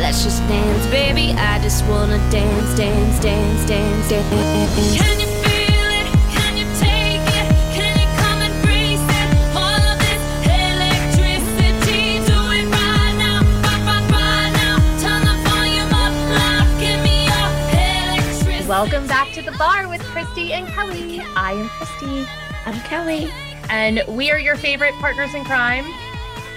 Let's 0.00 0.22
just 0.24 0.40
dance, 0.48 0.86
baby. 0.86 1.32
I 1.36 1.58
just 1.60 1.84
wanna 1.86 2.18
dance, 2.30 2.74
dance, 2.78 3.20
dance, 3.20 3.68
dance, 3.68 4.08
dance. 4.08 4.96
Can 4.96 5.20
you 5.20 5.26
feel 5.26 5.88
it? 6.00 6.06
Can 6.32 6.56
you 6.56 6.64
take 6.78 7.20
it? 7.20 7.46
Can 7.76 7.98
you 7.98 8.08
come 8.16 8.40
and 8.40 8.54
breathe 8.64 9.04
it? 9.04 9.28
All 9.54 9.68
of 9.68 9.98
this 9.98 10.22
electricity, 10.48 12.24
do 12.24 12.38
it 12.56 12.66
right 12.72 13.16
now, 13.18 13.42
right, 13.66 13.82
right, 13.84 14.06
right 14.16 14.52
now. 14.54 14.78
Turn 15.02 15.20
the 15.28 15.36
volume 15.50 15.92
up 15.92 16.14
loud, 16.32 16.66
give 16.80 17.00
me 17.04 17.26
your 17.26 17.48
electricity. 17.76 18.66
Welcome 18.66 19.06
back 19.06 19.32
to 19.34 19.42
the 19.42 19.52
bar 19.58 19.88
with 19.88 20.02
Christi 20.04 20.52
and 20.54 20.66
Kelly. 20.68 21.20
I 21.36 21.52
am 21.52 21.68
Christi. 21.68 22.26
I'm 22.64 22.80
Kelly. 22.88 23.30
And 23.68 24.02
we 24.08 24.30
are 24.30 24.38
your 24.38 24.56
favorite 24.56 24.94
partners 24.94 25.34
in 25.34 25.44
crime. 25.44 25.84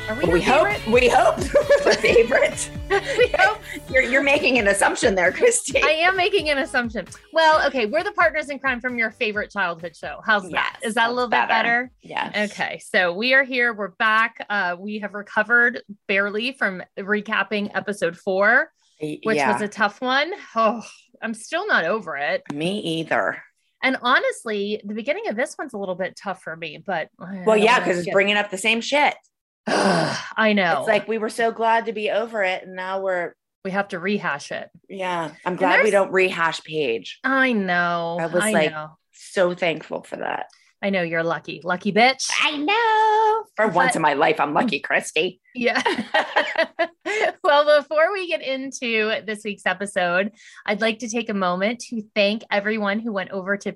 Are 0.10 0.16
we, 0.16 0.34
we 0.34 0.42
hope 0.42 0.88
we 0.88 1.10
hope 1.14 1.38
we're 1.86 1.94
favorite. 1.94 2.70
we 2.90 3.32
hope. 3.38 3.60
You're 3.90 4.02
you're 4.02 4.24
making 4.24 4.58
an 4.58 4.68
assumption 4.68 5.16
there, 5.16 5.32
Christi. 5.32 5.82
I 5.82 5.92
am 5.92 6.18
making 6.18 6.50
an 6.50 6.58
assumption. 6.58 7.08
Well, 7.32 7.66
okay, 7.68 7.86
we're 7.86 8.04
the 8.04 8.12
partners 8.12 8.50
in 8.50 8.60
crime 8.60 8.82
from 8.82 8.98
your 8.98 9.12
favorite 9.12 9.52
childhood 9.52 9.96
show. 9.96 10.20
How's 10.26 10.50
that? 10.50 10.78
Yes, 10.82 10.90
Is 10.90 10.96
that 10.96 11.10
a 11.10 11.14
little 11.14 11.30
bit 11.30 11.48
better? 11.48 11.92
Yes. 12.02 12.52
Okay, 12.52 12.80
so 12.80 13.14
we 13.14 13.34
are 13.34 13.44
here. 13.44 13.74
We're 13.74 13.90
back. 13.90 14.46
Uh, 14.50 14.76
we 14.80 15.00
have 15.00 15.14
recovered 15.14 15.82
barely 16.08 16.54
from 16.54 16.84
recapping 16.98 17.72
episode 17.74 18.18
four, 18.18 18.72
which 19.00 19.38
yeah, 19.38 19.54
was 19.54 19.62
a 19.62 19.68
tough 19.68 20.02
one. 20.02 20.32
Oh, 20.56 20.84
I'm 21.22 21.34
still 21.34 21.68
not 21.68 21.86
over 21.86 22.18
it. 22.18 22.44
me 22.54 22.80
either. 22.80 23.42
And 23.84 23.98
honestly, 24.02 24.82
the 24.84 24.94
beginning 24.94 25.28
of 25.28 25.36
this 25.36 25.56
one's 25.58 25.74
a 25.74 25.78
little 25.78 25.96
bit 25.96 26.16
tough 26.16 26.44
for 26.44 26.56
me, 26.56 26.84
but 26.86 27.10
Well, 27.46 27.58
yeah, 27.58 27.80
because 27.80 28.00
it's 28.00 28.12
bringing 28.12 28.38
up 28.38 28.52
the 28.52 28.58
same 28.58 28.82
shit. 28.82 29.16
I 29.68 30.54
know. 30.54 30.80
It's 30.80 30.88
like 30.88 31.08
we 31.08 31.18
were 31.18 31.30
so 31.30 31.52
glad 31.52 31.86
to 31.86 31.94
be 31.94 32.10
over 32.10 32.44
it, 32.44 32.64
and 32.64 32.76
now 32.76 33.02
we're 33.02 33.34
we 33.64 33.72
have 33.72 33.90
to 33.90 34.00
rehash 34.00 34.52
it. 34.52 34.70
yeah. 34.90 35.32
I'm 35.46 35.56
glad 35.56 35.84
we 35.84 35.92
don't 35.92 36.12
rehash 36.12 36.64
Paige. 36.64 37.20
I 37.24 37.54
know. 37.54 38.18
I 38.20 38.26
was 38.26 38.44
I 38.44 38.52
like- 38.52 38.72
know. 38.72 38.98
So 39.14 39.54
thankful 39.54 40.02
for 40.04 40.18
that. 40.18 40.48
I 40.84 40.90
know 40.90 41.04
you're 41.04 41.24
lucky, 41.24 41.62
lucky 41.64 41.92
bitch. 41.92 42.28
I 42.42 42.58
know. 42.58 43.46
For 43.56 43.68
once 43.68 43.96
in 43.96 44.02
my 44.02 44.14
life, 44.14 44.40
I'm 44.40 44.54
lucky, 44.56 44.80
Christi. 44.80 45.40
Yeah. 45.54 45.80
well, 47.44 47.82
before 47.82 48.12
we 48.12 48.28
get 48.28 48.42
into 48.42 49.22
this 49.26 49.44
week's 49.44 49.68
episode, 49.68 50.32
I'd 50.66 50.82
like 50.82 51.00
to 51.00 51.10
take 51.10 51.30
a 51.30 51.36
moment 51.36 51.82
to 51.90 52.02
thank 52.16 52.44
everyone 52.50 53.00
who 53.00 53.14
went 53.14 53.30
over 53.30 53.58
to 53.58 53.74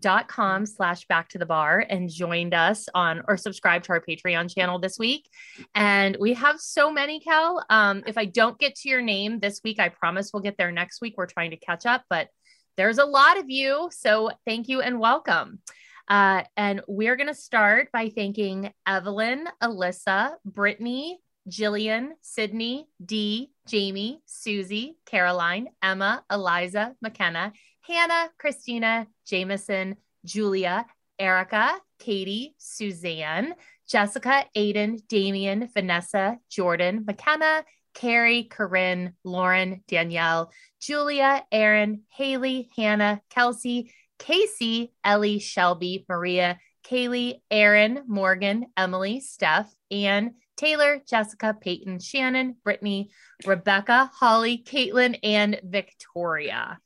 patreon.com 0.00 0.66
slash 0.66 1.06
back 1.06 1.28
to 1.30 1.38
the 1.38 1.46
bar 1.46 1.84
and 1.88 2.08
joined 2.08 2.54
us 2.54 2.88
on 2.94 3.22
or 3.28 3.36
subscribe 3.36 3.82
to 3.84 3.92
our 3.92 4.00
Patreon 4.00 4.52
channel 4.52 4.78
this 4.78 4.98
week. 4.98 5.28
And 5.74 6.16
we 6.20 6.34
have 6.34 6.60
so 6.60 6.92
many, 6.92 7.20
Cal. 7.20 7.64
Um, 7.70 8.02
if 8.06 8.18
I 8.18 8.24
don't 8.24 8.58
get 8.58 8.76
to 8.76 8.88
your 8.88 9.02
name 9.02 9.40
this 9.40 9.60
week, 9.64 9.78
I 9.78 9.88
promise 9.88 10.30
we'll 10.32 10.42
get 10.42 10.56
there 10.56 10.72
next 10.72 11.00
week. 11.00 11.14
We're 11.16 11.26
trying 11.26 11.50
to 11.50 11.56
catch 11.56 11.86
up, 11.86 12.04
but 12.08 12.28
there's 12.76 12.98
a 12.98 13.04
lot 13.04 13.38
of 13.38 13.48
you. 13.48 13.88
So 13.92 14.30
thank 14.46 14.68
you 14.68 14.80
and 14.80 15.00
welcome. 15.00 15.60
Uh, 16.08 16.42
and 16.56 16.82
we're 16.88 17.16
going 17.16 17.28
to 17.28 17.34
start 17.34 17.92
by 17.92 18.08
thanking 18.08 18.72
Evelyn, 18.86 19.46
Alyssa, 19.62 20.32
Brittany, 20.44 21.20
Jillian, 21.48 22.10
Sydney, 22.20 22.86
Dee, 23.04 23.50
Jamie, 23.66 24.20
Susie, 24.26 24.96
Caroline, 25.06 25.68
Emma, 25.82 26.24
Eliza, 26.30 26.94
McKenna, 27.00 27.52
Hannah, 27.90 28.30
Christina, 28.38 29.08
Jameson, 29.26 29.96
Julia, 30.24 30.86
Erica, 31.18 31.80
Katie, 31.98 32.54
Suzanne, 32.56 33.54
Jessica, 33.88 34.44
Aiden, 34.56 35.00
Damian, 35.08 35.68
Vanessa, 35.74 36.38
Jordan, 36.48 37.04
McKenna, 37.04 37.64
Carrie, 37.94 38.44
Corinne, 38.44 39.14
Lauren, 39.24 39.82
Danielle, 39.88 40.52
Julia, 40.80 41.44
Aaron, 41.50 42.02
Haley, 42.10 42.70
Hannah, 42.76 43.20
Kelsey, 43.28 43.92
Casey, 44.20 44.92
Ellie, 45.02 45.40
Shelby, 45.40 46.06
Maria, 46.08 46.60
Kaylee, 46.88 47.40
Aaron, 47.50 48.04
Morgan, 48.06 48.66
Emily, 48.76 49.18
Steph, 49.18 49.74
Anne, 49.90 50.36
Taylor, 50.56 51.00
Jessica, 51.08 51.56
Peyton, 51.60 51.98
Shannon, 51.98 52.54
Brittany, 52.62 53.10
Rebecca, 53.44 54.12
Holly, 54.14 54.62
Caitlin, 54.64 55.18
and 55.24 55.60
Victoria. 55.64 56.78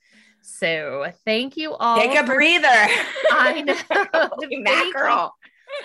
So 0.46 1.10
thank 1.24 1.56
you 1.56 1.74
all. 1.74 1.96
Take 1.98 2.14
a 2.18 2.26
for- 2.26 2.34
breather. 2.34 2.68
I 2.68 3.62
know. 3.66 3.74
Thank 3.74 4.50
you. 4.50 4.62
mackerel. 4.62 5.34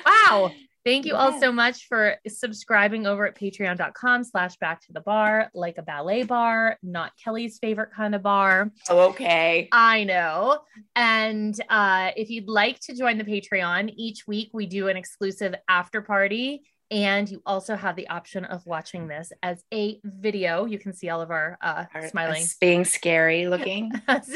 Wow. 0.06 0.52
Thank 0.86 1.06
you 1.06 1.14
all 1.16 1.38
so 1.40 1.52
much 1.52 1.88
for 1.88 2.16
subscribing 2.28 3.06
over 3.06 3.28
at 3.28 3.38
patreon.com 3.38 4.24
slash 4.24 4.56
back 4.58 4.82
to 4.88 4.94
the 4.94 5.02
bar, 5.02 5.50
like 5.54 5.78
a 5.78 5.82
ballet 5.82 6.24
bar, 6.24 6.78
not 6.82 7.12
Kelly's 7.22 7.60
favorite 7.60 7.92
kind 7.94 8.16
of 8.16 8.24
bar. 8.24 8.72
Oh, 8.90 9.10
okay. 9.10 9.68
I 9.72 10.06
know. 10.06 10.60
And 10.96 11.54
uh, 11.70 12.12
if 12.16 12.30
you'd 12.30 12.48
like 12.48 12.80
to 12.82 12.96
join 12.96 13.18
the 13.18 13.26
Patreon, 13.26 13.94
each 13.98 14.26
week 14.26 14.50
we 14.54 14.66
do 14.68 14.88
an 14.88 14.96
exclusive 14.98 15.54
after 15.68 16.02
party. 16.02 16.64
And 16.92 17.30
you 17.30 17.42
also 17.46 17.76
have 17.76 17.96
the 17.96 18.08
option 18.10 18.46
of 18.46 18.66
watching 18.66 19.08
this 19.08 19.32
as 19.44 19.64
a 19.72 20.00
video. 20.04 20.66
You 20.66 20.80
can 20.80 20.94
see 20.94 21.10
all 21.10 21.22
of 21.22 21.30
our 21.30 21.58
uh, 21.62 21.86
Our- 21.94 22.08
smiling 22.10 22.44
being 22.60 22.84
scary 22.84 23.48
looking. 23.54 23.92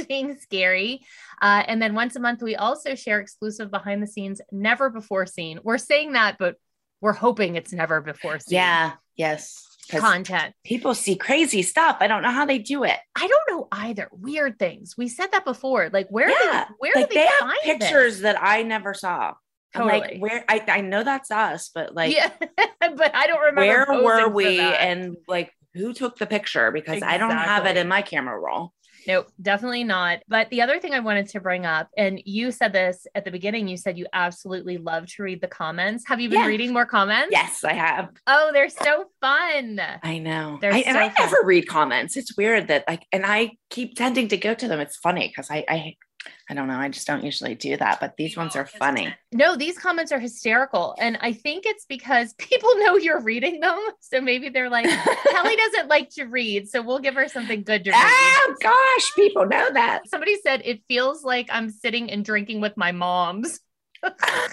being 0.08 0.38
scary. 0.38 1.06
Uh, 1.42 1.64
and 1.68 1.82
then 1.82 1.96
once 1.96 2.16
a 2.16 2.20
month, 2.20 2.42
we 2.44 2.56
also 2.56 2.94
share 2.96 3.20
exclusive 3.20 3.72
behind 3.72 4.04
the 4.04 4.08
scenes, 4.08 4.40
never 4.52 4.90
before 4.90 5.26
seen. 5.26 5.60
We're 5.64 5.80
saying 5.80 6.14
that, 6.14 6.38
but 6.38 6.58
we're 7.02 7.14
hoping 7.14 7.56
it's 7.56 7.74
never 7.74 8.02
before 8.02 8.40
seen. 8.40 8.58
yeah. 8.58 8.94
Yes. 9.16 9.68
Content. 9.90 10.56
people 10.64 10.96
see 10.96 11.16
crazy 11.18 11.62
stuff. 11.62 11.98
I 12.00 12.08
don't 12.08 12.24
know 12.24 12.32
how 12.32 12.46
they 12.46 12.58
do 12.58 12.84
it. 12.86 12.98
I 13.16 13.28
don't 13.28 13.50
know 13.50 13.68
either. 13.72 14.08
Weird 14.14 14.58
things. 14.58 14.96
We 14.98 15.10
said 15.10 15.28
that 15.34 15.44
before. 15.44 15.90
Like, 15.92 16.08
where 16.10 16.30
yeah. 16.30 16.66
they, 16.70 16.74
where 16.80 16.92
like 16.96 17.10
do 17.10 17.16
they, 17.16 17.26
have 17.26 17.40
find 17.40 17.60
pictures 17.64 18.14
This? 18.14 18.22
that 18.22 18.42
I 18.42 18.64
never 18.64 18.94
saw. 18.94 19.34
Totally. 19.74 20.00
like, 20.00 20.18
where 20.20 20.46
I, 20.48 20.64
I 20.68 20.82
know 20.82 21.04
that's 21.04 21.32
us, 21.32 21.70
but 21.74 21.94
like 21.96 22.14
yeah, 22.16 22.30
but 22.80 23.16
I 23.16 23.28
don't 23.28 23.40
remember. 23.42 24.02
where 24.04 24.04
were 24.04 24.30
we 24.30 24.60
and 24.60 25.18
like 25.28 25.52
who 25.74 25.94
took 25.94 26.18
the 26.18 26.28
picture? 26.28 26.72
Because 26.72 27.02
I 27.02 27.18
don't 27.18 27.32
have 27.32 27.66
it 27.66 27.78
in 27.78 27.88
my 27.88 28.02
camera 28.02 28.40
roll. 28.40 28.74
Nope, 29.06 29.28
definitely 29.42 29.84
not. 29.84 30.20
But 30.30 30.50
the 30.50 30.62
other 30.62 30.80
thing 30.80 30.94
I 30.94 31.00
wanted 31.02 31.28
to 31.30 31.42
bring 31.42 31.66
up, 31.66 31.90
and 31.98 32.22
you 32.24 32.52
said 32.52 32.72
this 32.72 33.06
at 33.16 33.26
the 33.26 33.32
beginning, 33.32 33.68
you 33.68 33.76
said 33.76 33.98
you 33.98 34.06
absolutely 34.14 34.78
love 34.78 35.08
to 35.08 35.24
read 35.24 35.42
the 35.42 35.48
comments. 35.48 36.06
Have 36.08 36.22
you 36.22 36.30
been 36.30 36.40
Yeah. 36.40 36.48
reading 36.48 36.72
more 36.72 36.86
comments? 36.86 37.30
Yes, 37.32 37.64
I 37.66 37.74
have. 37.74 38.10
Oh, 38.28 38.52
they're 38.54 38.70
so 38.70 39.06
fun. 39.20 39.82
I 40.04 40.20
know. 40.20 40.58
They're 40.62 40.72
I, 40.74 40.80
and 40.80 40.98
I 40.98 41.10
fun. 41.10 41.16
never 41.20 41.38
read 41.44 41.68
comments. 41.68 42.16
It's 42.16 42.38
weird 42.38 42.70
that 42.70 42.86
like, 42.88 43.06
and 43.12 43.26
I 43.26 43.52
keep 43.70 43.96
tending 43.98 44.30
to 44.30 44.38
go 44.38 44.54
to 44.54 44.68
them. 44.70 44.80
It's 44.80 44.96
funny 44.98 45.28
because 45.28 45.52
I, 45.52 45.66
I, 45.68 45.96
I 46.50 46.54
don't 46.54 46.68
know. 46.68 46.78
I 46.78 46.90
just 46.90 47.08
don't 47.08 47.24
usually 47.24 47.56
do 47.56 47.76
that, 47.78 48.00
but 48.00 48.16
these 48.18 48.36
ones 48.38 48.56
are 48.56 48.66
funny. 48.66 49.14
No, 49.32 49.56
these 49.56 49.78
comments 49.78 50.12
are 50.12 50.20
hysterical. 50.20 50.96
And 51.00 51.18
I 51.22 51.34
think 51.34 51.66
it's 51.66 51.86
because 51.86 52.34
people 52.38 52.70
know 52.78 52.98
you're 52.98 53.22
reading 53.22 53.60
them. 53.60 53.78
So 54.00 54.22
maybe 54.22 54.50
they're 54.50 54.70
like, 54.70 54.86
Kelly 54.86 55.56
doesn't 55.72 55.88
like 55.90 56.10
to 56.12 56.26
read. 56.26 56.70
So 56.70 56.82
we'll 56.82 57.00
give 57.00 57.16
her 57.16 57.28
something 57.28 57.64
good 57.64 57.84
to 57.86 57.92
read. 57.92 57.98
Oh 58.00 58.56
gosh, 58.62 59.12
people 59.16 59.46
know 59.46 59.70
that. 59.74 60.08
Somebody 60.10 60.38
said 60.42 60.62
it 60.66 60.82
feels 60.88 61.24
like 61.24 61.48
I'm 61.52 61.70
sitting 61.70 62.10
and 62.12 62.24
drinking 62.26 62.62
with 62.62 62.78
my 62.78 62.92
moms. 62.92 63.60
I 64.04 64.50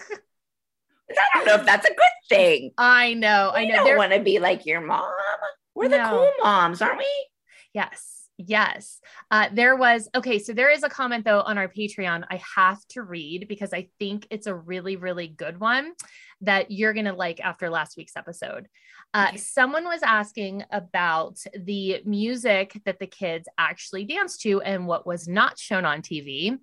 don't 1.34 1.46
know 1.46 1.54
if 1.56 1.66
that's 1.66 1.86
a 1.86 1.94
good 1.94 1.96
thing. 2.28 2.70
I 2.78 3.14
know. 3.14 3.50
I 3.54 3.62
I 3.62 3.64
know. 3.66 3.84
don't 3.84 3.96
want 3.96 4.12
to 4.12 4.20
be 4.20 4.38
like 4.38 4.64
your 4.66 4.80
mom. 4.80 5.10
We're 5.74 5.88
the 5.88 5.98
No. 5.98 6.08
cool 6.10 6.30
moms, 6.42 6.80
aren't 6.82 6.98
we? 6.98 7.26
Yes. 7.74 8.19
Yes. 8.46 9.00
Uh, 9.30 9.48
there 9.52 9.76
was, 9.76 10.08
okay. 10.14 10.38
So 10.38 10.52
there 10.52 10.70
is 10.70 10.82
a 10.82 10.88
comment 10.88 11.24
though 11.24 11.40
on 11.42 11.58
our 11.58 11.68
Patreon 11.68 12.24
I 12.30 12.40
have 12.56 12.84
to 12.88 13.02
read 13.02 13.48
because 13.48 13.72
I 13.72 13.88
think 13.98 14.26
it's 14.30 14.46
a 14.46 14.54
really, 14.54 14.96
really 14.96 15.28
good 15.28 15.60
one 15.60 15.92
that 16.42 16.70
you're 16.70 16.92
going 16.92 17.06
to 17.06 17.12
like 17.12 17.40
after 17.40 17.70
last 17.70 17.96
week's 17.96 18.16
episode. 18.16 18.68
Uh, 19.12 19.34
someone 19.36 19.84
was 19.84 20.02
asking 20.02 20.62
about 20.70 21.38
the 21.64 22.00
music 22.04 22.80
that 22.84 23.00
the 23.00 23.06
kids 23.06 23.48
actually 23.58 24.04
danced 24.04 24.40
to 24.40 24.60
and 24.62 24.86
what 24.86 25.06
was 25.06 25.26
not 25.26 25.58
shown 25.58 25.84
on 25.84 26.00
TV 26.00 26.56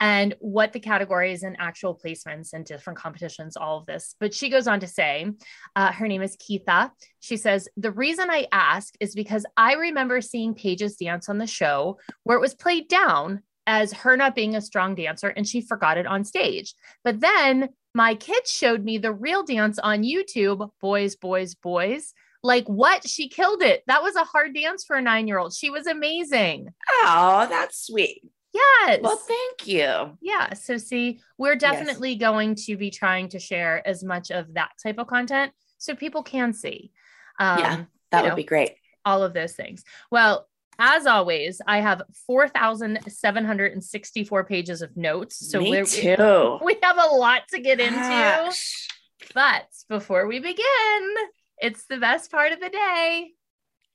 and 0.00 0.34
what 0.40 0.72
the 0.72 0.80
categories 0.80 1.44
and 1.44 1.56
actual 1.60 1.96
placements 1.96 2.52
and 2.52 2.64
different 2.64 2.98
competitions, 2.98 3.56
all 3.56 3.78
of 3.78 3.86
this. 3.86 4.16
But 4.18 4.34
she 4.34 4.48
goes 4.48 4.66
on 4.66 4.80
to 4.80 4.88
say, 4.88 5.30
uh, 5.76 5.92
her 5.92 6.08
name 6.08 6.22
is 6.22 6.36
Keitha. 6.36 6.90
She 7.20 7.36
says, 7.36 7.68
The 7.76 7.92
reason 7.92 8.30
I 8.30 8.48
ask 8.50 8.94
is 8.98 9.14
because 9.14 9.46
I 9.56 9.74
remember 9.74 10.20
seeing 10.20 10.54
Paige's 10.54 10.96
dance 10.96 11.28
on 11.28 11.38
the 11.38 11.46
show 11.46 11.98
where 12.24 12.36
it 12.36 12.40
was 12.40 12.54
played 12.54 12.88
down 12.88 13.42
as 13.66 13.92
her 13.92 14.16
not 14.16 14.34
being 14.34 14.56
a 14.56 14.60
strong 14.60 14.96
dancer 14.96 15.28
and 15.28 15.46
she 15.46 15.60
forgot 15.60 15.98
it 15.98 16.06
on 16.06 16.24
stage. 16.24 16.74
But 17.04 17.20
then 17.20 17.68
my 17.94 18.14
kids 18.14 18.50
showed 18.50 18.84
me 18.84 18.98
the 18.98 19.12
real 19.12 19.42
dance 19.44 19.78
on 19.78 20.02
YouTube 20.02 20.70
Boys, 20.80 21.16
Boys, 21.16 21.54
Boys. 21.54 22.14
Like 22.42 22.66
what? 22.66 23.06
She 23.08 23.28
killed 23.28 23.62
it. 23.62 23.82
That 23.86 24.02
was 24.02 24.16
a 24.16 24.24
hard 24.24 24.54
dance 24.54 24.84
for 24.84 24.96
a 24.96 25.02
nine 25.02 25.28
year 25.28 25.38
old. 25.38 25.52
She 25.54 25.70
was 25.70 25.86
amazing. 25.86 26.68
Oh, 27.04 27.46
that's 27.48 27.86
sweet. 27.86 28.22
Yes. 28.52 29.00
Well, 29.02 29.16
thank 29.16 29.66
you. 29.66 30.18
Yeah. 30.20 30.52
So, 30.54 30.76
see, 30.76 31.20
we're 31.38 31.56
definitely 31.56 32.16
going 32.16 32.54
to 32.66 32.76
be 32.76 32.90
trying 32.90 33.28
to 33.30 33.38
share 33.38 33.86
as 33.86 34.02
much 34.04 34.30
of 34.30 34.52
that 34.54 34.72
type 34.82 34.98
of 34.98 35.06
content 35.06 35.52
so 35.78 35.94
people 35.94 36.22
can 36.22 36.52
see. 36.52 36.90
Um, 37.38 37.58
Yeah, 37.58 37.84
That 38.10 38.24
would 38.24 38.30
know, 38.30 38.36
be 38.36 38.44
great. 38.44 38.72
all 39.06 39.22
of 39.22 39.32
those 39.32 39.54
things. 39.54 39.84
Well, 40.10 40.48
as 40.78 41.06
always, 41.06 41.60
I 41.66 41.80
have 41.80 42.02
4,764 42.26 44.44
pages 44.44 44.82
of 44.82 44.94
notes. 44.96 45.50
So 45.50 45.60
Me 45.60 45.84
too. 45.84 46.58
we 46.64 46.76
have 46.82 46.98
a 46.98 47.14
lot 47.14 47.42
to 47.52 47.60
get 47.60 47.80
into. 47.80 47.94
Gosh. 47.98 48.88
But 49.34 49.66
before 49.88 50.26
we 50.26 50.40
begin, 50.40 51.14
it's 51.58 51.86
the 51.86 51.96
best 51.98 52.30
part 52.30 52.52
of 52.52 52.60
the 52.60 52.68
day. 52.68 53.30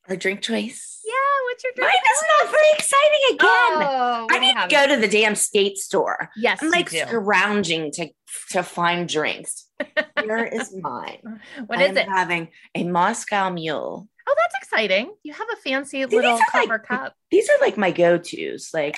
Our 0.10 0.16
drink 0.16 0.42
choice. 0.42 1.02
Yeah, 1.06 1.14
what's 1.46 1.64
your 1.66 1.74
drink? 1.76 1.92
Mine 1.92 2.14
is 2.14 2.24
not 2.40 2.50
very 2.52 2.72
exciting 2.78 3.20
again. 3.32 3.50
Oh, 3.50 4.28
I 4.32 4.40
need 4.40 4.56
to 4.56 4.68
go 4.70 4.88
to 4.96 5.02
the 5.02 5.10
damn 5.10 5.36
state 5.36 5.78
store. 5.78 6.30
Yes, 6.38 6.60
I'm 6.62 6.70
like 6.70 6.90
scrounging 6.90 7.92
to 7.94 8.10
to 8.52 8.64
find 8.64 9.10
drinks. 9.10 9.66
Here 10.24 10.46
is 10.46 10.74
mine. 10.74 11.42
What 11.66 11.80
I 11.80 11.88
is 11.88 11.98
it? 11.98 12.08
having 12.08 12.48
a 12.74 12.86
Moscow 12.86 13.50
Mule. 13.50 14.08
Oh, 14.30 14.36
that's 14.38 14.56
exciting. 14.64 15.14
You 15.24 15.34
have 15.34 15.48
a 15.54 15.56
fancy 15.58 16.04
These 16.04 16.14
little 16.14 16.32
are 16.34 16.38
like- 16.38 16.48
copper 16.52 16.80
cup. 16.80 17.14
These 17.32 17.50
are 17.50 17.58
like 17.62 17.78
my 17.78 17.92
go-tos. 17.92 18.72
Like, 18.74 18.98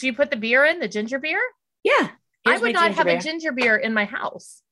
Do 0.00 0.06
you 0.06 0.14
put 0.14 0.30
the 0.30 0.36
beer 0.36 0.64
in, 0.64 0.78
the 0.80 0.88
ginger 0.88 1.18
beer? 1.18 1.40
yeah. 1.84 2.08
I 2.48 2.58
would 2.58 2.74
not 2.74 2.92
have 2.92 3.06
beer. 3.06 3.16
a 3.18 3.20
ginger 3.20 3.50
beer 3.52 3.74
in 3.76 3.92
my 3.92 4.04
house. 4.04 4.62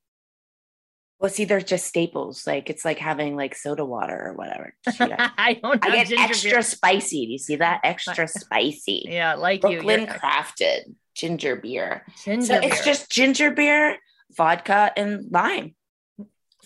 Well, 1.19 1.29
see, 1.31 1.45
they're 1.45 1.61
just 1.61 1.87
staples. 1.87 2.47
Like 2.47 2.71
it's 2.71 2.85
like 2.85 2.99
having 2.99 3.35
like 3.35 3.57
soda 3.57 3.85
water 3.85 4.29
or 4.29 4.33
whatever. 4.35 4.75
I 4.87 5.59
don't 5.61 5.85
I 5.85 6.05
get 6.05 6.13
extra 6.13 6.51
beer. 6.51 6.63
spicy. 6.63 7.27
Do 7.27 7.33
you 7.33 7.39
see 7.39 7.57
that? 7.57 7.81
Extra 7.83 8.29
spicy. 8.43 9.07
Yeah, 9.09 9.35
like 9.35 9.63
Brooklyn 9.63 10.03
you. 10.03 10.07
Crafted 10.07 10.95
ginger 11.17 11.57
beer. 11.57 12.05
Ginger 12.25 12.47
so 12.47 12.61
beer. 12.61 12.71
it's 12.71 12.85
just 12.85 13.11
ginger 13.11 13.51
beer, 13.51 13.99
vodka, 14.37 14.93
and 14.97 15.31
lime. 15.33 15.75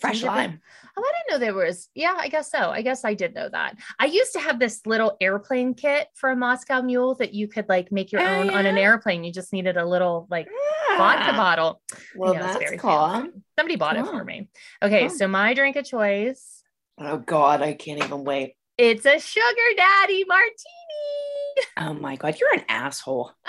Fresh 0.00 0.22
lime. 0.22 0.60
Oh, 0.96 1.02
I 1.02 1.12
didn't 1.28 1.40
know 1.40 1.44
there 1.44 1.54
was. 1.54 1.88
Yeah, 1.94 2.14
I 2.18 2.28
guess 2.28 2.50
so. 2.50 2.70
I 2.70 2.82
guess 2.82 3.04
I 3.04 3.14
did 3.14 3.34
know 3.34 3.48
that. 3.48 3.76
I 3.98 4.06
used 4.06 4.32
to 4.32 4.40
have 4.40 4.58
this 4.58 4.84
little 4.86 5.16
airplane 5.20 5.74
kit 5.74 6.08
for 6.14 6.30
a 6.30 6.36
Moscow 6.36 6.82
Mule 6.82 7.14
that 7.16 7.34
you 7.34 7.46
could 7.48 7.68
like 7.68 7.92
make 7.92 8.10
your 8.12 8.22
Oh, 8.22 8.40
own 8.40 8.50
on 8.50 8.66
an 8.66 8.78
airplane. 8.78 9.24
You 9.24 9.32
just 9.32 9.52
needed 9.52 9.76
a 9.76 9.84
little 9.86 10.26
like 10.30 10.48
vodka 10.96 11.30
Ah, 11.32 11.36
bottle. 11.36 11.80
Well, 12.16 12.34
Yeah, 12.34 12.42
that's 12.42 12.58
very 12.58 12.78
cool. 12.78 12.90
fancy. 13.08 13.32
Somebody 13.58 13.76
bought 13.76 13.96
it 13.96 14.06
for 14.06 14.24
me. 14.24 14.48
Okay, 14.82 15.08
Cool. 15.08 15.10
so 15.10 15.28
my 15.28 15.54
drink 15.54 15.76
of 15.76 15.84
choice. 15.84 16.62
Oh 16.98 17.18
God, 17.18 17.62
I 17.62 17.74
can't 17.74 18.02
even 18.02 18.24
wait. 18.24 18.54
It's 18.76 19.06
a 19.06 19.18
sugar 19.18 19.46
daddy 19.76 20.24
martini. 20.26 21.66
Oh 21.76 21.94
my 21.94 22.16
God, 22.16 22.36
you're 22.40 22.54
an 22.54 22.64
asshole. 22.68 23.32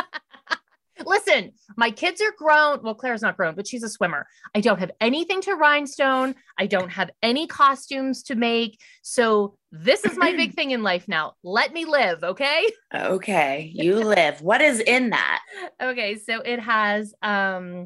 Listen, 1.06 1.52
my 1.78 1.92
kids 1.92 2.22
are 2.22 2.34
grown. 2.38 2.82
Well, 2.84 2.96
Claire's 2.96 3.22
not 3.22 3.38
grown, 3.38 3.56
but 3.56 3.68
she's 3.68 3.84
a 3.84 3.90
swimmer. 3.90 4.28
I 4.56 4.62
don't 4.62 4.80
have 4.80 4.92
anything 5.00 5.42
to 5.42 5.56
rhinestone. 5.56 6.36
I 6.58 6.66
don't 6.66 6.90
have 6.90 7.10
any 7.22 7.48
costumes 7.48 8.24
to 8.24 8.36
make. 8.36 8.80
So 9.02 9.58
this 9.72 10.06
is 10.06 10.18
my 10.18 10.34
big 10.34 10.54
thing 10.56 10.72
in 10.72 10.84
life 10.84 11.08
now. 11.08 11.34
Let 11.44 11.74
me 11.74 11.86
live, 11.86 12.24
okay? 12.24 12.68
Okay, 12.94 13.72
you 13.74 13.96
live. 13.96 14.42
What 14.42 14.62
is 14.62 14.80
in 14.80 15.12
that? 15.12 15.42
Okay, 15.82 16.18
so 16.18 16.42
it 16.42 16.60
has 16.60 17.14
um 17.22 17.86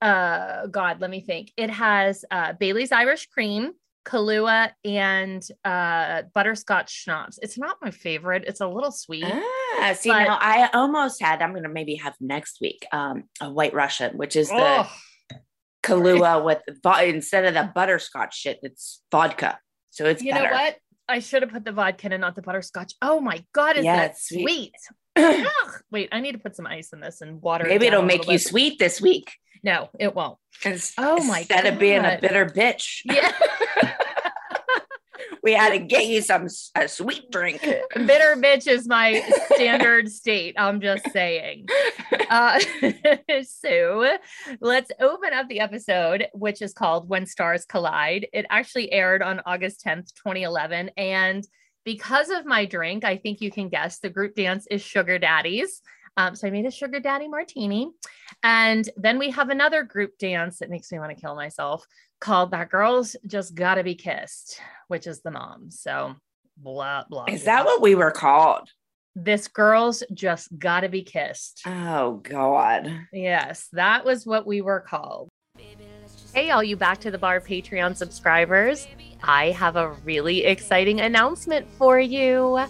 uh 0.00 0.66
god, 0.66 1.00
let 1.00 1.10
me 1.10 1.20
think. 1.20 1.52
It 1.56 1.70
has 1.70 2.24
uh 2.30 2.52
Bailey's 2.54 2.92
Irish 2.92 3.26
cream, 3.26 3.72
Kahlua 4.04 4.70
and 4.84 5.42
uh 5.64 6.22
butterscotch 6.34 6.90
schnapps. 6.90 7.38
It's 7.42 7.56
not 7.58 7.76
my 7.80 7.90
favorite. 7.90 8.44
It's 8.46 8.60
a 8.60 8.66
little 8.66 8.90
sweet. 8.92 9.24
Ah, 9.26 9.92
see, 9.94 10.10
But- 10.10 10.24
now 10.24 10.38
I 10.40 10.68
almost 10.74 11.22
had. 11.22 11.40
I'm 11.42 11.54
gonna 11.54 11.68
maybe 11.68 11.94
have 11.96 12.14
next 12.20 12.58
week. 12.60 12.86
Um, 12.92 13.24
a 13.40 13.50
White 13.50 13.74
Russian, 13.74 14.16
which 14.16 14.36
is 14.36 14.48
the 14.48 14.56
Oh, 14.56 14.90
Kahlua 15.82 16.44
with 16.44 16.60
instead 17.02 17.44
of 17.44 17.54
the 17.54 17.70
butterscotch 17.74 18.34
shit, 18.36 18.58
it's 18.62 19.02
vodka. 19.10 19.58
So 19.90 20.06
it's 20.06 20.22
you 20.22 20.32
better. 20.32 20.48
know 20.48 20.52
what? 20.52 20.76
I 21.08 21.18
should 21.18 21.42
have 21.42 21.50
put 21.50 21.64
the 21.64 21.72
vodka 21.72 22.08
and 22.10 22.20
not 22.20 22.36
the 22.36 22.42
butterscotch. 22.42 22.94
Oh 23.02 23.20
my 23.20 23.44
god, 23.52 23.76
is 23.76 23.84
Yeah, 23.84 23.96
that 23.96 24.18
sweet? 24.18 24.72
sweet. 25.16 25.46
Wait, 25.90 26.08
I 26.12 26.20
need 26.20 26.32
to 26.32 26.38
put 26.38 26.56
some 26.56 26.66
ice 26.66 26.92
in 26.92 27.00
this 27.00 27.20
and 27.20 27.42
water. 27.42 27.64
Maybe 27.66 27.86
down 27.86 27.94
it'll 27.94 28.06
make 28.06 28.26
you 28.26 28.34
bit. 28.34 28.42
sweet 28.42 28.78
this 28.78 29.00
week. 29.00 29.32
No, 29.64 29.90
it 29.98 30.14
won't. 30.14 30.38
Oh 30.98 31.22
my 31.24 31.42
god. 31.44 31.58
Instead 31.58 31.66
of 31.66 31.78
being 31.78 32.04
a 32.04 32.18
bitter 32.20 32.46
bitch, 32.46 33.00
Yeah. 33.04 33.30
we 35.42 35.52
had 35.52 35.70
to 35.70 35.78
get 35.78 36.06
you 36.06 36.22
some 36.22 36.46
a 36.74 36.88
sweet 36.88 37.30
drink. 37.30 37.60
Bitter 37.94 38.36
bitch 38.36 38.68
is 38.68 38.86
my 38.86 39.22
standard 39.54 40.10
state. 40.10 40.54
I'm 40.58 40.80
just 40.80 41.10
saying. 41.12 41.66
Uh, 42.30 42.58
so 43.46 44.16
let's 44.62 44.90
open 45.00 45.34
up 45.34 45.48
the 45.48 45.60
episode, 45.60 46.28
which 46.32 46.62
is 46.62 46.72
called 46.72 47.06
When 47.06 47.26
Stars 47.26 47.66
Collide. 47.66 48.26
It 48.32 48.46
actually 48.48 48.90
aired 48.90 49.20
on 49.22 49.42
August 49.44 49.84
10th, 49.84 50.14
2011. 50.14 50.92
And 50.96 51.46
because 51.84 52.30
of 52.30 52.46
my 52.46 52.64
drink, 52.64 53.04
I 53.04 53.18
think 53.18 53.42
you 53.42 53.50
can 53.50 53.68
guess 53.68 53.98
the 53.98 54.08
group 54.08 54.34
dance 54.34 54.66
is 54.70 54.80
Sugar 54.80 55.18
Daddies. 55.18 55.82
Um, 56.16 56.34
so 56.36 56.46
I 56.46 56.50
made 56.50 56.66
a 56.66 56.70
Sugar 56.70 57.00
Daddy 57.00 57.28
martini. 57.28 57.90
And 58.42 58.88
then 58.96 59.18
we 59.18 59.30
have 59.30 59.50
another 59.50 59.82
group 59.82 60.18
dance 60.18 60.58
that 60.58 60.70
makes 60.70 60.92
me 60.92 60.98
want 60.98 61.14
to 61.14 61.20
kill 61.20 61.34
myself 61.34 61.86
called 62.20 62.50
That 62.50 62.70
Girls 62.70 63.16
Just 63.26 63.54
Gotta 63.54 63.82
Be 63.82 63.94
Kissed, 63.94 64.60
which 64.88 65.06
is 65.06 65.22
the 65.22 65.30
mom. 65.30 65.70
So 65.70 66.14
blah, 66.56 67.04
blah. 67.08 67.26
Is 67.28 67.44
blah. 67.44 67.56
that 67.56 67.64
what 67.64 67.80
we 67.80 67.94
were 67.94 68.10
called? 68.10 68.68
this 69.14 69.48
girls 69.48 70.02
just 70.14 70.48
gotta 70.58 70.88
be 70.88 71.02
kissed? 71.02 71.62
Oh 71.66 72.20
God. 72.22 72.90
Yes, 73.12 73.68
that 73.72 74.04
was 74.04 74.26
what 74.26 74.46
we 74.46 74.60
were 74.60 74.80
called. 74.80 75.28
Hey, 76.34 76.50
all 76.50 76.62
you 76.62 76.76
back 76.76 76.98
to 77.00 77.10
the 77.10 77.18
bar 77.18 77.40
Patreon 77.40 77.96
subscribers. 77.96 78.86
I 79.22 79.50
have 79.50 79.76
a 79.76 79.90
really 80.04 80.44
exciting 80.44 81.00
announcement 81.00 81.70
for 81.72 82.00
you. 82.00 82.64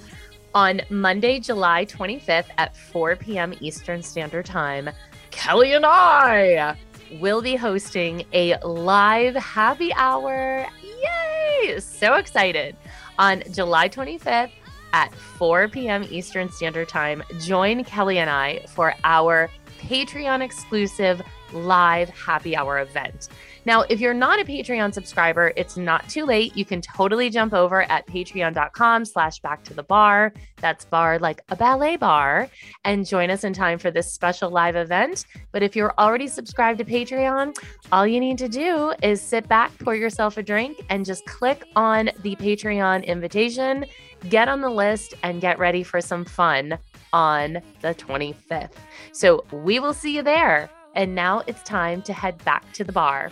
On 0.54 0.82
Monday, 0.90 1.40
July 1.40 1.86
25th 1.86 2.48
at 2.58 2.76
4 2.76 3.16
p.m. 3.16 3.54
Eastern 3.60 4.02
Standard 4.02 4.44
Time, 4.44 4.90
Kelly 5.30 5.72
and 5.72 5.86
I 5.86 6.76
will 7.20 7.40
be 7.40 7.56
hosting 7.56 8.26
a 8.34 8.58
live 8.58 9.34
happy 9.34 9.94
hour. 9.94 10.66
Yay! 10.82 11.80
So 11.80 12.14
excited. 12.16 12.76
On 13.18 13.42
July 13.50 13.88
25th 13.88 14.50
at 14.92 15.14
4 15.14 15.68
p.m. 15.68 16.04
Eastern 16.10 16.50
Standard 16.50 16.88
Time, 16.88 17.22
join 17.40 17.82
Kelly 17.82 18.18
and 18.18 18.28
I 18.28 18.66
for 18.68 18.94
our 19.04 19.48
Patreon 19.80 20.42
exclusive 20.42 21.22
live 21.54 22.10
happy 22.10 22.54
hour 22.54 22.78
event. 22.80 23.30
Now, 23.64 23.82
if 23.82 24.00
you're 24.00 24.14
not 24.14 24.40
a 24.40 24.44
Patreon 24.44 24.92
subscriber, 24.92 25.52
it's 25.56 25.76
not 25.76 26.08
too 26.08 26.24
late. 26.24 26.56
You 26.56 26.64
can 26.64 26.80
totally 26.80 27.30
jump 27.30 27.52
over 27.52 27.82
at 27.82 28.06
patreon.com 28.06 29.04
slash 29.04 29.38
back 29.38 29.62
to 29.64 29.74
the 29.74 29.84
bar. 29.84 30.32
That's 30.56 30.84
bar 30.84 31.18
like 31.18 31.42
a 31.48 31.56
ballet 31.56 31.96
bar 31.96 32.48
and 32.84 33.06
join 33.06 33.30
us 33.30 33.44
in 33.44 33.52
time 33.52 33.78
for 33.78 33.90
this 33.90 34.12
special 34.12 34.50
live 34.50 34.74
event. 34.74 35.26
But 35.52 35.62
if 35.62 35.76
you're 35.76 35.94
already 35.98 36.26
subscribed 36.26 36.78
to 36.78 36.84
Patreon, 36.84 37.56
all 37.92 38.06
you 38.06 38.18
need 38.18 38.38
to 38.38 38.48
do 38.48 38.94
is 39.02 39.20
sit 39.20 39.46
back, 39.48 39.76
pour 39.78 39.94
yourself 39.94 40.36
a 40.36 40.42
drink, 40.42 40.84
and 40.90 41.04
just 41.04 41.24
click 41.26 41.64
on 41.76 42.10
the 42.22 42.34
Patreon 42.36 43.04
invitation, 43.06 43.84
get 44.28 44.48
on 44.48 44.60
the 44.60 44.70
list, 44.70 45.14
and 45.22 45.40
get 45.40 45.58
ready 45.58 45.82
for 45.82 46.00
some 46.00 46.24
fun 46.24 46.78
on 47.12 47.60
the 47.80 47.94
25th. 47.94 48.72
So 49.12 49.44
we 49.52 49.78
will 49.78 49.94
see 49.94 50.16
you 50.16 50.22
there. 50.22 50.70
And 50.94 51.14
now 51.14 51.42
it's 51.46 51.62
time 51.62 52.02
to 52.02 52.12
head 52.12 52.42
back 52.44 52.70
to 52.74 52.84
the 52.84 52.92
bar. 52.92 53.30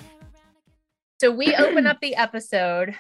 So 1.21 1.31
we 1.31 1.55
open 1.55 1.87
up 1.87 1.99
the 2.03 2.17
episode 2.17 2.95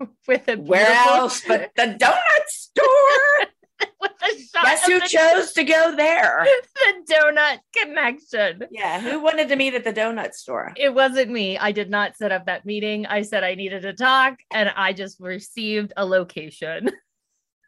with 0.28 0.46
a 0.46 0.56
Where 0.56 0.92
else 0.92 1.42
but 1.48 1.70
the 1.74 1.96
donut 1.98 2.46
store? 2.48 3.48
with 3.98 4.12
a 4.22 4.38
shot 4.42 4.64
Guess 4.64 4.86
who 4.86 5.00
chose 5.00 5.52
to 5.54 5.64
go 5.64 5.96
there? 5.96 6.46
the 6.74 7.14
donut 7.14 7.60
connection. 7.74 8.64
Yeah, 8.70 9.00
who 9.00 9.20
wanted 9.20 9.48
to 9.48 9.56
meet 9.56 9.72
at 9.72 9.84
the 9.84 9.92
donut 9.94 10.34
store? 10.34 10.74
It 10.76 10.92
wasn't 10.92 11.30
me. 11.30 11.56
I 11.56 11.72
did 11.72 11.88
not 11.88 12.18
set 12.18 12.30
up 12.30 12.44
that 12.44 12.66
meeting. 12.66 13.06
I 13.06 13.22
said 13.22 13.42
I 13.42 13.54
needed 13.54 13.84
to 13.84 13.94
talk 13.94 14.36
and 14.52 14.70
I 14.76 14.92
just 14.92 15.18
received 15.18 15.94
a 15.96 16.04
location. 16.04 16.90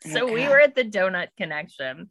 So 0.01 0.33
we 0.33 0.47
were 0.49 0.61
at 0.61 0.75
the 0.75 0.85
donut 0.85 1.29
connection. 1.37 2.09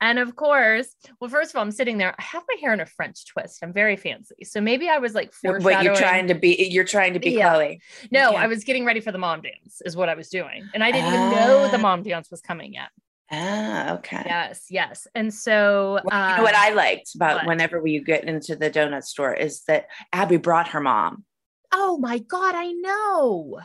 And 0.00 0.18
of 0.18 0.34
course, 0.36 0.94
well, 1.20 1.30
first 1.30 1.50
of 1.50 1.56
all, 1.56 1.62
I'm 1.62 1.70
sitting 1.70 1.98
there. 1.98 2.14
I 2.18 2.22
have 2.22 2.42
my 2.48 2.56
hair 2.60 2.72
in 2.72 2.80
a 2.80 2.86
French 2.86 3.26
twist. 3.26 3.58
I'm 3.62 3.72
very 3.72 3.96
fancy. 3.96 4.44
So 4.44 4.60
maybe 4.60 4.88
I 4.88 4.98
was 4.98 5.14
like 5.14 5.32
What 5.42 5.62
foreshadowing. 5.62 5.84
you're 5.84 5.94
trying 5.96 6.26
to 6.28 6.34
be? 6.34 6.68
You're 6.70 6.84
trying 6.84 7.12
to 7.14 7.20
be 7.20 7.30
Yeah. 7.30 7.50
Chloe. 7.54 7.80
no, 8.10 8.28
Okay. 8.30 8.36
I 8.38 8.46
was 8.46 8.64
getting 8.64 8.84
ready 8.84 9.00
for 9.00 9.12
the 9.12 9.18
mom 9.18 9.42
dance, 9.42 9.80
is 9.84 9.96
what 9.96 10.08
I 10.08 10.14
was 10.14 10.28
doing. 10.28 10.68
And 10.74 10.82
I 10.82 10.90
didn't 10.90 11.08
even 11.12 11.30
know 11.30 11.68
the 11.70 11.78
Ah. 11.78 11.82
mom 11.82 12.02
dance 12.02 12.30
was 12.30 12.40
coming 12.40 12.74
yet. 12.74 12.88
Ah, 13.30 13.94
okay. 13.96 14.22
Yes, 14.24 14.64
yes. 14.70 15.06
And 15.14 15.32
so 15.32 16.00
Well, 16.04 16.30
you 16.30 16.36
know 16.38 16.42
what 16.42 16.54
um, 16.54 16.60
I 16.64 16.70
liked 16.70 17.14
about 17.14 17.36
what? 17.36 17.46
whenever 17.46 17.80
we 17.80 18.00
get 18.00 18.24
into 18.24 18.56
the 18.56 18.70
donut 18.70 19.04
store 19.04 19.34
is 19.34 19.62
that 19.64 19.86
Abby 20.12 20.38
brought 20.38 20.68
her 20.68 20.80
mom. 20.80 21.24
Oh 21.70 21.98
my 21.98 22.18
God, 22.18 22.54
I 22.54 22.72
know. 22.72 23.60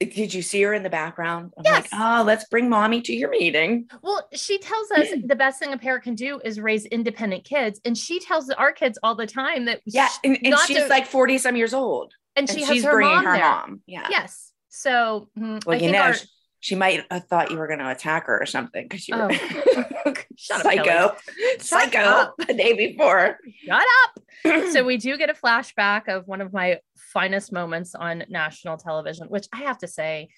Did 0.00 0.34
you 0.34 0.42
see 0.42 0.60
her 0.62 0.74
in 0.74 0.82
the 0.82 0.90
background? 0.90 1.54
I'm 1.56 1.64
Yes. 1.64 1.90
like, 1.90 2.00
oh, 2.00 2.22
let's 2.22 2.44
bring 2.48 2.68
mommy 2.68 3.00
to 3.02 3.14
your 3.14 3.30
meeting. 3.30 3.88
Well, 4.02 4.28
she 4.34 4.58
tells 4.58 4.90
us 4.90 5.08
the 5.24 5.34
best 5.36 5.58
thing 5.58 5.72
a 5.72 5.78
parent 5.78 6.04
can 6.04 6.14
do 6.14 6.38
is 6.44 6.60
raise 6.60 6.84
independent 6.84 7.44
kids. 7.44 7.80
And 7.84 7.96
she 7.96 8.20
tells 8.20 8.50
our 8.50 8.72
kids 8.72 8.98
all 9.02 9.14
the 9.14 9.26
time 9.26 9.64
that 9.64 9.80
Yeah, 9.86 10.08
and, 10.22 10.38
and 10.44 10.54
she's 10.66 10.76
to- 10.76 10.88
like 10.88 11.06
40 11.06 11.38
some 11.38 11.56
years 11.56 11.72
old. 11.72 12.12
and 12.36 12.46
she 12.48 12.60
has 12.60 12.68
she's 12.68 12.84
her 12.84 12.92
bringing 12.92 13.14
mom 13.14 13.24
her 13.24 13.32
there. 13.32 13.42
mom. 13.42 13.82
Yeah. 13.86 14.06
Yes. 14.10 14.52
So 14.68 15.30
Well, 15.34 15.60
I 15.66 15.72
you 15.74 15.80
think 15.80 15.92
know, 15.92 16.02
our- 16.02 16.14
sh- 16.14 16.26
she 16.60 16.74
might 16.74 17.04
have 17.10 17.24
thought 17.28 17.50
you 17.50 17.56
were 17.56 17.66
going 17.66 17.78
to 17.78 17.88
attack 17.90 18.26
her 18.26 18.38
or 18.38 18.44
something 18.44 18.82
because 18.86 19.08
you 19.08 19.16
were 19.16 19.30
Oh. 19.32 20.14
Shut 20.38 20.58
up, 20.58 20.62
psycho, 20.64 21.16
psycho 21.58 21.98
up. 22.00 22.34
the 22.46 22.52
day 22.52 22.74
before. 22.74 23.38
shut 23.64 23.82
up. 24.04 24.68
so 24.72 24.84
we 24.84 24.98
do 24.98 25.16
get 25.16 25.30
a 25.30 25.34
flashback 25.34 26.08
of 26.14 26.26
one 26.28 26.42
of 26.42 26.52
my 26.52 26.80
finest 27.16 27.50
moments 27.50 27.94
on 27.94 28.24
national 28.28 28.76
television, 28.76 29.28
which 29.28 29.46
I 29.50 29.62
have 29.62 29.78
to 29.78 29.88
say, 29.88 30.28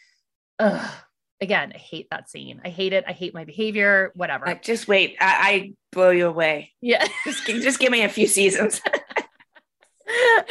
ugh, 0.61 0.88
again, 1.40 1.73
I 1.75 1.78
hate 1.78 2.06
that 2.12 2.30
scene. 2.30 2.61
I 2.64 2.68
hate 2.68 2.92
it. 2.92 3.02
I 3.04 3.11
hate 3.11 3.35
my 3.35 3.44
behavior, 3.44 4.12
whatever. 4.14 4.47
Like, 4.47 4.62
just 4.62 4.87
wait, 4.87 5.16
I, 5.20 5.50
I 5.50 5.73
blow 5.90 6.11
you 6.11 6.28
away. 6.28 6.70
yeah. 6.80 7.04
Just, 7.25 7.47
just 7.47 7.80
give 7.80 7.90
me 7.90 8.02
a 8.04 8.08
few 8.08 8.28
seasons. 8.28 8.80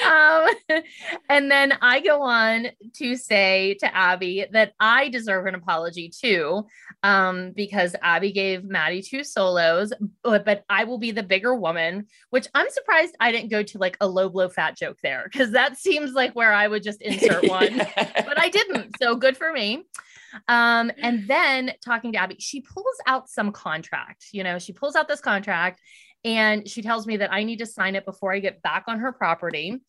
um, 0.06 0.48
and 1.30 1.50
then 1.50 1.74
I 1.82 2.00
go 2.00 2.22
on 2.22 2.68
to 2.96 3.16
say 3.16 3.76
to 3.80 3.96
Abby 3.96 4.46
that 4.52 4.74
I 4.80 5.10
deserve 5.10 5.46
an 5.46 5.56
apology 5.56 6.10
too, 6.10 6.66
um, 7.04 7.52
because 7.56 7.96
Abby 8.02 8.32
gave 8.32 8.64
Maddie 8.64 9.02
two 9.02 9.24
solos, 9.24 9.94
but, 10.24 10.46
but 10.46 10.64
I 10.70 10.84
will 10.84 10.98
be 10.98 11.12
the 11.12 11.24
bigger 11.24 11.56
woman, 11.56 12.08
which 12.30 12.48
I'm 12.54 12.70
surprised 12.70 13.16
I 13.20 13.32
didn't 13.32 13.52
go 13.52 13.64
to 13.64 13.78
like 13.78 13.98
a 14.02 14.08
low 14.08 14.30
blow 14.30 14.50
fat 14.50 14.78
joke 14.78 14.98
there 15.02 15.28
because 15.32 15.52
that 15.52 15.78
seems 15.78 16.14
like 16.14 16.34
where 16.34 16.54
I 16.54 16.68
would 16.68 16.84
just 16.84 17.02
insert 17.02 17.48
one, 17.48 17.78
but 17.78 18.40
I 18.40 18.50
didn't. 18.50 18.96
So 19.02 19.16
good 19.16 19.38
for 19.38 19.52
me. 19.52 19.84
Um, 20.48 20.92
and 20.98 21.28
then 21.28 21.72
talking 21.84 22.12
to 22.14 22.20
Abby, 22.20 22.36
she 22.40 22.62
pulls 22.62 22.86
out 23.06 23.30
some 23.30 23.52
contract, 23.52 24.26
you 24.32 24.44
know, 24.44 24.60
she 24.60 24.74
pulls 24.74 24.96
out 24.96 25.08
this 25.08 25.22
contract 25.22 25.82
and 26.28 26.68
she 26.68 26.82
tells 26.82 27.08
me 27.08 27.16
that 27.18 27.32
I 27.32 27.46
need 27.46 27.60
to 27.60 27.66
sign 27.66 27.96
it 27.96 28.06
before 28.06 28.34
I 28.34 28.40
get 28.40 28.62
back 28.62 28.84
on 28.88 29.00
her 29.00 29.14
property. 29.14 29.82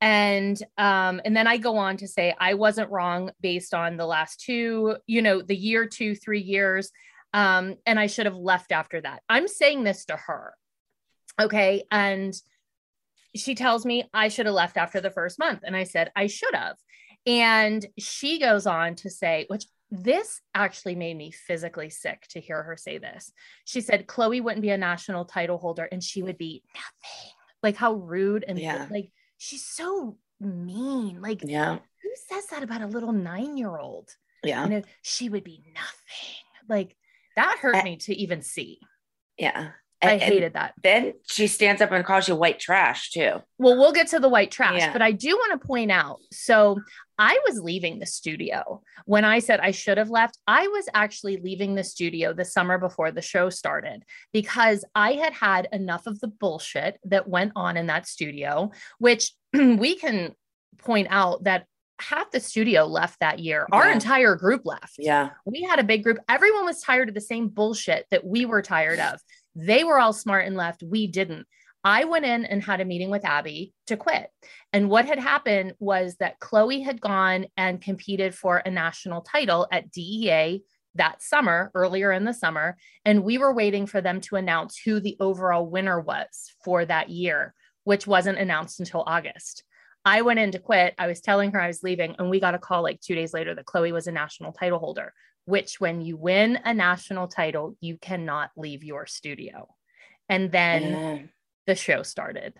And 0.00 0.56
um, 0.78 1.20
and 1.24 1.36
then 1.36 1.48
I 1.48 1.56
go 1.56 1.76
on 1.76 1.96
to 1.98 2.06
say 2.06 2.32
I 2.38 2.54
wasn't 2.54 2.92
wrong 2.92 3.32
based 3.40 3.74
on 3.74 3.96
the 3.96 4.06
last 4.06 4.40
two, 4.40 4.96
you 5.08 5.20
know, 5.20 5.42
the 5.42 5.56
year, 5.56 5.86
two, 5.86 6.14
three 6.14 6.40
years. 6.40 6.92
Um, 7.34 7.74
and 7.86 7.98
I 7.98 8.06
should 8.06 8.26
have 8.26 8.36
left 8.36 8.70
after 8.70 9.00
that. 9.00 9.22
I'm 9.28 9.48
saying 9.48 9.82
this 9.82 10.04
to 10.06 10.16
her. 10.16 10.54
Okay. 11.40 11.82
And 11.90 12.34
she 13.34 13.56
tells 13.56 13.84
me 13.84 14.04
I 14.14 14.28
should 14.28 14.46
have 14.46 14.54
left 14.54 14.76
after 14.76 15.00
the 15.00 15.10
first 15.10 15.40
month. 15.40 15.60
And 15.64 15.76
I 15.76 15.84
said, 15.84 16.12
I 16.14 16.28
should 16.28 16.54
have. 16.54 16.76
And 17.26 17.84
she 17.98 18.38
goes 18.38 18.66
on 18.66 18.94
to 18.96 19.10
say, 19.10 19.44
which 19.48 19.64
this 19.90 20.40
actually 20.54 20.94
made 20.94 21.16
me 21.16 21.30
physically 21.32 21.90
sick 21.90 22.26
to 22.30 22.40
hear 22.40 22.62
her 22.62 22.76
say 22.76 22.98
this. 22.98 23.32
She 23.64 23.80
said 23.80 24.06
Chloe 24.06 24.40
wouldn't 24.40 24.62
be 24.62 24.70
a 24.70 24.78
national 24.78 25.24
title 25.24 25.58
holder 25.58 25.88
and 25.90 26.02
she 26.02 26.22
would 26.22 26.38
be 26.38 26.62
nothing. 26.74 27.32
Like 27.62 27.76
how 27.76 27.94
rude 27.94 28.44
and 28.46 28.58
Yeah. 28.58 28.86
like 28.90 29.12
she's 29.38 29.64
so 29.66 30.16
mean. 30.40 31.20
Like 31.20 31.42
Yeah. 31.44 31.78
who 32.02 32.10
says 32.28 32.46
that 32.46 32.62
about 32.62 32.82
a 32.82 32.86
little 32.86 33.12
nine 33.12 33.56
year 33.56 33.76
old? 33.76 34.08
Yeah. 34.44 34.64
You 34.64 34.70
know, 34.70 34.82
she 35.02 35.28
would 35.28 35.44
be 35.44 35.62
nothing. 35.74 36.44
Like 36.68 36.96
that 37.36 37.58
hurt 37.60 37.76
I- 37.76 37.82
me 37.82 37.96
to 37.98 38.14
even 38.14 38.42
see. 38.42 38.80
Yeah. 39.36 39.72
I 40.02 40.12
And- 40.12 40.22
hated 40.22 40.52
that. 40.54 40.74
Then 40.82 41.12
she 41.30 41.46
stands 41.46 41.82
up 41.82 41.92
and 41.92 42.04
calls 42.04 42.26
you 42.26 42.34
white 42.34 42.58
trash 42.58 43.10
too. 43.10 43.42
Well, 43.58 43.76
we'll 43.76 43.92
get 43.92 44.06
to 44.08 44.18
the 44.20 44.28
white 44.30 44.50
trash, 44.50 44.78
Yeah. 44.80 44.92
but 44.92 45.02
I 45.02 45.12
do 45.12 45.36
want 45.36 45.60
to 45.60 45.66
point 45.66 45.90
out. 45.90 46.20
So 46.32 46.80
I 47.18 47.38
was 47.46 47.60
leaving 47.60 47.98
the 47.98 48.06
studio 48.06 48.82
when 49.04 49.26
I 49.26 49.40
said 49.40 49.60
I 49.60 49.72
should 49.72 49.98
have 49.98 50.08
left. 50.08 50.38
I 50.46 50.68
was 50.68 50.88
actually 50.94 51.36
leaving 51.36 51.74
the 51.74 51.84
studio 51.84 52.32
the 52.32 52.46
summer 52.46 52.78
before 52.78 53.10
the 53.12 53.20
show 53.20 53.50
started 53.50 54.04
because 54.32 54.86
I 54.94 55.12
had 55.14 55.34
had 55.34 55.68
enough 55.70 56.06
of 56.06 56.18
the 56.20 56.28
bullshit 56.28 56.98
that 57.04 57.28
went 57.28 57.52
on 57.54 57.76
in 57.76 57.88
that 57.88 58.06
studio, 58.08 58.70
which 58.98 59.32
we 59.52 59.96
can 59.96 60.34
point 60.78 61.08
out 61.10 61.44
that 61.44 61.66
half 62.00 62.30
the 62.30 62.40
studio 62.40 62.86
left 62.86 63.20
that 63.20 63.38
year. 63.38 63.66
Our 63.70 63.88
Yeah. 63.88 63.92
entire 63.92 64.34
group 64.34 64.62
left 64.64 64.94
Yeah. 64.98 65.30
we 65.44 65.60
had 65.60 65.78
a 65.78 65.84
big 65.84 66.02
group. 66.02 66.16
Everyone 66.30 66.64
was 66.64 66.80
tired 66.80 67.10
of 67.10 67.14
the 67.14 67.20
same 67.20 67.48
bullshit 67.48 68.06
that 68.10 68.24
we 68.24 68.46
were 68.46 68.62
tired 68.62 68.98
of. 68.98 69.20
They 69.60 69.84
were 69.84 69.98
all 69.98 70.12
smart 70.12 70.46
and 70.46 70.56
left. 70.56 70.82
We 70.82 71.06
didn't. 71.06 71.46
I 71.82 72.04
went 72.04 72.24
in 72.26 72.44
and 72.44 72.62
had 72.62 72.80
a 72.80 72.84
meeting 72.84 73.10
with 73.10 73.24
Abby 73.24 73.72
to 73.86 73.96
quit. 73.96 74.30
And 74.72 74.90
what 74.90 75.06
had 75.06 75.18
happened 75.18 75.74
was 75.78 76.16
that 76.16 76.38
Chloe 76.38 76.82
had 76.82 77.00
gone 77.00 77.46
and 77.56 77.80
competed 77.80 78.34
for 78.34 78.58
a 78.58 78.70
national 78.70 79.22
title 79.22 79.66
at 79.72 79.90
DEA 79.90 80.62
that 80.94 81.22
summer, 81.22 81.70
earlier 81.74 82.12
in 82.12 82.24
the 82.24 82.34
summer. 82.34 82.76
And 83.04 83.24
we 83.24 83.38
were 83.38 83.54
waiting 83.54 83.86
for 83.86 84.00
them 84.00 84.20
to 84.22 84.36
announce 84.36 84.78
who 84.78 85.00
the 85.00 85.16
overall 85.20 85.66
winner 85.66 86.00
was 86.00 86.52
for 86.64 86.84
that 86.84 87.08
year, 87.08 87.54
which 87.84 88.06
wasn't 88.06 88.38
announced 88.38 88.80
until 88.80 89.04
August. 89.06 89.64
I 90.04 90.22
went 90.22 90.40
in 90.40 90.52
to 90.52 90.58
quit. 90.58 90.94
I 90.98 91.06
was 91.06 91.20
telling 91.20 91.52
her 91.52 91.60
I 91.60 91.66
was 91.66 91.82
leaving, 91.82 92.16
and 92.18 92.30
we 92.30 92.40
got 92.40 92.54
a 92.54 92.58
call 92.58 92.82
like 92.82 93.00
two 93.00 93.14
days 93.14 93.34
later 93.34 93.54
that 93.54 93.66
Chloe 93.66 93.92
was 93.92 94.06
a 94.06 94.12
national 94.12 94.52
title 94.52 94.78
holder, 94.78 95.12
which, 95.44 95.80
when 95.80 96.00
you 96.00 96.16
win 96.16 96.58
a 96.64 96.72
national 96.74 97.28
title, 97.28 97.76
you 97.80 97.96
cannot 97.96 98.50
leave 98.56 98.84
your 98.84 99.06
studio. 99.06 99.68
And 100.28 100.52
then 100.52 100.82
Yeah. 100.82 101.18
the 101.66 101.74
show 101.74 102.02
started. 102.02 102.54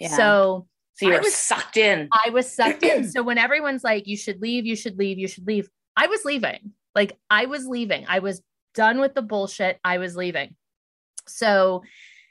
Yeah. 0.00 0.08
So 0.08 0.66
So 0.94 1.06
you 1.06 1.12
I 1.12 1.16
were 1.16 1.22
was- 1.22 1.34
sucked 1.34 1.76
in. 1.76 2.08
I 2.12 2.30
was 2.30 2.50
sucked 2.52 2.82
in. 2.82 3.04
So 3.12 3.22
when 3.22 3.38
everyone's 3.38 3.84
like, 3.84 4.06
you 4.06 4.16
should 4.16 4.40
leave, 4.40 4.66
you 4.66 4.76
should 4.76 4.98
leave, 4.98 5.18
you 5.18 5.28
should 5.28 5.46
leave, 5.46 5.68
I 5.96 6.06
was 6.06 6.24
leaving. 6.24 6.72
Like 6.94 7.18
I 7.30 7.46
was 7.46 7.66
leaving. 7.66 8.06
I 8.08 8.20
was 8.20 8.42
done 8.74 8.98
with 9.00 9.14
the 9.14 9.22
bullshit. 9.22 9.78
I 9.84 9.98
was 9.98 10.16
leaving. 10.16 10.56
So 11.28 11.82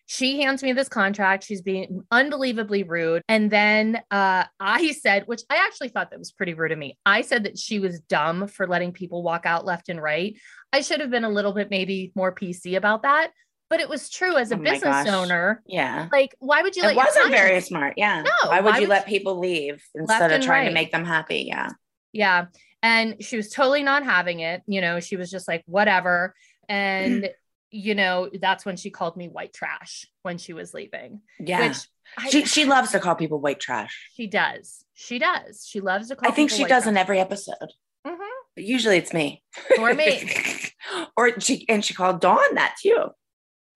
she 0.07 0.41
hands 0.41 0.61
me 0.61 0.73
this 0.73 0.87
contract. 0.89 1.43
She's 1.43 1.61
being 1.61 2.01
unbelievably 2.11 2.83
rude. 2.83 3.23
And 3.27 3.49
then 3.49 4.01
uh, 4.11 4.45
I 4.59 4.91
said, 4.91 5.23
which 5.25 5.41
I 5.49 5.55
actually 5.65 5.89
thought 5.89 6.11
that 6.11 6.19
was 6.19 6.31
pretty 6.31 6.53
rude 6.53 6.71
of 6.71 6.77
me. 6.77 6.97
I 7.05 7.21
said 7.21 7.45
that 7.45 7.57
she 7.57 7.79
was 7.79 7.99
dumb 8.01 8.47
for 8.47 8.67
letting 8.67 8.91
people 8.91 9.23
walk 9.23 9.45
out 9.45 9.65
left 9.65 9.89
and 9.89 10.01
right. 10.01 10.35
I 10.71 10.81
should 10.81 10.99
have 10.99 11.09
been 11.09 11.23
a 11.23 11.29
little 11.29 11.53
bit 11.53 11.69
maybe 11.71 12.11
more 12.15 12.33
PC 12.33 12.75
about 12.77 13.03
that. 13.03 13.31
But 13.67 13.79
it 13.79 13.89
was 13.89 14.11
true 14.11 14.37
as 14.37 14.51
a 14.51 14.55
Oh 14.55 14.59
business 14.59 14.83
gosh. 14.83 15.07
owner. 15.07 15.63
Yeah. 15.65 16.07
Like, 16.11 16.35
why 16.37 16.61
would 16.61 16.75
you 16.75 16.83
It 16.83 16.87
let 16.87 16.97
wasn't 16.97 17.31
very 17.31 17.59
smart. 17.61 17.95
Yeah. 17.97 18.21
No, 18.21 18.49
Why 18.49 18.59
would 18.61 18.73
why 18.73 18.77
you 18.77 18.81
would 18.83 18.89
let 18.89 19.07
you- 19.07 19.17
people 19.17 19.39
leave 19.39 19.83
instead 19.95 20.31
of 20.31 20.43
trying 20.43 20.67
to 20.67 20.71
make 20.73 20.91
them 20.91 21.03
happy? 21.03 21.45
Yeah. 21.47 21.69
Yeah. 22.13 22.45
And 22.83 23.15
she 23.23 23.37
was 23.37 23.49
totally 23.49 23.81
not 23.81 24.03
having 24.03 24.41
it. 24.41 24.61
You 24.67 24.81
know, 24.81 24.99
she 24.99 25.15
was 25.15 25.31
just 25.31 25.47
like, 25.47 25.63
whatever. 25.65 26.35
And, 26.69 27.29
you 27.75 27.95
know, 27.95 28.29
that's 28.41 28.65
when 28.65 28.77
she 28.77 28.89
called 28.89 29.17
me 29.17 29.27
white 29.27 29.53
trash 29.53 30.07
when 30.23 30.37
she 30.37 30.53
was 30.53 30.73
leaving. 30.73 31.21
Yeah. 31.39 31.67
Which 31.67 31.77
I, 32.17 32.29
she 32.29 32.45
she 32.45 32.65
loves 32.65 32.91
to 32.91 32.99
call 32.99 33.15
people 33.15 33.39
white 33.39 33.59
trash. 33.59 34.09
she 34.15 34.27
does. 34.27 34.85
She 34.93 35.19
does. 35.19 35.65
She 35.67 35.81
loves 35.81 36.07
to 36.09 36.15
call 36.15 36.29
I 36.29 36.33
think 36.33 36.49
she 36.51 36.65
does 36.65 36.87
in 36.87 36.95
every 36.97 37.19
episode. 37.19 37.71
Mhm. 38.07 38.17
But 38.55 38.63
usually 38.63 38.97
it's 38.97 39.13
me. 39.13 39.43
Or 39.79 39.93
me. 39.93 40.29
or 41.17 41.39
she 41.39 41.65
and 41.67 41.83
she 41.83 41.93
called 41.93 42.21
Dawn 42.21 42.55
that 42.55 42.75
too. 42.81 43.07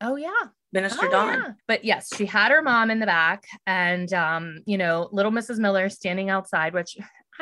Oh, 0.01 0.15
yeah. 0.15 0.31
Minister 0.71 1.07
Oh, 1.07 1.11
Dawn. 1.11 1.33
yeah. 1.33 1.51
But 1.67 1.83
yes, 1.83 2.15
she 2.15 2.25
had 2.25 2.51
her 2.51 2.61
mom 2.61 2.89
in 2.91 2.99
the 2.99 3.05
back 3.05 3.43
and, 3.67 4.11
um, 4.13 4.59
you 4.65 4.77
know, 4.77 5.09
little 5.11 5.31
Mrs. 5.31 5.57
Miller 5.59 5.89
standing 5.89 6.29
outside, 6.29 6.73
which 6.73 6.95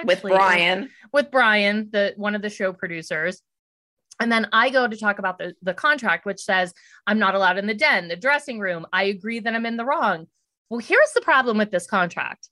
With 0.06 0.22
Brian. 0.24 0.89
with 1.13 1.30
Brian, 1.30 1.89
the 1.91 2.13
one 2.17 2.34
of 2.36 2.41
the 2.41 2.50
show 2.50 2.72
producers. 2.74 3.41
And 4.19 4.32
then 4.32 4.47
I 4.51 4.69
go 4.69 4.88
to 4.88 4.97
talk 4.97 5.19
about 5.19 5.38
the, 5.38 5.53
the 5.62 5.73
contract, 5.73 6.25
which 6.25 6.39
says 6.39 6.73
I'm 7.06 7.19
not 7.19 7.36
allowed 7.36 7.58
in 7.58 7.67
the 7.67 7.73
den, 7.73 8.08
the 8.08 8.15
dressing 8.15 8.60
room. 8.60 8.86
I 8.91 9.03
agree 9.03 9.39
that 9.39 9.53
I'm 9.53 9.65
in 9.65 9.77
the 9.77 9.86
wrong. 9.86 10.27
Well, 10.69 10.80
here's 10.80 11.12
the 11.13 11.21
problem 11.21 11.58
with 11.58 11.71
this 11.71 11.88
contract. 11.88 12.49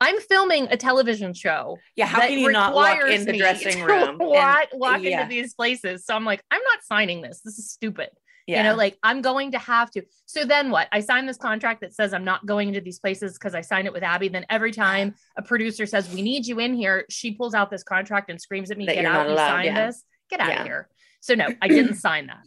I'm 0.00 0.18
filming 0.20 0.66
a 0.70 0.76
television 0.76 1.32
show. 1.34 1.78
Yeah, 1.94 2.06
how 2.06 2.20
can 2.20 2.38
you 2.38 2.50
not 2.50 2.74
walk 2.74 3.02
in 3.08 3.24
the 3.24 3.36
dressing 3.38 3.82
room? 3.82 4.08
and- 4.10 4.18
Walk, 4.18 4.68
walk 4.72 5.02
yeah, 5.02 5.22
into 5.22 5.28
these 5.30 5.54
places. 5.54 6.04
So 6.04 6.14
I'm 6.14 6.24
like, 6.24 6.42
I'm 6.50 6.62
not 6.62 6.82
signing 6.82 7.22
this. 7.22 7.40
This 7.44 7.58
is 7.58 7.70
stupid. 7.70 8.08
yeah. 8.48 8.56
You 8.58 8.62
know, 8.70 8.74
like 8.74 8.96
I'm 9.04 9.22
going 9.22 9.52
to 9.52 9.58
have 9.58 9.90
to. 9.92 10.02
So 10.26 10.44
then 10.44 10.70
what? 10.70 10.88
I 10.90 11.00
sign 11.00 11.26
this 11.26 11.36
contract 11.36 11.82
that 11.82 11.94
says 11.94 12.12
I'm 12.12 12.24
not 12.24 12.44
going 12.46 12.66
into 12.68 12.80
these 12.80 12.98
places 12.98 13.34
because 13.34 13.54
I 13.54 13.60
signed 13.60 13.86
it 13.86 13.92
with 13.92 14.02
Abby. 14.02 14.26
Then 14.28 14.44
every 14.50 14.72
time 14.72 15.14
a 15.36 15.42
producer 15.42 15.86
says, 15.86 16.12
We 16.12 16.22
need 16.22 16.46
you 16.48 16.58
in 16.58 16.74
here, 16.74 17.04
she 17.08 17.32
pulls 17.32 17.54
out 17.54 17.70
this 17.70 17.84
contract 17.84 18.28
and 18.28 18.40
screams 18.40 18.72
at 18.72 18.78
me, 18.78 18.86
That 18.86 18.94
Get 18.96 19.04
out, 19.04 19.28
you 19.30 19.36
signed 19.36 19.66
yeah. 19.66 19.86
this. 19.86 20.02
Get 20.30 20.40
out 20.40 20.48
Yeah. 20.48 20.60
of 20.62 20.66
here. 20.66 20.88
So 21.22 21.34
no, 21.34 21.46
I 21.62 21.68
didn't 21.68 21.94
sign 21.94 22.26
that. 22.26 22.42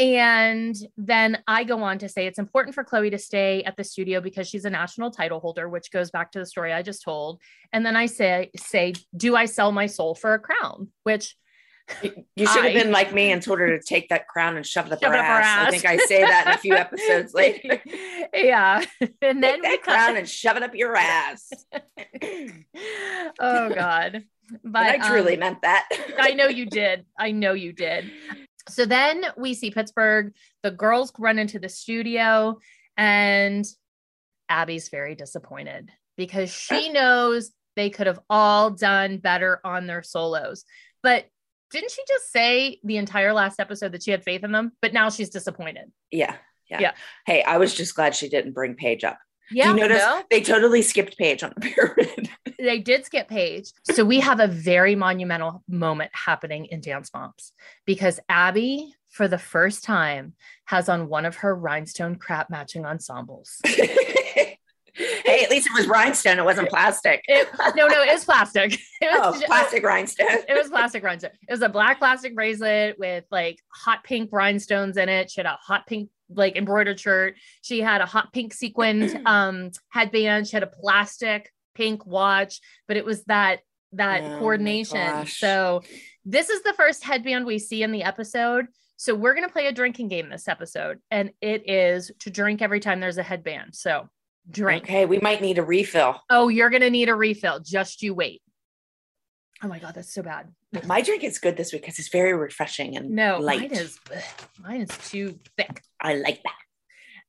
And 0.00 0.76
then 0.96 1.42
I 1.48 1.64
go 1.64 1.82
on 1.82 1.98
to 1.98 2.08
say 2.08 2.26
it's 2.26 2.38
important 2.38 2.74
for 2.74 2.84
Chloe 2.84 3.10
to 3.10 3.18
stay 3.18 3.64
at 3.64 3.76
the 3.76 3.82
studio 3.82 4.20
because 4.20 4.48
she's 4.48 4.64
a 4.64 4.70
national 4.70 5.10
title 5.10 5.40
holder, 5.40 5.68
which 5.68 5.90
goes 5.90 6.10
back 6.10 6.30
to 6.32 6.38
the 6.38 6.46
story 6.46 6.72
I 6.72 6.82
just 6.82 7.02
told. 7.02 7.40
And 7.72 7.86
then 7.86 7.96
I 7.96 8.06
say, 8.06 8.50
say, 8.56 8.94
do 9.16 9.34
I 9.34 9.46
sell 9.46 9.72
my 9.72 9.86
soul 9.86 10.14
for 10.14 10.34
a 10.34 10.38
crown? 10.38 10.88
Which 11.04 11.36
you 12.02 12.46
should 12.46 12.64
have 12.64 12.72
been 12.74 12.90
like 12.92 13.12
me 13.12 13.32
and 13.32 13.42
told 13.42 13.58
her 13.58 13.76
to 13.78 13.82
take 13.82 14.08
that 14.10 14.28
crown 14.28 14.56
and 14.56 14.66
shove 14.66 14.86
it 14.86 14.92
up, 14.92 15.00
Shove 15.00 15.12
her, 15.12 15.16
it 15.16 15.20
up 15.20 15.26
her 15.26 15.40
ass. 15.40 15.68
I 15.68 15.70
think 15.70 15.84
I 15.86 15.96
say 15.98 16.20
that 16.22 16.46
in 16.46 16.52
a 16.54 16.58
few 16.58 16.74
episodes 16.74 17.34
later. 17.34 17.80
yeah. 18.34 18.84
And 19.22 19.42
then 19.42 19.54
Take 19.54 19.62
we 19.62 19.68
that 19.68 19.82
cut- 19.82 19.94
crown 19.94 20.16
and 20.16 20.28
shove 20.28 20.56
it 20.56 20.62
up 20.62 20.74
your 20.74 20.94
ass. 20.96 21.50
oh 23.40 23.68
God. 23.74 24.24
But 24.50 24.72
But 24.72 24.86
I 24.86 25.08
truly 25.08 25.34
um, 25.34 25.40
meant 25.40 25.62
that. 25.62 25.88
I 26.18 26.32
know 26.32 26.46
you 26.46 26.66
did. 26.66 27.04
I 27.18 27.32
know 27.32 27.52
you 27.52 27.72
did. 27.72 28.10
So 28.68 28.86
then 28.86 29.24
we 29.36 29.54
see 29.54 29.70
Pittsburgh. 29.70 30.32
The 30.62 30.70
girls 30.70 31.12
run 31.18 31.38
into 31.38 31.58
the 31.58 31.68
studio, 31.68 32.58
and 32.96 33.66
Abby's 34.48 34.88
very 34.88 35.14
disappointed 35.14 35.90
because 36.16 36.50
she 36.50 36.90
knows 36.90 37.50
they 37.76 37.90
could 37.90 38.06
have 38.06 38.20
all 38.30 38.70
done 38.70 39.18
better 39.18 39.60
on 39.64 39.86
their 39.86 40.02
solos. 40.02 40.64
But 41.02 41.26
didn't 41.70 41.90
she 41.90 42.02
just 42.08 42.30
say 42.32 42.80
the 42.84 42.96
entire 42.96 43.32
last 43.32 43.60
episode 43.60 43.92
that 43.92 44.02
she 44.02 44.10
had 44.10 44.24
faith 44.24 44.44
in 44.44 44.52
them? 44.52 44.72
But 44.80 44.92
now 44.92 45.10
she's 45.10 45.30
disappointed. 45.30 45.90
Yeah, 46.10 46.36
yeah. 46.70 46.80
Yeah. 46.80 46.92
Hey, 47.26 47.42
I 47.42 47.58
was 47.58 47.74
just 47.74 47.94
glad 47.94 48.14
she 48.14 48.28
didn't 48.28 48.52
bring 48.52 48.74
Paige 48.74 49.04
up. 49.04 49.18
Yeah, 49.50 49.64
Do 49.64 49.70
you 49.70 49.76
notice 49.88 50.02
no? 50.02 50.22
they 50.30 50.42
totally 50.42 50.82
skipped 50.82 51.16
Paige 51.16 51.42
on 51.42 51.52
the 51.56 51.60
pyramid? 51.74 52.28
they 52.58 52.80
did 52.80 53.06
skip 53.06 53.28
Paige. 53.28 53.72
So 53.92 54.04
we 54.04 54.20
have 54.20 54.40
a 54.40 54.46
very 54.46 54.94
monumental 54.94 55.62
moment 55.68 56.10
happening 56.12 56.66
in 56.66 56.80
Dance 56.82 57.10
Moms 57.14 57.52
because 57.86 58.20
Abby, 58.28 58.94
for 59.08 59.26
the 59.26 59.38
first 59.38 59.84
time, 59.84 60.34
has 60.66 60.88
on 60.90 61.08
one 61.08 61.24
of 61.24 61.36
her 61.36 61.54
rhinestone 61.54 62.16
crap 62.16 62.50
matching 62.50 62.84
ensembles. 62.84 63.60
hey, 64.98 65.38
Hey, 65.38 65.44
at 65.44 65.50
least 65.50 65.68
it 65.68 65.74
was 65.74 65.86
rhinestone. 65.86 66.38
It 66.38 66.44
wasn't 66.44 66.68
plastic. 66.68 67.22
It, 67.28 67.48
no, 67.76 67.86
no, 67.86 68.02
it 68.02 68.12
was 68.12 68.24
plastic. 68.24 68.78
It 69.00 69.16
was 69.16 69.40
oh, 69.40 69.46
plastic 69.46 69.84
rhinestone. 69.84 70.26
It 70.48 70.58
was 70.58 70.70
plastic 70.70 71.04
rhinestone. 71.04 71.30
It 71.48 71.52
was 71.52 71.62
a 71.62 71.68
black 71.68 72.00
plastic 72.00 72.34
bracelet 72.34 72.98
with 72.98 73.24
like 73.30 73.60
hot 73.68 74.02
pink 74.02 74.30
rhinestones 74.32 74.96
in 74.96 75.08
it. 75.08 75.30
She 75.30 75.38
had 75.38 75.46
a 75.46 75.56
hot 75.62 75.86
pink 75.86 76.10
like 76.28 76.56
embroidered 76.56 76.98
shirt. 76.98 77.36
She 77.62 77.80
had 77.80 78.00
a 78.00 78.06
hot 78.06 78.32
pink 78.32 78.52
sequined 78.52 79.22
um 79.26 79.70
headband. 79.90 80.48
She 80.48 80.56
had 80.56 80.64
a 80.64 80.66
plastic 80.66 81.52
pink 81.76 82.06
watch, 82.06 82.60
but 82.88 82.96
it 82.96 83.04
was 83.04 83.22
that 83.26 83.60
that 83.92 84.20
Oh 84.24 84.38
coordination. 84.40 85.26
So 85.26 85.82
this 86.24 86.50
is 86.50 86.64
the 86.64 86.72
first 86.72 87.04
headband 87.04 87.46
we 87.46 87.60
see 87.60 87.84
in 87.84 87.92
the 87.92 88.02
episode. 88.02 88.66
So 88.96 89.14
we're 89.14 89.34
gonna 89.34 89.48
play 89.48 89.68
a 89.68 89.72
drinking 89.72 90.08
game 90.08 90.28
this 90.28 90.48
episode, 90.48 90.98
and 91.08 91.30
it 91.40 91.70
is 91.70 92.10
to 92.18 92.30
drink 92.30 92.62
every 92.62 92.80
time 92.80 92.98
there's 92.98 93.18
a 93.18 93.22
headband. 93.22 93.76
So 93.76 94.08
drink. 94.50 94.84
Okay, 94.84 95.06
we 95.06 95.18
might 95.18 95.40
need 95.40 95.58
a 95.58 95.62
refill. 95.64 96.20
Oh, 96.30 96.48
you're 96.48 96.70
gonna 96.70 96.90
need 96.90 97.08
a 97.08 97.14
refill. 97.14 97.60
Just 97.60 98.02
you 98.02 98.14
wait. 98.14 98.42
Oh 99.62 99.68
my 99.68 99.78
god, 99.78 99.94
that's 99.94 100.12
so 100.14 100.22
bad. 100.22 100.52
My 100.84 101.00
drink 101.00 101.24
is 101.24 101.38
good 101.38 101.56
this 101.56 101.72
week 101.72 101.82
because 101.82 101.98
it's 101.98 102.10
very 102.10 102.32
refreshing 102.34 102.96
and 102.96 103.10
No, 103.10 103.38
light. 103.38 103.60
mine 103.60 103.72
is 103.72 103.98
ugh, 104.14 104.22
mine 104.60 104.82
is 104.82 105.10
too 105.10 105.38
thick. 105.56 105.82
I 106.00 106.14
like 106.14 106.42
that. 106.44 106.54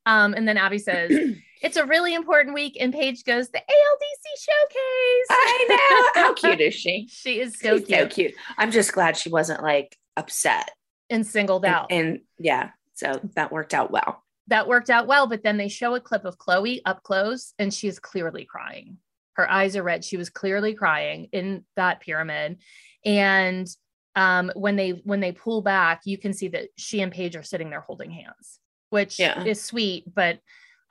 Um, 0.05 0.33
and 0.33 0.47
then 0.47 0.57
Abby 0.57 0.77
says 0.79 1.11
it's 1.61 1.77
a 1.77 1.85
really 1.85 2.13
important 2.13 2.53
week, 2.53 2.77
and 2.79 2.93
Paige 2.93 3.23
goes 3.23 3.49
the 3.49 3.59
ALDC 3.59 4.39
showcase. 4.39 5.27
I 5.31 6.11
know. 6.15 6.21
How 6.21 6.33
cute 6.33 6.61
is 6.61 6.73
she? 6.73 7.07
She 7.11 7.39
is 7.39 7.57
so 7.59 7.77
She's 7.77 7.87
cute, 7.87 7.99
so 7.99 8.07
cute. 8.07 8.33
I'm 8.57 8.71
just 8.71 8.93
glad 8.93 9.17
she 9.17 9.29
wasn't 9.29 9.61
like 9.63 9.97
upset. 10.17 10.69
and 11.09 11.25
singled 11.25 11.65
And, 11.65 11.73
out. 11.75 11.87
and 11.91 12.19
yeah, 12.37 12.69
so 12.93 13.19
that 13.35 13.51
worked 13.51 13.73
out 13.73 13.91
well. 13.91 14.23
That 14.49 14.67
worked 14.67 14.89
out 14.89 15.07
well. 15.07 15.27
But 15.27 15.43
then 15.43 15.57
they 15.57 15.67
show 15.69 15.95
a 15.95 15.99
clip 15.99 16.25
of 16.25 16.37
Chloe 16.37 16.81
up 16.85 17.01
close, 17.03 17.53
and 17.57 17.73
she 17.73 17.87
is 17.87 17.99
clearly 17.99 18.45
crying. 18.45 18.97
Her 19.33 19.49
eyes 19.49 19.75
are 19.77 19.83
red. 19.83 20.03
She 20.03 20.17
was 20.17 20.29
clearly 20.29 20.73
crying 20.73 21.29
in 21.31 21.63
that 21.75 22.01
pyramid. 22.01 22.57
And 23.05 23.67
um, 24.15 24.51
when 24.55 24.75
they 24.75 24.89
when 25.05 25.21
they 25.21 25.31
pull 25.31 25.61
back, 25.61 26.01
you 26.05 26.17
can 26.17 26.33
see 26.33 26.49
that 26.49 26.69
she 26.77 27.01
and 27.01 27.11
Paige 27.11 27.35
are 27.37 27.43
sitting 27.43 27.69
there 27.69 27.79
holding 27.81 28.11
hands, 28.11 28.59
which 28.89 29.17
Yeah. 29.19 29.43
is 29.43 29.61
sweet. 29.61 30.13
But 30.13 30.39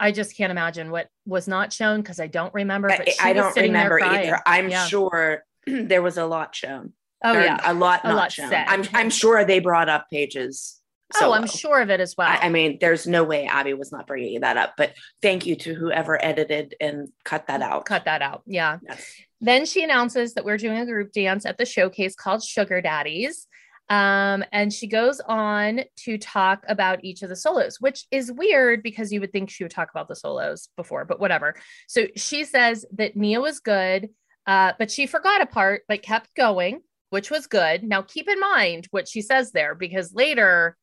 I 0.01 0.12
just 0.12 0.37
can't 0.37 0.51
imagine 0.53 0.90
what 0.90 1.09
was 1.27 1.47
not 1.49 1.73
shown 1.73 2.01
because 2.01 2.21
I 2.21 2.29
don't 2.29 2.55
remember. 2.55 2.88
But 2.88 3.09
I, 3.21 3.33
don't 3.33 3.55
remember 3.57 4.01
either. 4.03 4.40
I'm 4.47 4.71
Yeah. 4.71 4.87
sure 4.87 5.44
there 5.66 6.01
was 6.03 6.16
a 6.16 6.25
lot 6.25 6.55
shown. 6.55 6.92
Oh 7.25 7.33
yeah. 7.33 7.59
a 7.64 7.75
lot 7.75 8.03
A 8.05 8.09
not 8.09 8.16
lot 8.16 8.33
shown. 8.33 8.49
said. 8.49 8.64
I'm 8.68 8.85
I'm 8.94 9.11
sure 9.11 9.44
they 9.44 9.59
brought 9.59 9.88
up 9.88 10.07
pages. 10.11 10.81
Oh, 11.21 11.33
I'm 11.33 11.47
sure 11.47 11.81
of 11.81 11.90
it 11.90 12.01
as 12.01 12.16
well. 12.16 12.29
I, 12.29 12.47
I 12.47 12.49
mean, 12.49 12.79
there's 12.81 13.07
no 13.07 13.25
way 13.25 13.47
Abby 13.47 13.75
was 13.75 13.92
not 13.92 14.07
bringing 14.07 14.40
that 14.40 14.57
up. 14.57 14.75
But 14.77 14.94
thank 15.23 15.47
you 15.47 15.57
to 15.57 15.75
whoever 15.75 16.23
edited 16.23 16.75
and 16.81 17.09
cut 17.25 17.47
that 17.47 17.62
out. 17.62 17.87
Cut 17.87 18.05
that 18.05 18.23
out. 18.23 18.42
Yeah. 18.47 18.79
Yes. 18.83 19.12
Then 19.40 19.66
she 19.66 19.85
announces 19.85 20.35
that 20.35 20.44
we're 20.44 20.57
doing 20.57 20.79
a 20.79 20.87
group 20.87 21.12
dance 21.12 21.47
at 21.47 21.59
the 21.59 21.64
showcase 21.64 22.14
called 22.14 22.42
Sugar 22.42 22.81
Daddies. 22.81 23.47
Um, 23.90 24.44
and 24.53 24.73
she 24.73 24.87
goes 24.87 25.21
on 25.21 25.81
to 26.05 26.18
talk 26.18 26.62
about 26.68 27.05
each 27.05 27.23
of 27.23 27.31
the 27.31 27.37
solos, 27.37 27.81
which 27.81 28.05
is 28.11 28.31
weird 28.31 28.83
because 28.83 29.12
you 29.12 29.21
would 29.21 29.33
think 29.33 29.49
she 29.49 29.64
would 29.64 29.71
talk 29.71 29.90
about 29.90 30.09
the 30.09 30.16
solos 30.16 30.68
before, 30.77 31.07
but 31.07 31.21
whatever. 31.21 31.55
So 31.87 32.07
she 32.14 32.44
says 32.44 32.85
that 32.92 33.16
Nia 33.16 33.40
was 33.40 33.61
good, 33.61 34.11
uh, 34.47 34.73
but 34.79 34.90
she 34.90 35.07
forgot 35.07 35.40
a 35.40 35.47
part, 35.47 35.85
but 35.88 36.03
kept 36.03 36.35
going, 36.35 36.83
which 37.09 37.31
was 37.31 37.47
good. 37.47 37.83
Now, 37.83 38.03
keep 38.03 38.29
in 38.29 38.38
mind 38.38 38.88
what 38.90 39.09
she 39.09 39.23
says 39.23 39.53
there 39.53 39.75
because 39.75 40.12
later, 40.12 40.77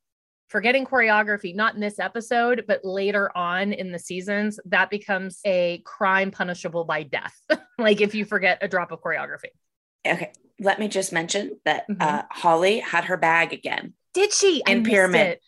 forgetting 0.55 0.85
choreography, 0.85 1.53
not 1.53 1.75
in 1.75 1.81
this 1.81 1.99
episode, 1.99 2.63
but 2.65 2.79
later 2.85 3.29
on 3.37 3.73
in 3.73 3.91
the 3.91 3.99
seasons, 3.99 4.57
that 4.63 4.89
becomes 4.89 5.41
a 5.45 5.79
crime 5.83 6.31
punishable 6.31 6.85
by 6.85 7.03
death. 7.03 7.37
like 7.77 7.99
if 7.99 8.15
you 8.15 8.23
forget 8.23 8.59
a 8.61 8.67
drop 8.69 8.93
of 8.93 9.01
choreography. 9.01 9.49
Okay. 10.07 10.31
Let 10.61 10.79
me 10.79 10.87
just 10.87 11.11
mention 11.11 11.59
that 11.65 11.83
Mhm. 11.89 11.97
uh, 12.01 12.23
Holly 12.31 12.79
had 12.79 13.03
her 13.03 13.17
bag 13.17 13.51
again. 13.51 13.95
Did 14.13 14.31
she? 14.31 14.63
In 14.65 14.85
Pyramid. 14.85 15.27
it. 15.27 15.41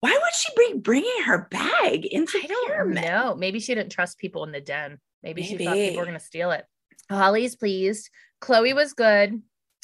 Why 0.00 0.12
would 0.12 0.34
she 0.34 0.50
be 0.56 0.78
bringing 0.78 1.22
her 1.26 1.46
bag 1.50 2.06
into 2.06 2.38
I 2.42 2.46
don't 2.46 2.68
pyramid? 2.68 3.04
know. 3.04 3.34
Maybe 3.34 3.60
she 3.60 3.74
didn't 3.74 3.92
trust 3.92 4.16
people 4.16 4.44
in 4.44 4.52
the 4.52 4.62
den. 4.62 4.98
Maybe, 5.22 5.42
she 5.42 5.58
thought 5.58 5.74
Maybe. 5.74 5.88
people 5.90 5.98
were 6.00 6.06
going 6.06 6.18
to 6.18 6.24
steal 6.24 6.52
it. 6.52 6.64
Holly's 7.10 7.54
pleased. 7.54 8.08
Chloe 8.40 8.72
was 8.72 8.94
good. 8.94 9.42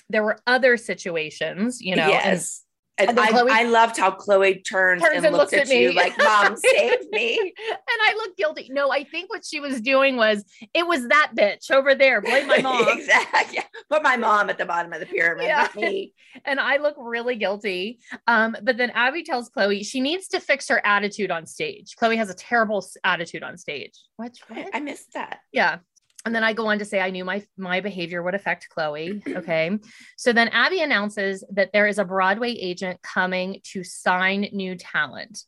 There 0.08 0.22
were 0.24 0.38
other 0.46 0.78
situations, 0.78 1.82
you 1.82 1.96
know. 1.96 2.04
and- 2.04 2.12
yes. 2.12 2.64
And, 3.00 3.10
and 3.10 3.20
I, 3.20 3.28
Chloe- 3.30 3.50
I 3.52 3.62
loved 3.64 3.96
how 3.96 4.10
Chloe 4.10 4.60
turns, 4.60 5.02
Turns 5.02 5.16
and, 5.16 5.26
and 5.26 5.36
looks 5.36 5.52
looks 5.52 5.70
at, 5.70 5.74
at 5.74 5.76
me. 5.76 5.82
you 5.84 5.92
like, 5.92 6.16
"Mom, 6.18 6.56
save 6.76 7.10
me." 7.10 7.38
and 7.70 7.78
I 8.06 8.14
look 8.16 8.36
guilty. 8.36 8.68
No, 8.70 8.90
I 8.90 9.04
think 9.04 9.30
what 9.30 9.44
she 9.44 9.60
was 9.60 9.80
doing 9.80 10.16
was 10.16 10.44
it 10.74 10.86
was 10.86 11.08
that 11.08 11.32
bitch 11.36 11.70
over 11.70 11.94
there. 11.94 12.20
Blame 12.20 12.46
my 12.46 12.58
mom. 12.62 12.86
exactly. 12.98 13.56
Yeah. 13.56 13.64
Put 13.90 14.02
my 14.02 14.16
mom 14.16 14.50
at 14.50 14.58
the 14.58 14.66
bottom 14.66 14.92
of 14.92 15.00
the 15.00 15.06
pyramid, 15.06 15.46
Yeah. 15.46 15.68
me. 15.76 16.14
and 16.44 16.60
I 16.60 16.76
look 16.76 16.94
really 16.98 17.36
guilty. 17.36 18.00
Um, 18.26 18.56
but 18.62 18.76
then 18.76 18.90
Abby 18.90 19.22
tells 19.22 19.48
Chloe 19.48 19.82
she 19.82 20.00
needs 20.00 20.28
to 20.28 20.40
fix 20.40 20.68
her 20.68 20.80
attitude 20.86 21.30
on 21.30 21.46
stage. 21.46 21.96
Chloe 21.96 22.16
has 22.16 22.30
a 22.30 22.34
terrible 22.34 22.86
attitude 23.04 23.42
on 23.42 23.56
stage. 23.56 23.98
What? 24.16 24.32
what? 24.48 24.68
I 24.74 24.80
missed 24.80 25.12
that. 25.14 25.38
Yeah. 25.52 25.78
And 26.24 26.34
then 26.34 26.44
I 26.44 26.52
go 26.52 26.66
on 26.66 26.78
to 26.78 26.84
say 26.84 27.00
I 27.00 27.10
knew 27.10 27.24
my 27.24 27.42
my 27.56 27.80
behavior 27.80 28.22
would 28.22 28.34
affect 28.34 28.68
Chloe. 28.68 29.22
Okay. 29.40 29.78
so 30.16 30.32
then 30.32 30.48
Abby 30.48 30.82
announces 30.82 31.44
that 31.52 31.70
there 31.72 31.86
is 31.86 31.98
a 31.98 32.04
Broadway 32.04 32.52
agent 32.52 33.00
coming 33.02 33.60
to 33.72 33.82
sign 33.84 34.48
new 34.52 34.76
talent. 34.76 35.44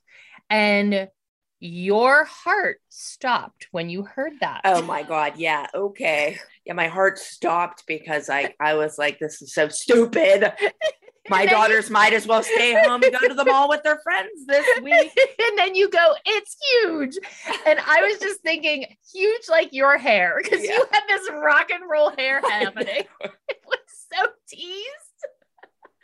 And 0.49 1.09
your 1.61 2.25
heart 2.25 2.81
stopped 2.89 3.69
when 3.71 3.89
you 3.89 4.03
heard 4.03 4.33
that. 4.41 4.63
Oh 4.65 4.83
my 4.83 5.03
god, 5.03 5.35
yeah, 5.37 5.67
okay. 5.75 6.39
Yeah, 6.65 6.73
my 6.73 6.89
heart 6.89 7.19
stopped 7.19 7.85
because 7.87 8.31
I 8.31 8.55
I 8.59 8.75
was 8.75 8.99
like, 8.99 9.19
this 9.19 9.43
is 9.43 9.55
so 9.55 9.69
stupid. 9.69 10.53
My 11.33 11.39
then 11.39 11.49
you- 11.49 11.57
daughters 11.57 11.91
might 11.91 12.13
as 12.13 12.27
well 12.27 12.43
stay 12.43 12.75
home 12.85 13.03
and 13.03 13.13
go 13.13 13.27
to 13.29 13.35
the 13.35 13.45
mall 13.45 13.69
with 13.69 13.83
their 13.83 13.99
friends 14.05 14.47
this 14.47 14.67
week. 14.83 15.13
and 15.49 15.59
then 15.59 15.75
you 15.75 15.89
go, 15.91 16.15
it's 16.25 16.57
huge. 16.83 17.17
And 17.67 17.79
I 17.81 18.03
was 18.03 18.19
just 18.21 18.41
thinking, 18.43 18.87
huge 19.13 19.43
like 19.49 19.73
your 19.73 19.99
hair, 19.99 20.39
because 20.43 20.63
Yeah. 20.65 20.75
you 20.77 20.87
had 20.93 21.03
this 21.09 21.29
rock 21.33 21.71
and 21.71 21.83
roll 21.91 22.11
hair 22.17 22.41
happening. 22.41 23.05
it 23.21 23.59
was 23.67 23.79
so 24.13 24.29
teased. 24.49 24.89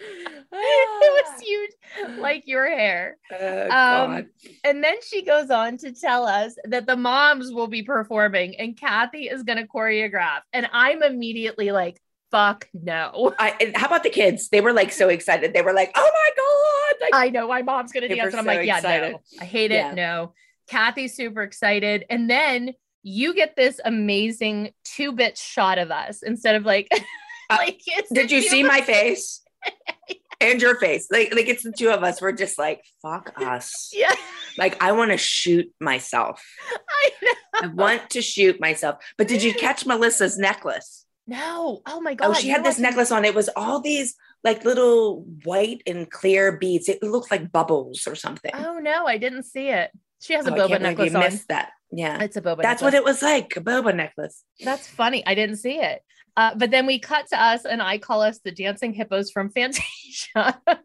it 0.01 0.47
was 0.53 1.41
huge 1.43 2.19
like 2.19 2.45
your 2.47 2.67
hair. 2.69 3.17
Oh, 3.33 3.71
Um, 3.71 4.27
and 4.64 4.83
then 4.83 4.97
she 5.03 5.25
goes 5.25 5.51
on 5.51 5.77
to 5.79 5.93
tell 5.93 6.25
us 6.27 6.55
that 6.64 6.87
the 6.87 6.97
moms 6.97 7.53
will 7.53 7.67
be 7.67 7.83
performing 7.83 8.55
and 8.57 8.79
Cathy 8.79 9.29
is 9.29 9.43
going 9.43 9.59
to 9.59 9.67
choreograph. 9.67 10.41
And 10.53 10.69
I'm 10.73 11.03
immediately 11.03 11.73
like, 11.73 12.01
fuck 12.31 12.69
no. 12.73 13.35
I, 13.38 13.73
how 13.75 13.87
about 13.87 14.03
the 14.03 14.11
kids? 14.11 14.49
They 14.49 14.61
were 14.61 14.73
like 14.73 14.93
so 14.93 15.09
excited. 15.09 15.55
They 15.55 15.62
were 15.62 15.73
like, 15.73 15.93
"Oh 15.95 16.11
my 16.12 16.31
god!" 16.37 17.01
Like, 17.01 17.27
I 17.27 17.31
know 17.31 17.49
my 17.49 17.62
mom's 17.62 17.93
going 17.93 18.09
to 18.09 18.14
dance. 18.14 18.33
And 18.33 18.41
I'm 18.41 18.45
so 18.45 18.51
like, 18.53 18.67
yeah, 18.67 18.77
excited. 18.79 19.12
no, 19.12 19.21
I 19.41 19.45
hate 19.45 19.71
it. 19.71 19.75
Yeah. 19.75 19.95
No. 19.95 20.35
Cathy's 20.69 21.14
super 21.14 21.43
excited. 21.43 22.05
And 22.11 22.29
then 22.29 22.75
you 23.03 23.35
get 23.35 23.57
this 23.57 23.81
amazing 23.85 24.73
two 24.85 25.12
bit 25.12 25.38
shot 25.38 25.79
of 25.79 25.91
us 25.91 26.23
instead 26.23 26.57
of 26.57 26.64
like, 26.64 26.88
like 27.51 27.81
it's 27.87 28.11
Uh, 28.11 28.14
did 28.14 28.31
you 28.31 28.43
see 28.43 28.62
my 28.62 28.81
face 28.83 29.43
and 30.41 30.61
your 30.61 30.77
face? 30.77 31.09
Like, 31.11 31.35
like 31.35 31.49
it's 31.49 31.62
the 31.62 31.73
two 31.73 31.91
of 31.91 32.03
us. 32.03 32.21
We're 32.21 32.33
just 32.33 32.59
like, 32.59 32.83
"Fuck 33.03 33.33
us." 33.41 33.91
Yeah. 33.95 34.14
Like, 34.57 34.83
I 34.83 34.91
want 34.91 35.12
to 35.12 35.17
shoot 35.17 35.73
myself. 35.81 36.45
I 36.91 37.11
know. 37.23 37.33
I 37.62 37.67
want 37.69 38.11
to 38.11 38.23
shoot 38.23 38.61
myself. 38.61 38.97
But 39.17 39.29
did 39.29 39.43
you 39.43 39.55
catch 39.55 39.87
Melissa's 39.87 40.37
necklace? 40.37 41.07
No. 41.29 41.83
Oh 41.87 42.01
my 42.01 42.14
God. 42.14 42.31
Oh, 42.31 42.33
she 42.35 42.49
had 42.49 42.64
this 42.64 42.79
necklace 42.79 43.12
on. 43.12 43.25
It 43.25 43.35
was 43.35 43.49
all 43.55 43.81
these 43.81 44.17
like 44.43 44.64
little 44.64 45.23
white 45.45 45.83
and 45.87 46.11
clear 46.11 46.57
beads. 46.57 46.88
It 46.88 47.03
looked 47.03 47.31
like 47.31 47.53
bubbles 47.53 48.07
or 48.07 48.14
something. 48.14 48.51
Oh 48.55 48.79
no, 48.79 49.07
I 49.07 49.19
didn't 49.19 49.45
see 49.45 49.69
it. 49.69 49.91
She 50.21 50.33
has 50.33 50.47
a 50.47 50.51
Oh, 50.51 50.55
I 50.55 50.59
boba 50.59 50.69
can't 50.69 50.83
necklace 50.83 51.12
you 51.12 51.19
on. 51.19 51.25
missed 51.25 51.49
that. 51.49 51.71
Yeah. 51.93 52.21
It's 52.23 52.37
a 52.37 52.43
boba. 52.43 52.62
That's 52.62 52.83
what 52.83 52.95
it 52.95 53.05
was 53.05 53.23
like, 53.23 53.57
a 53.57 53.61
boba 53.61 53.95
necklace. 53.95 54.43
That's 54.64 54.88
funny. 54.88 55.25
I 55.27 55.35
didn't 55.35 55.57
see 55.57 55.79
it. 55.79 56.03
Uh, 56.37 56.55
but 56.55 56.71
then 56.71 56.87
we 56.87 56.99
cut 56.99 57.27
to 57.31 57.41
us, 57.41 57.64
and 57.64 57.83
I 57.83 57.99
call 57.99 58.23
us 58.23 58.38
the 58.38 58.53
dancing 58.53 58.93
hippos 58.95 59.31
from 59.31 59.51
Fantasia. 59.55 60.61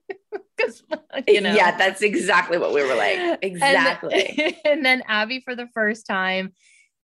Because 0.56 0.84
you 1.28 1.42
know, 1.42 1.54
Yeah, 1.54 1.76
that's 1.78 2.04
exactly 2.04 2.60
what 2.60 2.74
we 2.76 2.84
were 2.84 2.94
like. 2.96 3.18
And- 3.18 3.40
Exactly. 3.42 4.56
And, 4.64 4.86
then 4.86 5.02
Abby, 5.08 5.42
for 5.42 5.56
the 5.56 5.68
first 5.74 6.06
time, 6.06 6.54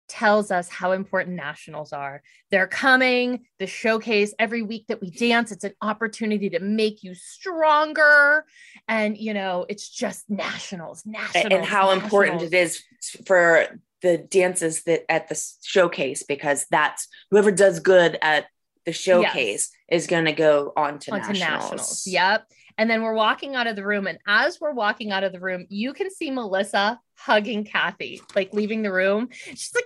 tells 0.09 0.51
us 0.51 0.69
how 0.69 0.93
important 0.93 1.37
nationals 1.37 1.93
are. 1.93 2.23
They're 2.51 2.67
coming, 2.67 3.47
the 3.59 3.67
showcase 3.67 4.35
every 4.39 4.63
week 4.63 4.87
that 4.89 5.01
we 5.01 5.11
dance. 5.11 5.53
It's 5.53 5.65
an 5.65 5.75
opportunity 5.83 6.51
to 6.51 6.61
make 6.61 7.03
you 7.03 7.15
stronger. 7.15 8.45
And, 8.89 9.17
you 9.17 9.35
know, 9.35 9.67
it's 9.69 9.89
just 9.89 10.29
nationals, 10.29 11.05
nationals. 11.05 11.53
and 11.53 11.65
how 11.65 11.91
important 11.91 12.43
it 12.43 12.55
is 12.55 12.83
for 13.27 13.67
the 14.03 14.19
dances 14.19 14.85
that 14.85 15.11
at 15.11 15.29
the 15.29 15.43
showcase 15.63 16.23
because 16.23 16.67
that's 16.71 17.09
whoever 17.31 17.51
does 17.51 17.81
good 17.81 18.19
at 18.23 18.47
the 18.85 18.93
showcase 18.93 19.71
is 19.89 20.07
going 20.07 20.27
to 20.27 20.33
go 20.33 20.73
on 20.77 20.99
to 21.01 21.11
nationals. 21.11 21.41
nationals. 21.41 22.07
Yep. 22.07 22.47
And 22.79 22.91
then 22.91 23.03
we're 23.03 23.15
walking 23.15 23.55
out 23.55 23.67
of 23.67 23.75
the 23.75 23.85
room. 23.85 24.07
And 24.07 24.19
as 24.27 24.61
we're 24.61 24.73
walking 24.73 25.11
out 25.11 25.25
of 25.25 25.33
the 25.33 25.41
room, 25.41 25.67
you 25.69 25.93
can 25.93 26.11
see 26.11 26.31
Melissa 26.31 27.01
hugging 27.17 27.65
Cathy, 27.65 28.21
like 28.35 28.53
leaving 28.53 28.83
the 28.83 28.93
room. 28.93 29.29
She's 29.31 29.73
like, 29.75 29.85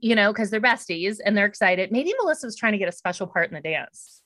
you 0.00 0.14
know, 0.14 0.32
because 0.32 0.50
they're 0.50 0.60
besties 0.60 1.18
and 1.24 1.36
they're 1.36 1.46
excited. 1.46 1.92
Maybe 1.92 2.12
Melissa 2.20 2.46
was 2.46 2.56
trying 2.56 2.72
to 2.72 2.78
get 2.78 2.88
a 2.88 2.92
special 2.92 3.26
part 3.26 3.48
in 3.48 3.54
the 3.54 3.60
dance. 3.60 4.22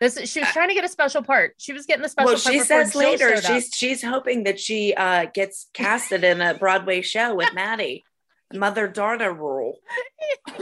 This 0.00 0.30
she 0.30 0.40
was 0.40 0.50
trying 0.50 0.68
to 0.68 0.74
get 0.74 0.84
a 0.84 0.88
special 0.88 1.22
part. 1.22 1.54
She 1.58 1.72
was 1.72 1.84
getting 1.86 2.02
the 2.02 2.08
special 2.08 2.34
well, 2.34 2.40
part. 2.40 2.54
she 2.54 2.60
says 2.60 2.94
later 2.94 3.40
she's 3.42 3.70
she's 3.74 4.02
hoping 4.02 4.44
that 4.44 4.60
she 4.60 4.94
uh, 4.94 5.26
gets 5.34 5.68
casted 5.74 6.22
in 6.22 6.40
a 6.40 6.54
Broadway 6.54 7.02
show 7.02 7.34
with 7.34 7.52
Maddie, 7.54 8.04
mother 8.54 8.86
daughter 8.86 9.32
rule. 9.32 9.78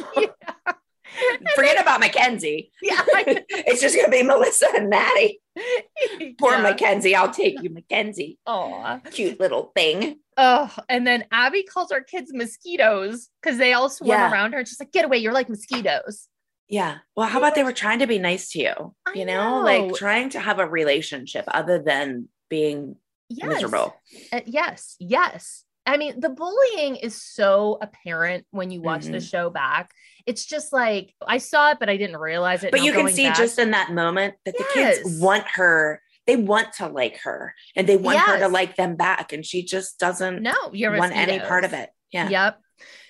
Forget 1.55 1.81
about 1.81 2.01
Mackenzie. 2.01 2.71
Yeah, 2.83 3.01
it's 3.07 3.81
just 3.81 3.97
gonna 3.97 4.11
be 4.11 4.23
Melissa 4.23 4.67
and 4.77 4.89
Maddie. 4.91 5.41
Poor 6.39 6.53
Yeah. 6.53 6.63
Mackenzie. 6.63 7.15
I'll 7.15 7.31
take 7.33 7.63
you, 7.63 7.71
Mackenzie. 7.71 8.39
Aw. 8.47 8.99
Cute 9.11 9.41
little 9.41 9.73
thing. 9.75 10.19
Oh, 10.37 10.75
and 10.89 11.07
then 11.07 11.25
Abby 11.33 11.63
calls 11.63 11.91
our 11.93 12.03
kids 12.03 12.31
mosquitoes 12.35 13.31
because 13.43 13.57
they 13.59 13.73
all 13.73 13.89
swarm 13.89 14.11
Yeah. 14.11 14.31
around 14.31 14.53
her. 14.53 14.59
And 14.59 14.69
she's 14.69 14.79
like, 14.81 14.93
get 14.93 15.05
away, 15.07 15.19
you're 15.19 15.33
like 15.33 15.49
mosquitoes. 15.49 16.29
Yeah. 16.69 16.99
Well, 17.17 17.27
how 17.29 17.39
about 17.39 17.55
they 17.55 17.65
were 17.65 17.73
trying 17.73 18.01
to 18.01 18.07
be 18.07 18.19
nice 18.19 18.51
to 18.51 18.59
you? 18.59 18.95
You 19.15 19.25
know, 19.25 19.61
know. 19.61 19.65
like 19.65 19.95
trying 19.95 20.31
to 20.31 20.41
have 20.41 20.59
a 20.59 20.67
relationship 20.67 21.45
other 21.49 21.79
than 21.83 22.29
being 22.51 22.97
Yes. 23.29 23.49
miserable. 23.49 23.97
Uh, 24.33 24.41
yes, 24.47 24.95
yes. 25.01 25.65
I 25.87 25.97
mean, 25.97 26.19
the 26.21 26.29
bullying 26.31 26.97
is 26.97 27.23
so 27.23 27.79
apparent 27.81 28.45
when 28.51 28.71
you 28.71 28.83
watch 28.83 29.05
the 29.05 29.19
Mhm. 29.19 29.31
show 29.31 29.51
back. 29.51 29.93
It's 30.27 30.45
just 30.45 30.73
like 30.73 31.15
I 31.27 31.39
saw 31.39 31.71
it, 31.71 31.79
but 31.79 31.89
I 31.89 31.97
didn't 31.97 32.17
realize 32.17 32.65
it. 32.65 32.73
But 32.73 32.83
you 32.83 32.93
can 32.93 33.09
see 33.09 33.27
back- 33.29 33.37
just 33.37 33.59
in 33.59 33.71
that 33.71 33.93
moment 33.93 34.35
that 34.45 34.59
the 34.59 34.65
kids 34.75 35.21
want 35.21 35.45
her, 35.55 36.03
they 36.27 36.35
want 36.37 36.73
to 36.75 36.89
like 36.89 37.19
her 37.19 37.55
and 37.77 37.87
they 37.87 37.97
want 37.97 38.19
her 38.19 38.39
to 38.41 38.49
like 38.49 38.75
them 38.75 38.97
back. 38.97 39.33
And 39.33 39.47
she 39.47 39.63
just 39.63 39.99
doesn't 40.01 40.43
no, 40.43 40.55
you're 40.73 40.97
want 40.97 41.15
any 41.15 41.39
part 41.39 41.65
of 41.65 41.73
it. 41.73 41.91
Yeah. 42.11 42.29
Yep. 42.29 42.61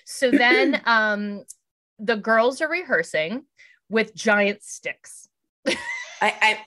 So 0.05 0.29
then 0.29 0.81
um 0.85 1.43
the 1.99 2.15
girls 2.15 2.61
are 2.61 2.69
rehearsing 2.69 3.45
with 3.89 4.13
giant 4.13 4.61
sticks. 4.63 5.27
I, 5.65 5.75
I 6.21 6.65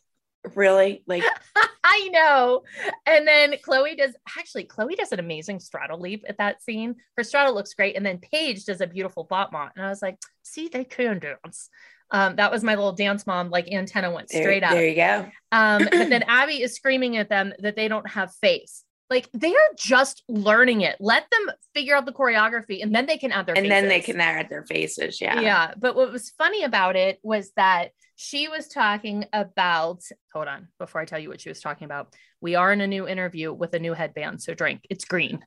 really 0.55 1.03
like, 1.07 1.25
I 1.85 2.09
know. 2.13 2.63
And 3.07 3.27
then 3.27 3.55
Chloe 3.63 3.97
does 3.97 4.15
actually 4.39 4.65
Chloe 4.65 4.95
does 4.95 5.13
an 5.13 5.21
amazing 5.21 5.61
straddle 5.61 6.01
leap 6.01 6.25
at 6.29 6.39
that 6.39 6.63
scene. 6.63 6.97
Her 7.17 7.25
straddle 7.25 7.55
looks 7.55 7.75
great. 7.75 7.97
And 7.97 8.05
then 8.05 8.19
Paige 8.19 8.65
does 8.65 8.81
a 8.81 8.87
beautiful 8.87 9.25
battement. 9.25 9.73
And 9.77 9.85
I 9.85 9.89
was 9.89 10.03
like, 10.03 10.19
see, 10.43 10.69
they 10.69 10.85
can 10.85 11.19
dance. 11.19 11.69
Um, 12.13 12.37
that 12.37 12.51
was 12.51 12.65
my 12.65 12.75
little 12.75 12.93
dance 12.93 13.27
mom, 13.27 13.51
like 13.51 13.71
antenna 13.71 14.11
went 14.11 14.29
there, 14.29 14.43
straight 14.43 14.65
up. 14.65 14.73
there 14.73 14.89
you 14.89 14.97
go. 14.97 15.27
Um, 15.53 15.85
but 15.85 16.09
then 16.09 16.23
Abby 16.29 16.63
is 16.63 16.75
screaming 16.75 17.17
at 17.17 17.29
them 17.29 17.53
that 17.61 17.77
they 17.77 17.89
don't 17.89 18.09
have 18.09 18.35
face. 18.37 18.85
Like 19.09 19.29
they 19.33 19.53
are 19.53 19.71
just 19.77 20.23
learning 20.29 20.83
it. 20.83 20.97
Let 21.01 21.27
them 21.31 21.55
figure 21.75 21.97
out 21.97 22.07
the 22.07 22.13
choreography 22.13 22.83
and 22.83 22.95
then 22.95 23.07
they 23.07 23.19
can 23.19 23.33
add 23.33 23.47
their 23.47 23.57
And 23.57 23.71
then 23.71 23.89
they 23.89 24.01
can 24.01 24.21
add 24.21 24.49
their 24.49 24.65
faces. 24.65 25.21
Yeah. 25.21 25.41
Yeah. 25.41 25.75
But 25.77 25.97
what 25.97 26.13
was 26.13 26.31
funny 26.31 26.63
about 26.63 26.95
it 26.97 27.19
was 27.23 27.51
that 27.57 27.91
she 28.23 28.49
was 28.49 28.69
talking 28.69 29.25
about, 29.33 30.03
hold 30.35 30.47
on, 30.47 30.69
before 30.79 31.01
I 31.01 31.07
tell 31.07 31.19
you 31.19 31.31
what 31.31 31.41
she 31.41 31.49
was 31.49 31.63
talking 31.63 31.87
about, 31.87 32.15
we 32.43 32.55
are 32.55 32.71
in 32.71 32.83
a 32.83 32.87
new 32.87 33.09
interview 33.09 33.51
with 33.51 33.73
a 33.73 33.79
new 33.79 33.95
headband. 33.95 34.43
So 34.43 34.53
drink, 34.53 34.83
it's 34.91 35.07
green. 35.07 35.39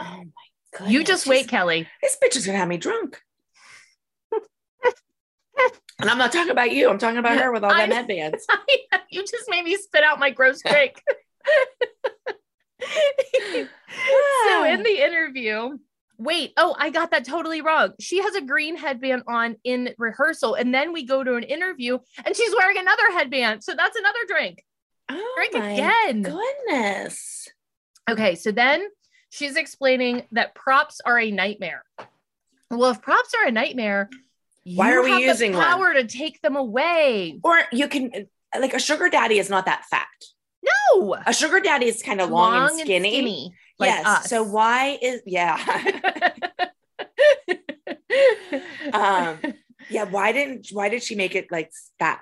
Oh 0.00 0.24
my 0.24 0.78
god. 0.78 0.90
you 0.90 1.04
just 1.04 1.26
wait, 1.26 1.48
Kelly. 1.48 1.86
This 2.02 2.16
bitch 2.22 2.34
is 2.36 2.46
gonna 2.46 2.56
have 2.56 2.66
me 2.66 2.78
drunk. 2.78 3.20
and 4.32 6.08
I'm 6.08 6.16
not 6.16 6.32
talking 6.32 6.50
about 6.50 6.72
you. 6.72 6.88
I'm 6.88 6.96
talking 6.96 7.18
about 7.18 7.36
her 7.36 7.52
with 7.52 7.62
all 7.62 7.72
I 7.72 7.80
them 7.80 7.90
know. 7.90 7.96
headbands. 7.96 8.46
you 9.10 9.20
just 9.20 9.50
made 9.50 9.66
me 9.66 9.76
spit 9.76 10.02
out 10.02 10.18
my 10.18 10.30
gross 10.30 10.62
drink. 10.62 11.02
so 14.46 14.64
in 14.64 14.82
the 14.82 15.04
interview, 15.04 15.76
wait, 16.18 16.52
oh, 16.56 16.74
I 16.78 16.90
got 16.90 17.12
that 17.12 17.24
totally 17.24 17.60
wrong. 17.62 17.92
She 18.00 18.20
has 18.22 18.34
a 18.34 18.40
green 18.42 18.76
headband 18.76 19.22
on 19.26 19.56
in 19.64 19.94
rehearsal, 19.98 20.54
and 20.54 20.74
then 20.74 20.92
we 20.92 21.04
go 21.04 21.22
to 21.24 21.34
an 21.36 21.44
interview 21.44 21.98
and 22.24 22.36
she's 22.36 22.54
wearing 22.54 22.76
another 22.78 23.10
headband. 23.12 23.64
So 23.64 23.74
that's 23.74 23.96
another 23.96 24.18
drink. 24.26 24.64
Oh 25.10 25.32
Drink 25.36 25.54
my 25.54 25.70
again. 25.70 26.22
Goodness. 26.22 27.48
Okay, 28.10 28.34
so 28.34 28.52
then 28.52 28.86
she's 29.30 29.56
explaining 29.56 30.24
that 30.32 30.54
props 30.54 31.00
are 31.04 31.18
a 31.18 31.30
nightmare. 31.30 31.82
Well, 32.70 32.90
if 32.90 33.00
props 33.00 33.32
are 33.40 33.46
a 33.46 33.52
nightmare, 33.52 34.10
Why 34.64 34.92
you 34.92 34.98
are 34.98 35.02
we 35.04 35.10
have 35.10 35.20
using 35.20 35.52
the 35.52 35.58
one? 35.58 35.66
power 35.66 35.94
to 35.94 36.04
take 36.04 36.42
them 36.42 36.56
away? 36.56 37.38
Or 37.42 37.58
you 37.72 37.88
can 37.88 38.28
like 38.58 38.74
a 38.74 38.78
sugar 38.80 39.08
daddy 39.08 39.38
is 39.38 39.48
not 39.48 39.66
that 39.66 39.84
fat. 39.90 40.06
No, 40.62 41.16
A 41.26 41.32
sugar 41.32 41.60
daddy 41.60 41.86
is 41.86 42.02
kind 42.02 42.20
of 42.20 42.30
long, 42.30 42.70
and 42.70 42.80
skinny. 42.80 43.54
like 43.78 43.90
yes. 43.90 44.06
us. 44.06 44.28
So 44.30 44.42
why 44.42 44.98
is 45.00 45.20
yeah. 45.26 45.56
um 48.92 49.38
yeah, 49.90 50.04
why 50.04 50.32
didn't 50.32 50.68
why 50.72 50.88
did 50.88 51.02
she 51.02 51.14
make 51.14 51.34
it 51.34 51.50
like 51.50 51.70
fat? 51.98 52.20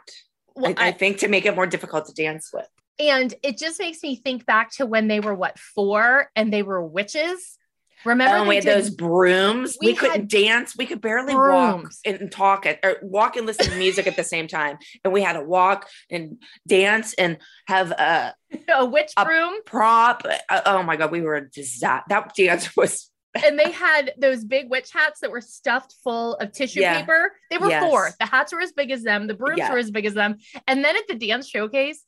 Well, 0.55 0.75
I, 0.77 0.85
I 0.85 0.89
I- 0.89 0.93
think 0.93 1.19
to 1.19 1.29
make 1.29 1.47
it 1.47 1.55
more 1.55 1.67
difficult 1.67 2.07
to 2.07 2.15
dance 2.15 2.51
with. 2.53 2.67
and 2.99 3.35
it 3.43 3.59
just 3.59 3.79
makes 3.79 4.03
me 4.03 4.17
think 4.17 4.47
back 4.47 4.71
to 4.73 4.87
when 4.87 5.09
they 5.09 5.21
were 5.21 5.35
what 5.35 5.59
four 5.59 6.31
and 6.37 6.53
they 6.53 6.63
were 6.63 6.85
witches. 6.85 7.59
Remember, 8.07 8.41
they 8.43 8.49
we 8.49 8.55
had 8.57 8.65
did- 8.65 8.77
those 8.79 8.91
brooms. 8.91 9.77
We, 9.81 9.89
We 9.89 9.95
couldn't 9.95 10.31
dance. 10.31 10.75
We 10.77 10.87
could 10.87 11.01
barely 11.01 11.35
walk 11.35 11.91
and 12.05 12.31
talk 12.31 12.65
at, 12.67 12.79
or 12.83 12.97
walk 13.03 13.37
and 13.37 13.47
listen 13.47 13.67
to 13.67 13.77
music 13.77 14.07
at 14.07 14.17
the 14.17 14.25
same 14.25 14.49
time. 14.49 14.79
And 15.05 15.13
we 15.13 15.23
had 15.23 15.35
to 15.35 15.43
walk 15.43 15.89
and 16.11 16.41
dance 16.67 17.13
and 17.15 17.39
have 17.67 17.91
a 17.91 18.35
a 18.75 18.87
witch 18.87 19.13
a 19.17 19.25
broom, 19.25 19.55
prop. 19.65 20.23
Uh, 20.49 20.61
oh 20.67 20.83
my 20.83 20.97
god, 20.97 21.11
we 21.11 21.21
were 21.21 21.35
a 21.37 21.51
disaster. 21.51 22.05
That 22.09 22.35
dance 22.35 22.77
was 22.77 23.11
and 23.45 23.59
they 23.59 23.71
had 23.71 24.15
those 24.19 24.45
big 24.45 24.71
witch 24.71 24.91
hats 24.95 25.21
that 25.21 25.31
were 25.31 25.43
stuffed 25.43 25.95
full 26.03 26.37
of 26.37 26.53
tissue 26.53 26.81
Yeah. 26.81 27.01
paper. 27.01 27.33
They 27.51 27.59
were 27.59 27.69
Yes. 27.69 27.83
four. 27.85 28.11
The 28.19 28.25
hats 28.27 28.53
were 28.53 28.63
as 28.63 28.73
big 28.73 28.91
as 28.91 29.03
them. 29.03 29.27
The 29.27 29.35
brooms 29.35 29.59
Yeah. 29.59 29.73
were 29.73 29.79
as 29.79 29.91
big 29.91 30.07
as 30.07 30.15
them. 30.15 30.39
And 30.67 30.83
then 30.83 30.97
at 30.97 31.07
the 31.07 31.17
dance 31.17 31.47
showcase, 31.49 32.03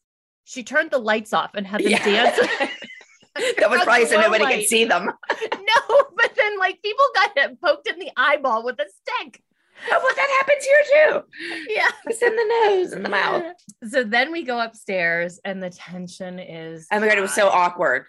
she 0.45 0.63
turned 0.63 0.91
the 0.91 0.99
lights 0.99 1.35
off 1.35 1.51
and 1.55 1.67
had 1.67 1.83
them 1.83 1.91
Yeah. 1.91 2.05
dance. 2.05 2.71
that 3.59 3.71
was 3.71 3.83
probably 3.83 4.07
so 4.07 4.21
nobody 4.21 4.45
could 4.47 4.67
see 4.67 4.85
them. 4.85 5.07
no, 5.33 6.05
but 6.17 6.33
then 6.37 6.59
like 6.59 6.83
people 6.83 7.05
got 7.15 7.61
poked 7.61 7.89
in 7.89 7.99
the 7.99 8.11
eyeball 8.17 8.65
with 8.65 8.79
a 8.81 8.87
stick. 8.89 9.43
Oh, 9.91 10.01
well, 10.03 10.15
that 10.17 10.37
happens 10.41 10.65
here 10.65 10.83
too. 10.93 11.73
Yeah. 11.73 11.89
It's 12.07 12.21
in 12.23 12.35
the 12.35 12.65
nose 12.67 12.93
and 12.93 13.05
the 13.05 13.09
mouth. 13.09 13.45
So 13.89 14.03
then 14.03 14.33
we 14.33 14.43
go 14.43 14.61
upstairs 14.61 15.39
and 15.45 15.63
the 15.63 15.71
tension 15.71 16.41
is 16.41 16.89
Oh 16.91 16.99
my 16.99 17.07
god, 17.07 17.19
it 17.19 17.21
was 17.23 17.35
so 17.35 17.49
awkward. 17.49 18.07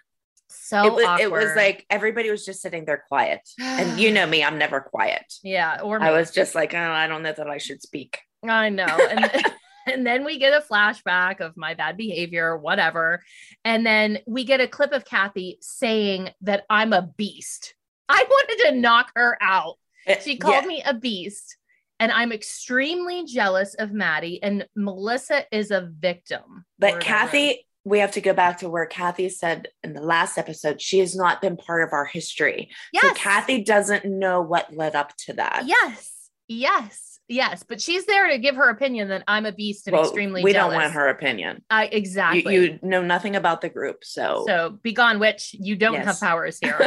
so 0.48 0.84
it 0.84 0.92
was 0.92 1.04
awkward. 1.04 1.24
it 1.24 1.30
was 1.30 1.54
like 1.54 1.86
everybody 1.88 2.28
was 2.28 2.44
just 2.44 2.60
sitting 2.60 2.84
there 2.86 3.04
quiet. 3.08 3.48
And 3.60 4.00
you 4.00 4.10
know 4.10 4.26
me, 4.26 4.42
I'm 4.42 4.58
never 4.58 4.80
quiet. 4.80 5.32
yeah, 5.44 5.80
or 5.82 6.02
I 6.02 6.10
was 6.10 6.32
just 6.32 6.54
like, 6.56 6.74
oh, 6.74 6.78
I 6.78 7.06
don't 7.06 7.22
know 7.22 7.32
that 7.32 7.48
I 7.48 7.58
should 7.58 7.82
speak. 7.82 8.18
I 8.42 8.68
know. 8.70 8.86
And 8.86 9.30
and 9.90 10.06
then 10.06 10.24
we 10.24 10.38
get 10.38 10.52
a 10.52 10.64
flashback 10.64 11.40
of 11.40 11.56
my 11.56 11.74
bad 11.74 11.96
behavior, 11.96 12.56
whatever. 12.56 13.22
And 13.64 13.84
then 13.84 14.18
we 14.26 14.44
get 14.44 14.60
a 14.60 14.68
clip 14.68 14.92
of 14.92 15.04
Cathy 15.04 15.58
saying 15.60 16.30
that 16.42 16.64
I'm 16.70 16.92
a 16.92 17.02
beast. 17.02 17.74
I 18.08 18.24
wanted 18.30 18.70
to 18.70 18.80
knock 18.80 19.12
her 19.16 19.36
out. 19.40 19.76
Eh, 20.06 20.18
she 20.20 20.36
called 20.36 20.62
Yeah. 20.64 20.68
me 20.68 20.82
a 20.84 20.94
beast. 20.94 21.56
And 21.98 22.10
I'm 22.10 22.32
extremely 22.32 23.26
jealous 23.26 23.74
of 23.74 23.92
Maddie. 23.92 24.42
And 24.42 24.66
Melissa 24.74 25.44
is 25.54 25.70
a 25.70 25.82
victim. 25.82 26.64
But 26.78 27.00
Cathy, 27.00 27.66
we 27.84 27.98
have 27.98 28.12
to 28.12 28.20
go 28.22 28.32
back 28.32 28.58
to 28.58 28.70
where 28.70 28.86
Cathy 28.86 29.28
said 29.28 29.68
in 29.82 29.92
the 29.92 30.00
last 30.00 30.38
episode, 30.38 30.80
she 30.80 31.00
has 31.00 31.14
not 31.14 31.42
been 31.42 31.56
part 31.58 31.82
of 31.82 31.92
our 31.92 32.06
history. 32.06 32.70
Yes. 32.92 33.02
So 33.02 33.14
Cathy 33.14 33.62
doesn't 33.64 34.06
know 34.06 34.40
what 34.40 34.74
led 34.74 34.94
up 34.94 35.14
to 35.26 35.34
that. 35.34 35.64
Yes. 35.66 36.10
Yes. 36.48 37.09
Yes. 37.30 37.62
But 37.66 37.80
she's 37.80 38.04
there 38.06 38.28
to 38.28 38.38
give 38.38 38.56
her 38.56 38.68
opinion 38.70 39.08
that 39.08 39.22
I'm 39.28 39.46
a 39.46 39.52
beast 39.52 39.86
and 39.86 39.94
Well, 39.94 40.02
extremely 40.02 40.42
we 40.42 40.52
jealous. 40.52 40.72
don't 40.74 40.82
want 40.82 40.92
her 40.92 41.08
opinion. 41.08 41.62
I 41.70 41.84
You, 41.84 41.90
exactly. 41.92 42.54
you 42.54 42.78
know 42.82 43.02
nothing 43.02 43.36
about 43.36 43.60
the 43.60 43.68
group, 43.68 43.98
so, 44.02 44.44
so 44.46 44.78
be 44.82 44.92
gone, 44.92 45.20
witch. 45.20 45.54
You 45.58 45.76
don't 45.76 45.94
Yes. 45.94 46.04
have 46.06 46.20
powers 46.20 46.58
here. 46.62 46.78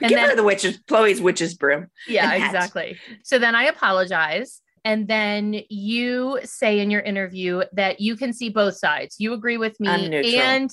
And 0.00 0.08
give 0.08 0.18
her 0.20 0.34
the 0.36 0.42
witches, 0.44 0.78
Chloe's 0.88 1.20
witch's 1.20 1.54
broom. 1.54 1.88
Yeah, 2.08 2.32
exactly. 2.34 2.98
So 3.22 3.38
then 3.38 3.54
I 3.54 3.64
apologize. 3.64 4.60
And 4.84 5.08
then 5.08 5.60
you 5.70 6.40
say 6.44 6.80
in 6.80 6.90
your 6.90 7.00
interview 7.00 7.62
that 7.72 8.00
you 8.00 8.16
can 8.16 8.32
see 8.32 8.48
both 8.48 8.76
sides. 8.76 9.16
You 9.18 9.32
agree 9.32 9.56
with 9.56 9.78
me 9.80 9.88
and 10.38 10.70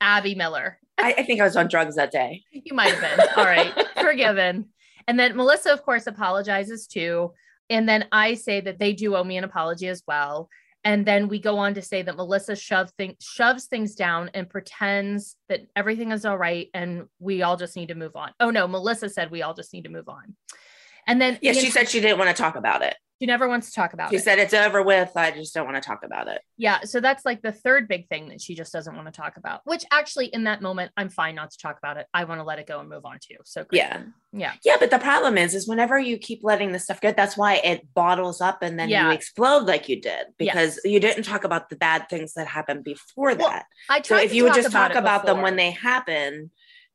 Abby 0.00 0.34
Miller. 0.34 0.78
I, 0.98 1.14
I 1.18 1.22
think 1.24 1.40
I 1.40 1.44
was 1.44 1.56
on 1.56 1.68
drugs 1.68 1.96
that 1.96 2.10
day. 2.10 2.42
You 2.52 2.74
might 2.74 2.94
have 2.94 3.18
been. 3.18 3.26
All 3.36 3.44
right. 3.44 3.72
Forgiven. 4.00 4.68
And 5.08 5.18
then 5.18 5.36
Melissa, 5.36 5.72
of 5.72 5.82
course, 5.82 6.06
apologizes 6.06 6.86
too. 6.86 7.32
And 7.70 7.88
then 7.88 8.06
I 8.12 8.34
say 8.34 8.60
that 8.60 8.78
they 8.78 8.92
do 8.92 9.16
owe 9.16 9.24
me 9.24 9.36
an 9.36 9.44
apology 9.44 9.88
as 9.88 10.02
well. 10.06 10.48
And 10.82 11.06
then 11.06 11.28
we 11.28 11.38
go 11.38 11.58
on 11.58 11.74
to 11.74 11.82
say 11.82 12.02
that 12.02 12.16
Melissa 12.16 12.56
shove 12.56 12.90
thing, 12.92 13.14
shoves 13.20 13.66
things 13.66 13.94
down 13.94 14.30
and 14.32 14.48
pretends 14.48 15.36
that 15.48 15.60
everything 15.76 16.10
is 16.10 16.24
all 16.24 16.38
right 16.38 16.68
and 16.72 17.04
we 17.18 17.42
all 17.42 17.56
just 17.56 17.76
need 17.76 17.88
to 17.88 17.94
move 17.94 18.16
on. 18.16 18.32
Oh 18.40 18.50
no, 18.50 18.66
Melissa 18.66 19.08
said 19.08 19.30
we 19.30 19.42
all 19.42 19.54
just 19.54 19.72
need 19.72 19.84
to 19.84 19.90
move 19.90 20.08
on. 20.08 20.36
And 21.06 21.20
then 21.20 21.38
Yeah, 21.42 21.52
she 21.52 21.70
said 21.70 21.88
she 21.88 22.00
didn't 22.00 22.18
want 22.18 22.34
to 22.34 22.42
talk 22.42 22.56
about 22.56 22.82
it. 22.82 22.96
She 23.20 23.26
never 23.26 23.48
wants 23.48 23.68
to 23.68 23.74
talk 23.74 23.92
about 23.92 24.08
She 24.08 24.16
it. 24.16 24.20
She 24.20 24.24
said 24.24 24.38
it's 24.38 24.54
over 24.54 24.82
with. 24.82 25.10
I 25.14 25.30
just 25.30 25.52
don't 25.52 25.66
want 25.66 25.76
to 25.76 25.86
talk 25.86 26.04
about 26.04 26.26
it. 26.26 26.40
Yeah, 26.56 26.80
so 26.84 27.00
that's 27.00 27.26
like 27.26 27.42
the 27.42 27.52
third 27.52 27.86
big 27.86 28.08
thing 28.08 28.30
that 28.30 28.40
she 28.40 28.54
just 28.54 28.72
doesn't 28.72 28.96
want 28.96 29.08
to 29.08 29.12
talk 29.12 29.36
about. 29.36 29.60
Which 29.64 29.84
actually, 29.92 30.26
in 30.26 30.44
that 30.44 30.62
moment, 30.62 30.90
I'm 30.96 31.10
fine 31.10 31.34
not 31.34 31.50
to 31.50 31.58
talk 31.58 31.76
about 31.76 31.98
it. 31.98 32.06
I 32.14 32.24
want 32.24 32.40
to 32.40 32.44
let 32.44 32.58
it 32.58 32.66
go 32.66 32.80
and 32.80 32.88
move 32.88 33.04
on 33.04 33.18
too. 33.20 33.36
So 33.44 33.64
great. 33.64 33.78
Yeah. 33.80 34.02
yeah, 34.32 34.52
Yeah, 34.64 34.76
but 34.80 34.90
the 34.90 34.98
problem 34.98 35.36
is, 35.36 35.54
is 35.54 35.68
whenever 35.68 35.98
you 35.98 36.16
keep 36.16 36.40
letting 36.42 36.72
this 36.72 36.84
stuff 36.84 37.02
go, 37.02 37.12
that's 37.12 37.36
why 37.36 37.56
it 37.56 37.92
bottles 37.92 38.40
up 38.40 38.62
and 38.62 38.78
then 38.78 38.88
Yeah. 38.88 39.08
you 39.08 39.12
explode 39.14 39.66
like 39.66 39.90
you 39.90 40.00
did 40.00 40.28
because 40.38 40.80
Yes. 40.82 40.90
you 40.90 40.98
didn't 40.98 41.24
talk 41.24 41.44
about 41.44 41.68
the 41.68 41.76
bad 41.76 42.08
things 42.08 42.32
that 42.34 42.46
happened 42.46 42.84
before 42.84 43.34
Well, 43.34 43.50
that. 43.50 43.66
I 43.90 44.00
So 44.00 44.16
if 44.16 44.30
to 44.30 44.36
you 44.36 44.44
would 44.44 44.54
just 44.54 44.72
talk 44.72 44.94
about 44.94 45.26
them 45.26 45.42
when 45.42 45.56
they 45.56 45.72
happen, 45.72 46.50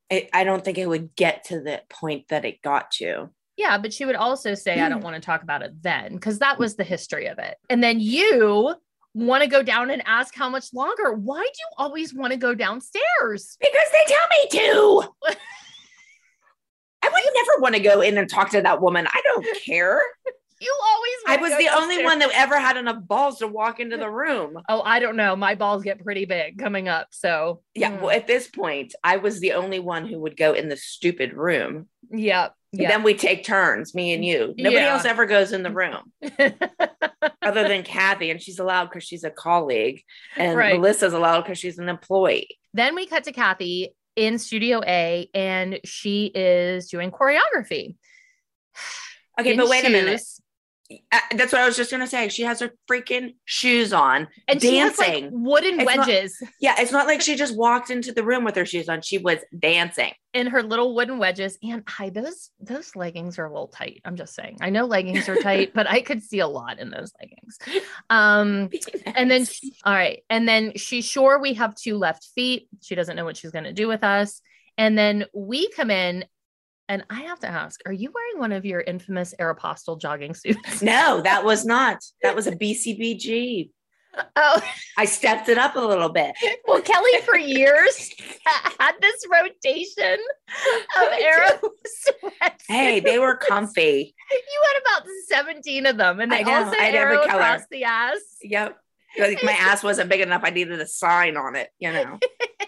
it, 0.10 0.30
I 0.34 0.44
don't 0.44 0.66
think 0.66 0.80
it 0.80 0.88
would 0.90 1.16
get 1.16 1.44
to 1.46 1.62
the 1.62 1.84
point 1.90 2.30
that 2.30 2.46
it 2.46 2.64
got 2.64 2.90
to. 2.94 3.30
Yeah, 3.58 3.78
but 3.78 3.94
she 3.94 4.06
would 4.06 4.16
also 4.16 4.54
say, 4.54 4.80
I 4.82 4.90
don't 4.90 5.02
want 5.04 5.16
to 5.16 5.22
talk 5.22 5.42
about 5.44 5.62
it 5.62 5.82
then, 5.82 6.14
because 6.14 6.40
that 6.40 6.60
was 6.60 6.76
the 6.76 6.84
history 6.84 7.28
of 7.28 7.40
it. 7.40 7.56
And 7.70 7.82
then 7.84 8.00
you 8.02 8.76
want 9.14 9.44
to 9.44 9.50
go 9.50 9.64
down 9.64 9.90
and 9.92 10.02
ask 10.06 10.36
how 10.36 10.50
much 10.50 10.74
longer. 10.74 11.14
Why 11.14 11.42
do 11.42 11.48
you 11.48 11.68
always 11.78 12.14
want 12.14 12.32
to 12.34 12.38
go 12.38 12.54
downstairs? 12.54 13.58
Because 13.62 13.88
they 13.92 14.14
tell 14.14 14.28
me 14.30 14.48
to. 15.30 15.36
I 17.04 17.10
would 17.10 17.24
never 17.34 17.62
want 17.62 17.76
to 17.76 17.82
go 17.82 18.02
in 18.02 18.18
and 18.18 18.30
talk 18.30 18.50
to 18.52 18.62
that 18.62 18.82
woman. 18.82 19.08
I 19.08 19.22
don't 19.24 19.46
care. 19.64 20.02
You 20.60 20.74
always 20.84 21.14
I 21.28 21.42
was 21.42 21.52
the 21.58 21.70
only 21.78 22.04
one 22.04 22.20
that 22.20 22.32
ever 22.34 22.58
had 22.60 22.78
enough 22.78 23.06
balls 23.06 23.40
to 23.40 23.48
walk 23.48 23.80
into 23.80 23.98
the 23.98 24.10
room. 24.10 24.58
Oh, 24.70 24.82
I 24.82 25.00
don't 25.00 25.16
know. 25.16 25.36
My 25.36 25.54
balls 25.56 25.84
get 25.84 26.04
pretty 26.04 26.26
big 26.26 26.58
coming 26.58 26.88
up. 26.88 27.08
So, 27.12 27.62
Yeah. 27.76 27.92
mm, 27.92 28.02
Well, 28.02 28.10
at 28.16 28.26
this 28.26 28.48
point, 28.48 28.96
I 29.04 29.18
was 29.18 29.40
the 29.40 29.54
only 29.54 29.80
one 29.80 30.08
who 30.08 30.20
would 30.22 30.36
go 30.38 30.54
in 30.54 30.68
the 30.70 30.78
stupid 30.78 31.34
room. 31.34 31.88
yeah. 32.10 32.50
Yeah. 32.78 32.90
Then 32.90 33.04
we 33.04 33.14
take 33.14 33.44
turns, 33.46 33.94
me 33.96 34.14
and 34.14 34.24
you. 34.26 34.54
Nobody 34.58 34.76
Yeah. 34.84 34.94
else 34.94 35.06
ever 35.06 35.26
goes 35.26 35.52
in 35.54 35.64
the 35.64 35.72
room 35.72 36.12
other 37.42 37.68
than 37.68 37.84
Cathy, 37.84 38.32
and 38.32 38.42
she's 38.42 38.60
allowed 38.60 38.86
because 38.86 39.04
she's 39.04 39.24
a 39.24 39.30
colleague, 39.30 40.04
and 40.36 40.58
Right. 40.58 40.74
Melissa's 40.76 41.14
allowed 41.14 41.42
because 41.42 41.58
she's 41.58 41.78
an 41.78 41.90
employee. 41.90 42.58
then 42.74 42.96
we 42.96 43.06
cut 43.06 43.24
to 43.26 43.32
Cathy 43.32 43.96
in 44.16 44.38
Studio 44.40 44.82
A, 44.86 45.30
and 45.34 45.80
she 45.86 46.26
is 46.34 46.90
doing 46.90 47.12
choreography. 47.12 47.96
Okay, 49.40 49.52
in 49.52 49.58
but 49.58 49.68
wait 49.70 49.86
a 49.86 49.90
minute. 49.90 50.22
Uh, 51.12 51.20
that's 51.36 51.52
what 51.52 51.62
I 51.64 51.66
was 51.66 51.76
just 51.76 51.90
gonna 51.90 52.06
say. 52.06 52.30
She 52.30 52.44
has 52.44 52.60
her 52.60 52.72
freaking 52.90 53.36
shoes 53.46 53.92
on, 53.92 54.28
And 54.48 54.62
she 54.62 54.78
has 54.78 54.98
like 55.00 55.08
dancing. 55.14 55.30
wooden 55.44 55.80
It's 55.80 55.96
not- 55.96 56.08
wedges 56.08 56.44
yeah, 56.62 56.76
it's 56.78 56.92
not 56.92 57.08
like 57.08 57.22
she 57.22 57.36
just 57.36 57.58
walked 57.58 57.90
into 57.90 58.12
the 58.12 58.24
room 58.24 58.44
with 58.44 58.56
her 58.56 58.66
shoes 58.68 58.88
on. 58.88 59.02
She 59.02 59.18
was 59.18 59.40
dancing. 59.58 60.14
in 60.36 60.48
her 60.48 60.62
little 60.62 60.94
wooden 60.94 61.18
wedges. 61.18 61.58
And 61.64 61.82
hi, 61.88 62.10
those 62.10 62.52
those 62.60 62.96
leggings 62.96 63.40
are 63.40 63.46
a 63.46 63.50
little 63.50 63.70
tight. 63.70 64.02
I'm 64.06 64.16
just 64.16 64.36
saying. 64.36 64.58
I 64.62 64.70
know 64.70 64.86
leggings 64.86 65.28
are 65.30 65.38
tight, 65.42 65.74
but 65.74 65.88
I 65.90 66.02
could 66.02 66.22
see 66.22 66.40
a 66.40 66.48
lot 66.48 66.78
in 66.78 66.92
those 66.92 67.14
leggings. 67.20 67.58
Um, 68.10 68.70
and 69.08 69.32
then 69.32 69.46
she- 69.46 69.74
all 69.86 69.94
right, 69.94 70.24
and 70.30 70.48
then 70.48 70.74
she's 70.76 71.06
sure 71.06 71.40
we 71.40 71.54
have 71.56 71.74
two 71.74 71.98
left 71.98 72.28
feet. 72.36 72.68
She 72.82 72.94
doesn't 72.96 73.16
know 73.16 73.26
what 73.26 73.38
she's 73.38 73.52
gonna 73.52 73.74
do 73.74 73.88
with 73.88 74.04
us. 74.04 74.42
And 74.78 74.98
then 74.98 75.26
we 75.34 75.70
come 75.72 75.90
in, 75.90 76.26
and 76.88 77.04
I 77.10 77.22
have 77.22 77.40
to 77.40 77.48
ask, 77.48 77.80
are 77.86 77.94
you 77.94 78.12
wearing 78.14 78.40
one 78.40 78.52
of 78.52 78.66
your 78.66 78.82
infamous 78.82 79.34
Aeropostale 79.40 80.00
jogging 80.00 80.34
suits? 80.34 80.82
no, 80.82 81.22
that 81.22 81.44
was 81.44 81.66
not. 81.66 82.04
That 82.24 82.36
was 82.36 82.48
a 82.48 82.52
BCBG. 82.56 83.70
Oh, 84.38 84.62
I 84.98 85.04
stepped 85.04 85.50
it 85.50 85.58
up 85.58 85.76
a 85.76 85.80
little 85.80 86.08
bit. 86.08 86.36
well, 86.66 86.82
Kelly 86.82 87.20
for 87.26 87.38
years 87.38 88.14
had 88.80 88.94
this 89.02 89.26
rotation 89.30 90.14
of 90.14 90.20
I 90.96 91.20
Aero 91.22 91.60
sweats. 91.86 92.64
Hey, 92.66 93.02
they 93.02 93.20
were 93.20 93.36
comfy. 93.36 94.16
You 94.32 94.64
had 94.68 95.02
about 95.02 95.10
17 95.28 95.86
of 95.86 95.98
them, 95.98 96.22
and 96.22 96.34
I 96.34 96.44
they 96.44 96.50
know, 96.50 96.64
all 96.64 96.72
said 96.72 96.80
I 96.80 96.92
Aero 96.92 97.24
across 97.24 97.64
the 97.70 97.84
ass. 97.84 98.22
Yep. 98.42 98.78
Like 99.20 99.44
my 99.44 99.52
ass 99.60 99.84
wasn't 99.84 100.10
big 100.10 100.22
enough. 100.22 100.42
I 100.44 100.50
needed 100.50 100.80
a 100.80 100.88
sign 100.88 101.38
on 101.38 101.56
it, 101.56 101.70
you 101.80 101.92
know. 101.92 102.20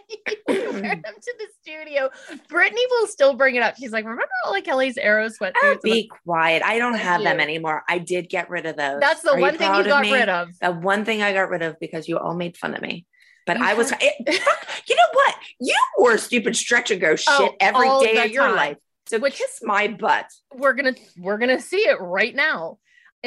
you 0.27 0.37
wear 0.47 0.71
mm. 0.71 1.03
them 1.03 1.13
to 1.21 1.33
the 1.37 1.47
studio. 1.61 2.09
Brittany 2.49 2.81
will 2.89 3.07
still 3.07 3.33
bring 3.35 3.55
it 3.55 3.63
up. 3.63 3.75
She's 3.77 3.91
like, 3.91 4.05
remember 4.05 4.27
all 4.45 4.55
of 4.55 4.63
Kelly's 4.63 4.97
Aero 4.97 5.27
sweatsuits? 5.27 5.53
Oh, 5.55 5.67
I'm 5.67 5.69
like, 5.71 5.81
be 5.81 6.09
quiet. 6.25 6.63
I 6.63 6.77
don't 6.77 6.95
have 6.95 7.23
them 7.23 7.39
anymore. 7.39 7.83
I 7.87 7.97
did 7.97 8.29
get 8.29 8.49
rid 8.49 8.65
of 8.65 8.77
those. 8.77 8.99
That's 8.99 9.21
the 9.21 9.31
Are 9.33 9.39
one 9.39 9.57
thing 9.57 9.73
you 9.73 9.83
got 9.83 10.01
me? 10.01 10.13
rid 10.13 10.29
of. 10.29 10.49
The 10.59 10.71
one 10.71 11.05
thing 11.05 11.21
I 11.21 11.33
got 11.33 11.49
rid 11.49 11.61
of 11.61 11.79
because 11.79 12.07
you 12.07 12.17
all 12.17 12.35
made 12.35 12.57
fun 12.57 12.73
of 12.73 12.81
me. 12.81 13.05
But 13.45 13.57
You 13.57 13.65
I 13.65 13.73
was, 13.75 13.91
it, 13.91 13.99
you 14.87 14.95
know 14.95 15.09
what? 15.13 15.35
You 15.59 15.75
wore 15.97 16.17
stupid 16.17 16.55
stretch 16.55 16.91
and 16.91 16.99
go 16.99 17.11
oh, 17.11 17.15
shit 17.15 17.27
Oh, 17.29 17.55
every 17.59 17.89
day 18.05 18.25
of 18.25 18.31
your 18.31 18.53
life. 18.53 18.77
So 19.07 19.19
Which- 19.19 19.37
kiss 19.37 19.59
my 19.63 19.87
butt. 19.87 20.25
We're 20.53 20.73
gonna 20.73 20.95
we're 21.17 21.37
gonna 21.37 21.61
see 21.61 21.77
it 21.77 21.99
right 22.01 22.35
now. 22.35 22.77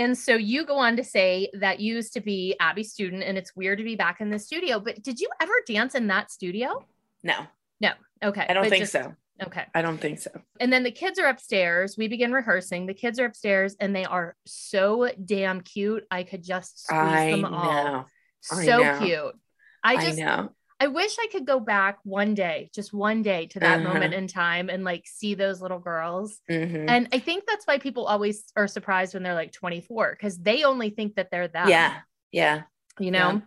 And 0.00 0.16
so 0.16 0.34
you 0.34 0.64
go 0.64 0.76
on 0.78 0.96
to 0.96 1.04
say 1.04 1.50
that 1.52 1.78
you 1.78 1.94
used 1.94 2.14
to 2.14 2.20
be 2.22 2.56
Abby's 2.58 2.90
student, 2.90 3.22
and 3.22 3.36
it's 3.36 3.54
weird 3.54 3.78
to 3.78 3.84
be 3.84 3.96
back 3.96 4.20
in 4.22 4.30
the 4.30 4.38
studio. 4.38 4.80
But 4.80 5.02
did 5.02 5.20
you 5.20 5.28
ever 5.42 5.52
dance 5.66 5.94
in 5.94 6.06
that 6.06 6.30
studio? 6.30 6.84
No, 7.22 7.46
No. 7.80 7.90
Okay, 8.22 8.46
I 8.48 8.52
don't 8.54 8.64
but 8.64 8.70
think 8.70 8.82
just- 8.82 8.92
so. 8.92 9.14
Okay. 9.42 9.64
I 9.74 9.80
don't 9.80 9.96
think 9.98 10.18
so. 10.18 10.30
And 10.60 10.70
then 10.70 10.82
the 10.82 10.90
kids 10.90 11.18
are 11.18 11.26
upstairs. 11.26 11.96
We 11.96 12.08
begin 12.08 12.30
rehearsing. 12.30 12.84
The 12.86 12.92
kids 12.94 13.18
are 13.18 13.24
upstairs 13.24 13.74
and 13.80 13.96
they 13.96 14.04
are 14.04 14.36
so 14.44 15.10
damn 15.24 15.62
cute. 15.62 16.04
I 16.10 16.24
could 16.24 16.42
just 16.44 16.82
squeeze 16.84 17.00
I 17.00 17.30
them 17.30 17.46
all. 17.46 17.64
know. 17.64 18.04
I 18.52 18.64
So 18.66 18.82
know. 18.82 18.98
cute. 19.00 19.34
I 19.82 19.94
I, 19.94 20.04
just 20.04 20.18
I, 20.20 20.22
know. 20.22 20.50
Wish 20.88 21.16
I 21.20 21.26
could 21.30 21.46
go 21.46 21.60
back 21.60 21.98
one 22.04 22.34
day, 22.34 22.70
just 22.74 22.92
one 22.92 23.22
day 23.22 23.46
to 23.48 23.60
that 23.60 23.80
Uh-huh. 23.80 23.92
moment 23.92 24.14
in 24.14 24.26
time 24.26 24.68
and 24.70 24.82
like 24.84 25.06
see 25.06 25.34
those 25.34 25.60
little 25.60 25.78
girls. 25.78 26.38
Mhm. 26.50 26.88
And 26.88 27.08
I 27.12 27.18
think 27.18 27.44
that's 27.46 27.66
why 27.66 27.78
people 27.78 28.06
always 28.06 28.44
are 28.56 28.66
surprised 28.66 29.14
when 29.14 29.22
they're 29.22 29.34
like 29.34 29.52
24 29.52 30.12
because 30.18 30.38
they 30.38 30.64
only 30.64 30.90
think 30.90 31.16
that 31.16 31.30
they're 31.30 31.48
that. 31.48 31.68
Yeah. 31.68 32.00
Yeah. 32.32 32.62
You 32.98 33.10
know? 33.10 33.32
Yeah. 33.32 33.40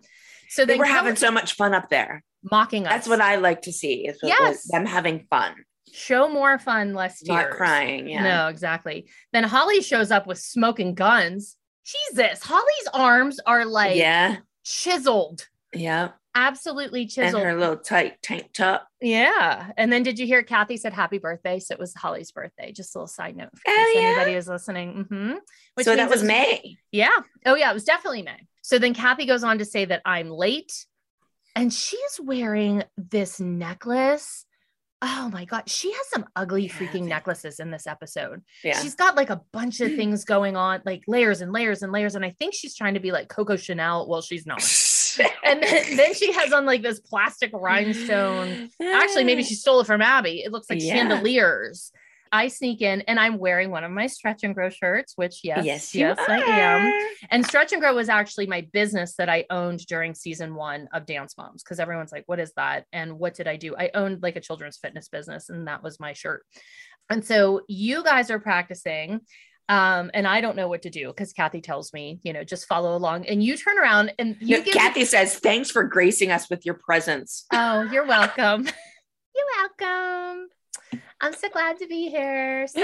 So 0.48 0.64
They 0.64 0.76
were 0.78 0.84
having 0.84 1.16
so 1.16 1.30
much 1.30 1.54
fun 1.54 1.74
up 1.74 1.88
there. 1.90 2.22
mocking 2.50 2.86
us. 2.86 2.92
That's 2.92 3.08
what 3.08 3.20
I 3.22 3.36
like 3.36 3.62
to 3.62 3.72
see 3.72 4.06
is 4.06 4.18
Yes. 4.22 4.70
them 4.70 4.84
having 4.84 5.26
fun, 5.30 5.64
show 5.90 6.28
more 6.28 6.58
fun, 6.58 6.92
less 6.92 7.20
tears. 7.20 7.28
not 7.28 7.50
crying. 7.52 8.06
Yeah. 8.08 8.22
No, 8.22 8.48
exactly. 8.48 9.08
Then 9.32 9.44
Holly 9.44 9.80
shows 9.80 10.10
up 10.10 10.26
with 10.26 10.38
smoking 10.38 10.94
guns. 10.94 11.56
Jesus, 11.84 12.42
Holly's 12.42 12.88
arms 12.92 13.40
are 13.46 13.64
like 13.64 13.96
yeah. 13.96 14.36
chiseled, 14.62 15.48
Yeah. 15.72 16.10
Absolutely 16.34 17.06
chiseled. 17.06 17.42
And 17.42 17.50
her 17.52 17.56
little 17.58 17.76
tight 17.76 18.20
tank 18.22 18.52
top. 18.52 18.88
yeah. 19.00 19.70
And 19.76 19.92
then 19.92 20.02
did 20.02 20.18
you 20.18 20.26
hear 20.26 20.42
Cathy 20.42 20.76
said 20.76 20.92
happy 20.92 21.18
birthday? 21.18 21.60
So 21.60 21.74
it 21.74 21.78
was 21.78 21.94
Holly's 21.94 22.32
birthday. 22.32 22.72
Just 22.72 22.94
a 22.94 22.98
little 22.98 23.06
side 23.06 23.36
note 23.36 23.50
for 23.56 23.62
Oh, 23.70 23.92
yeah? 23.94 24.00
anybody 24.08 24.32
is 24.34 24.48
listening. 24.48 25.06
hmm 25.08 25.32
so 25.82 25.94
that 25.96 26.10
was 26.10 26.22
May. 26.22 26.76
Yeah. 26.92 27.16
Oh, 27.46 27.54
yeah. 27.54 27.70
It 27.70 27.74
was 27.74 27.84
definitely 27.84 28.22
May. 28.22 28.46
So 28.62 28.78
then 28.78 28.94
Cathy 28.94 29.26
goes 29.26 29.44
on 29.44 29.58
to 29.58 29.64
say 29.64 29.84
that 29.84 30.02
I'm 30.04 30.30
late. 30.30 30.86
And 31.56 31.72
she's 31.72 32.18
wearing 32.20 32.82
this 32.96 33.38
necklace. 33.40 34.44
Oh 35.02 35.28
my 35.32 35.44
God. 35.44 35.68
She 35.68 35.92
has 35.92 36.08
some 36.10 36.24
ugly 36.34 36.68
freaking 36.68 37.02
necklaces 37.06 37.60
in 37.60 37.70
this 37.70 37.86
episode. 37.86 38.42
Yeah. 38.64 38.80
She's 38.80 38.94
got 38.94 39.16
like 39.16 39.30
a 39.30 39.42
bunch 39.52 39.80
of 39.80 39.94
things 39.94 40.24
going 40.24 40.56
on, 40.56 40.80
like 40.86 41.02
layers 41.06 41.42
and 41.42 41.52
layers 41.52 41.82
and 41.82 41.92
layers. 41.92 42.14
And 42.14 42.24
I 42.24 42.30
think 42.38 42.54
she's 42.54 42.74
trying 42.74 42.94
to 42.94 43.00
be 43.00 43.12
like 43.12 43.28
Coco 43.28 43.56
Chanel. 43.56 44.08
Well, 44.08 44.22
she's 44.22 44.46
not. 44.46 44.62
And 45.44 45.62
then, 45.62 45.96
then 45.96 46.14
she 46.14 46.32
has 46.32 46.52
on 46.52 46.64
like 46.66 46.82
this 46.82 47.00
plastic 47.00 47.50
rhinestone. 47.52 48.70
Actually, 48.80 49.24
maybe 49.24 49.42
she 49.42 49.54
stole 49.54 49.80
it 49.80 49.86
from 49.86 50.02
Abby. 50.02 50.42
It 50.44 50.52
looks 50.52 50.68
like 50.70 50.80
Yeah. 50.82 50.94
chandeliers. 50.94 51.92
I 52.32 52.48
sneak 52.48 52.82
in 52.82 53.02
and 53.02 53.20
I'm 53.20 53.38
wearing 53.38 53.70
one 53.70 53.84
of 53.84 53.92
my 53.92 54.08
Stretch 54.08 54.42
and 54.42 54.56
Grow 54.56 54.68
shirts, 54.68 55.12
which 55.14 55.40
yes, 55.44 55.64
Yes, 55.64 55.94
yes, 55.94 56.18
I 56.28 56.38
am. 56.40 56.92
And 57.30 57.46
Stretch 57.46 57.72
and 57.72 57.80
Grow 57.80 57.94
was 57.94 58.08
actually 58.08 58.46
my 58.48 58.66
business 58.72 59.14
that 59.18 59.28
I 59.28 59.44
owned 59.50 59.86
during 59.86 60.14
season 60.16 60.56
one 60.56 60.88
of 60.92 61.06
Dance 61.06 61.36
Moms 61.38 61.62
because 61.62 61.78
everyone's 61.78 62.10
like, 62.10 62.24
what 62.26 62.40
is 62.40 62.52
that? 62.56 62.86
And 62.92 63.20
what 63.20 63.34
did 63.34 63.46
I 63.46 63.56
do? 63.56 63.76
I 63.76 63.90
owned 63.94 64.20
like 64.20 64.34
a 64.34 64.40
children's 64.40 64.78
fitness 64.78 65.08
business, 65.08 65.48
and 65.48 65.68
that 65.68 65.84
was 65.84 66.00
my 66.00 66.12
shirt. 66.12 66.42
And 67.08 67.24
so 67.24 67.60
you 67.68 68.02
guys 68.02 68.32
are 68.32 68.40
practicing. 68.40 69.20
Um, 69.68 70.10
and 70.12 70.26
I 70.26 70.40
don't 70.40 70.56
know 70.56 70.68
what 70.68 70.82
to 70.82 70.90
do 70.90 71.08
because 71.08 71.32
Cathy 71.32 71.60
tells 71.60 71.92
me, 71.92 72.20
you 72.22 72.32
know, 72.32 72.44
just 72.44 72.66
follow 72.66 72.96
along. 72.96 73.26
And 73.26 73.42
you 73.42 73.56
turn 73.56 73.78
around 73.78 74.12
and 74.18 74.36
you 74.40 74.58
No, 74.58 74.62
give 74.62 74.74
Cathy 74.74 75.04
says, 75.04 75.38
thanks 75.38 75.70
for 75.70 75.84
gracing 75.84 76.30
us 76.30 76.50
with 76.50 76.66
your 76.66 76.74
presence. 76.74 77.46
Oh, 77.52 77.82
you're 77.82 78.06
welcome. 78.06 78.64
you're 79.34 79.46
welcome. 79.80 80.48
I'm 81.20 81.32
so 81.32 81.48
glad 81.48 81.78
to 81.78 81.86
be 81.86 82.10
here. 82.10 82.66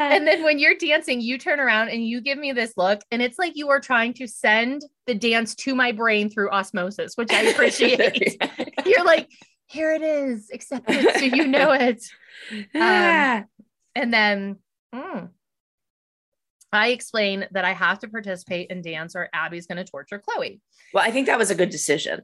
And 0.00 0.26
then 0.26 0.42
when 0.44 0.58
you're 0.58 0.76
dancing, 0.76 1.20
you 1.20 1.38
turn 1.38 1.60
around 1.60 1.88
and 1.88 2.06
you 2.06 2.20
give 2.20 2.38
me 2.38 2.52
this 2.52 2.74
look, 2.76 3.00
and 3.10 3.20
it's 3.20 3.38
like 3.38 3.56
you 3.56 3.70
are 3.70 3.80
trying 3.80 4.14
to 4.14 4.26
send 4.26 4.82
the 5.06 5.14
dance 5.14 5.54
to 5.56 5.74
my 5.74 5.92
brain 5.92 6.28
through 6.30 6.50
osmosis, 6.50 7.16
which 7.16 7.30
I 7.32 7.42
appreciate. 7.42 8.36
you're 8.86 9.04
like, 9.04 9.28
here 9.66 9.92
it 9.92 10.02
is, 10.02 10.50
accept 10.52 10.86
it 10.88 11.18
so 11.18 11.24
you 11.24 11.46
know 11.46 11.72
it. 11.72 12.02
Ah. 12.74 13.44
And 13.94 14.12
then 14.12 14.58
mm, 14.94 15.28
I 16.72 16.88
explain 16.88 17.46
that 17.52 17.64
I 17.64 17.72
have 17.72 17.98
to 18.00 18.08
participate 18.08 18.70
in 18.70 18.82
dance 18.82 19.16
or 19.16 19.28
Abby's 19.32 19.66
going 19.66 19.78
to 19.78 19.84
torture 19.90 20.18
Chloe. 20.18 20.60
well, 20.92 21.04
I 21.04 21.10
think 21.10 21.26
that 21.26 21.38
was 21.38 21.50
a 21.50 21.54
good 21.54 21.70
decision. 21.70 22.20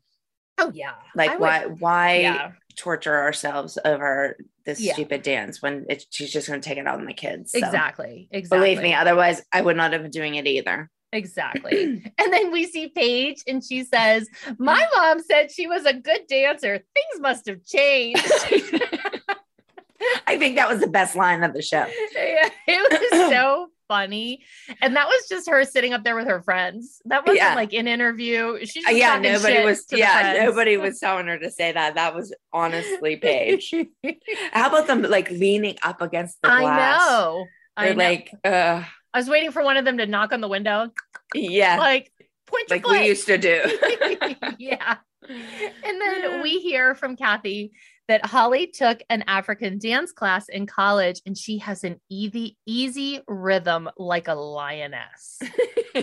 Oh, 0.58 0.70
yeah. 0.74 0.92
Like, 1.16 1.30
I 1.30 1.34
would- 1.34 1.40
why? 1.40 1.64
Why? 1.66 2.16
Yeah. 2.20 2.52
torture 2.76 3.14
ourselves 3.20 3.78
over 3.84 4.36
this 4.64 4.80
Yeah. 4.80 4.94
stupid 4.94 5.22
dance 5.22 5.62
when 5.62 5.86
it, 5.88 6.04
she's 6.10 6.32
just 6.32 6.48
going 6.48 6.60
to 6.60 6.68
take 6.68 6.76
it 6.76 6.86
out 6.88 6.98
on 6.98 7.06
the 7.06 7.14
kids. 7.14 7.52
So, 7.52 7.58
Exactly. 7.58 8.26
Exactly. 8.32 8.58
Believe 8.58 8.82
me, 8.82 8.92
otherwise 8.94 9.40
I 9.52 9.60
would 9.62 9.76
not 9.76 9.92
have 9.92 10.02
been 10.02 10.10
doing 10.10 10.34
it 10.34 10.46
either. 10.48 10.90
Exactly. 11.12 12.02
and 12.18 12.32
then 12.32 12.50
we 12.50 12.66
see 12.66 12.88
Paige 12.88 13.42
and 13.46 13.62
she 13.64 13.84
says, 13.84 14.28
My 14.58 14.84
mom 14.92 15.20
said 15.20 15.52
she 15.52 15.68
was 15.68 15.84
a 15.86 15.94
good 15.94 16.22
dancer. 16.28 16.78
Things 16.78 17.20
must 17.20 17.46
have 17.46 17.64
changed. 17.64 18.20
I 20.44 20.48
think 20.48 20.56
that 20.58 20.68
was 20.68 20.80
the 20.80 20.86
best 20.88 21.16
line 21.16 21.42
of 21.42 21.54
the 21.54 21.62
show. 21.62 21.86
Yeah, 22.14 22.48
it 22.66 23.00
was 23.10 23.30
so 23.30 23.68
funny. 23.88 24.42
And 24.82 24.94
that 24.96 25.06
was 25.06 25.26
just 25.26 25.48
her 25.48 25.64
sitting 25.64 25.94
up 25.94 26.04
there 26.04 26.14
with 26.16 26.26
her 26.26 26.42
friends. 26.42 27.00
That 27.06 27.22
wasn't 27.22 27.38
Yeah. 27.38 27.54
like 27.54 27.72
an 27.72 27.88
interview. 27.88 28.58
She's 28.66 28.84
Uh, 28.84 28.90
just 28.90 28.98
yeah, 28.98 29.18
nobody 29.18 29.64
was. 29.64 29.86
Yeah, 29.90 30.44
nobody 30.44 30.76
was 30.76 30.98
telling 31.00 31.28
her 31.28 31.38
to 31.38 31.50
say 31.50 31.72
that. 31.72 31.94
That 31.94 32.14
was 32.14 32.34
honestly 32.52 33.16
Paige. 33.16 33.74
How 34.52 34.68
about 34.68 34.86
them 34.86 35.00
like 35.02 35.30
leaning 35.30 35.76
up 35.82 36.02
against 36.02 36.42
the 36.42 36.48
glass? 36.48 37.00
I 37.00 37.08
know. 37.08 37.46
I 37.76 37.84
They're 37.86 37.94
know. 37.94 38.04
like, 38.04 38.30
uh, 38.44 38.82
I 39.14 39.18
was 39.18 39.28
waiting 39.30 39.50
for 39.50 39.64
one 39.64 39.78
of 39.78 39.86
them 39.86 39.96
to 39.98 40.06
knock 40.06 40.32
on 40.32 40.40
the 40.42 40.48
window. 40.48 40.90
yeah, 41.34 41.78
Like, 41.78 42.12
point 42.46 42.68
like 42.70 42.86
we 42.86 43.06
used 43.06 43.26
to 43.28 43.38
do. 43.38 43.62
yeah. 44.58 44.96
And 45.26 46.00
then 46.02 46.42
we 46.42 46.60
hear 46.60 46.94
from 46.94 47.16
Cathy 47.16 47.72
that 48.08 48.26
Holly 48.26 48.66
took 48.66 49.02
an 49.08 49.24
African 49.26 49.78
dance 49.78 50.12
class 50.12 50.48
in 50.48 50.66
college 50.66 51.20
and 51.26 51.36
she 51.36 51.58
has 51.58 51.84
an 51.84 52.00
easy, 52.10 52.56
easy 52.66 53.20
rhythm 53.26 53.88
like 53.96 54.28
a 54.28 54.34
lioness. 54.34 55.38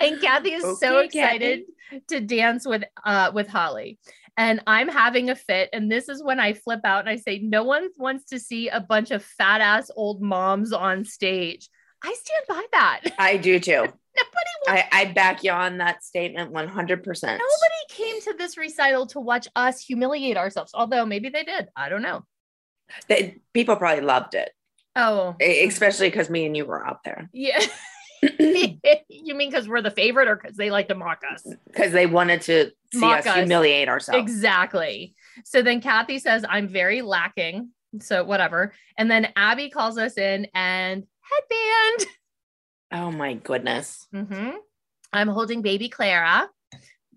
and 0.00 0.20
Cathy 0.20 0.52
is 0.52 0.78
so 0.78 0.98
Okay, 0.98 1.06
excited 1.06 1.62
to 2.08 2.20
dance 2.20 2.66
with 2.66 2.84
uh 3.04 3.30
with 3.34 3.48
Holly. 3.48 3.98
And 4.38 4.60
I'm 4.66 4.88
having 4.88 5.30
a 5.30 5.34
fit. 5.34 5.70
And 5.72 5.90
this 5.90 6.10
is 6.10 6.22
when 6.22 6.38
I 6.38 6.52
flip 6.52 6.80
out 6.84 7.00
and 7.00 7.08
I 7.08 7.16
say, 7.16 7.38
No 7.38 7.64
one 7.64 7.88
wants 7.96 8.26
to 8.26 8.38
see 8.38 8.68
a 8.68 8.80
bunch 8.80 9.10
of 9.10 9.24
fat 9.24 9.60
ass 9.60 9.90
old 9.96 10.20
moms 10.20 10.72
on 10.72 11.04
stage. 11.04 11.70
I 12.06 12.14
stand 12.14 12.44
by 12.48 12.62
that. 12.72 13.00
I 13.18 13.36
do 13.36 13.58
too. 13.58 13.72
Nobody 13.72 13.92
wants 14.66 14.68
I, 14.68 14.88
I 14.92 15.04
back 15.06 15.42
you 15.44 15.50
on 15.50 15.78
that 15.78 16.04
statement 16.04 16.52
100%. 16.52 16.56
Nobody 16.72 17.40
came 17.90 18.20
to 18.22 18.34
this 18.38 18.56
recital 18.56 19.06
to 19.08 19.20
watch 19.20 19.48
us 19.56 19.80
humiliate 19.80 20.36
ourselves, 20.36 20.70
although 20.72 21.04
maybe 21.04 21.28
they 21.28 21.42
did. 21.44 21.68
I 21.76 21.88
don't 21.88 22.02
know. 22.02 22.24
They, 23.08 23.38
people 23.52 23.74
probably 23.76 24.04
loved 24.04 24.34
it, 24.36 24.50
Oh, 24.94 25.34
especially 25.40 26.08
because 26.08 26.30
me 26.30 26.46
and 26.46 26.56
you 26.56 26.64
were 26.64 26.86
out 26.86 27.02
there 27.04 27.28
yeah. 27.32 27.60
you 28.38 29.34
mean 29.34 29.50
because 29.50 29.68
we're 29.68 29.82
the 29.82 29.90
favorite 29.90 30.28
or 30.28 30.36
because 30.36 30.56
they 30.56 30.70
like 30.70 30.88
to 30.88 30.94
mock 30.94 31.20
us? 31.30 31.46
because 31.66 31.92
they 31.92 32.06
wanted 32.06 32.40
to 32.42 32.70
see 32.94 33.00
Mock 33.00 33.20
us, 33.20 33.26
us. 33.26 33.36
humiliate 33.36 33.88
ourselves. 33.88 34.22
Exactly. 34.22 35.14
So 35.44 35.60
then 35.62 35.80
Cathy 35.80 36.18
says, 36.18 36.44
I'm 36.48 36.68
very 36.68 37.02
lacking. 37.02 37.70
So 38.00 38.24
whatever. 38.24 38.72
And 38.96 39.10
then 39.10 39.28
Abby 39.36 39.68
calls 39.70 39.98
us 39.98 40.16
in 40.16 40.46
and 40.54 41.04
headband. 41.30 42.12
Oh 42.92 43.10
my 43.10 43.34
goodness. 43.34 44.06
Mm-hmm. 44.14 44.50
I'm 45.12 45.28
holding 45.28 45.62
baby 45.62 45.88
Clara. 45.88 46.48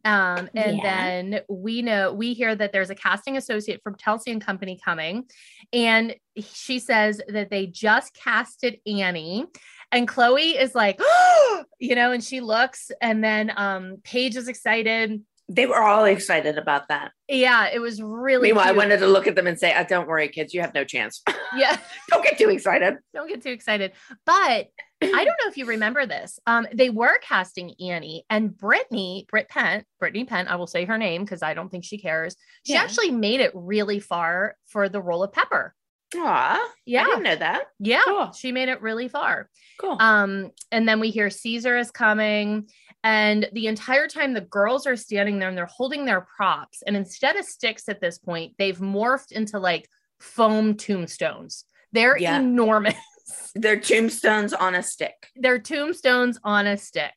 Um, 0.05 0.49
and 0.55 0.77
Yeah. 0.77 0.83
then 0.83 1.41
we 1.49 1.81
know 1.81 2.13
we 2.13 2.33
hear 2.33 2.55
that 2.55 2.71
there's 2.71 2.89
a 2.89 2.95
casting 2.95 3.35
associate 3.35 3.81
from 3.83 3.95
Telsey 3.95 4.31
and 4.31 4.41
Company 4.43 4.79
coming, 4.83 5.25
and 5.73 6.15
she 6.39 6.79
says 6.79 7.21
that 7.27 7.49
they 7.49 7.67
just 7.67 8.13
casted 8.13 8.79
Annie, 8.87 9.45
and 9.91 10.07
Chloe 10.07 10.57
is 10.57 10.73
like, 10.73 10.99
you 11.79 11.95
know, 11.95 12.13
and 12.13 12.23
she 12.23 12.39
looks, 12.39 12.91
and 13.01 13.21
then 13.21 13.51
um, 13.57 13.97
Paige 14.03 14.37
is 14.37 14.47
excited. 14.47 15.21
They 15.51 15.65
were 15.65 15.81
all 15.81 16.05
excited 16.05 16.57
about 16.59 16.89
that. 16.89 17.11
Yeah, 17.27 17.69
it 17.73 17.79
was 17.79 18.01
really. 18.01 18.49
Meanwhile, 18.49 18.67
I 18.67 18.71
wanted 18.71 18.99
to 18.99 19.07
look 19.07 19.25
at 19.25 19.35
them 19.35 19.47
and 19.47 19.57
say, 19.59 19.73
oh, 19.75 19.83
"Don't 19.83 20.07
worry, 20.07 20.27
kids, 20.29 20.53
you 20.53 20.61
have 20.61 20.73
no 20.73 20.83
chance. 20.83 21.21
Yeah. 21.57 21.77
Don't 22.11 22.23
get 22.23 22.37
too 22.37 22.49
excited." 22.49 22.97
don't 23.15 23.27
get 23.27 23.41
too 23.41 23.49
excited. 23.49 23.93
But 24.23 24.67
I 25.01 25.23
don't 25.23 25.25
know 25.25 25.47
if 25.47 25.57
you 25.57 25.65
remember 25.65 26.05
this. 26.05 26.37
Um, 26.45 26.67
they 26.71 26.91
were 26.91 27.17
casting 27.23 27.73
Annie 27.81 28.23
and 28.29 28.55
Brittany, 28.55 29.25
Britt 29.31 29.49
Pent, 29.49 29.85
Brittany 29.99 30.25
Pent, 30.25 30.49
I 30.49 30.57
will 30.57 30.67
say 30.67 30.85
her 30.85 30.97
name 30.99 31.23
because 31.23 31.41
I 31.41 31.55
don't 31.55 31.69
think 31.69 31.85
she 31.85 31.97
cares. 31.97 32.35
She 32.67 32.73
Yeah. 32.73 32.83
actually 32.83 33.09
made 33.09 33.39
it 33.39 33.51
really 33.55 33.99
far 33.99 34.55
for 34.67 34.89
the 34.89 35.01
role 35.01 35.23
of 35.23 35.33
Pepper. 35.33 35.73
Aw, 36.15 36.59
Yeah. 36.85 37.01
I 37.01 37.05
didn't 37.05 37.23
know 37.23 37.35
that. 37.35 37.63
Yeah. 37.79 38.01
Cool. 38.05 38.31
She 38.33 38.51
made 38.51 38.69
it 38.69 38.81
really 38.81 39.07
far. 39.07 39.49
Cool. 39.79 39.97
Um, 39.99 40.51
and 40.71 40.87
then 40.87 40.99
we 40.99 41.09
hear 41.11 41.29
Caesar 41.29 41.77
is 41.77 41.91
coming. 41.91 42.69
And 43.03 43.47
the 43.53 43.67
entire 43.67 44.07
time 44.07 44.33
the 44.33 44.41
girls 44.41 44.85
are 44.87 44.95
standing 44.97 45.39
there 45.39 45.47
and 45.49 45.57
they're 45.57 45.65
holding 45.67 46.05
their 46.05 46.21
props. 46.35 46.81
And 46.85 46.97
instead 46.97 47.35
of 47.37 47.45
sticks 47.45 47.87
at 47.87 48.01
this 48.01 48.17
point, 48.17 48.53
they've 48.57 48.77
morphed 48.77 49.31
into 49.31 49.59
like 49.59 49.87
foam 50.19 50.75
tombstones. 50.75 51.63
They're 51.91 52.17
Yeah. 52.17 52.39
enormous. 52.39 52.95
They're 53.55 53.79
tombstones 53.79 54.53
on 54.53 54.73
a 54.73 54.81
stick. 54.81 55.13
they're 55.35 55.59
tombstones 55.59 56.39
on 56.43 56.65
a 56.65 56.77
stick. 56.77 57.13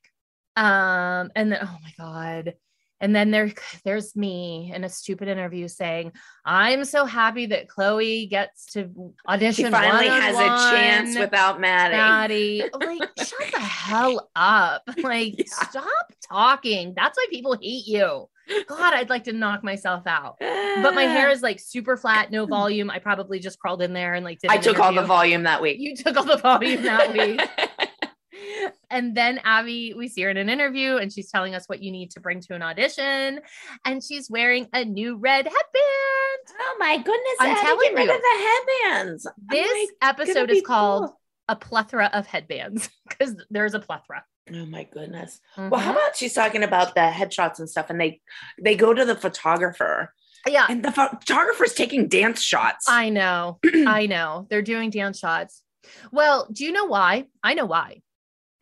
Um, 0.55 1.31
and 1.35 1.51
then 1.51 1.57
oh 1.63 1.77
my 1.81 1.91
god. 1.97 2.53
And 3.03 3.13
then 3.13 3.31
there, 3.31 3.51
there's 3.83 4.15
me 4.15 4.71
in 4.73 4.85
a 4.85 4.89
stupid 4.89 5.27
interview 5.27 5.67
saying, 5.67 6.13
"I'm 6.45 6.85
so 6.85 7.03
happy 7.03 7.47
that 7.47 7.67
Chloe 7.67 8.27
gets 8.27 8.67
to 8.73 9.13
audition. 9.27 9.65
She 9.65 9.71
finally 9.71 10.07
has 10.07 10.33
a 10.37 10.71
chance 10.73 11.17
without 11.19 11.59
Maddie. 11.59 11.97
Maddie, 11.97 12.63
like, 12.73 13.09
shut 13.17 13.51
the 13.51 13.59
hell 13.59 14.29
up! 14.37 14.83
Like, 15.03 15.37
Yeah. 15.37 15.45
stop 15.69 16.13
talking. 16.31 16.93
That's 16.95 17.17
why 17.17 17.25
people 17.29 17.57
hate 17.61 17.85
you. 17.87 18.29
God, 18.67 18.93
I'd 18.93 19.09
like 19.09 19.25
to 19.25 19.33
knock 19.33 19.65
myself 19.65 20.07
out. 20.07 20.37
But 20.39 20.95
my 20.95 21.03
hair 21.03 21.29
is 21.29 21.41
like 21.41 21.59
super 21.59 21.97
flat, 21.97 22.31
no 22.31 22.45
volume. 22.57 22.89
I 22.89 22.99
probably 22.99 23.39
just 23.39 23.59
crawled 23.59 23.81
in 23.81 23.91
there 23.91 24.13
and 24.13 24.23
like 24.23 24.39
did 24.39 24.49
I 24.49 24.57
took 24.57 24.79
all 24.79 24.93
the 24.93 25.03
volume 25.03 25.43
that 25.43 25.61
week. 25.61 25.77
You 25.79 25.93
took 25.93 26.15
all 26.15 26.23
the 26.23 26.37
volume 26.37 26.83
that 26.83 27.11
week. 27.11 27.41
And 28.93 29.15
then 29.17 29.39
Abby, 29.43 29.93
we 29.97 30.07
see 30.07 30.21
her 30.21 30.29
in 30.29 30.37
an 30.37 30.47
interview 30.49 30.95
and 30.97 31.11
she's 31.11 31.29
telling 31.29 31.55
us 31.55 31.65
what 31.67 31.81
you 31.83 31.91
need 31.91 32.11
to 32.11 32.19
bring 32.21 32.39
to 32.41 32.53
an 32.55 32.61
audition. 32.61 33.41
And 33.85 34.01
she's 34.03 34.29
wearing 34.29 34.67
a 34.73 34.85
new 34.85 35.17
red 35.17 35.45
headband. 35.45 36.57
oh 36.61 36.75
my 36.79 36.97
goodness! 36.97 37.35
I'm 37.39 37.55
telling 37.57 37.89
get 37.89 37.95
rid 37.95 38.07
you. 38.07 38.15
of 38.15 38.21
the 38.21 38.47
headbands. 38.93 39.27
This 39.49 39.89
like, 40.01 40.17
episode 40.17 40.51
is 40.51 40.61
called 40.61 41.07
cool. 41.07 41.19
A 41.49 41.55
Plethora 41.57 42.09
of 42.13 42.25
Headbands 42.27 42.89
because 43.09 43.35
there's 43.49 43.73
a 43.73 43.79
plethora. 43.79 44.23
Oh 44.53 44.65
my 44.65 44.83
goodness. 44.91 45.39
Well, 45.57 45.75
how 45.79 45.91
Mhm. 45.93 45.95
about 45.95 46.15
she's 46.17 46.33
talking 46.33 46.63
about 46.63 46.95
the 46.95 47.01
headshots 47.01 47.59
and 47.59 47.69
stuff, 47.69 47.89
and 47.89 47.99
they 47.99 48.21
they 48.61 48.75
go 48.75 48.93
to 48.93 49.05
the 49.05 49.15
photographer, 49.15 50.13
Yeah, 50.47 50.67
and 50.69 50.83
the 50.83 50.91
photographer's 50.91 51.73
taking 51.73 52.07
dance 52.09 52.41
shots. 52.41 52.85
I 52.89 53.09
know. 53.09 53.59
I 53.87 54.05
know. 54.05 54.45
They're 54.49 54.61
doing 54.61 54.89
dance 54.89 55.19
shots. 55.19 55.61
Well, 56.11 56.47
do 56.51 56.63
you 56.65 56.71
know 56.71 56.85
why? 56.85 57.25
I 57.43 57.53
know 57.55 57.65
why. 57.65 58.01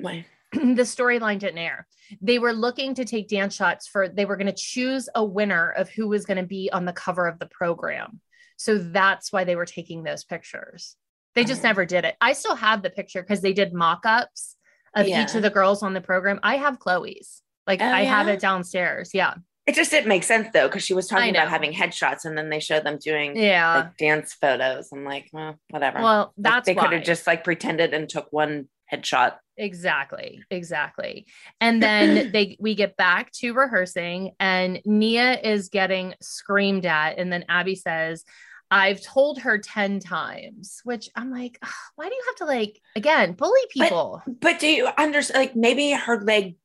Why? 0.02 0.26
the 0.54 0.84
storyline 0.84 1.40
didn't 1.40 1.60
air. 1.60 1.88
They 2.22 2.40
were 2.40 2.54
looking 2.54 2.96
to 2.96 3.06
take 3.06 3.30
dance 3.30 3.56
shots 3.56 3.88
for, 3.88 4.10
they 4.10 4.26
were 4.26 4.36
going 4.36 4.48
to 4.48 4.54
choose 4.54 5.08
a 5.16 5.24
winner 5.24 5.70
of 5.72 5.90
who 5.90 6.08
was 6.10 6.26
going 6.26 6.38
to 6.38 6.46
be 6.46 6.70
on 6.72 6.86
the 6.86 6.92
cover 6.94 7.28
of 7.28 7.40
the 7.40 7.46
program. 7.46 8.20
So 8.58 8.78
that's 8.78 9.32
why 9.32 9.44
they 9.46 9.56
were 9.56 9.66
taking 9.66 10.04
those 10.04 10.24
pictures. 10.24 10.96
They 11.36 11.46
just 11.46 11.64
never 11.64 11.86
did 11.86 12.04
it. 12.04 12.16
I 12.20 12.34
still 12.34 12.56
have 12.56 12.84
the 12.84 12.90
picture 12.90 13.22
because 13.22 13.42
they 13.42 13.54
did 13.54 13.74
mock 13.74 14.02
ups 14.06 14.58
of 14.94 15.08
each 15.08 15.34
of 15.36 15.42
the 15.42 15.50
girls 15.50 15.82
on 15.84 15.94
the 15.94 16.02
program. 16.02 16.40
I 16.44 16.58
have 16.58 16.78
Chloe's. 16.80 17.42
Like 17.66 17.82
Oh, 17.82 17.86
I 17.86 18.02
have 18.02 18.28
it 18.28 18.42
downstairs. 18.42 19.12
Yeah. 19.14 19.36
It 19.66 19.76
just 19.76 19.92
didn't 19.92 20.10
make 20.10 20.24
sense 20.24 20.50
though, 20.52 20.68
because 20.68 20.84
she 20.84 20.94
was 20.94 21.08
talking 21.08 21.30
about 21.30 21.48
having 21.48 21.72
headshots, 21.72 22.26
and 22.26 22.38
then 22.38 22.50
they 22.50 22.60
showed 22.60 22.84
them 22.84 22.98
doing 22.98 23.38
Yeah. 23.38 23.76
like 23.76 23.98
dance 23.98 24.34
photos. 24.34 24.90
I'm 24.92 25.06
like, 25.06 25.30
well, 25.32 25.58
whatever. 25.70 26.02
well, 26.02 26.34
Like, 26.36 26.52
that's 26.52 26.66
they 26.66 26.76
could 26.76 26.92
have 26.92 27.04
just 27.04 27.26
like 27.26 27.44
pretended 27.46 27.94
and 27.94 28.10
took 28.10 28.28
one 28.32 28.68
headshot. 28.92 29.36
Exactly, 29.58 30.44
exactly. 30.50 31.28
And 31.60 31.82
then 31.82 32.32
they 32.34 32.58
we 32.60 32.76
get 32.76 32.98
back 32.98 33.32
to 33.34 33.54
rehearsing 33.54 34.32
and 34.40 34.82
Nia 34.86 35.40
is 35.40 35.70
getting 35.70 36.16
screamed 36.22 36.86
at 36.86 37.18
and 37.18 37.32
then 37.32 37.46
Abby 37.48 37.76
says, 37.76 38.24
"I've 38.70 39.02
told 39.02 39.40
her 39.40 39.58
10 39.58 40.00
times." 40.00 40.82
Which 40.84 41.10
I'm 41.16 41.32
like, 41.32 41.58
"Ugh, 41.62 41.70
why 41.96 42.08
do 42.10 42.16
you 42.16 42.24
have 42.28 42.36
to 42.38 42.46
like 42.46 42.82
again, 42.96 43.34
bully 43.34 43.62
people? 43.70 44.22
But 44.40 44.60
do 44.60 44.68
you 44.68 44.90
understand? 44.98 45.40
Like 45.40 45.56
maybe 45.56 45.92
her 45.92 46.22
leg 46.22 46.56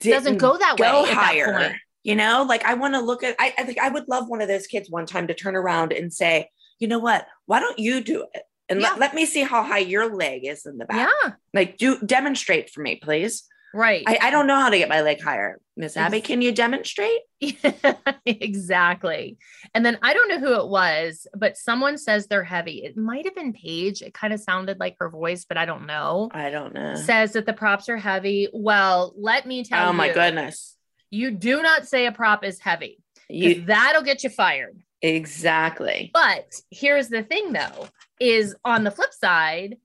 Doesn't 0.00 0.38
go 0.38 0.56
that 0.56 0.76
go 0.78 1.02
way 1.02 1.08
at 1.10 1.14
that 1.14 1.14
higher. 1.14 1.58
point. 1.58 1.76
You 2.04 2.14
know, 2.14 2.46
like 2.48 2.64
I 2.64 2.74
want 2.74 2.94
to 2.94 3.00
look 3.00 3.22
at. 3.22 3.36
I, 3.38 3.52
I 3.58 3.64
think 3.64 3.78
I 3.78 3.90
would 3.90 4.08
love 4.08 4.28
one 4.28 4.40
of 4.40 4.48
those 4.48 4.66
kids 4.66 4.88
one 4.88 5.04
time 5.04 5.26
to 5.26 5.34
turn 5.34 5.54
around 5.56 5.92
and 5.92 6.12
say, 6.12 6.48
you 6.78 6.88
know 6.88 6.98
what? 7.00 7.26
Why 7.46 7.60
don't 7.60 7.78
you 7.78 8.00
do 8.02 8.26
it? 8.32 8.42
And 8.68 8.80
Yeah. 8.80 8.90
let, 8.90 8.98
let 8.98 9.14
me 9.14 9.24
see 9.26 9.42
how 9.42 9.62
high 9.62 9.78
your 9.78 10.14
leg 10.14 10.44
is 10.44 10.66
in 10.66 10.78
the 10.78 10.84
back. 10.84 11.10
Yeah, 11.24 11.32
Like, 11.54 11.78
do 11.78 11.98
demonstrate 12.00 12.70
for 12.70 12.80
me, 12.82 12.96
please. 12.96 13.44
right. 13.74 14.04
I, 14.06 14.18
I 14.22 14.30
don't 14.30 14.46
know 14.46 14.56
how 14.60 14.68
to 14.70 14.78
get 14.78 14.88
my 14.88 15.00
leg 15.02 15.22
higher. 15.22 15.58
Miss 15.76 15.96
Abby, 15.96 16.20
can 16.20 16.42
you 16.42 16.52
demonstrate? 16.52 17.20
exactly. 18.26 19.38
And 19.74 19.84
then 19.84 19.98
I 20.02 20.12
don't 20.14 20.28
know 20.28 20.38
who 20.40 20.54
it 20.60 20.68
was, 20.68 21.26
but 21.36 21.56
someone 21.56 21.98
says 21.98 22.26
they're 22.26 22.44
heavy. 22.44 22.82
It 22.84 22.96
might 22.96 23.24
have 23.24 23.34
been 23.34 23.52
Paige. 23.52 24.02
It 24.02 24.14
kind 24.14 24.32
of 24.32 24.40
sounded 24.40 24.78
like 24.80 24.96
her 24.98 25.08
voice, 25.10 25.44
but 25.44 25.56
I 25.56 25.64
don't 25.64 25.86
know. 25.86 26.30
I 26.32 26.50
don't 26.50 26.74
know. 26.74 26.94
Says 26.94 27.32
that 27.32 27.46
the 27.46 27.52
props 27.52 27.88
are 27.88 27.96
heavy. 27.96 28.48
Well, 28.52 29.14
let 29.16 29.46
me 29.46 29.64
tell 29.64 29.80
Oh 29.80 29.84
you. 29.84 29.88
Oh 29.90 29.92
my 29.92 30.12
goodness. 30.12 30.76
You 31.10 31.30
do 31.30 31.62
not 31.62 31.86
say 31.88 32.06
a 32.06 32.12
prop 32.12 32.44
is 32.44 32.60
heavy. 32.60 32.98
You 33.30 33.62
that'll 33.66 34.02
get 34.02 34.24
you 34.24 34.30
fired. 34.30 34.78
Exactly. 35.02 36.10
But 36.12 36.54
here's 36.70 37.08
the 37.08 37.22
thing 37.22 37.52
though, 37.52 37.88
is 38.20 38.54
on 38.64 38.84
the 38.84 38.90
flip 38.90 39.12
side, 39.12 39.76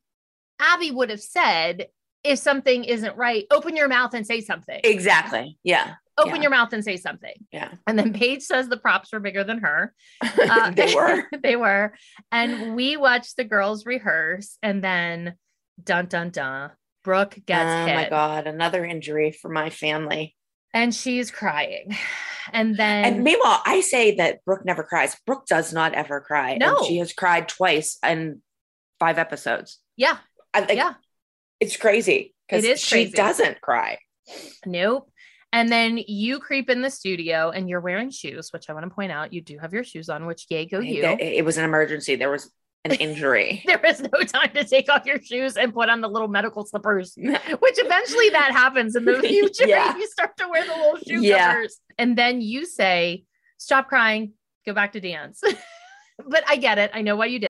Abby 0.59 0.91
would 0.91 1.09
have 1.09 1.21
said, 1.21 1.87
if 2.23 2.39
something 2.39 2.83
isn't 2.85 3.17
right, 3.17 3.45
open 3.51 3.75
your 3.75 3.89
mouth 3.89 4.13
and 4.13 4.25
say 4.25 4.41
something. 4.41 4.79
Exactly. 4.83 5.57
Yeah. 5.63 5.95
Open 6.17 6.37
yeah. 6.37 6.41
your 6.43 6.51
mouth 6.51 6.71
and 6.73 6.83
say 6.83 6.95
something. 6.95 7.33
Yeah. 7.51 7.71
And 7.87 7.97
then 7.97 8.13
Paige 8.13 8.43
says 8.43 8.69
the 8.69 8.77
props 8.77 9.11
were 9.11 9.19
bigger 9.19 9.43
than 9.43 9.59
her. 9.59 9.93
Uh, 10.39 10.71
they 10.71 10.93
were. 10.93 11.23
they 11.43 11.55
were. 11.55 11.93
And 12.31 12.75
we 12.75 12.97
watched 12.97 13.37
the 13.37 13.43
girls 13.43 13.85
rehearse 13.85 14.57
and 14.61 14.83
then 14.83 15.35
dun 15.83 16.05
dun 16.07 16.29
dun. 16.29 16.71
Brooke 17.03 17.37
gets 17.45 17.69
oh 17.69 17.85
hit 17.85 17.95
my 17.95 18.09
god, 18.09 18.47
another 18.47 18.85
injury 18.85 19.31
for 19.31 19.49
my 19.49 19.69
family. 19.69 20.35
And 20.73 20.93
she's 20.93 21.31
crying. 21.31 21.95
And 22.51 22.75
then 22.75 23.05
And 23.05 23.23
meanwhile, 23.23 23.61
I 23.65 23.79
say 23.79 24.15
that 24.15 24.43
Brooke 24.43 24.65
never 24.65 24.83
cries. 24.83 25.15
Brooke 25.25 25.45
does 25.47 25.71
not 25.71 25.93
ever 25.93 26.19
cry. 26.19 26.51
and 26.51 26.59
No. 26.59 26.83
she 26.85 26.97
has 26.97 27.13
cried 27.13 27.47
twice 27.47 27.97
in 28.05 28.41
five 28.99 29.17
episodes. 29.17 29.79
yeah, 29.95 30.17
I 30.53 30.59
think 30.65 30.77
yeah. 30.77 30.95
it's 31.61 31.77
crazy 31.77 32.35
because 32.49 32.65
It 32.65 32.79
she 32.79 32.95
crazy. 32.95 33.13
doesn't 33.13 33.61
cry. 33.61 33.97
Nope. 34.65 35.09
And 35.53 35.71
then 35.71 35.97
you 36.05 36.39
creep 36.39 36.69
in 36.69 36.81
the 36.81 36.89
studio 36.89 37.49
and 37.49 37.69
you're 37.69 37.79
wearing 37.79 38.09
shoes, 38.09 38.49
which 38.51 38.69
I 38.69 38.73
want 38.73 38.83
to 38.89 38.93
point 38.93 39.13
out. 39.13 39.31
You 39.31 39.39
do 39.41 39.57
have 39.59 39.71
your 39.71 39.85
shoes 39.85 40.09
on, 40.09 40.25
which 40.25 40.45
yay, 40.49 40.65
go 40.65 40.79
you. 40.79 41.01
It, 41.05 41.21
it 41.21 41.45
was 41.45 41.57
an 41.57 41.63
emergency. 41.63 42.17
There 42.17 42.29
was 42.29 42.51
an 42.85 42.91
injury. 42.99 43.63
there 43.65 43.83
is 43.85 44.01
no 44.01 44.19
time 44.23 44.51
to 44.53 44.63
take 44.63 44.89
off 44.89 45.05
your 45.05 45.21
shoes 45.21 45.55
and 45.57 45.73
put 45.73 45.89
on 45.89 46.01
the 46.01 46.07
little 46.09 46.27
medical 46.27 46.65
slippers, 46.65 47.13
which 47.17 47.35
eventually 47.77 48.29
that 48.29 48.51
happens 48.51 48.95
in 48.95 49.05
the 49.05 49.19
future. 49.21 49.67
Yeah. 49.67 49.95
You 49.97 50.07
start 50.07 50.35
to 50.37 50.47
wear 50.49 50.63
the 50.65 50.73
little 50.75 50.97
shoe 50.97 51.21
Yeah. 51.21 51.53
covers. 51.53 51.79
And 51.97 52.17
then 52.17 52.41
you 52.41 52.65
say, 52.65 53.23
stop 53.57 53.87
crying, 53.87 54.33
go 54.65 54.73
back 54.73 54.93
to 54.93 54.99
dance. 54.99 55.41
but 56.27 56.43
I 56.47 56.57
get 56.57 56.77
it. 56.77 56.91
I 56.93 57.01
know 57.01 57.15
why 57.15 57.25
you 57.27 57.39
did. 57.39 57.49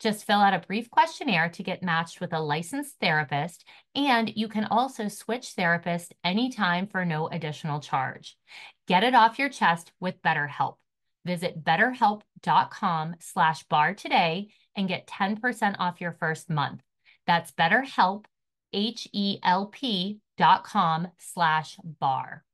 Just 0.00 0.26
fill 0.26 0.40
out 0.40 0.54
a 0.54 0.66
brief 0.66 0.90
questionnaire 0.90 1.48
to 1.50 1.62
get 1.62 1.82
matched 1.82 2.20
with 2.20 2.32
a 2.32 2.40
licensed 2.40 2.96
therapist, 3.00 3.64
and 3.94 4.30
you 4.34 4.48
can 4.48 4.64
also 4.64 5.08
switch 5.08 5.54
therapists 5.56 6.12
anytime 6.22 6.86
for 6.86 7.04
no 7.04 7.28
additional 7.28 7.80
charge. 7.80 8.36
Get 8.86 9.04
it 9.04 9.14
off 9.14 9.38
your 9.38 9.48
chest 9.48 9.92
with 10.00 10.20
BetterHelp. 10.22 10.76
Visit 11.24 11.64
betterhelp.com 11.64 13.14
slash 13.20 13.62
bar 13.64 13.94
today 13.94 14.48
and 14.76 14.88
get 14.88 15.06
10% 15.06 15.76
off 15.78 16.00
your 16.00 16.12
first 16.12 16.50
month. 16.50 16.82
That's 17.26 17.52
betterhelp, 17.52 18.26
H-E-L-P 18.72 20.18
dot 20.36 20.64
com 20.64 21.08
slash 21.18 21.78
bar. 21.82 22.44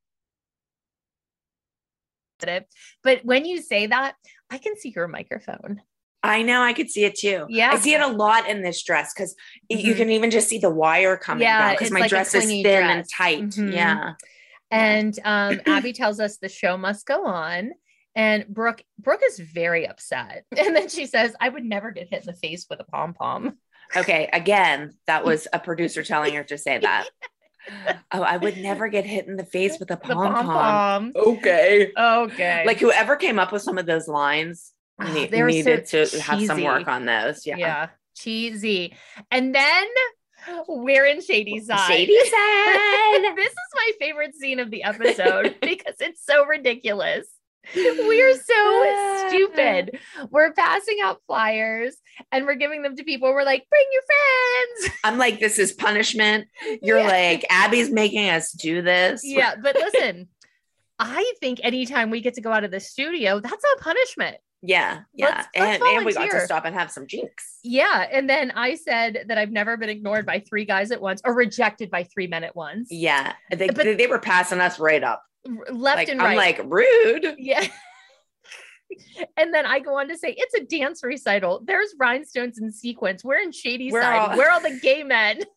But 3.03 3.25
when 3.25 3.45
you 3.45 3.61
say 3.61 3.87
that, 3.87 4.15
I 4.51 4.59
can 4.59 4.77
see 4.77 4.93
your 4.95 5.09
microphone. 5.09 5.83
I 6.23 6.43
know 6.43 6.61
I 6.63 6.73
could 6.75 6.91
see 6.91 7.05
it 7.05 7.15
too. 7.17 7.47
Yeah. 7.49 7.71
I 7.73 7.79
see 7.79 7.95
it 7.95 8.01
a 8.01 8.07
lot 8.09 8.49
in 8.49 8.63
this 8.63 8.83
dress 8.83 9.13
because 9.15 9.35
you 9.71 9.95
Mhm. 9.95 9.97
can 9.97 10.11
even 10.11 10.31
just 10.31 10.49
see 10.49 10.59
the 10.59 10.69
wire 10.71 11.17
coming 11.17 11.43
Yeah, 11.43 11.59
down 11.69 11.73
because 11.75 11.91
my 11.91 12.01
like 12.01 12.11
dress 12.11 12.35
is 12.35 12.45
clingy 12.45 12.63
thin 12.63 12.83
and 12.83 12.99
dress. 13.01 13.09
tight. 13.11 13.41
Mhm. 13.43 13.73
Yeah. 13.73 14.15
And 14.71 15.19
um, 15.25 15.61
Abby 15.67 15.93
tells 15.93 16.21
us 16.21 16.37
the 16.37 16.49
show 16.49 16.77
must 16.77 17.07
go 17.07 17.25
on. 17.27 17.73
And 18.15 18.47
Brooke, 18.49 18.83
Brooke 18.99 19.23
is 19.25 19.39
very 19.39 19.87
upset. 19.89 20.45
And 20.59 20.77
then 20.77 20.89
she 20.89 21.07
says, 21.07 21.35
I 21.41 21.49
would 21.49 21.65
never 21.65 21.91
get 21.91 22.09
hit 22.11 22.21
in 22.21 22.27
the 22.27 22.35
face 22.35 22.67
with 22.69 22.81
a 22.81 22.85
pom 22.85 23.15
pom. 23.15 23.57
Okay. 23.97 24.29
Again, 24.33 24.93
that 25.07 25.25
was 25.25 25.49
a 25.53 25.59
producer 25.59 26.03
telling 26.03 26.35
her 26.35 26.45
to 26.45 26.59
say 26.59 26.79
that. 26.83 27.09
oh, 28.13 28.23
I 28.23 28.37
would 28.37 28.57
never 28.59 28.89
get 28.89 29.05
hit 29.07 29.27
in 29.27 29.37
the 29.37 29.45
face 29.45 29.79
with 29.79 29.91
a 29.91 29.95
The 29.97 30.15
pom 30.15 30.35
pom. 30.35 30.47
pom-pom. 30.47 31.13
Okay. 31.17 31.93
Okay. 31.97 32.63
Like 32.67 32.79
whoever 32.79 33.17
came 33.17 33.39
up 33.39 33.53
with 33.53 33.63
some 33.63 33.79
of 33.79 33.87
those 33.87 34.07
lines 34.09 34.73
Ah, 35.01 35.13
ne- 35.13 35.27
they 35.27 35.43
were 35.43 35.51
so 35.51 35.57
needed 35.57 35.87
to 35.87 36.21
have 36.21 36.45
some 36.45 36.63
work 36.63 36.89
on 36.89 37.07
those. 37.07 37.47
Yeah. 37.47 37.57
Yeah. 37.57 37.89
Cheesy. 38.17 38.95
And 39.31 39.55
then 39.55 39.87
we're 40.69 41.07
in 41.07 41.21
Shadyside. 41.21 41.81
Shady 41.87 42.19
Side. 42.19 43.33
this 43.37 43.51
is 43.53 43.57
my 43.75 43.91
favorite 43.99 44.35
scene 44.35 44.59
of 44.59 44.71
the 44.71 44.83
episode 44.85 45.57
because 45.63 45.95
it's 46.01 46.25
so 46.25 46.45
ridiculous. 46.47 47.27
We're 47.75 48.35
so 48.35 49.25
stupid. 49.29 49.99
We're 50.31 50.53
passing 50.53 50.97
out 51.05 51.21
flyers 51.27 51.95
and 52.33 52.47
we're 52.47 52.55
giving 52.55 52.83
them 52.83 52.97
to 52.97 53.05
people. 53.05 53.33
We're 53.33 53.45
like, 53.45 53.67
bring 53.69 53.85
your 53.93 54.03
friends. 54.03 54.97
I'm 55.05 55.19
like, 55.19 55.41
this 55.41 55.59
is 55.59 55.73
punishment. 55.73 56.49
You're 56.83 56.99
Yeah. 57.01 57.07
like, 57.07 57.47
Abby's 57.51 57.91
making 57.91 58.29
us 58.31 58.51
do 58.53 58.81
this. 58.83 59.23
Yeah, 59.25 59.55
but 59.63 59.77
listen, 59.77 60.29
I 60.99 61.33
think 61.41 61.61
anytime 61.63 62.11
we 62.11 62.21
get 62.23 62.35
to 62.35 62.41
go 62.41 62.51
out 62.51 62.65
of 62.65 62.71
the 62.71 62.81
studio, 62.81 63.41
that's 63.41 63.65
a 63.77 63.83
punishment. 63.83 64.39
Yeah. 64.63 65.01
Yeah. 65.15 65.27
Let's- 65.27 65.49
let's 65.57 65.83
and, 65.83 65.83
and 65.97 66.05
we 66.07 66.13
got 66.13 66.31
to 66.31 66.41
stop 66.41 66.65
and 66.67 66.75
have 66.75 66.91
some 66.91 67.07
jinx. 67.07 67.59
Yeah. 67.63 68.07
And 68.13 68.29
then 68.29 68.51
I 68.53 68.75
said 68.75 69.25
that 69.29 69.39
I've 69.39 69.51
never 69.51 69.77
been 69.77 69.89
ignored 69.89 70.27
by 70.27 70.41
three 70.41 70.65
guys 70.65 70.91
at 70.91 71.01
once 71.01 71.23
or 71.25 71.35
rejected 71.35 71.91
by 71.91 72.05
three 72.05 72.27
men 72.27 72.45
at 72.45 72.55
once. 72.55 72.89
Yeah. 72.91 73.33
They, 73.51 73.69
But- 73.69 73.77
they, 73.77 73.95
they 73.95 74.07
were 74.07 74.19
passing 74.19 74.61
us 74.61 74.79
right 74.79 75.03
up. 75.03 75.23
Left 75.71 75.97
Like, 75.97 76.09
and 76.09 76.21
right. 76.21 76.31
I'm 76.33 76.37
like, 76.37 76.61
rude. 76.65 77.37
Yeah. 77.39 77.67
and 79.39 79.55
then 79.55 79.65
I 79.65 79.79
go 79.79 79.99
on 79.99 80.09
to 80.09 80.19
say 80.19 80.35
it's 80.37 80.55
a 80.55 80.65
dance 80.65 81.03
recital. 81.03 81.63
There's 81.65 81.95
rhinestones 81.99 82.59
and 82.59 82.75
sequins. 82.75 83.25
We're 83.25 83.39
in 83.41 83.53
Shady 83.53 83.91
We're 83.91 84.03
Side. 84.03 84.17
all- 84.33 84.37
We're 84.37 84.51
all 84.51 84.61
the 84.61 84.79
gay 84.83 85.03
men. 85.05 85.41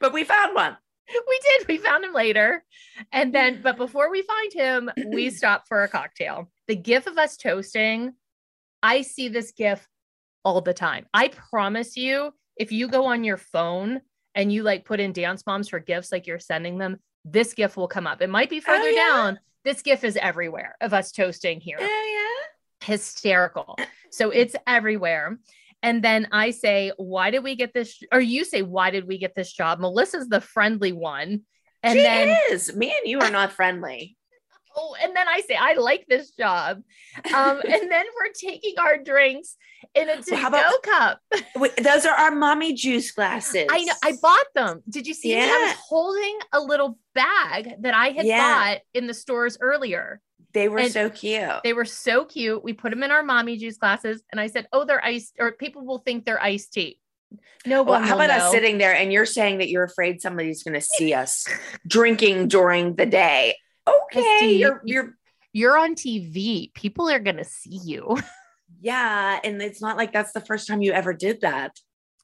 But 0.00 0.12
we 0.12 0.24
found 0.24 0.54
one. 0.54 0.76
we 1.08 1.40
did. 1.58 1.68
We 1.68 1.78
found 1.78 2.04
him 2.04 2.12
later. 2.12 2.64
And 3.12 3.32
then, 3.34 3.60
but 3.62 3.76
before 3.76 4.10
we 4.10 4.22
find 4.22 4.52
him, 4.52 4.90
we 5.12 5.30
stop 5.30 5.64
for 5.68 5.84
a 5.84 5.88
cocktail. 5.88 6.50
The 6.68 6.76
gif 6.76 7.06
of 7.06 7.18
us 7.18 7.36
toasting, 7.36 8.12
I 8.82 9.02
see 9.02 9.28
this 9.28 9.52
gif 9.52 9.86
all 10.44 10.60
the 10.60 10.74
time. 10.74 11.06
I 11.12 11.28
promise 11.28 11.96
you, 11.96 12.32
if 12.56 12.70
you 12.72 12.88
go 12.88 13.06
on 13.06 13.24
your 13.24 13.38
phone 13.38 14.00
and 14.34 14.52
you 14.52 14.62
like 14.62 14.84
put 14.84 15.00
in 15.00 15.12
dance 15.12 15.44
moms 15.46 15.68
for 15.68 15.78
gifts, 15.78 16.12
like 16.12 16.26
you're 16.26 16.38
sending 16.38 16.78
them, 16.78 16.98
this 17.24 17.54
gif 17.54 17.76
will 17.76 17.88
come 17.88 18.06
up. 18.06 18.20
It 18.20 18.30
might 18.30 18.50
be 18.50 18.58
oh, 18.58 18.60
further 18.60 18.84
Oh, 18.84 18.88
yeah? 18.88 19.08
down. 19.08 19.38
This 19.64 19.82
gif 19.82 20.04
is 20.04 20.16
everywhere 20.16 20.76
of 20.80 20.92
us 20.92 21.10
toasting 21.10 21.60
here. 21.60 21.78
Oh, 21.80 22.44
Hysterical. 22.84 23.76
So 24.10 24.30
it's 24.30 24.54
everywhere. 24.66 25.38
And 25.82 26.02
then 26.02 26.28
I 26.32 26.50
say, 26.50 26.92
why 26.96 27.30
did 27.30 27.44
we 27.44 27.56
get 27.56 27.72
this? 27.72 28.02
Or 28.12 28.20
you 28.20 28.44
say, 28.44 28.62
why 28.62 28.90
did 28.90 29.06
we 29.06 29.18
get 29.18 29.34
this 29.34 29.52
job? 29.52 29.80
Melissa's 29.80 30.28
the 30.28 30.40
friendly 30.40 30.92
one. 30.92 31.42
And 31.82 31.96
she 31.96 32.02
then 32.02 32.36
is. 32.50 32.74
Me 32.74 32.94
and 32.96 33.08
you 33.10 33.20
are 33.20 33.30
not 33.30 33.52
friendly. 33.52 34.17
Oh, 34.76 34.94
and 35.02 35.14
then 35.16 35.26
I 35.28 35.40
say, 35.40 35.54
I 35.54 35.74
like 35.74 36.06
this 36.08 36.30
job. 36.30 36.82
Um, 37.34 37.60
and 37.68 37.90
then 37.90 38.04
we're 38.16 38.32
taking 38.34 38.74
our 38.78 38.98
drinks 38.98 39.56
in 39.94 40.08
a 40.08 40.14
Well, 40.14 40.22
to-go 40.22 40.36
how 40.36 40.48
about- 40.48 40.82
cup. 40.82 41.20
Wait, 41.56 41.76
those 41.82 42.04
are 42.06 42.14
our 42.14 42.30
mommy 42.30 42.74
juice 42.74 43.10
glasses. 43.12 43.66
I 43.70 43.84
know 43.84 43.92
I 44.04 44.14
bought 44.20 44.46
them. 44.54 44.82
Did 44.88 45.06
you 45.06 45.14
see? 45.14 45.34
me? 45.34 45.42
I 45.42 45.46
was 45.46 45.76
holding 45.88 46.38
a 46.52 46.60
little 46.60 46.98
bag 47.14 47.74
that 47.82 47.94
I 47.94 48.08
had 48.10 48.26
Yeah. 48.26 48.38
bought 48.74 48.78
in 48.94 49.06
the 49.06 49.14
stores 49.14 49.58
earlier. 49.60 50.20
They 50.54 50.68
were 50.68 50.78
And 50.78 50.92
so 50.92 51.10
cute. 51.10 51.50
They 51.62 51.74
were 51.74 51.84
so 51.84 52.24
cute. 52.24 52.64
We 52.64 52.72
put 52.72 52.90
them 52.90 53.02
in 53.02 53.10
our 53.10 53.22
mommy 53.22 53.58
juice 53.58 53.76
glasses, 53.76 54.22
and 54.32 54.40
I 54.40 54.46
said, 54.46 54.66
"Oh, 54.72 54.84
they're 54.84 55.04
iced," 55.04 55.34
or 55.38 55.52
people 55.52 55.84
will 55.84 55.98
think 55.98 56.24
they're 56.24 56.42
iced 56.42 56.72
tea. 56.72 56.98
No 57.66 57.82
well, 57.82 58.00
how 58.00 58.14
about 58.14 58.28
know. 58.28 58.46
us 58.46 58.50
sitting 58.50 58.78
there 58.78 58.94
and 58.94 59.12
you're 59.12 59.26
saying 59.26 59.58
that 59.58 59.68
you're 59.68 59.84
afraid 59.84 60.22
somebody's 60.22 60.62
going 60.62 60.72
to 60.74 60.80
see 60.80 61.12
us 61.22 61.46
drinking 61.86 62.48
during 62.48 62.94
the 62.96 63.04
day? 63.04 63.56
Okay, 63.88 64.22
Christi, 64.22 64.56
you're 64.56 64.82
you're 64.84 65.16
You're 65.52 65.78
on 65.78 65.94
TV. 65.94 66.72
People 66.74 67.08
are 67.08 67.18
gonna 67.18 67.44
see 67.44 67.80
you. 67.82 68.18
yeah, 68.80 69.40
and 69.42 69.60
it's 69.62 69.80
not 69.80 69.96
like 69.96 70.12
that's 70.12 70.32
the 70.32 70.40
first 70.40 70.68
time 70.68 70.82
you 70.82 70.92
ever 70.92 71.12
did 71.12 71.40
that. 71.42 71.72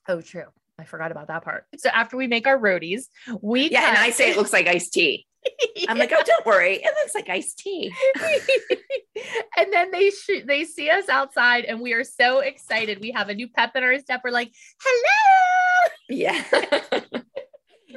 Oh, 0.09 0.21
true. 0.21 0.45
I 0.79 0.85
forgot 0.85 1.13
about 1.13 1.29
that 1.29 1.45
part. 1.45 1.67
So 1.79 1.89
after 1.89 2.17
we 2.17 2.27
make 2.27 2.47
our 2.47 2.59
roadies, 2.59 3.05
we 3.41 3.71
Yeah, 3.71 3.89
and 3.89 3.99
I 3.99 4.11
say 4.11 4.31
it 4.31 4.37
looks 4.37 4.53
like 4.53 4.67
iced 4.67 4.93
tea. 4.93 5.27
I'm 5.89 5.99
like, 5.99 6.11
oh, 6.13 6.23
don't 6.25 6.47
worry, 6.47 6.77
it 6.77 6.95
looks 7.01 7.15
like 7.15 7.29
iced 7.29 7.59
tea. 7.59 7.93
and 9.57 9.73
then 9.73 9.91
they 9.91 10.11
shoot 10.11 10.47
they 10.47 10.65
see 10.65 10.91
us 10.91 11.09
outside 11.09 11.65
and 11.65 11.81
we 11.81 11.93
are 11.93 12.03
so 12.05 12.41
excited 12.41 13.01
we 13.01 13.13
have 13.13 13.29
a 13.29 13.35
new 13.35 13.49
pep 13.49 13.77
in 13.77 13.85
our 13.85 13.99
step 14.01 14.21
we're 14.25 14.31
like 14.31 14.53
hello 14.83 15.91
Yeah, 16.09 16.43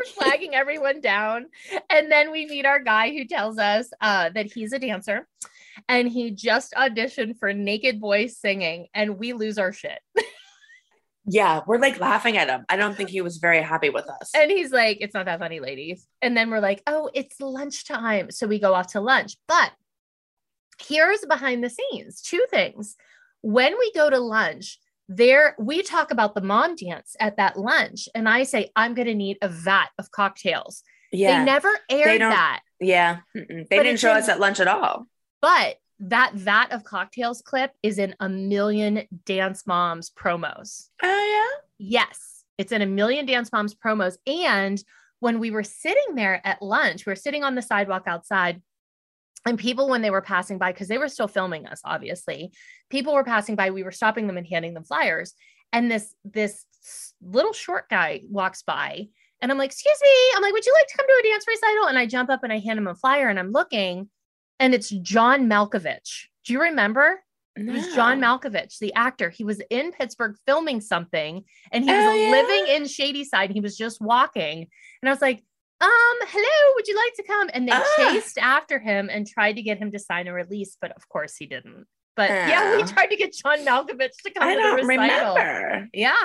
flagging 0.06 0.56
everyone 0.56 1.02
down. 1.02 1.48
And 1.89 2.12
then 2.12 2.32
we 2.32 2.45
meet 2.45 2.66
our 2.66 2.80
guy 2.80 3.12
who 3.12 3.26
tells 3.26 3.58
us 3.58 3.89
uh, 4.02 4.30
that 4.30 4.52
he's 4.52 4.74
a 4.74 4.80
dancer 4.80 5.28
and 5.88 6.08
he 6.08 6.32
just 6.32 6.74
auditioned 6.74 7.38
for 7.39 7.54
naked 7.54 8.00
boys 8.02 8.38
singing 8.38 8.88
and 8.93 9.18
we 9.18 9.34
lose 9.34 9.58
our 9.58 9.72
shit. 9.72 10.00
Yeah, 11.30 11.62
we're 11.68 11.80
like 11.80 12.00
laughing 12.00 12.38
at 12.38 12.48
him. 12.48 12.64
I 12.70 12.78
don't 12.78 12.95
think 12.95 13.10
he 13.10 13.20
was 13.20 13.38
very 13.38 13.62
happy 13.62 13.89
with 13.89 14.08
us. 14.10 14.32
and 14.34 14.50
he's 14.50 14.72
like 14.72 15.00
it's 15.02 15.14
not 15.14 15.26
that 15.26 15.39
funny 15.39 15.60
ladies. 15.60 16.08
And 16.22 16.38
then 16.38 16.50
we're 16.50 16.62
like 16.62 16.82
oh 16.88 17.10
it's 17.14 17.41
lunchtime. 17.41 18.32
So 18.32 18.48
we 18.48 18.60
go 18.60 18.74
off 18.74 18.93
to 18.93 19.02
lunch. 19.02 19.36
But 19.48 19.74
here's 20.80 21.26
behind 21.26 21.64
the 21.64 21.70
scenes 21.70 22.22
two 22.22 22.45
things. 22.50 22.95
When 23.41 23.78
we 23.78 23.91
go 23.91 24.10
to 24.10 24.20
lunch 24.20 24.80
there 25.08 25.55
we 25.58 25.82
talk 25.82 26.12
about 26.12 26.36
the 26.36 26.41
mom 26.41 26.76
dance 26.76 27.16
at 27.20 27.38
that 27.38 27.58
lunch 27.58 28.10
and 28.14 28.28
i 28.28 28.43
say 28.43 28.70
i'm 28.76 28.93
going 28.93 29.08
to 29.08 29.14
need 29.16 29.38
a 29.41 29.47
vat 29.49 29.88
of 29.97 30.12
cocktails 30.12 30.84
yeah, 31.12 31.39
they 31.39 31.45
never 31.45 31.70
aired 31.89 32.20
don't- 32.20 32.32
that 32.32 32.62
yeah, 32.80 33.20
mm-mm. 33.36 33.68
they 33.70 33.78
But 33.78 33.84
didn't 33.84 33.99
show 33.99 34.12
in- 34.12 34.18
us 34.18 34.30
at 34.30 34.39
lunch 34.39 34.60
at 34.60 34.68
all. 34.68 35.08
but 35.41 35.78
that 35.99 36.34
vat 36.36 36.72
of 36.72 36.84
cocktails 36.84 37.41
clip 37.41 37.72
is 37.82 37.97
in 37.97 38.14
a 38.20 38.28
million 38.30 39.03
dance 39.26 39.66
moms 39.66 40.10
promos 40.12 40.89
Oh 41.01 41.08
yeah 41.60 41.64
Yes, 41.80 42.43
it's 42.58 42.72
in 42.72 42.82
a 42.82 42.88
million 42.88 43.28
Dance 43.28 43.51
Moms 43.51 43.76
promos. 43.76 44.18
And 44.26 44.84
when 45.20 45.38
we 45.39 45.51
were 45.51 45.64
sitting 45.64 46.16
there 46.16 46.41
at 46.43 46.60
lunch, 46.60 47.05
we 47.05 47.12
were 47.12 47.16
sitting 47.16 47.43
on 47.43 47.53
the 47.53 47.62
sidewalk 47.62 48.05
outside, 48.08 48.64
and 49.48 49.58
people, 49.58 49.88
when 49.89 50.02
they 50.02 50.10
were 50.12 50.22
passing 50.22 50.58
by, 50.58 50.72
because 50.72 50.88
they 50.88 50.98
were 50.98 51.08
still 51.10 51.28
filming 51.28 51.66
us, 51.68 51.82
obviously, 51.84 52.52
people 52.89 53.14
were 53.14 53.24
passing 53.24 53.56
by. 53.56 53.72
We 53.72 53.84
were 53.84 53.91
stopping 53.91 54.28
them 54.28 54.38
and 54.38 54.45
handing 54.48 54.74
them 54.74 54.84
flyers. 54.84 55.34
And 55.74 55.89
this 55.91 56.14
this 56.24 56.64
little 57.22 57.54
short 57.54 57.89
guy 57.89 58.22
walks 58.30 58.62
by, 58.64 59.08
and 59.41 59.52
I'm 59.52 59.58
like, 59.58 59.72
"Excuse 59.72 60.00
me," 60.02 60.10
I'm 60.36 60.41
like, 60.41 60.54
"Would 60.54 60.66
you 60.66 60.74
like 60.74 60.88
to 60.88 60.98
come 60.98 61.08
to 61.08 61.22
a 61.28 61.30
dance 61.32 61.45
recital?" 61.48 61.88
And 61.88 61.98
I 61.98 62.06
jump 62.06 62.30
up 62.30 62.43
and 62.43 62.54
I 62.54 62.60
hand 62.60 62.80
him 62.80 62.88
a 62.88 62.95
flyer, 62.95 63.28
and 63.30 63.38
I'm 63.39 63.52
looking, 63.52 64.10
and 64.60 64.74
it's 64.74 64.89
John 64.89 65.48
Malkovich. 65.48 66.26
Do 66.45 66.54
you 66.54 66.62
remember? 66.62 67.22
yeah, 67.58 67.64
It 67.72 67.74
was 67.74 67.93
John 67.95 68.20
Malkovich, 68.22 68.78
the 68.80 68.93
actor. 68.93 69.30
He 69.30 69.43
was 69.43 69.60
in 69.70 69.91
Pittsburgh 69.91 70.36
filming 70.45 70.80
something 70.80 71.43
and 71.72 71.84
he 71.84 71.89
was 71.91 72.06
Oh, 72.06 72.14
yeah? 72.14 72.30
living 72.32 72.76
in 72.76 72.88
Shadyside. 72.88 73.50
He 73.52 73.60
was 73.62 73.76
just 73.76 74.00
walking. 74.00 74.68
And 75.02 75.10
I 75.10 75.12
was 75.12 75.22
like, 75.22 75.43
um, 75.80 76.17
hello, 76.28 76.73
would 76.75 76.88
you 76.88 76.95
like 76.95 77.13
to 77.15 77.23
come? 77.23 77.49
And 77.53 77.67
they 77.67 77.71
Ah. 77.73 77.84
chased 77.97 78.38
after 78.38 78.80
him 78.80 79.09
and 79.11 79.28
tried 79.28 79.53
to 79.53 79.61
get 79.61 79.78
him 79.78 79.91
to 79.91 79.99
sign 79.99 80.28
a 80.28 80.34
release, 80.34 80.75
but 80.82 80.91
of 80.95 81.07
course 81.09 81.36
he 81.36 81.45
didn't. 81.45 81.86
But 82.15 82.30
yeah, 82.32 82.75
we 82.75 82.82
Ah. 82.84 82.86
tried 82.88 83.07
to 83.07 83.15
get 83.15 83.34
John 83.34 83.59
Malkovich 83.59 84.15
to 84.25 84.32
come 84.32 84.47
I 84.47 84.55
to 84.55 84.61
the 84.61 84.75
recital. 84.88 85.36
remember. 85.36 85.89
Yeah, 85.93 86.15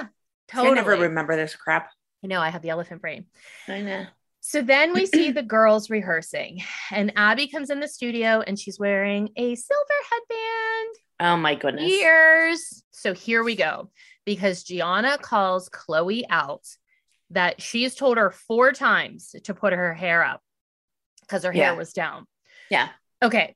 totally. 0.48 0.70
I 0.72 0.74
never 0.74 0.92
remember 0.92 1.36
this 1.36 1.54
crap. 1.54 1.90
I 2.24 2.28
know 2.28 2.40
I 2.40 2.48
have 2.48 2.62
the 2.62 2.70
elephant 2.70 3.02
brain. 3.02 3.26
I 3.68 3.80
know. 3.82 4.06
So 4.40 4.62
then 4.62 4.92
we 4.94 5.06
see 5.06 5.30
the 5.32 5.42
girls 5.42 5.90
rehearsing, 5.90 6.62
and 6.90 7.12
Abby 7.16 7.46
comes 7.46 7.68
in 7.70 7.80
the 7.80 7.88
studio 7.88 8.40
and 8.46 8.58
she's 8.58 8.78
wearing 8.78 9.28
a 9.36 9.54
silver 9.54 10.00
headband. 10.10 10.96
Oh 11.20 11.36
my 11.36 11.54
goodness. 11.54 11.90
Ears. 11.92 12.84
So 12.90 13.12
here 13.12 13.44
we 13.44 13.54
go. 13.54 13.90
Because 14.24 14.62
Gianna 14.64 15.18
calls 15.18 15.68
Chloe 15.68 16.24
out 16.30 16.64
that 17.32 17.60
she's 17.60 17.94
told 17.94 18.18
her 18.18 18.30
four 18.30 18.72
times 18.72 19.34
to 19.44 19.54
put 19.54 19.72
her 19.72 19.92
hair 19.94 20.22
up 20.24 20.40
because 21.22 21.44
her 21.44 21.52
Yeah. 21.52 21.64
hair 21.70 21.74
was 21.76 21.92
down. 21.92 22.26
Yeah. 22.70 22.88
Okay. 23.22 23.54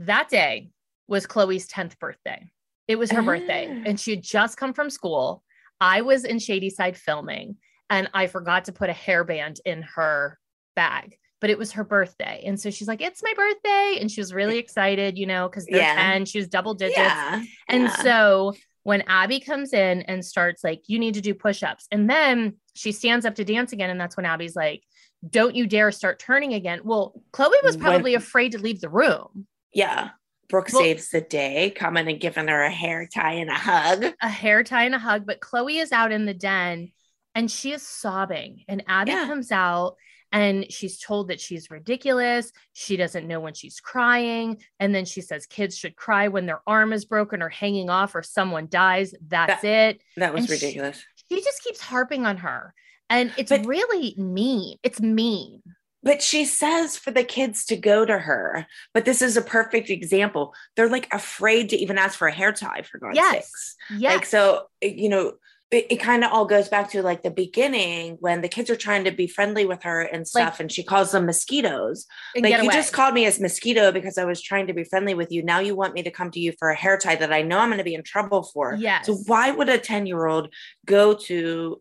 That 0.00 0.28
day 0.28 0.70
was 1.08 1.26
Chloe's 1.26 1.66
10th 1.68 1.98
birthday. 1.98 2.50
It 2.88 2.96
was 2.96 3.10
her 3.12 3.22
birthday, 3.22 3.68
Ah. 3.70 3.82
and 3.86 3.98
she 3.98 4.10
had 4.10 4.22
just 4.22 4.56
come 4.56 4.74
from 4.74 4.90
school. 4.90 5.42
I 5.80 6.02
was 6.02 6.24
in 6.24 6.38
Shadyside 6.38 6.96
filming, 6.96 7.56
and 7.88 8.10
I 8.12 8.26
forgot 8.26 8.66
to 8.66 8.72
put 8.72 8.90
a 8.90 8.94
hairband 8.94 9.60
in 9.64 9.82
her 9.94 10.38
bag, 10.76 11.16
but 11.40 11.50
it 11.50 11.58
was 11.58 11.72
her 11.72 11.84
birthday. 11.84 12.42
And 12.44 12.60
so 12.60 12.70
she's 12.70 12.88
like, 12.88 13.00
It's 13.00 13.22
my 13.22 13.32
birthday. 13.34 13.98
And 14.00 14.10
she 14.10 14.20
was 14.20 14.34
really 14.34 14.58
excited, 14.58 15.16
you 15.16 15.26
know, 15.26 15.48
because 15.48 15.66
they're 15.66 15.78
Yeah. 15.80 15.94
10, 15.94 16.24
she 16.26 16.38
was 16.38 16.48
double 16.48 16.74
digits. 16.74 16.98
Yeah. 16.98 17.42
And 17.68 17.84
yeah. 17.84 17.96
so 18.02 18.54
when 18.82 19.02
Abby 19.02 19.40
comes 19.40 19.72
in 19.72 20.02
and 20.02 20.24
starts 20.24 20.62
like, 20.62 20.82
you 20.88 20.98
need 20.98 21.14
to 21.14 21.20
do 21.22 21.34
push-ups, 21.34 21.86
and 21.90 22.08
then 22.10 22.56
she 22.74 22.92
stands 22.92 23.24
up 23.26 23.34
to 23.36 23.44
dance 23.44 23.72
again, 23.72 23.90
and 23.90 24.00
that's 24.00 24.16
when 24.16 24.26
Abby's 24.26 24.56
like, 24.56 24.82
"Don't 25.28 25.54
you 25.54 25.66
dare 25.66 25.92
start 25.92 26.18
turning 26.18 26.54
again." 26.54 26.80
Well, 26.84 27.20
Chloe 27.32 27.56
was 27.62 27.76
When- 27.76 27.84
probably 27.84 28.14
afraid 28.14 28.52
to 28.52 28.58
leave 28.58 28.80
the 28.80 28.88
room. 28.90 29.46
yeah. 29.72 30.10
Brooke 30.50 30.68
Well- 30.72 30.82
saves 30.82 31.08
the 31.08 31.22
day, 31.22 31.70
coming 31.70 32.06
and 32.06 32.20
giving 32.20 32.48
her 32.48 32.62
a 32.62 32.70
hair 32.70 33.08
tie 33.12 33.32
and 33.32 33.48
a 33.48 33.54
hug. 33.54 34.04
A 34.20 34.28
hair 34.28 34.62
tie 34.62 34.84
and 34.84 34.94
a 34.94 34.98
hug, 34.98 35.24
but 35.26 35.40
Chloe 35.40 35.78
is 35.78 35.90
out 35.90 36.12
in 36.12 36.26
the 36.26 36.34
den, 36.34 36.92
and 37.34 37.50
she 37.50 37.72
is 37.72 37.82
sobbing. 37.82 38.62
And 38.68 38.84
Abby 38.86 39.12
Yeah. 39.12 39.24
comes 39.26 39.50
out, 39.50 39.96
and 40.32 40.70
she's 40.70 40.98
told 41.00 41.28
that 41.28 41.40
she's 41.40 41.70
ridiculous. 41.70 42.52
She 42.74 42.96
doesn't 42.98 43.26
know 43.26 43.40
when 43.40 43.54
she's 43.54 43.80
crying. 43.80 44.62
And 44.78 44.94
then 44.94 45.06
she 45.06 45.22
says 45.22 45.46
kids 45.46 45.78
should 45.78 45.96
cry 45.96 46.28
when 46.28 46.44
their 46.44 46.60
arm 46.66 46.92
is 46.92 47.04
broken 47.06 47.40
or 47.40 47.48
hanging 47.48 47.88
off 47.88 48.14
or 48.14 48.22
someone 48.22 48.66
dies. 48.68 49.14
That's 49.26 49.62
That- 49.62 49.94
it. 49.96 50.02
That 50.16 50.34
was 50.34 50.42
And 50.44 50.50
ridiculous. 50.50 50.98
She, 50.98 51.04
just 51.30 51.62
keeps 51.62 51.80
harping 51.80 52.26
on 52.26 52.38
her. 52.38 52.74
And 53.10 53.32
it's 53.36 53.50
But- 53.50 53.66
really 53.66 54.14
mean. 54.16 54.78
It's 54.82 55.00
mean. 55.00 55.62
But 56.02 56.20
she 56.20 56.44
says 56.44 56.98
for 56.98 57.10
the 57.10 57.24
kids 57.24 57.64
to 57.66 57.76
go 57.76 58.04
to 58.04 58.18
her. 58.18 58.66
But 58.92 59.06
this 59.06 59.22
is 59.22 59.38
a 59.38 59.42
perfect 59.42 59.88
example. 59.88 60.54
They're 60.76 60.90
like 60.90 61.08
afraid 61.14 61.70
to 61.70 61.76
even 61.76 61.96
ask 61.96 62.18
for 62.18 62.28
a 62.28 62.32
hair 62.32 62.52
tie, 62.52 62.82
for 62.82 62.98
God's 62.98 63.16
Yes. 63.16 63.32
sakes. 63.34 63.76
Yes. 63.96 64.14
Like, 64.14 64.26
so, 64.26 64.66
you 64.82 65.08
know, 65.08 65.32
it, 65.70 65.86
it 65.90 65.96
kind 65.96 66.24
of 66.24 66.32
all 66.32 66.44
goes 66.44 66.68
back 66.68 66.90
to 66.90 67.02
like 67.02 67.22
the 67.22 67.30
beginning 67.30 68.16
when 68.20 68.42
the 68.42 68.48
kids 68.48 68.70
are 68.70 68.76
trying 68.76 69.04
to 69.04 69.10
be 69.10 69.26
friendly 69.26 69.66
with 69.66 69.82
her 69.82 70.02
and 70.02 70.26
stuff, 70.26 70.60
and 70.60 70.70
she 70.70 70.82
calls 70.82 71.12
them 71.12 71.26
mosquitoes. 71.26 72.06
Like, 72.36 72.62
you 72.62 72.70
just 72.70 72.92
called 72.92 73.14
me 73.14 73.26
as 73.26 73.40
mosquito 73.40 73.90
because 73.90 74.18
I 74.18 74.24
was 74.24 74.40
trying 74.42 74.66
to 74.68 74.74
be 74.74 74.84
friendly 74.84 75.14
with 75.14 75.32
you. 75.32 75.42
Now 75.42 75.60
you 75.60 75.74
want 75.74 75.94
me 75.94 76.02
to 76.02 76.10
come 76.10 76.30
to 76.32 76.40
you 76.40 76.52
for 76.58 76.70
a 76.70 76.76
hair 76.76 76.96
tie 76.98 77.16
that 77.16 77.32
I 77.32 77.42
know 77.42 77.58
I'm 77.58 77.68
going 77.68 77.78
to 77.78 77.84
be 77.84 77.94
in 77.94 78.02
trouble 78.02 78.42
for. 78.42 78.74
Yeah. 78.78 79.02
So, 79.02 79.14
why 79.26 79.50
would 79.50 79.68
a 79.68 79.78
10 79.78 80.06
year 80.06 80.26
old 80.26 80.52
go 80.86 81.14
to 81.14 81.80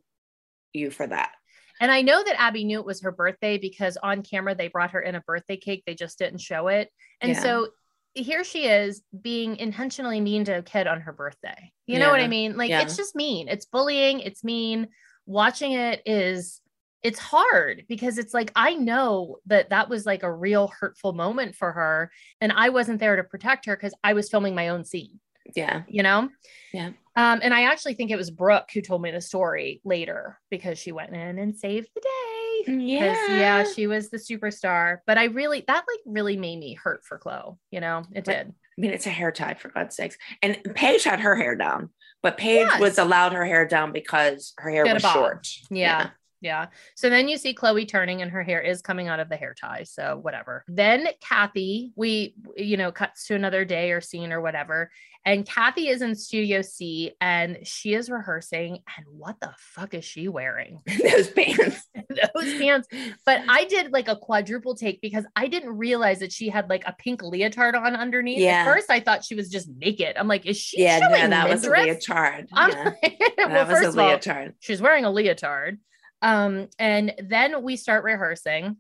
you 0.72 0.90
for 0.90 1.06
that? 1.08 1.32
And 1.80 1.92
I 1.92 2.02
know 2.02 2.24
that 2.24 2.40
Abby 2.40 2.64
knew 2.64 2.80
it 2.80 2.86
was 2.86 3.02
her 3.02 3.12
birthday 3.12 3.58
because 3.58 3.98
on 4.02 4.22
camera 4.22 4.56
they 4.56 4.70
brought 4.70 4.92
her 4.92 5.02
in 5.02 5.16
a 5.16 5.22
birthday 5.22 5.58
cake. 5.58 5.84
They 5.86 5.96
just 5.96 6.18
didn't 6.18 6.40
show 6.40 6.70
it. 6.70 6.90
And 7.20 7.34
Yeah. 7.34 7.40
so 7.40 7.68
here 8.14 8.44
she 8.44 8.66
is 8.66 9.02
being 9.22 9.58
intentionally 9.58 10.22
mean 10.22 10.46
to 10.46 10.58
a 10.60 10.62
kid 10.62 10.88
on 10.88 11.02
her 11.02 11.12
birthday. 11.14 11.72
You 11.88 12.00
know 12.00 12.10
what 12.10 12.20
I 12.22 12.28
mean? 12.28 12.56
Like 12.56 12.70
Yeah. 12.70 12.82
it's 12.82 12.96
just 12.96 13.16
mean. 13.16 13.48
It's 13.48 13.66
bullying. 13.66 14.20
It's 14.20 14.44
mean. 14.44 14.88
Watching 15.26 15.72
it 15.74 16.02
is 16.06 16.62
it's 17.02 17.20
hard 17.20 17.84
because 17.90 18.18
it's 18.18 18.34
like 18.34 18.52
I 18.56 18.76
know 18.76 19.38
that 19.48 19.70
that 19.72 19.90
was 19.90 20.06
like 20.06 20.24
a 20.24 20.32
real 20.32 20.68
hurtful 20.80 21.12
moment 21.14 21.56
for 21.56 21.72
her 21.72 22.12
and 22.40 22.52
I 22.52 22.70
wasn't 22.70 23.00
there 23.00 23.16
to 23.18 23.24
protect 23.24 23.66
her 23.66 23.76
cuz 23.76 23.94
I 24.04 24.14
was 24.14 24.30
filming 24.30 24.56
my 24.56 24.70
own 24.70 24.86
scene 24.86 25.20
Yeah. 25.56 25.84
you 25.88 26.04
know? 26.04 26.30
Yeah. 26.74 26.92
Um, 27.16 27.40
and 27.44 27.54
I 27.54 27.64
actually 27.66 27.94
think 27.96 28.10
it 28.12 28.16
was 28.16 28.32
Brooke 28.32 28.70
who 28.74 28.82
told 28.82 29.02
me 29.02 29.12
the 29.12 29.22
story 29.22 29.82
later 29.84 30.40
because 30.50 30.80
she 30.80 30.92
went 30.92 31.14
in 31.14 31.40
and 31.40 31.56
saved 31.56 31.90
the 31.94 32.02
day. 32.02 32.43
Mm, 32.68 33.00
'Cause, 33.00 33.18
yeah, 33.30 33.64
she 33.64 33.88
was 33.88 34.10
the 34.10 34.18
superstar. 34.18 35.00
But 35.06 35.18
I 35.18 35.26
really 35.26 35.64
that 35.68 35.84
like 35.88 36.00
really 36.06 36.38
made 36.38 36.60
me 36.60 36.74
hurt 36.74 37.04
for 37.06 37.18
Chloe, 37.18 37.56
you 37.72 37.80
know, 37.80 38.04
it 38.14 38.26
But- 38.26 38.32
did. 38.32 38.48
I 38.76 38.82
mean, 38.82 38.92
it's 38.92 39.06
a 39.06 39.12
hair 39.12 39.32
tie 39.32 39.54
for 39.54 39.70
God's 39.70 39.96
sakes. 39.96 40.18
And 40.42 40.60
Paige 40.74 41.04
had 41.04 41.20
her 41.20 41.36
hair 41.36 41.56
down, 41.56 41.92
but 42.24 42.38
Paige 42.38 42.68
Yes. 42.68 42.80
was 42.80 42.98
allowed 42.98 43.34
her 43.34 43.46
hair 43.46 43.68
down 43.68 43.92
because 43.92 44.54
her 44.58 44.72
hair 44.72 44.84
Get 44.84 44.96
was 44.96 45.04
short. 45.04 45.48
Yeah. 45.70 46.10
Yeah. 46.42 46.68
So 46.96 47.10
then 47.10 47.30
you 47.30 47.38
see 47.38 47.54
Chloe 47.54 47.86
turning 47.86 48.22
and 48.22 48.30
her 48.32 48.44
hair 48.44 48.60
is 48.60 48.82
coming 48.82 49.08
out 49.08 49.22
of 49.22 49.30
the 49.30 49.38
hair 49.38 49.54
tie. 49.54 49.84
So 49.84 50.18
whatever. 50.22 50.66
Then 50.68 51.08
Cathy, 51.22 51.94
we, 51.96 52.36
you 52.58 52.76
know, 52.76 52.92
cuts 52.92 53.28
to 53.28 53.36
another 53.36 53.64
day 53.64 53.92
or 53.92 54.02
scene 54.02 54.34
or 54.34 54.42
whatever. 54.42 54.92
And 55.26 55.46
Cathy 55.46 55.88
is 55.88 56.02
in 56.02 56.16
Studio 56.16 56.62
C 56.62 57.14
and 57.22 57.60
she 57.64 57.94
is 57.94 58.10
rehearsing. 58.10 58.80
And 58.98 59.06
what 59.10 59.40
the 59.40 59.54
fuck 59.58 59.94
is 59.94 60.04
she 60.04 60.28
wearing? 60.28 60.82
Those 60.88 61.30
pants. 61.30 61.88
Those 62.10 62.54
pants. 62.60 62.88
But 63.26 63.42
I 63.48 63.64
did 63.66 63.94
like 63.94 64.10
a 64.10 64.18
quadruple 64.18 64.76
take 64.76 65.00
because 65.00 65.26
I 65.36 65.48
didn't 65.48 65.78
realize 65.78 66.20
that 66.20 66.34
she 66.34 66.50
had 66.50 66.70
like 66.70 66.84
a 66.86 66.94
pink 66.94 67.24
leotard 67.24 67.76
on 67.76 67.96
underneath. 67.96 68.40
Yeah. 68.40 68.64
At 68.64 68.66
first, 68.66 68.92
I 68.92 69.00
thought 69.00 69.24
she 69.24 69.36
was 69.36 69.50
just 69.50 69.70
naked. 69.70 70.18
I'm 70.18 70.28
like, 70.28 70.46
is 70.46 70.58
she 70.58 70.84
Yeah, 70.84 71.00
no, 71.00 71.30
that 71.30 71.48
was 71.50 71.66
a 71.66 71.70
leotard. 71.70 72.48
Yeah. 72.54 72.92
like- 73.04 73.22
That 73.38 73.50
well, 73.50 73.66
was 73.66 73.70
a 73.70 73.82
first 73.82 73.88
of 73.90 74.00
all, 74.00 74.10
leotard. 74.10 74.56
she's 74.60 74.82
wearing 74.82 75.06
a 75.06 75.12
leotard. 75.12 75.80
Um, 76.22 76.68
and 76.80 77.14
then 77.22 77.64
we 77.64 77.76
start 77.76 78.04
rehearsing. 78.04 78.78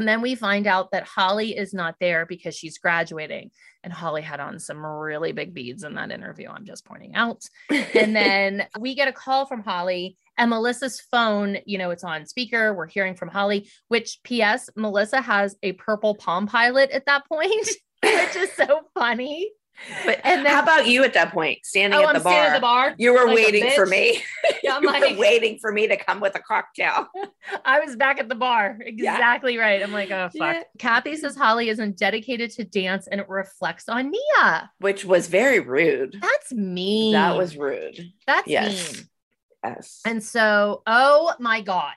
And 0.00 0.08
then 0.08 0.22
we 0.22 0.34
find 0.34 0.66
out 0.66 0.92
that 0.92 1.06
Holly 1.06 1.54
is 1.54 1.74
not 1.74 1.94
there 2.00 2.24
because 2.24 2.56
she's 2.56 2.78
graduating. 2.78 3.50
And 3.84 3.92
Holly 3.92 4.22
had 4.22 4.40
on 4.40 4.58
some 4.58 4.84
really 4.84 5.32
big 5.32 5.52
beads 5.52 5.84
in 5.84 5.94
that 5.96 6.10
interview. 6.10 6.48
I'm 6.48 6.64
just 6.64 6.86
pointing 6.86 7.14
out. 7.14 7.44
And 7.68 8.16
then 8.16 8.66
we 8.80 8.94
get 8.94 9.08
a 9.08 9.12
call 9.12 9.44
from 9.44 9.62
Holly 9.62 10.16
and 10.38 10.48
Melissa's 10.48 11.02
phone, 11.10 11.58
you 11.66 11.76
know, 11.76 11.90
it's 11.90 12.02
on 12.02 12.24
speaker. 12.24 12.72
We're 12.72 12.86
hearing 12.86 13.14
from 13.14 13.28
Holly, 13.28 13.68
which 13.88 14.20
PS, 14.24 14.70
Melissa 14.74 15.20
has 15.20 15.54
a 15.62 15.72
purple 15.72 16.14
Palm 16.14 16.46
Pilot 16.46 16.90
at 16.92 17.04
that 17.04 17.26
point, 17.26 17.68
which 18.02 18.36
is 18.36 18.52
so 18.52 18.80
funny. 18.94 19.50
But 20.04 20.20
And 20.24 20.44
then- 20.44 20.52
how 20.54 20.62
about 20.62 20.86
you 20.86 21.04
at 21.04 21.14
that 21.14 21.32
point, 21.32 21.64
standing 21.64 21.98
Oh, 21.98 22.02
at 22.02 22.12
the 22.12 22.18
I'm 22.18 22.22
bar? 22.22 22.32
standing 22.32 22.52
at 22.52 22.54
the 22.56 22.60
bar. 22.60 22.94
You 22.98 23.12
were 23.14 23.26
like 23.26 23.34
waiting 23.36 23.70
for 23.70 23.86
me. 23.86 24.22
Yeah, 24.62 24.76
I'm 24.76 24.82
you 24.82 24.88
were 24.92 24.98
like- 25.00 25.18
waiting 25.18 25.58
for 25.58 25.72
me 25.72 25.88
to 25.88 25.96
come 25.96 26.20
with 26.20 26.34
a 26.36 26.40
cocktail. 26.40 27.06
I 27.64 27.80
was 27.80 27.96
back 27.96 28.18
at 28.20 28.28
the 28.28 28.34
bar. 28.34 28.78
Exactly 28.80 29.56
right. 29.56 29.82
I'm 29.82 29.92
like, 29.92 30.10
oh, 30.10 30.28
fuck. 30.36 30.56
Yeah. 30.56 30.62
Cathy 30.78 31.16
says 31.16 31.34
Holly 31.34 31.70
isn't 31.70 31.96
dedicated 31.96 32.50
to 32.52 32.64
dance 32.64 33.06
and 33.06 33.20
it 33.20 33.28
reflects 33.28 33.88
on 33.88 34.10
Nia. 34.10 34.70
Which 34.80 35.04
was 35.04 35.28
very 35.28 35.60
rude. 35.60 36.18
That's 36.20 36.52
mean. 36.52 37.12
That 37.12 37.36
was 37.36 37.56
rude. 37.56 37.98
That's 38.26 38.46
Yes. 38.48 38.92
mean. 38.96 39.08
Yes. 39.64 40.00
And 40.06 40.22
so, 40.22 40.82
oh 40.86 41.32
my 41.38 41.60
God. 41.62 41.92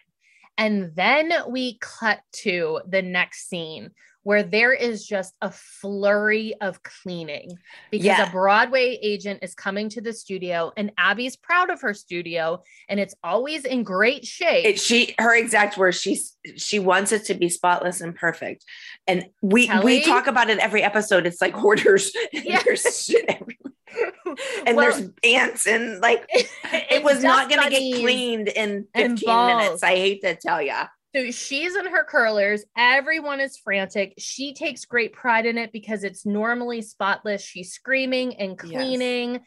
And 0.57 0.95
then 0.95 1.33
we 1.49 1.77
cut 1.79 2.19
to 2.43 2.81
the 2.87 3.01
next 3.01 3.49
scene 3.49 3.91
where 4.23 4.41
there 4.43 4.73
is 4.73 5.05
just 5.05 5.35
a 5.41 5.51
flurry 5.51 6.53
of 6.61 6.81
cleaning 6.83 7.49
because 7.91 8.05
Yeah. 8.05 8.27
a 8.27 8.31
Broadway 8.31 8.97
agent 9.01 9.39
is 9.43 9.53
coming 9.53 9.89
to 9.89 10.01
the 10.01 10.13
studio 10.13 10.71
and 10.77 10.91
Abby's 10.97 11.35
proud 11.35 11.69
of 11.69 11.81
her 11.81 11.93
studio 11.93 12.61
and 12.89 12.99
it's 12.99 13.15
always 13.23 13.65
in 13.65 13.83
great 13.83 14.25
shape. 14.25 14.65
It, 14.65 14.79
she 14.79 15.13
her 15.19 15.35
exact 15.35 15.77
words 15.77 15.99
she's 15.99 16.35
she 16.57 16.79
wants 16.79 17.11
it 17.11 17.25
to 17.25 17.33
be 17.33 17.49
spotless 17.49 18.01
and 18.01 18.15
perfect 18.15 18.63
and 19.07 19.25
we 19.41 19.67
Kelly? 19.67 19.85
we 19.85 20.03
talk 20.05 20.27
about 20.27 20.49
it 20.49 20.57
every 20.59 20.83
episode 20.83 21.25
it's 21.25 21.41
like 21.41 21.53
hoarders 21.53 22.11
and 22.33 22.43
Yeah. 22.45 22.61
there's 22.63 23.05
shit 23.05 23.25
everywhere 23.27 23.73
and 24.65 24.75
Well, 24.77 24.91
there's 24.91 25.09
ants 25.23 25.67
and 25.67 25.99
like 26.01 26.25
it 26.33 26.49
it's 26.63 27.03
was 27.03 27.23
not 27.23 27.49
going 27.49 27.61
to 27.61 27.69
get 27.69 28.01
cleaned 28.01 28.47
in 28.47 28.87
15 28.95 29.25
balls. 29.25 29.61
minutes 29.63 29.83
i 29.83 29.95
hate 29.95 30.21
to 30.23 30.35
tell 30.35 30.61
you 30.61 30.73
So 31.15 31.29
she's 31.31 31.75
in 31.75 31.85
her 31.87 32.03
curlers. 32.03 32.65
Everyone 32.75 33.39
is 33.39 33.57
frantic. 33.57 34.15
She 34.17 34.53
takes 34.53 34.85
great 34.85 35.13
pride 35.13 35.45
in 35.45 35.57
it 35.57 35.71
because 35.71 36.03
it's 36.03 36.25
normally 36.25 36.81
spotless. 36.81 37.43
She's 37.43 37.71
screaming 37.71 38.35
and 38.37 38.59
Yes. 38.63 38.71
cleaning. 38.71 39.41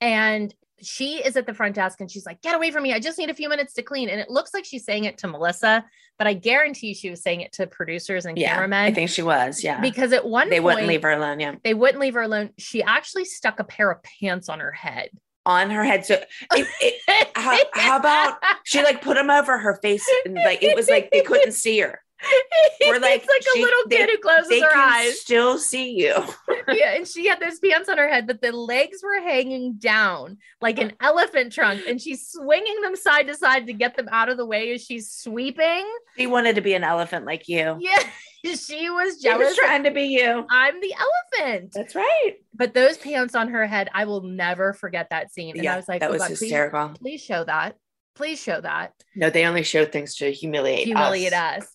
And 0.00 0.54
she 0.82 1.24
is 1.24 1.38
at 1.38 1.46
the 1.46 1.54
front 1.54 1.74
desk 1.74 2.02
and 2.02 2.10
she's 2.10 2.26
like, 2.26 2.42
Get 2.42 2.54
away 2.54 2.70
from 2.70 2.82
me. 2.82 2.92
I 2.92 3.00
just 3.00 3.16
need 3.18 3.30
a 3.30 3.34
few 3.34 3.48
minutes 3.48 3.72
to 3.74 3.82
clean. 3.82 4.10
And 4.10 4.20
it 4.20 4.28
looks 4.28 4.52
like 4.52 4.66
she's 4.66 4.84
saying 4.84 5.04
it 5.04 5.16
to 5.18 5.26
Melissa, 5.26 5.86
but 6.18 6.26
I 6.26 6.34
guarantee 6.34 6.92
she 6.92 7.08
was 7.08 7.22
saying 7.22 7.40
it 7.40 7.52
to 7.52 7.66
producers 7.66 8.26
and 8.26 8.36
yeah 8.36 8.50
cameramen. 8.52 8.84
i 8.84 8.92
think 8.92 9.08
she 9.10 9.22
was 9.22 9.64
yeah 9.64 9.80
because 9.80 10.12
at 10.12 10.26
one 10.26 10.50
they 10.50 10.56
point, 10.60 10.64
wouldn't 10.64 10.86
leave 10.88 11.02
her 11.02 11.12
alone 11.12 11.40
yeah 11.40 11.54
They 11.64 11.72
wouldn't 11.74 12.00
leave 12.00 12.12
her 12.14 12.22
alone. 12.22 12.50
She 12.58 12.82
actually 12.82 13.24
stuck 13.24 13.58
a 13.58 13.64
pair 13.64 13.90
of 13.90 14.02
pants 14.20 14.50
on 14.50 14.60
her 14.60 14.72
head. 14.72 15.08
On 15.46 15.70
her 15.70 15.84
head. 15.84 16.04
So 16.04 16.14
it, 16.52 16.66
it, 16.80 17.28
how, 17.36 17.58
how 17.72 17.96
about 17.96 18.38
she 18.64 18.82
like 18.82 19.00
put 19.00 19.14
them 19.14 19.30
over 19.30 19.56
her 19.56 19.78
face 19.80 20.06
and 20.24 20.34
like 20.34 20.62
it 20.62 20.76
was 20.76 20.88
like 20.90 21.10
they 21.10 21.22
couldn't 21.22 21.52
see 21.52 21.78
her 21.80 22.00
we're 22.80 22.98
like 22.98 23.22
it's 23.24 23.28
like 23.28 23.56
a 23.56 23.60
little 23.60 23.82
they- 23.88 23.96
kid 23.96 24.10
who 24.10 24.18
closes 24.18 24.48
they 24.48 24.60
her 24.60 24.70
can 24.72 24.92
eyes. 25.06 25.20
still 25.20 25.58
see 25.58 25.90
you 25.92 26.14
yeah, 26.68 26.94
and 26.94 27.06
she 27.06 27.26
had 27.26 27.38
those 27.40 27.58
pants 27.58 27.88
on 27.88 27.98
her 27.98 28.08
head, 28.08 28.26
but 28.26 28.40
the 28.40 28.52
legs 28.52 28.98
were 29.02 29.20
hanging 29.20 29.74
down 29.74 30.38
like 30.60 30.78
an 30.78 30.92
elephant 31.00 31.52
trunk, 31.52 31.82
and 31.86 32.00
she's 32.00 32.28
swinging 32.28 32.80
them 32.80 32.96
side 32.96 33.26
to 33.26 33.34
side 33.34 33.66
to 33.66 33.72
get 33.72 33.96
them 33.96 34.08
out 34.10 34.28
of 34.28 34.36
the 34.38 34.46
way 34.46 34.72
as 34.72 34.82
she's 34.84 35.10
sweeping. 35.10 35.84
she 36.16 36.26
wanted 36.26 36.54
to 36.56 36.60
be 36.62 36.74
an 36.74 36.84
elephant 36.84 37.26
like 37.26 37.48
you 37.48 37.76
Yeah, 37.80 37.98
she 38.44 38.88
was 38.90 39.16
She 39.20 39.22
jealous. 39.28 39.48
was 39.50 39.56
trying 39.56 39.84
to 39.84 39.90
be 39.90 40.04
you. 40.04 40.46
I'm 40.50 40.80
the 40.80 40.94
elephant. 41.38 41.72
That's 41.74 41.94
right. 41.94 42.34
But 42.54 42.72
those 42.74 42.96
pants 42.96 43.34
on 43.34 43.48
her 43.48 43.66
head, 43.66 43.88
I 43.92 44.06
will 44.06 44.22
never 44.22 44.72
forget 44.72 45.10
that 45.10 45.32
scene. 45.32 45.54
And 45.56 45.62
Yeah, 45.64 45.74
I 45.74 45.76
was 45.76 45.86
like, 45.88 46.00
that 46.00 46.08
oh 46.10 46.14
was 46.14 46.22
God, 46.22 46.28
please- 46.28 46.40
hysterical. 46.40 46.88
Please, 47.00 47.22
show 47.22 47.44
that. 47.44 47.76
Please 48.14 48.40
show 48.40 48.60
that. 48.62 48.94
No, 49.14 49.28
they 49.30 49.44
only 49.44 49.62
show 49.62 49.84
things 49.84 50.14
to 50.16 50.32
humiliate, 50.32 50.86
humiliate 50.86 51.34
us. 51.34 51.64
us. 51.64 51.74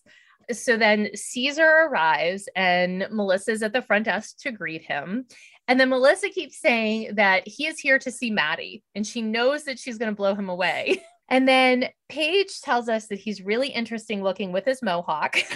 So 0.50 0.76
then 0.76 1.10
Caesar 1.14 1.86
arrives 1.88 2.48
and 2.56 3.06
Melissa's 3.10 3.62
at 3.62 3.72
the 3.72 3.82
front 3.82 4.06
desk 4.06 4.38
to 4.40 4.50
greet 4.50 4.82
him. 4.82 5.26
And 5.68 5.78
then 5.78 5.90
Melissa 5.90 6.28
keeps 6.28 6.60
saying 6.60 7.14
that 7.14 7.46
he 7.46 7.66
is 7.66 7.78
here 7.78 7.98
to 8.00 8.10
see 8.10 8.30
Maddie 8.30 8.82
and 8.94 9.06
she 9.06 9.22
knows 9.22 9.64
that 9.64 9.78
she's 9.78 9.98
going 9.98 10.10
to 10.10 10.16
blow 10.16 10.34
him 10.34 10.48
away. 10.48 11.02
And 11.32 11.48
then 11.48 11.88
Paige 12.10 12.60
tells 12.60 12.88
us 12.90 13.06
that 13.08 13.18
he's 13.18 13.40
really 13.42 13.68
interesting 13.68 14.22
looking 14.22 14.52
with 14.52 14.64
his 14.66 14.82
mohawk. 14.82 15.36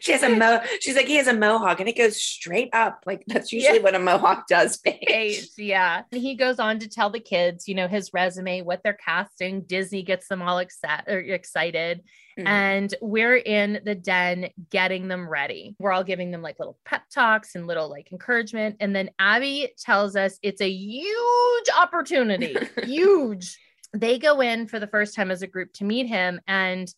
She 0.00 0.10
has 0.10 0.24
a 0.24 0.28
mo. 0.28 0.60
She's 0.80 0.96
like, 0.96 1.06
he 1.06 1.14
has 1.14 1.28
a 1.28 1.32
mohawk, 1.32 1.78
and 1.78 1.88
it 1.88 1.96
goes 1.96 2.20
straight 2.20 2.70
up. 2.72 3.04
Like 3.06 3.22
that's 3.28 3.52
usually 3.52 3.76
Yeah. 3.76 3.82
what 3.84 3.94
a 3.94 4.00
mohawk 4.00 4.48
does. 4.48 4.76
Paige. 4.78 4.98
Paige, 5.06 5.48
yeah. 5.56 6.02
And 6.10 6.20
he 6.20 6.34
goes 6.34 6.58
on 6.58 6.80
to 6.80 6.88
tell 6.88 7.08
the 7.08 7.20
kids, 7.20 7.68
you 7.68 7.76
know, 7.76 7.86
his 7.86 8.10
resume, 8.12 8.62
what 8.62 8.80
they're 8.82 8.98
casting. 9.04 9.62
Disney 9.62 10.02
gets 10.02 10.26
them 10.26 10.42
all 10.42 10.58
excited. 10.58 12.02
Mhm. 12.36 12.46
And 12.46 12.94
we're 13.00 13.36
in 13.36 13.80
the 13.84 13.94
den 13.94 14.48
getting 14.70 15.06
them 15.06 15.28
ready. 15.28 15.76
We're 15.78 15.92
all 15.92 16.04
giving 16.04 16.32
them 16.32 16.42
like 16.42 16.58
little 16.58 16.78
pep 16.84 17.02
talks 17.14 17.54
and 17.54 17.68
little 17.68 17.88
like 17.88 18.10
encouragement. 18.10 18.76
And 18.80 18.94
then 18.96 19.10
Abby 19.20 19.72
tells 19.78 20.16
us 20.16 20.36
it's 20.42 20.60
a 20.60 20.68
huge 20.68 21.66
opportunity, 21.78 22.56
huge. 22.84 23.56
They 23.94 24.18
go 24.18 24.40
in 24.40 24.66
for 24.66 24.78
the 24.78 24.86
first 24.86 25.14
time 25.14 25.30
as 25.30 25.42
a 25.42 25.46
group 25.46 25.72
to 25.74 25.84
meet 25.84 26.06
him. 26.06 26.40
And 26.46 26.92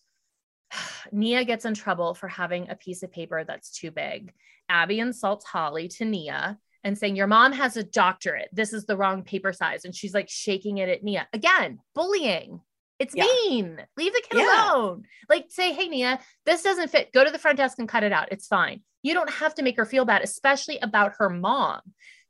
Nia 1.12 1.44
gets 1.44 1.64
in 1.64 1.74
trouble 1.74 2.14
for 2.14 2.28
having 2.28 2.70
a 2.70 2.76
piece 2.76 3.02
of 3.02 3.12
paper 3.12 3.44
that's 3.44 3.70
too 3.70 3.90
big. 3.90 4.32
Abby 4.68 5.00
insults 5.00 5.44
Holly 5.44 5.88
to 5.88 6.04
Nia 6.04 6.58
and 6.82 6.96
saying, 6.96 7.16
Your 7.16 7.26
mom 7.26 7.52
has 7.52 7.76
a 7.76 7.82
doctorate. 7.82 8.48
This 8.52 8.72
is 8.72 8.84
the 8.86 8.96
wrong 8.96 9.22
paper 9.22 9.52
size. 9.52 9.84
And 9.84 9.94
she's 9.94 10.14
like 10.14 10.28
shaking 10.28 10.78
it 10.78 10.88
at 10.88 11.02
Nia. 11.02 11.26
Again, 11.32 11.80
bullying. 11.94 12.60
It's 12.98 13.14
Yeah. 13.14 13.24
mean. 13.24 13.84
Leave 13.96 14.12
the 14.12 14.22
kid 14.30 14.38
Yeah. 14.38 14.70
alone. 14.72 15.04
Like, 15.28 15.46
say, 15.48 15.72
Hey, 15.72 15.88
Nia, 15.88 16.20
this 16.46 16.62
doesn't 16.62 16.90
fit. 16.90 17.12
Go 17.12 17.24
to 17.24 17.30
the 17.30 17.38
front 17.38 17.56
desk 17.58 17.78
and 17.78 17.88
cut 17.88 18.04
it 18.04 18.12
out. 18.12 18.28
It's 18.30 18.46
fine. 18.46 18.82
You 19.02 19.12
don't 19.14 19.30
have 19.30 19.54
to 19.56 19.62
make 19.62 19.76
her 19.76 19.84
feel 19.84 20.04
bad, 20.04 20.22
especially 20.22 20.78
about 20.78 21.14
her 21.18 21.28
mom. 21.28 21.80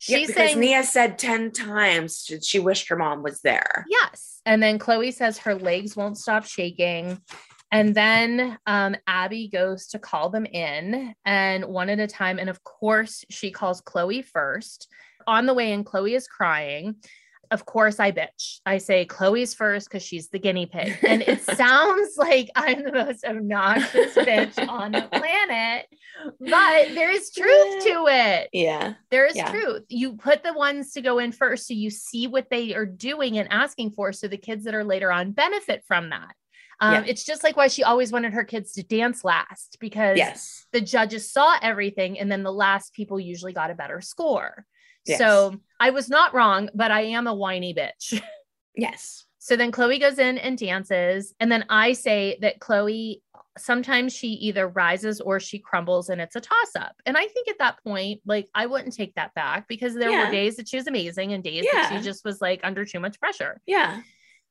Yeah, 0.08 0.18
She's 0.18 0.26
because 0.28 0.50
saying, 0.50 0.60
Nia 0.60 0.82
said 0.82 1.18
10 1.18 1.52
times 1.52 2.28
she 2.42 2.58
wished 2.58 2.88
her 2.88 2.96
mom 2.96 3.22
was 3.22 3.40
there. 3.42 3.86
Yes. 3.88 4.33
And 4.46 4.62
then 4.62 4.78
Chloe 4.78 5.10
says 5.10 5.38
her 5.38 5.54
legs 5.54 5.96
won't 5.96 6.18
stop 6.18 6.44
shaking. 6.44 7.20
And 7.72 7.94
then 7.94 8.56
um, 8.66 8.94
Abby 9.06 9.48
goes 9.48 9.88
to 9.88 9.98
call 9.98 10.30
them 10.30 10.46
in 10.46 11.14
and 11.24 11.64
one 11.64 11.90
at 11.90 11.98
a 11.98 12.06
time. 12.06 12.38
And 12.38 12.48
of 12.48 12.62
course, 12.62 13.24
she 13.30 13.50
calls 13.50 13.80
Chloe 13.80 14.22
first. 14.22 14.88
On 15.26 15.46
the 15.46 15.54
way 15.54 15.72
in, 15.72 15.82
Chloe 15.82 16.14
is 16.14 16.28
crying. 16.28 16.96
Of 17.50 17.66
course, 17.66 18.00
I 18.00 18.12
bitch. 18.12 18.60
I 18.66 18.78
say 18.78 19.04
Chloe's 19.04 19.54
first 19.54 19.88
because 19.88 20.02
she's 20.02 20.28
the 20.28 20.38
guinea 20.38 20.66
pig. 20.66 20.96
And 21.02 21.22
it 21.22 21.42
sounds 21.56 22.16
like 22.16 22.48
I'm 22.56 22.82
the 22.84 22.92
most 22.92 23.24
obnoxious 23.24 24.14
bitch 24.14 24.68
on 24.68 24.92
the 24.92 25.02
planet, 25.12 25.86
but 26.40 26.94
there 26.94 27.10
is 27.10 27.30
truth 27.32 27.84
to 27.84 28.06
it. 28.08 28.48
Yeah. 28.52 28.94
There 29.10 29.26
is 29.26 29.36
Yeah. 29.36 29.50
truth. 29.50 29.84
You 29.88 30.14
put 30.14 30.42
the 30.42 30.52
ones 30.52 30.92
to 30.92 31.00
go 31.02 31.18
in 31.18 31.32
first 31.32 31.66
so 31.68 31.74
you 31.74 31.90
see 31.90 32.26
what 32.26 32.50
they 32.50 32.74
are 32.74 32.86
doing 32.86 33.38
and 33.38 33.48
asking 33.52 33.92
for 33.92 34.12
so 34.12 34.28
the 34.28 34.36
kids 34.36 34.64
that 34.64 34.74
are 34.74 34.84
later 34.84 35.12
on 35.12 35.32
benefit 35.32 35.84
from 35.86 36.10
that. 36.10 36.34
Um, 36.80 36.94
Yeah. 36.94 37.04
It's 37.06 37.24
just 37.24 37.44
like 37.44 37.56
why 37.56 37.68
she 37.68 37.82
always 37.84 38.10
wanted 38.12 38.32
her 38.34 38.44
kids 38.44 38.72
to 38.72 38.82
dance 38.82 39.24
last 39.24 39.76
because 39.80 40.16
Yes. 40.16 40.66
the 40.72 40.80
judges 40.80 41.30
saw 41.30 41.56
everything 41.62 42.18
and 42.18 42.30
then 42.30 42.42
the 42.42 42.52
last 42.52 42.92
people 42.94 43.20
usually 43.20 43.52
got 43.52 43.70
a 43.70 43.74
better 43.74 44.00
score. 44.00 44.66
Yes. 45.06 45.18
So 45.18 45.56
I 45.84 45.90
was 45.90 46.08
not 46.08 46.32
wrong, 46.32 46.70
but 46.74 46.90
I 46.90 47.02
am 47.02 47.26
a 47.26 47.34
whiny 47.34 47.74
bitch. 47.74 48.20
Yes. 48.76 49.24
So 49.38 49.54
then 49.54 49.70
Chloe 49.70 50.00
goes 50.00 50.18
in 50.18 50.36
and 50.36 50.58
dances. 50.58 51.32
And 51.38 51.52
then 51.52 51.64
I 51.68 51.92
say 51.92 52.38
that 52.40 52.58
Chloe 52.58 53.22
sometimes 53.56 54.12
she 54.12 54.28
either 54.28 54.66
rises 54.66 55.20
or 55.20 55.38
she 55.38 55.60
crumbles 55.60 56.08
and 56.08 56.20
it's 56.20 56.34
a 56.34 56.40
toss 56.40 56.74
up. 56.76 56.96
And 57.06 57.16
I 57.16 57.26
think 57.26 57.46
at 57.46 57.58
that 57.60 57.76
point, 57.84 58.20
like 58.26 58.48
I 58.52 58.66
wouldn't 58.66 58.96
take 58.96 59.14
that 59.14 59.32
back 59.34 59.68
because 59.68 59.94
there 59.94 60.10
Yeah. 60.10 60.24
were 60.24 60.32
days 60.32 60.56
that 60.56 60.66
she 60.68 60.76
was 60.76 60.88
amazing 60.88 61.34
and 61.34 61.44
days 61.44 61.66
that 61.72 61.92
she 61.92 62.02
just 62.02 62.24
was 62.24 62.40
like 62.40 62.60
under 62.64 62.84
too 62.84 62.98
much 62.98 63.20
pressure. 63.20 63.60
Yeah. 63.64 64.00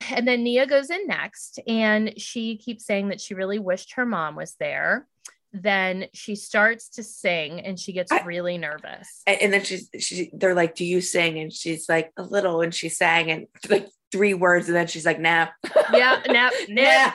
And 0.09 0.25
then 0.25 0.41
Nia 0.43 0.67
goes 0.67 0.89
in 0.89 1.05
next 1.05 1.59
and 1.67 2.13
she 2.17 2.55
keeps 2.55 2.85
saying 2.85 3.09
that 3.09 3.19
she 3.19 3.33
really 3.33 3.59
wished 3.59 3.95
her 3.95 4.05
mom 4.05 4.37
was 4.37 4.55
there. 4.57 5.05
Then 5.53 6.07
she 6.13 6.35
starts 6.35 6.89
to 6.89 7.03
sing 7.03 7.59
and 7.61 7.79
she 7.79 7.93
gets 7.93 8.11
I- 8.11 8.23
really 8.23 8.57
nervous. 8.57 9.21
And, 9.27 9.53
then 9.53 9.63
she's 9.63 9.89
she 9.99 10.31
they're 10.33 10.55
like, 10.55 10.75
Do 10.75 10.83
you 10.85 10.99
sing? 10.99 11.37
And 11.39 11.53
she's 11.53 11.87
like, 11.87 12.11
a 12.17 12.23
little, 12.23 12.61
and 12.61 12.73
she 12.73 12.89
sang 12.89 13.29
and 13.31 13.47
like 13.69 13.87
three 14.11 14.33
words, 14.33 14.67
and 14.67 14.75
then 14.75 14.87
she's 14.87 15.05
like, 15.05 15.19
nah. 15.19 15.47
Yeah, 15.91 16.21
nope, 16.27 16.53
nope, 16.69 16.69
Nah. 16.69 17.11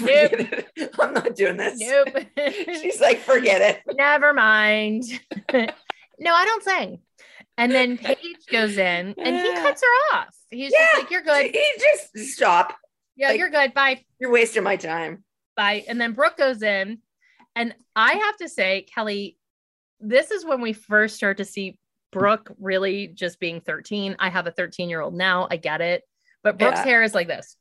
Nope. 0.00 0.64
I'm 1.00 1.12
not 1.14 1.34
doing 1.34 1.56
this. 1.56 1.80
nope. 1.80 2.08
She's 2.80 3.00
like, 3.00 3.18
forget 3.18 3.60
it. 3.60 3.96
never 3.96 4.32
mind. 4.32 5.02
no, 5.52 5.66
I 6.34 6.44
don't 6.44 6.62
sing. 6.62 7.00
And 7.58 7.72
then 7.72 7.98
Paige 7.98 8.46
goes 8.50 8.78
in 8.78 9.14
and 9.18 9.36
he 9.36 9.52
cuts 9.54 9.82
her 9.82 10.16
off. 10.18 10.28
He's 10.50 10.70
just 10.72 10.94
like, 10.98 11.10
You're 11.10 11.22
good. 11.22 11.50
He 11.52 11.64
just 11.78 12.32
stop. 12.34 12.76
Yeah, 13.16 13.28
like- 13.28 13.38
you're 13.38 13.50
good. 13.50 13.74
Bye. 13.74 14.04
You're 14.20 14.30
wasting 14.30 14.62
my 14.62 14.76
time. 14.76 15.24
Bye. 15.56 15.84
And 15.88 16.00
then 16.00 16.12
Brooke 16.12 16.36
goes 16.36 16.62
in. 16.62 16.98
And 17.54 17.74
I 17.94 18.14
have 18.14 18.36
to 18.38 18.48
say, 18.48 18.82
Kelly, 18.94 19.36
this 20.00 20.30
is 20.30 20.44
when 20.44 20.60
we 20.60 20.72
first 20.72 21.16
start 21.16 21.36
to 21.38 21.44
see 21.44 21.78
Brooke 22.10 22.52
really 22.58 23.08
just 23.08 23.38
being 23.40 23.60
13. 23.60 24.16
I 24.18 24.28
have 24.30 24.46
a 24.46 24.50
13 24.50 24.88
year 24.90 25.00
old 25.00 25.14
now. 25.14 25.48
I 25.50 25.56
get 25.56 25.80
it. 25.80 26.02
But 26.42 26.58
Brooke's 26.58 26.78
Yeah. 26.78 26.84
hair 26.84 27.02
is 27.02 27.14
like 27.14 27.28
this. 27.28 27.56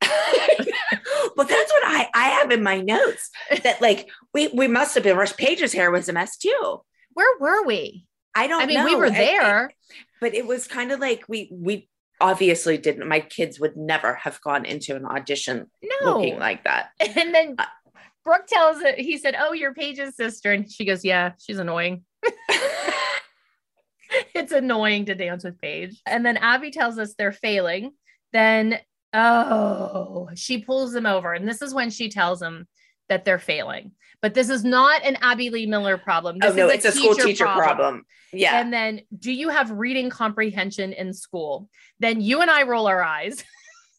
well, 0.02 1.46
that's 1.46 1.72
what 1.72 1.82
I 1.84 2.08
I 2.14 2.28
have 2.40 2.50
in 2.50 2.62
my 2.62 2.80
notes. 2.80 3.30
That 3.62 3.80
like 3.80 4.08
we 4.34 4.48
we 4.48 4.68
must 4.68 4.94
have 4.94 5.04
been 5.04 5.16
Rush 5.16 5.36
Paige's 5.36 5.72
hair 5.72 5.90
was 5.90 6.08
a 6.08 6.12
mess 6.12 6.36
too. 6.36 6.80
Where 7.12 7.38
were 7.38 7.64
we? 7.64 8.06
I 8.34 8.46
don't 8.46 8.62
I 8.62 8.66
mean, 8.66 8.84
we 8.84 8.92
know. 8.92 8.98
were 8.98 9.04
And- 9.06 9.16
there. 9.16 9.70
but 10.20 10.34
it 10.34 10.46
was 10.46 10.66
kind 10.66 10.92
of 10.92 11.00
like 11.00 11.24
we 11.28 11.48
we 11.52 11.88
obviously 12.20 12.78
didn't 12.78 13.08
my 13.08 13.20
kids 13.20 13.60
would 13.60 13.76
never 13.76 14.14
have 14.14 14.40
gone 14.40 14.64
into 14.64 14.96
an 14.96 15.04
audition 15.06 15.70
No. 16.02 16.14
looking 16.18 16.38
like 16.38 16.64
that 16.64 16.90
And 17.00 17.32
then 17.32 17.54
uh, 17.58 17.64
Brooke 18.28 18.46
tells 18.46 18.82
it, 18.82 18.98
he 18.98 19.16
said, 19.16 19.34
Oh, 19.38 19.54
you're 19.54 19.72
Paige's 19.72 20.14
sister. 20.14 20.52
And 20.52 20.70
she 20.70 20.84
goes, 20.84 21.02
Yeah, 21.02 21.32
she's 21.38 21.58
annoying. 21.58 22.04
it's 24.34 24.52
annoying 24.52 25.06
to 25.06 25.14
dance 25.14 25.44
with 25.44 25.58
Paige. 25.58 25.98
And 26.04 26.26
then 26.26 26.36
Abby 26.36 26.70
tells 26.70 26.98
us 26.98 27.14
they're 27.14 27.32
failing. 27.32 27.92
Then, 28.34 28.80
oh, 29.14 30.28
she 30.34 30.58
pulls 30.58 30.92
them 30.92 31.06
over. 31.06 31.32
And 31.32 31.48
this 31.48 31.62
is 31.62 31.72
when 31.72 31.88
she 31.88 32.10
tells 32.10 32.40
them 32.40 32.68
that 33.08 33.24
they're 33.24 33.38
failing. 33.38 33.92
But 34.20 34.34
this 34.34 34.50
is 34.50 34.62
not 34.62 35.02
an 35.06 35.16
Abby 35.22 35.48
Lee 35.48 35.64
Miller 35.64 35.96
problem. 35.96 36.36
Oh, 36.42 36.48
this 36.48 36.52
oh 36.52 36.66
no 36.66 36.68
is 36.68 36.84
it's 36.84 36.96
a 36.96 36.98
school 36.98 37.14
teacher 37.14 37.46
problem, 37.46 38.04
yeah 38.34 38.60
And 38.60 38.70
then, 38.70 39.00
do 39.18 39.32
you 39.32 39.48
have 39.48 39.70
reading 39.70 40.10
comprehension 40.10 40.92
in 40.92 41.14
school? 41.14 41.70
Then 41.98 42.20
you 42.20 42.42
and 42.42 42.50
I 42.50 42.64
roll 42.64 42.88
our 42.88 43.02
eyes. 43.02 43.42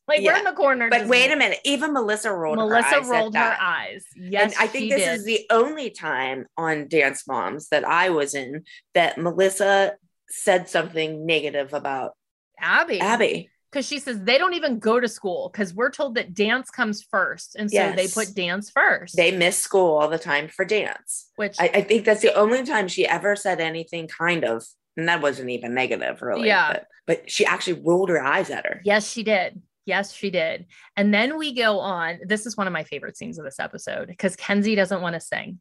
like 0.10 0.22
we're 0.22 0.36
in 0.36 0.44
the 0.44 0.52
corner. 0.52 0.90
but 0.90 1.08
wait 1.08 1.32
a 1.32 1.36
minute 1.38 1.60
even 1.64 1.94
melissa 1.94 2.34
rolled 2.34 2.58
Melissa 2.58 3.02
her 3.04 3.10
rolled 3.10 3.36
her 3.36 3.40
that. 3.42 3.60
eyes. 3.62 4.04
Yes, 4.16 4.54
and 4.54 4.62
i 4.62 4.68
think 4.68 4.90
this 4.92 5.02
did. 5.04 5.14
is 5.20 5.24
the 5.26 5.46
only 5.50 5.90
time 5.92 6.46
on 6.58 6.88
dance 6.90 7.26
moms 7.28 7.70
that 7.70 7.86
i 7.86 8.10
was 8.10 8.36
in 8.36 8.64
that 8.94 9.18
melissa 9.18 9.94
said 10.30 10.68
something 10.70 11.26
negative 11.26 11.74
about 11.74 12.12
Abby. 12.60 13.00
abby 13.00 13.50
Because 13.72 13.88
she 13.88 14.00
says 14.00 14.20
they 14.22 14.38
don't 14.38 14.54
even 14.54 14.80
go 14.80 15.00
to 15.00 15.08
school 15.08 15.50
because 15.52 15.74
we're 15.74 15.92
told 15.92 16.16
that 16.16 16.34
dance 16.34 16.70
comes 16.70 17.04
first. 17.10 17.56
And 17.56 17.70
so 17.72 17.94
they 17.96 18.08
put 18.08 18.34
dance 18.36 18.70
first. 18.70 19.16
they 19.16 19.32
miss 19.32 19.58
school 19.58 19.98
all 19.98 20.08
the 20.10 20.20
time 20.20 20.48
for 20.50 20.66
dance 20.66 21.30
which 21.38 21.56
I, 21.60 21.70
I 21.76 21.82
think 21.82 22.06
that's 22.06 22.22
the 22.22 22.34
only 22.36 22.64
time 22.66 22.88
she 22.88 23.08
ever 23.08 23.36
said 23.36 23.60
anything 23.62 24.08
kind 24.08 24.44
of 24.44 24.66
and 24.98 25.08
that 25.08 25.22
wasn't 25.22 25.50
even 25.52 25.74
negative 25.74 26.22
really 26.22 26.48
Yeah. 26.48 26.74
but, 26.74 26.86
but 27.08 27.32
she 27.32 27.46
actually 27.46 27.82
rolled 27.82 28.10
her 28.10 28.22
eyes 28.22 28.50
at 28.50 28.66
her 28.66 28.82
yes, 28.84 29.10
she 29.10 29.24
did. 29.24 29.62
Yes, 29.90 30.14
she 30.14 30.30
did. 30.30 30.68
And 30.96 31.12
then 31.12 31.38
we 31.38 31.54
go 31.54 31.80
on. 31.80 32.20
This 32.26 32.46
is 32.46 32.56
one 32.56 32.68
of 32.68 32.74
my 32.74 32.84
favorite 32.84 33.18
scenes 33.18 33.40
of 33.40 33.44
this 33.44 33.60
episode 33.60 34.08
because 34.08 34.36
Kenzie 34.36 34.76
doesn't 34.76 35.02
want 35.02 35.16
to 35.16 35.20
sing. 35.20 35.60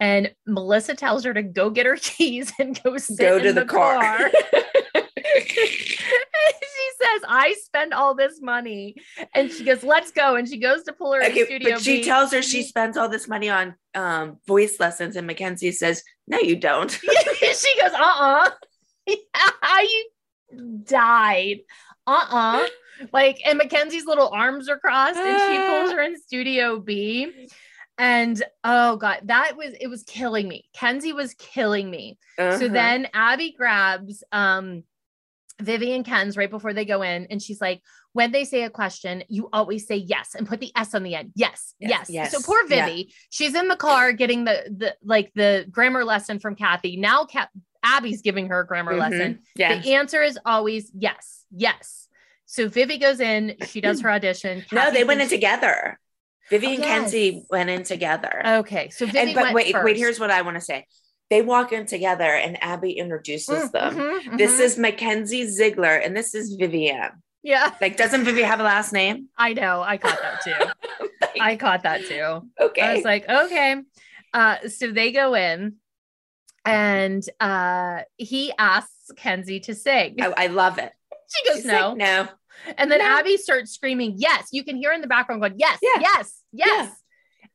And 0.00 0.34
Melissa 0.46 0.94
tells 0.94 1.24
her 1.24 1.34
to 1.34 1.42
go 1.42 1.68
get 1.68 1.84
her 1.84 1.96
keys 2.00 2.52
and 2.58 2.80
go 2.82 2.96
sit 2.96 3.18
go 3.18 3.36
in 3.36 3.44
to 3.44 3.52
the, 3.52 3.66
car, 3.66 4.18
she 5.46 5.76
says, 6.98 7.22
I 7.28 7.54
spend 7.62 7.92
all 7.92 8.14
this 8.14 8.40
money. 8.40 8.96
And 9.34 9.52
she 9.52 9.62
goes, 9.62 9.84
let's 9.84 10.10
go. 10.10 10.36
And 10.36 10.48
she 10.48 10.58
goes 10.58 10.84
to 10.84 10.94
pull 10.94 11.12
her 11.12 11.20
in 11.20 11.32
okay, 11.32 11.44
studio. 11.44 11.74
but 11.74 11.82
she 11.82 11.98
B. 11.98 12.04
tells 12.04 12.32
her 12.32 12.40
she 12.40 12.62
spends 12.62 12.96
all 12.96 13.10
this 13.10 13.28
money 13.28 13.50
on 13.50 13.74
um, 13.94 14.38
voice 14.46 14.80
lessons 14.80 15.16
and 15.16 15.26
mackenzie 15.26 15.72
says 15.72 16.04
no 16.28 16.38
you 16.38 16.54
don't 16.54 16.92
she 16.92 17.80
goes, 17.80 17.90
uh-uh. 17.92 18.50
I 19.36 20.04
died. 20.84 21.60
Uh-uh. 22.06 22.66
Like, 23.12 23.40
and 23.46 23.58
Mackenzie's 23.58 24.06
little 24.06 24.28
arms 24.28 24.68
are 24.68 24.78
crossed 24.78 25.18
and 25.18 25.40
she 25.40 25.58
pulls 25.66 25.90
her 25.92 26.02
in 26.02 26.16
studio 26.20 26.78
B. 26.80 27.48
And 27.98 28.42
oh 28.64 28.96
god, 28.96 29.20
that 29.24 29.56
was 29.56 29.74
it 29.78 29.88
was 29.88 30.02
killing 30.04 30.48
me. 30.48 30.64
Kenzie 30.74 31.12
was 31.12 31.34
killing 31.34 31.90
me. 31.90 32.18
So 32.38 32.44
Uh-huh. 32.44 32.68
then 32.68 33.08
Abby 33.12 33.54
grabs 33.56 34.24
um 34.32 34.84
Vivian 35.60 36.04
Ken's 36.04 36.38
right 36.38 36.48
before 36.50 36.72
they 36.72 36.86
go 36.86 37.02
in, 37.02 37.26
and 37.30 37.42
she's 37.42 37.60
like, 37.60 37.82
when 38.14 38.32
they 38.32 38.44
say 38.44 38.62
a 38.62 38.70
question, 38.70 39.22
you 39.28 39.50
always 39.52 39.86
say 39.86 39.96
yes 39.96 40.34
and 40.34 40.48
put 40.48 40.58
the 40.60 40.72
S 40.74 40.94
on 40.94 41.02
the 41.02 41.14
end. 41.14 41.32
Yes, 41.34 41.74
yes. 41.78 42.08
Yes, 42.08 42.30
So 42.32 42.38
yes, 42.38 42.46
poor 42.46 42.64
yeah. 42.66 43.02
She's 43.28 43.54
in 43.54 43.68
the 43.68 43.76
car 43.76 44.14
getting 44.14 44.44
the 44.44 44.74
the 44.74 44.96
like 45.04 45.30
the 45.34 45.66
grammar 45.70 46.02
lesson 46.04 46.38
from 46.38 46.54
Cathy. 46.56 46.96
Now 46.96 47.26
Kat, 47.26 47.50
Abby's 47.84 48.22
giving 48.22 48.48
her 48.48 48.60
a 48.60 48.66
grammar 48.66 48.94
Mhm. 48.94 48.98
lesson. 49.00 49.38
yeah 49.54 49.78
The 49.78 49.92
answer 49.94 50.22
is 50.22 50.38
always 50.46 50.90
yes, 50.94 51.44
yes. 51.50 52.08
So 52.52 52.66
Vivi 52.68 52.98
goes 52.98 53.20
in, 53.20 53.54
she 53.68 53.80
does 53.80 54.00
her 54.00 54.10
audition. 54.10 54.64
no 54.72 54.80
Cathy 54.80 54.92
they 54.96 55.04
went 55.04 55.20
in 55.20 55.28
thinks- 55.28 55.40
together 55.40 55.98
vivi 56.50 56.66
Oh, 56.66 56.70
and 56.70 56.78
yes. 56.80 56.88
kenzie 57.02 57.44
went 57.48 57.70
in 57.70 57.84
together 57.84 58.42
Okay, 58.44 58.90
so 58.90 59.06
Vivi 59.06 59.18
and 59.18 59.34
but 59.36 59.54
wait 59.54 59.70
first. 59.72 59.84
wait 59.84 59.96
here's 59.96 60.18
what 60.18 60.32
i 60.32 60.42
want 60.42 60.56
to 60.56 60.60
say 60.60 60.84
they 61.28 61.42
walk 61.42 61.70
in 61.72 61.86
together 61.86 62.24
and 62.44 62.60
abby 62.60 62.90
introduces 62.90 63.70
Mm, 63.70 63.72
them 63.72 63.94
mhm, 63.94 64.36
this 64.36 64.54
mhm. 64.56 64.60
is 64.66 64.76
mackenzie 64.78 65.46
ziegler 65.46 65.94
and 65.94 66.16
this 66.16 66.34
is 66.34 66.56
vivienne 66.58 67.12
yeah. 67.44 67.70
like 67.80 67.96
doesn't 67.96 68.24
vivi 68.24 68.42
have 68.42 68.58
a 68.58 68.64
last 68.64 68.92
name 68.92 69.28
I 69.38 69.52
know. 69.52 69.80
I 69.82 69.96
caught 69.96 70.18
that 70.20 70.42
too. 70.42 71.06
I 71.40 71.54
caught 71.54 71.84
that 71.84 72.00
too. 72.06 72.50
okay 72.60 72.82
I 72.82 72.94
was 72.96 73.04
like, 73.04 73.28
okay. 73.28 73.76
Uh, 74.34 74.56
so 74.68 74.90
they 74.90 75.12
go 75.12 75.34
in 75.34 75.76
and 76.64 77.22
uh, 77.38 78.00
he 78.16 78.52
asks 78.58 79.10
Kenzie 79.16 79.60
to 79.60 79.74
sing. 79.76 80.16
I, 80.20 80.32
I 80.36 80.46
love 80.48 80.78
it 80.78 80.92
she 81.32 81.48
goes, 81.48 81.56
She's 81.58 81.64
no. 81.66 81.90
like, 81.90 81.96
no 81.98 82.28
And 82.78 82.90
then 82.90 82.98
no. 83.00 83.04
Abby 83.04 83.36
starts 83.36 83.72
screaming, 83.72 84.14
yes. 84.16 84.48
You 84.52 84.64
can 84.64 84.76
hear 84.76 84.92
in 84.92 85.00
the 85.00 85.06
background 85.06 85.40
going, 85.40 85.54
yes, 85.58 85.78
Yeah. 85.82 86.00
yes, 86.00 86.42
yes. 86.52 86.92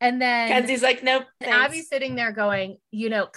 And 0.01 0.21
then 0.21 0.49
Kenzie's 0.49 0.81
like, 0.83 1.03
nope. 1.03 1.25
and. 1.41 1.51
Abby's 1.51 1.87
sitting 1.87 2.15
there 2.15 2.31
going, 2.31 2.77
you 2.91 3.09
know, 3.09 3.27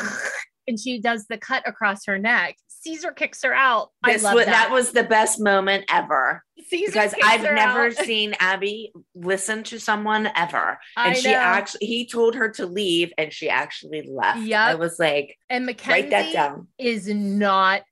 and 0.68 0.78
she 0.78 1.00
does 1.00 1.26
the 1.28 1.38
cut 1.38 1.62
across 1.66 2.06
her 2.06 2.18
neck. 2.18 2.56
Caesar 2.68 3.12
kicks 3.12 3.42
her 3.44 3.54
out. 3.54 3.90
This 4.04 4.24
I 4.24 4.26
love 4.28 4.34
was, 4.34 4.44
that. 4.46 4.50
that 4.50 4.70
was 4.72 4.90
the 4.90 5.04
best 5.04 5.38
moment 5.40 5.84
ever 5.88 6.42
Caesar 6.68 6.86
because 6.90 7.14
kicks 7.14 7.24
I've 7.28 7.42
her 7.44 7.54
never 7.54 7.86
out. 7.86 7.92
seen 8.04 8.34
Abby 8.40 8.92
listen 9.14 9.62
to 9.64 9.78
someone 9.78 10.28
ever. 10.34 10.80
I 10.96 11.08
And 11.08 11.16
she 11.16 11.30
know. 11.30 11.36
actually, 11.38 11.86
he 11.86 12.08
told 12.08 12.34
her 12.34 12.48
to 12.50 12.66
leave 12.66 13.12
and 13.16 13.32
she 13.32 13.48
actually 13.48 14.02
left. 14.10 14.40
Yeah. 14.40 14.64
I 14.66 14.74
was 14.74 14.98
like, 14.98 15.36
and 15.48 15.64
Mackenzie 15.66 15.92
write 15.92 16.10
that 16.10 16.32
down. 16.32 16.66
is 16.76 17.06
not 17.06 17.82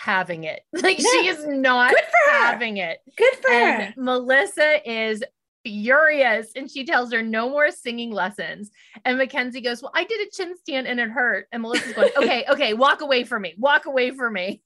having 0.00 0.44
it. 0.44 0.62
Like 0.72 0.98
No. 0.98 1.10
she 1.10 1.26
is 1.28 1.46
not 1.46 1.90
Good 1.90 2.04
for 2.04 2.30
her. 2.32 2.46
having 2.46 2.78
it. 2.78 2.98
Good 3.16 3.34
for 3.42 3.50
And 3.52 3.82
her. 3.82 3.94
Melissa 3.96 4.90
is 4.90 5.22
furious 5.62 6.52
and 6.56 6.70
she 6.70 6.84
tells 6.84 7.12
her 7.12 7.22
no 7.22 7.50
more 7.50 7.70
singing 7.70 8.10
lessons. 8.10 8.70
And 9.04 9.18
Mackenzie 9.18 9.60
goes, 9.60 9.82
Well, 9.82 9.92
I 9.94 10.04
did 10.04 10.26
a 10.26 10.30
chin 10.30 10.56
stand 10.56 10.86
and 10.86 10.98
it 10.98 11.10
hurt. 11.10 11.46
And 11.52 11.62
Melissa's 11.62 11.92
going, 11.92 12.10
Okay, 12.16 12.44
okay, 12.50 12.72
walk 12.74 13.02
away 13.02 13.24
from 13.24 13.42
me. 13.42 13.54
Walk 13.58 13.84
away 13.86 14.10
from 14.12 14.32
me. 14.32 14.62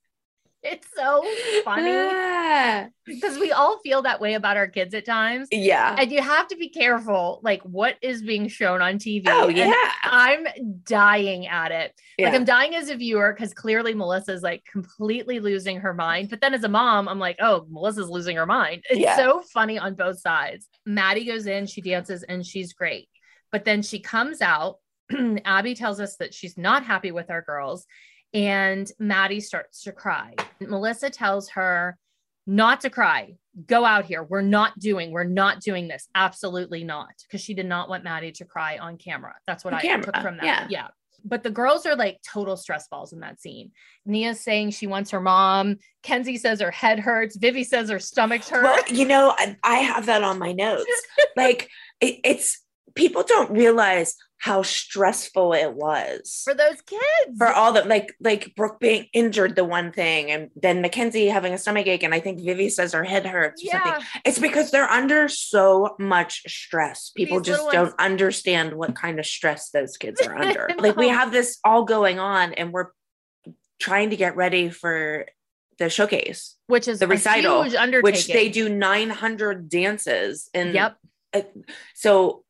It's 0.65 0.87
so 0.95 1.23
funny 1.63 1.91
Ah. 1.93 2.87
because 3.05 3.37
we 3.37 3.51
all 3.51 3.79
feel 3.79 4.01
that 4.01 4.19
way 4.19 4.33
about 4.33 4.57
our 4.57 4.67
kids 4.67 4.93
at 4.93 5.05
times. 5.05 5.47
Yeah. 5.51 5.95
And 5.97 6.11
you 6.11 6.21
have 6.21 6.47
to 6.49 6.55
be 6.55 6.69
careful, 6.69 7.39
like 7.43 7.61
what 7.63 7.95
is 8.01 8.21
being 8.23 8.47
shown 8.47 8.81
on 8.81 8.97
TV. 8.97 9.23
Oh, 9.27 9.47
And 9.47 9.57
yeah. 9.57 9.73
I'm 10.03 10.45
dying 10.83 11.47
at 11.47 11.71
it. 11.71 11.93
Like 12.19 12.33
I'm 12.33 12.45
dying 12.45 12.75
as 12.75 12.89
a 12.89 12.95
viewer 12.95 13.33
because 13.33 13.53
clearly 13.53 13.93
Melissa's 13.93 14.41
like 14.41 14.63
completely 14.65 15.39
losing 15.39 15.79
her 15.81 15.93
mind. 15.93 16.29
But 16.29 16.41
then 16.41 16.53
as 16.53 16.63
a 16.63 16.69
mom, 16.69 17.07
I'm 17.07 17.19
like, 17.19 17.37
oh, 17.39 17.65
Melissa's 17.69 18.09
losing 18.09 18.35
her 18.37 18.45
mind. 18.45 18.83
It's 18.89 18.99
Yeah. 18.99 19.15
so 19.17 19.41
funny 19.53 19.77
on 19.77 19.93
both 19.95 20.19
sides. 20.19 20.67
Maddie 20.85 21.25
goes 21.25 21.45
in, 21.45 21.67
she 21.67 21.81
dances, 21.81 22.23
and 22.23 22.45
she's 22.45 22.73
great. 22.73 23.07
But 23.51 23.65
then 23.65 23.81
she 23.81 23.99
comes 23.99 24.41
out. 24.41 24.77
Abby 25.45 25.75
tells 25.75 25.99
us 25.99 26.15
that 26.17 26.33
she's 26.33 26.57
not 26.57 26.83
happy 26.83 27.11
with 27.11 27.29
our 27.29 27.41
girls. 27.43 27.85
And 28.35 28.91
Maddie 28.99 29.39
starts 29.39 29.83
to 29.83 29.91
cry. 29.91 30.35
Melissa 30.59 31.09
tells 31.09 31.49
her 31.51 31.97
not 32.45 32.81
to 32.81 32.89
cry. 32.89 33.35
Go 33.65 33.85
out 33.85 34.05
here. 34.05 34.23
We're 34.23 34.41
not 34.41 34.77
doing, 34.77 35.11
we're 35.11 35.23
not 35.23 35.61
doing 35.61 35.87
this. 35.87 36.09
Absolutely 36.13 36.83
not. 36.83 37.13
Because 37.23 37.41
she 37.41 37.53
did 37.53 37.65
not 37.65 37.87
want 37.87 38.03
Maddie 38.03 38.33
to 38.33 38.45
cry 38.45 38.77
on 38.77 38.97
camera. 38.97 39.33
That's 39.47 39.63
what 39.63 39.73
On 39.73 39.79
I 39.79 39.81
camera, 39.81 40.05
took 40.05 40.17
from 40.17 40.35
that. 40.37 40.45
yeah. 40.45 40.67
yeah. 40.69 40.87
But 41.27 41.41
the 41.41 41.49
girls 41.49 41.87
are 41.87 41.95
like 41.95 42.19
total 42.21 42.55
stress 42.55 42.87
balls 42.87 43.11
in 43.13 43.21
that 43.21 43.41
scene. 43.41 43.71
Nia's 44.05 44.41
saying 44.41 44.71
she 44.71 44.85
wants 44.85 45.09
her 45.09 45.19
mom. 45.21 45.77
Kenzie 46.03 46.37
says 46.37 46.59
her 46.61 46.69
head 46.69 46.99
hurts. 46.99 47.35
Vivi 47.35 47.63
says 47.63 47.89
her 47.89 47.97
stomach 47.97 48.43
hurts. 48.43 48.63
Well, 48.63 48.95
you 48.95 49.07
know, 49.07 49.33
I, 49.35 49.57
I 49.63 49.77
have 49.77 50.05
that 50.05 50.23
on 50.23 50.37
my 50.37 50.51
notes. 50.51 50.85
like 51.35 51.69
it, 51.99 52.19
it's 52.23 52.61
people 52.95 53.23
don't 53.23 53.51
realize 53.51 54.15
how 54.37 54.61
stressful 54.61 55.53
it 55.53 55.73
was 55.73 56.41
for 56.43 56.53
those 56.53 56.79
kids. 56.85 57.37
for 57.37 57.47
all 57.47 57.71
the 57.73 57.83
like 57.85 58.13
like 58.19 58.53
Brooke 58.55 58.79
being 58.79 59.07
injured 59.13 59.55
the 59.55 59.63
one 59.63 59.91
thing 59.91 60.29
and 60.29 60.49
then 60.55 60.81
Mackenzie 60.81 61.27
having 61.27 61.53
a 61.53 61.57
stomach 61.57 61.87
ache 61.87 62.03
and 62.03 62.13
I 62.13 62.19
think 62.19 62.39
Vivi 62.41 62.69
says 62.69 62.93
her 62.93 63.03
head 63.03 63.25
hurts 63.25 63.63
or 63.63 63.67
yeah. 63.67 63.83
something. 63.83 64.03
It's 64.25 64.39
because 64.39 64.71
they're 64.71 64.89
under 64.89 65.27
so 65.29 65.95
much 65.99 66.41
stress. 66.47 67.11
People 67.15 67.39
These 67.39 67.55
just 67.55 67.71
don't 67.71 67.83
ones- 67.85 67.95
understand 67.97 68.73
what 68.73 68.95
kind 68.95 69.19
of 69.19 69.25
stress 69.25 69.69
those 69.71 69.97
kids 69.97 70.21
are 70.21 70.35
under. 70.41 70.69
I 70.71 70.75
like 70.75 70.95
we 70.95 71.09
have 71.09 71.31
this 71.31 71.57
all 71.63 71.83
going 71.83 72.19
on 72.19 72.53
and 72.53 72.71
we're 72.71 72.89
trying 73.79 74.11
to 74.11 74.15
get 74.15 74.35
ready 74.35 74.69
for 74.69 75.25
the 75.79 75.89
showcase, 75.89 76.55
which 76.67 76.87
is 76.87 76.99
the 76.99 77.05
a 77.05 77.09
recital, 77.09 77.63
huge 77.63 77.75
undertaking. 77.75 78.03
which 78.13 78.27
they 78.27 78.47
do 78.49 78.69
900 78.69 79.67
dances 79.69 80.49
and 80.53 80.73
Yep. 80.73 80.97
so 81.93 82.44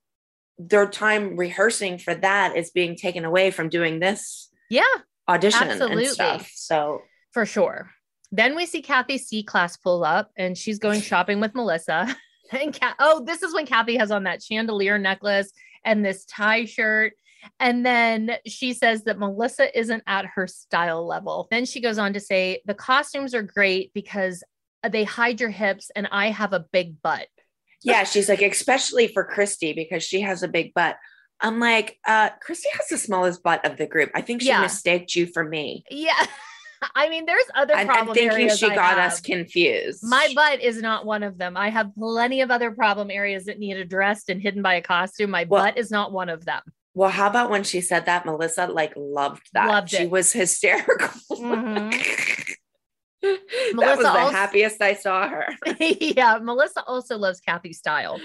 their 0.57 0.87
time 0.87 1.35
rehearsing 1.35 1.97
for 1.97 2.15
that 2.15 2.55
is 2.55 2.71
being 2.71 2.95
taken 2.95 3.25
away 3.25 3.51
from 3.51 3.69
doing 3.69 3.99
this 3.99 4.49
Yeah, 4.69 4.83
audition 5.27 5.69
Absolutely. 5.69 6.05
and 6.05 6.13
stuff. 6.13 6.51
So 6.53 7.01
for 7.31 7.45
sure. 7.45 7.91
Then 8.31 8.55
we 8.55 8.65
see 8.65 8.81
Cathy 8.81 9.17
C 9.17 9.43
class 9.43 9.77
pull 9.77 10.03
up 10.03 10.31
and 10.37 10.57
she's 10.57 10.79
going 10.79 11.01
shopping 11.11 11.39
with 11.39 11.55
Melissa. 11.55 12.15
And 12.51 12.71
Kat, 12.71 12.95
oh, 12.99 13.23
this 13.25 13.41
is 13.41 13.55
when 13.55 13.65
Cathy 13.65 13.97
has 13.97 14.11
on 14.11 14.25
that 14.25 14.43
chandelier 14.43 14.99
necklace 14.99 15.51
and 15.83 16.05
this 16.05 16.25
tie 16.25 16.65
shirt. 16.65 17.13
And 17.59 17.83
then 17.83 18.37
she 18.45 18.73
says 18.73 19.03
that 19.05 19.17
Melissa 19.17 19.75
isn't 19.77 20.03
at 20.05 20.25
her 20.35 20.45
style 20.45 21.07
level. 21.07 21.47
Then 21.49 21.65
she 21.65 21.81
goes 21.81 21.97
on 21.97 22.13
to 22.13 22.19
say 22.19 22.61
the 22.65 22.75
costumes 22.75 23.33
are 23.33 23.41
great 23.41 23.91
because 23.95 24.43
they 24.87 25.03
hide 25.05 25.41
your 25.41 25.49
hips 25.49 25.89
and 25.95 26.07
I 26.11 26.29
have 26.29 26.53
a 26.53 26.65
big 26.71 27.01
butt. 27.01 27.27
Yeah, 27.85 28.03
she's 28.03 28.27
like, 28.29 28.41
especially 28.41 29.07
for 29.07 29.23
Christi 29.23 29.73
because 29.73 30.03
she 30.03 30.21
has 30.21 30.43
a 30.43 30.47
big 30.47 30.73
butt. 30.73 30.97
I'm 31.41 31.59
like, 31.59 31.99
uh, 32.07 32.29
Christi 32.41 32.69
has 32.73 32.87
the 32.87 32.97
smallest 32.97 33.43
butt 33.43 33.65
of 33.65 33.77
the 33.77 33.85
group. 33.85 34.09
I 34.15 34.21
think 34.21 34.41
she 34.41 34.47
Yeah. 34.47 34.61
mistaked 34.61 35.15
you 35.15 35.27
for 35.27 35.43
me. 35.43 35.83
Yeah. 35.89 36.13
I 36.95 37.09
mean, 37.09 37.25
there's 37.25 37.45
other 37.55 37.73
I'm, 37.73 37.89
I'm 37.89 38.05
thinking 38.07 38.29
areas 38.31 38.59
she 38.59 38.67
I 38.67 38.75
got 38.75 38.97
have. 38.97 39.11
us 39.13 39.19
confused. 39.21 40.01
My 40.03 40.31
butt 40.35 40.61
is 40.61 40.81
not 40.81 41.05
one 41.05 41.23
of 41.23 41.37
them. 41.37 41.57
I 41.57 41.69
have 41.69 41.95
plenty 41.97 42.41
of 42.41 42.51
other 42.51 42.69
problem 42.71 43.09
areas 43.09 43.45
that 43.45 43.59
need 43.59 43.77
addressed 43.77 44.29
and 44.29 44.41
hidden 44.41 44.61
by 44.61 44.75
a 44.75 44.81
costume. 44.81 45.31
My 45.31 45.45
Well- 45.47 45.63
butt 45.63 45.77
is 45.77 45.89
not 45.91 46.11
one 46.11 46.29
of 46.29 46.45
them. 46.45 46.61
well, 46.93 47.09
how 47.09 47.27
about 47.27 47.49
when 47.49 47.63
she 47.63 47.81
said 47.81 48.05
that? 48.05 48.25
Melissa 48.25 48.67
like 48.67 48.93
loved 48.95 49.47
that. 49.53 49.67
Loved 49.67 49.89
she 49.89 50.03
it. 50.03 50.09
was 50.09 50.31
hysterical. 50.31 51.09
Mhm. 53.25 53.37
that 53.49 53.75
Melissa 53.75 53.95
was 53.97 54.03
the 54.03 54.09
also- 54.19 54.31
happiest 54.33 54.81
I 54.81 54.93
saw 54.93 55.27
her. 55.27 55.47
yeah, 55.79 56.37
Melissa 56.41 56.83
also 56.83 57.17
loves 57.17 57.39
Cathy's 57.39 57.77
style. 57.79 58.19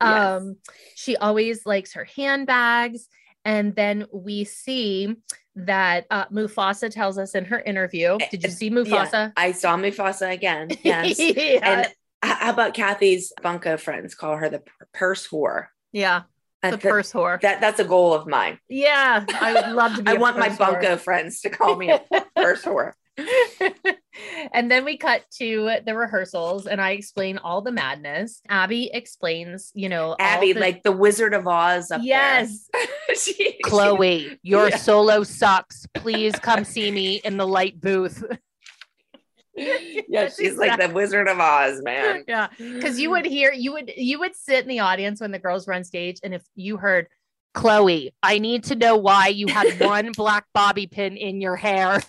Um, 0.00 0.56
she 0.94 1.16
always 1.16 1.64
likes 1.66 1.94
her 1.94 2.04
handbags. 2.04 3.08
And 3.44 3.74
then 3.74 4.06
we 4.12 4.44
see 4.44 5.16
that 5.56 6.06
uh, 6.10 6.26
Mufasa 6.26 6.90
tells 6.90 7.18
us 7.18 7.34
in 7.34 7.44
her 7.46 7.58
interview. 7.60 8.16
Did 8.30 8.44
you 8.44 8.50
see 8.50 8.66
Yeah, 8.68 8.72
Mufasa? 8.74 9.32
I 9.36 9.52
saw 9.52 9.76
Mufasa 9.76 10.30
again. 10.32 10.68
Yes. 10.84 11.18
yeah. 11.18 11.60
And 11.62 11.94
how 12.22 12.50
about 12.52 12.72
Cathy's 12.74 13.32
bunko 13.42 13.76
friends 13.78 14.14
call 14.14 14.36
her 14.36 14.48
the 14.48 14.62
purse 14.94 15.26
whore? 15.26 15.66
yeah, 15.90 16.22
the 16.62 16.70
That's 16.70 16.82
purse 16.82 17.12
whore. 17.12 17.40
That 17.40 17.60
that's 17.60 17.80
a 17.80 17.84
goal 17.84 18.14
of 18.14 18.28
mine. 18.28 18.58
yeah, 18.68 19.24
I 19.40 19.52
would 19.54 19.74
love 19.74 19.96
to 19.96 20.02
be. 20.04 20.12
I 20.12 20.14
want 20.14 20.38
my 20.38 20.48
bunko 20.48 20.96
friends 20.96 21.40
to 21.40 21.50
call 21.50 21.74
me 21.76 21.90
a 21.90 22.00
purse 22.36 22.62
whore. 22.64 22.92
and 24.52 24.70
then 24.70 24.84
we 24.84 24.96
cut 24.96 25.22
to 25.38 25.76
the 25.84 25.94
rehearsals 25.94 26.66
and 26.66 26.80
I 26.80 26.92
explain 26.92 27.38
all 27.38 27.60
the 27.62 27.72
madness. 27.72 28.40
Abby 28.48 28.90
explains, 28.92 29.70
you 29.74 29.88
know, 29.88 30.16
Abby, 30.18 30.52
the- 30.52 30.60
like 30.60 30.82
the 30.82 30.92
Wizard 30.92 31.34
of 31.34 31.46
Oz 31.46 31.90
up 31.90 32.00
yes, 32.02 32.68
there. 32.72 33.16
She- 33.16 33.58
Chloe, 33.64 34.38
your 34.42 34.70
Yeah. 34.70 34.76
solo 34.76 35.22
sucks. 35.24 35.86
Please 35.94 36.34
come 36.36 36.64
see 36.64 36.90
me 36.90 37.16
in 37.24 37.36
the 37.36 37.46
light 37.46 37.80
booth. 37.80 38.24
yeah, 39.54 39.98
That's 40.10 40.38
she's 40.38 40.56
like 40.56 40.80
the 40.80 40.88
Wizard 40.94 41.28
of 41.28 41.38
Oz, 41.38 41.82
man. 41.82 42.24
yeah, 42.26 42.48
because 42.58 42.98
you 42.98 43.10
would 43.10 43.26
hear, 43.26 43.52
you 43.52 43.72
would, 43.74 43.92
you 43.96 44.18
would 44.20 44.34
sit 44.34 44.62
in 44.62 44.68
the 44.68 44.80
audience 44.80 45.20
when 45.20 45.30
the 45.30 45.38
girls 45.38 45.66
were 45.66 45.74
on 45.74 45.84
stage, 45.84 46.18
and 46.22 46.32
if 46.32 46.42
you 46.54 46.78
heard, 46.78 47.08
Chloe, 47.52 48.14
I 48.22 48.38
need 48.38 48.64
to 48.64 48.74
know 48.74 48.96
why 48.96 49.26
you 49.28 49.46
had 49.48 49.78
one 49.78 50.12
black 50.12 50.46
bobby 50.54 50.86
pin 50.86 51.18
in 51.18 51.42
your 51.42 51.56
hair. 51.56 52.00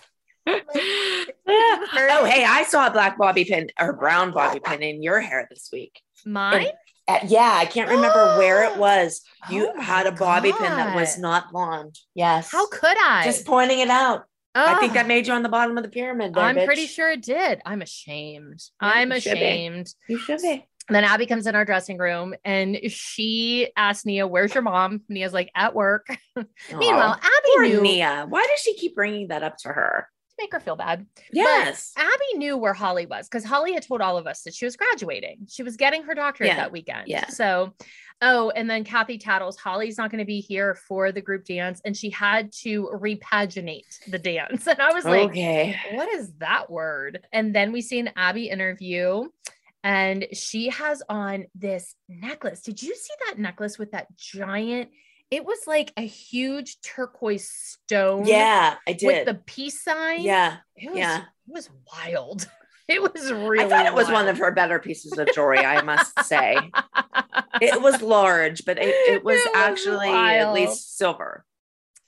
oh, 0.48 2.26
hey, 2.26 2.46
I 2.46 2.66
saw 2.68 2.88
a 2.88 2.92
black 2.92 3.18
bobby 3.18 3.46
pin 3.46 3.70
or 3.80 3.94
brown 3.94 4.32
bobby 4.32 4.60
pin 4.60 4.84
in 4.84 5.02
your 5.04 5.20
hair 5.20 5.48
this 5.50 5.70
week. 5.72 6.02
Mine? 6.26 6.68
Uh, 7.08 7.20
yeah, 7.28 7.52
I 7.54 7.66
can't 7.66 7.90
remember 7.90 8.38
where 8.38 8.64
it 8.64 8.78
was. 8.80 9.22
You 9.50 9.72
Oh 9.76 9.82
had 9.82 10.08
a 10.08 10.12
bobby 10.12 10.52
pin 10.52 10.62
that 10.64 10.96
was 10.96 11.18
not 11.18 11.52
blonde. 11.52 11.98
Yes. 12.16 12.52
How 12.52 12.68
could 12.68 12.98
I? 12.98 13.24
Just 13.24 13.46
pointing 13.46 13.80
it 13.80 13.90
out. 13.90 14.24
I 14.56 14.80
think 14.80 14.94
that 14.94 15.08
made 15.08 15.26
you 15.26 15.34
on 15.34 15.42
the 15.42 15.50
bottom 15.50 15.78
of 15.78 15.84
the 15.84 15.90
pyramid. 15.90 16.36
There, 16.36 16.44
I'm 16.44 16.56
bitch. 16.56 16.66
pretty 16.66 16.86
sure 16.86 17.10
it 17.10 17.24
did. 17.24 17.60
I'm 17.66 17.82
ashamed. 17.82 18.62
Yeah, 18.82 18.92
I'm 18.94 19.12
you 19.12 19.20
should 19.20 19.34
ashamed. 19.34 19.94
You 20.08 20.20
should 20.20 20.42
be. 20.42 20.68
And 20.88 20.96
then 20.96 21.06
Abby 21.06 21.26
comes 21.26 21.48
in 21.48 21.56
our 21.56 21.66
dressing 21.66 21.98
room 21.98 22.36
and 22.44 22.78
she 22.90 23.72
asks 23.76 24.06
Nia, 24.06 24.28
Where's 24.28 24.54
your 24.54 24.64
mom? 24.64 25.02
Nia's 25.10 25.34
like, 25.34 25.50
At 25.56 25.74
work. 25.74 26.08
Meanwhile, 26.36 27.20
poor 27.22 27.64
Abby 27.64 27.74
knew 27.74 27.82
Nia. 27.82 28.26
Why 28.28 28.46
does 28.50 28.60
she 28.60 28.76
keep 28.76 28.94
bringing 28.94 29.30
that 29.30 29.44
up 29.44 29.58
to 29.60 29.70
her? 29.70 30.08
To 30.38 30.44
make 30.44 30.52
her 30.54 30.60
feel 30.60 30.76
bad. 30.76 31.06
Yes. 31.32 31.92
But 31.96 32.06
Abby 32.06 32.38
knew 32.38 32.58
where 32.58 32.74
Holly 32.74 33.06
was 33.06 33.28
because 33.28 33.46
Holly 33.46 33.74
had 33.74 33.84
told 33.84 34.02
all 34.02 34.18
of 34.18 34.26
us 34.26 34.42
that 34.44 34.54
she 34.56 34.66
was 34.66 34.76
graduating. 34.76 35.48
She 35.48 35.62
was 35.62 35.78
getting 35.78 36.04
her 36.04 36.16
doctorate 36.16 36.50
Yeah. 36.50 36.56
that 36.56 36.72
weekend. 36.72 37.08
Yeah. 37.08 37.28
So, 37.28 37.74
oh, 38.22 38.50
and 38.50 38.68
then 38.70 38.84
Cathy 38.84 39.20
tattles 39.20 39.58
Holly's 39.58 39.98
not 39.98 40.10
going 40.10 40.20
to 40.20 40.26
be 40.26 40.40
here 40.40 40.74
for 40.88 41.12
the 41.12 41.22
group 41.22 41.46
dance. 41.46 41.82
And 41.86 41.96
she 41.96 42.10
had 42.10 42.52
to 42.64 42.90
repaginate 42.94 44.00
the 44.08 44.18
dance. 44.20 44.68
And 44.74 44.80
I 44.82 44.92
was 44.92 45.06
like, 45.06 45.30
okay. 45.30 45.78
what 45.92 46.10
is 46.10 46.34
that 46.40 46.72
word? 46.72 47.28
And 47.32 47.54
then 47.54 47.72
we 47.72 47.82
see 47.82 48.00
an 48.00 48.10
Abby 48.16 48.50
interview 48.50 49.26
and 49.84 50.26
she 50.34 50.70
has 50.70 51.04
on 51.10 51.46
this 51.54 51.96
necklace. 52.08 52.62
Did 52.62 52.82
you 52.82 52.96
see 52.96 53.14
that 53.28 53.38
necklace 53.38 53.78
with 53.78 53.92
that 53.92 54.08
giant? 54.16 54.90
It 55.34 55.46
was 55.46 55.66
like 55.66 55.92
a 55.98 56.06
huge 56.06 56.80
turquoise 56.82 57.50
stone. 57.50 58.28
Yeah, 58.28 58.76
I 58.88 58.94
did. 58.94 59.08
With 59.08 59.26
the 59.26 59.34
peace 59.34 59.82
sign. 59.82 60.22
yeah. 60.22 60.58
It 60.76 60.92
was, 60.92 61.00
yeah. 61.00 61.22
It 61.48 61.54
was 61.54 61.70
wild. 61.92 62.48
It 62.86 63.02
was 63.02 63.32
really 63.32 63.64
I 63.64 63.70
thought 63.70 63.86
it 63.86 63.94
was 63.94 64.10
one 64.10 64.28
of 64.28 64.38
her 64.40 64.52
better 64.52 64.78
pieces 64.78 65.18
of 65.18 65.30
jewelry, 65.34 65.60
I 65.60 65.82
must 65.82 66.22
say. 66.26 66.58
it 67.62 67.82
was 67.82 68.02
large, 68.02 68.66
but 68.66 68.78
it, 68.78 68.90
it 68.90 69.24
was 69.24 69.40
It 69.40 69.46
was 69.46 69.56
actually 69.56 70.10
at 70.10 70.52
least 70.52 70.98
silver. 70.98 71.46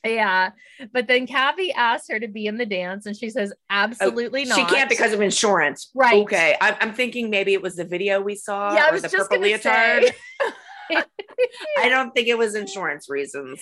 Yeah. 0.03 0.51
But 0.91 1.07
then 1.07 1.27
Cathy 1.27 1.71
asked 1.71 2.11
her 2.11 2.19
to 2.19 2.27
be 2.27 2.45
in 2.45 2.57
the 2.57 2.65
dance 2.65 3.05
and 3.05 3.15
she 3.15 3.29
says, 3.29 3.53
oh, 3.55 3.61
absolutely 3.69 4.43
Oh, 4.43 4.49
not. 4.49 4.57
She 4.57 4.75
can't 4.75 4.89
because 4.89 5.13
of 5.13 5.21
insurance. 5.21 5.91
Right. 5.95 6.21
Okay. 6.23 6.57
I'm, 6.59 6.75
I'm 6.81 6.93
thinking 6.93 7.29
maybe 7.29 7.53
it 7.53 7.61
was 7.61 7.77
the 7.77 7.85
video 7.85 8.21
we 8.21 8.35
saw 8.35 8.75
Yeah, 8.75 8.89
or 8.89 8.93
was 8.93 9.03
the 9.03 9.07
just 9.07 9.29
purple 9.29 9.45
leotard. 9.45 10.13
I 10.91 11.89
don't 11.89 12.13
think 12.13 12.27
it 12.27 12.37
was 12.37 12.55
insurance 12.55 13.09
reasons. 13.09 13.61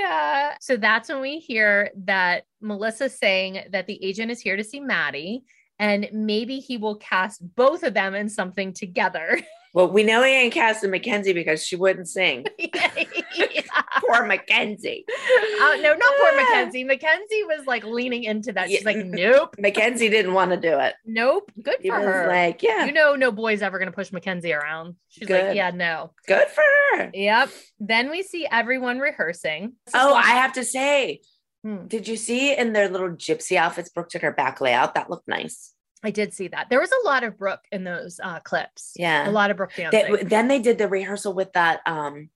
yeah. 0.00 0.56
So 0.60 0.76
that's 0.76 1.08
when 1.08 1.20
we 1.20 1.38
hear 1.38 1.90
that 2.04 2.44
Melissa's 2.60 3.18
saying 3.18 3.64
that 3.72 3.86
the 3.86 4.02
agent 4.04 4.30
is 4.30 4.40
here 4.40 4.56
to 4.56 4.64
see 4.64 4.80
Maddie 4.80 5.44
and 5.78 6.08
maybe 6.12 6.60
he 6.60 6.76
will 6.76 6.96
cast 6.96 7.42
both 7.56 7.82
of 7.82 7.94
them 7.94 8.14
in 8.14 8.28
something 8.28 8.72
together. 8.72 9.40
Well, 9.72 9.88
we 9.88 10.02
know 10.02 10.22
he 10.24 10.30
ain't 10.32 10.52
casting 10.54 10.90
Mackenzie 10.90 11.32
because 11.32 11.64
she 11.64 11.76
wouldn't 11.76 12.08
sing. 12.08 12.44
Poor 14.00 14.24
Mackenzie. 14.26 15.04
Uh, 15.08 15.76
no, 15.80 15.94
not 15.94 16.14
poor 16.20 16.36
Mackenzie. 16.36 16.84
Mackenzie 16.84 17.44
was 17.44 17.66
like 17.66 17.84
leaning 17.84 18.24
into 18.24 18.52
that. 18.52 18.68
She's 18.68 18.80
Yeah. 18.82 18.86
like, 18.86 18.96
nope, 19.04 19.54
Mackenzie 19.58 20.08
didn't 20.08 20.32
want 20.34 20.50
to 20.50 20.56
do 20.56 20.78
it. 20.78 20.94
nope. 21.04 21.50
Good 21.62 21.76
He 21.80 21.88
for 21.88 21.98
was 21.98 22.06
her. 22.06 22.26
like, 22.28 22.62
yeah, 22.62 22.86
You 22.86 22.92
know, 22.92 23.14
no 23.14 23.30
boy's 23.30 23.62
ever 23.62 23.78
going 23.78 23.90
to 23.90 23.94
push 23.94 24.10
Mackenzie 24.12 24.52
around. 24.52 24.96
She's 25.08 25.28
like, 25.30 25.54
yeah, 25.54 25.70
no. 25.70 26.12
good 26.26 26.48
for 26.48 26.62
her. 26.96 27.10
Yep. 27.14 27.50
Then 27.78 28.10
we 28.10 28.22
see 28.22 28.46
everyone 28.50 28.98
rehearsing. 28.98 29.74
Oh, 29.94 30.14
I 30.14 30.22
have 30.32 30.54
to 30.54 30.64
say, 30.64 31.20
Hmm. 31.62 31.86
did 31.88 32.08
you 32.08 32.16
see 32.16 32.56
in 32.56 32.72
their 32.72 32.88
little 32.88 33.10
gypsy 33.10 33.56
outfits? 33.56 33.90
Brooke 33.90 34.08
took 34.08 34.22
her 34.22 34.32
back 34.32 34.60
layout. 34.62 34.94
That 34.94 35.10
looked 35.10 35.28
nice. 35.28 35.74
I 36.02 36.10
did 36.10 36.32
see 36.32 36.48
that. 36.48 36.68
There 36.70 36.80
was 36.80 36.90
a 36.90 37.06
lot 37.06 37.24
of 37.24 37.38
Brooke 37.38 37.64
in 37.70 37.84
those 37.84 38.20
uh, 38.22 38.40
clips. 38.40 38.92
Yeah. 38.96 39.28
A 39.28 39.30
lot 39.30 39.50
of 39.50 39.56
Brooke 39.56 39.72
dancing. 39.76 40.14
They, 40.14 40.22
then 40.22 40.48
they 40.48 40.58
did 40.58 40.78
the 40.78 40.88
rehearsal 40.88 41.34
with 41.34 41.52
that. 41.52 41.80
Um, 41.86 42.30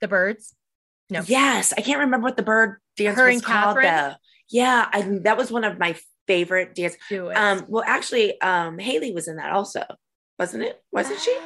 the 0.00 0.08
birds. 0.08 0.54
No. 1.10 1.22
Yes, 1.26 1.72
I 1.76 1.80
can't 1.80 2.00
remember 2.00 2.24
what 2.24 2.36
the 2.36 2.42
bird 2.42 2.78
dance 2.96 3.16
Her 3.16 3.30
was 3.30 3.42
called 3.42 3.76
Catherine? 3.76 3.84
though. 3.86 4.14
Yeah, 4.50 4.88
I, 4.92 5.02
that 5.22 5.36
was 5.36 5.50
one 5.50 5.64
of 5.64 5.78
my 5.78 5.96
favorite 6.26 6.74
dance. 6.74 6.96
Do 7.08 7.28
it. 7.28 7.34
Um, 7.34 7.66
well, 7.68 7.84
actually, 7.86 8.40
um, 8.40 8.78
Haley 8.78 9.12
was 9.12 9.28
in 9.28 9.36
that 9.36 9.52
also, 9.52 9.84
wasn't 10.38 10.64
it? 10.64 10.82
Wasn't 10.90 11.20
she? 11.20 11.36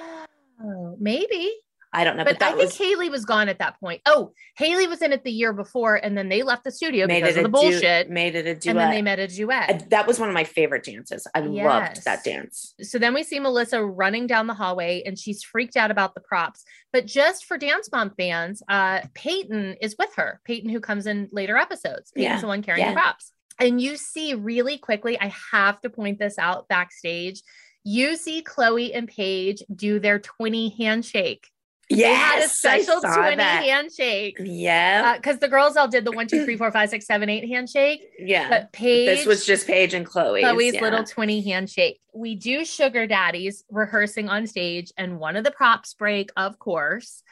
Oh, 0.62 0.96
maybe. 0.98 1.52
I 1.92 2.04
don't 2.04 2.16
know, 2.18 2.24
But, 2.24 2.38
but, 2.38 2.44
I 2.46 2.50
think 2.52 2.62
was 2.64 2.76
Haley 2.76 3.08
was 3.08 3.24
gone 3.24 3.48
at 3.48 3.60
that 3.60 3.80
point. 3.80 4.02
Oh, 4.04 4.32
Haley 4.56 4.86
was 4.86 5.00
in 5.00 5.12
it 5.12 5.24
the 5.24 5.30
year 5.30 5.52
before, 5.54 5.96
and 5.96 6.16
then 6.18 6.28
they 6.28 6.42
left 6.42 6.64
the 6.64 6.70
studio 6.70 7.06
made 7.06 7.22
because 7.22 7.36
of 7.36 7.42
the 7.44 7.48
a 7.48 7.52
du- 7.52 7.70
bullshit. 7.70 8.10
made 8.10 8.34
it 8.34 8.46
a 8.46 8.54
duet. 8.54 8.66
and 8.66 8.78
then 8.78 8.90
they 8.90 9.00
met 9.02 9.18
a 9.18 9.26
duet. 9.26 9.88
That 9.90 10.06
was 10.06 10.20
one 10.20 10.28
of 10.28 10.34
my 10.34 10.44
favorite 10.44 10.84
dances. 10.84 11.26
I 11.34 11.40
Yes. 11.42 11.64
loved 11.66 12.04
that 12.04 12.24
dance. 12.24 12.74
so 12.82 12.98
then 12.98 13.14
we 13.14 13.22
see 13.22 13.40
Melissa 13.40 13.82
running 13.82 14.26
down 14.26 14.46
the 14.46 14.54
hallway 14.54 15.02
and 15.06 15.18
she's 15.18 15.42
freaked 15.42 15.76
out 15.76 15.90
about 15.90 16.14
the 16.14 16.20
props. 16.20 16.64
But 16.92 17.06
just 17.06 17.46
for 17.46 17.56
Dance 17.56 17.88
Mom 17.90 18.10
fans, 18.10 18.62
uh, 18.68 19.00
Peyton 19.14 19.76
is 19.80 19.96
with 19.98 20.14
her. 20.16 20.40
Peyton, 20.44 20.68
who 20.70 20.80
comes 20.80 21.06
in 21.06 21.28
later 21.32 21.56
episodes. 21.56 22.10
Peyton's 22.14 22.34
Yeah, 22.36 22.40
the 22.40 22.46
one 22.48 22.62
carrying 22.62 22.84
yeah. 22.86 22.92
the 22.92 23.00
props. 23.00 23.32
And 23.58 23.80
you 23.80 23.96
see 23.96 24.34
really 24.34 24.78
quickly, 24.78 25.18
I 25.18 25.32
have 25.52 25.80
to 25.80 25.90
point 25.90 26.18
this 26.18 26.38
out 26.38 26.68
backstage. 26.68 27.42
You 27.82 28.16
see 28.16 28.42
Chloe 28.42 28.92
and 28.92 29.08
Paige 29.08 29.62
do 29.74 29.98
their 29.98 30.18
20 30.18 30.74
handshake. 30.78 31.48
They 31.90 32.02
had 32.02 32.38
a 32.38 32.40
Yes, 32.40 32.58
special 32.58 32.98
I 32.98 33.00
saw 33.00 33.14
20 33.16 33.36
that. 33.36 33.64
handshake. 33.64 34.36
Yeah, 34.40 35.16
Because 35.16 35.38
the 35.38 35.48
girls 35.48 35.76
all 35.76 35.88
did 35.88 36.04
the 36.04 36.12
one, 36.12 36.26
two, 36.26 36.44
three, 36.44 36.56
four, 36.58 36.70
five, 36.70 36.90
six, 36.90 37.06
seven, 37.06 37.28
eight 37.30 37.48
handshake. 37.48 38.02
yeah. 38.18 38.48
But 38.50 38.72
Paige 38.72 39.06
this 39.18 39.26
was 39.26 39.46
just 39.46 39.66
Paige 39.66 39.94
and 39.94 40.04
Chloe. 40.04 40.42
Chloe's 40.42 40.74
little 40.80 41.04
20 41.04 41.40
handshake. 41.42 42.00
We 42.12 42.34
do 42.34 42.64
sugar 42.64 43.06
daddies 43.06 43.64
rehearsing 43.70 44.28
on 44.28 44.46
stage, 44.46 44.92
and 44.98 45.18
one 45.18 45.36
of 45.36 45.44
the 45.44 45.50
props 45.50 45.94
break, 45.94 46.30
of 46.36 46.58
course. 46.58 47.22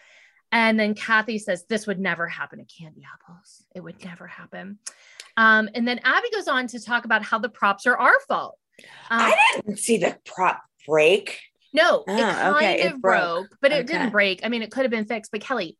And 0.53 0.79
then 0.81 0.95
Cathy 0.95 1.39
says, 1.39 1.65
This 1.69 1.87
would 1.87 1.99
never 1.99 2.27
happen 2.27 2.61
at 2.61 2.67
Candy 2.69 3.03
Apples. 3.13 3.65
It 3.75 3.81
would 3.81 4.03
never 4.05 4.27
happen. 4.27 4.79
Um, 5.37 5.69
and 5.75 5.87
then 5.87 6.01
Abby 6.03 6.29
goes 6.33 6.49
on 6.49 6.67
to 6.69 6.83
talk 6.83 7.05
about 7.05 7.23
how 7.23 7.39
the 7.39 7.49
props 7.51 7.87
are 7.87 7.97
our 7.97 8.19
fault. 8.27 8.57
Um, 9.11 9.21
I 9.21 9.37
didn't 9.57 9.79
see 9.81 9.99
the 9.99 10.17
prop 10.25 10.63
break. 10.87 11.41
No, 11.77 11.99
it 12.01 12.05
Oh, 12.09 12.17
kind 12.35 12.57
okay, 12.57 12.81
it 12.83 12.93
of 12.95 13.01
broke. 13.01 13.49
broke, 13.49 13.59
but 13.61 13.73
it 13.73 13.85
Okay. 13.85 13.93
didn't 13.93 14.11
break. 14.11 14.41
I 14.45 14.49
mean, 14.49 14.63
it 14.63 14.71
could 14.71 14.83
have 14.83 14.91
been 14.91 15.05
fixed, 15.07 15.31
but 15.31 15.41
Kelly, 15.41 15.77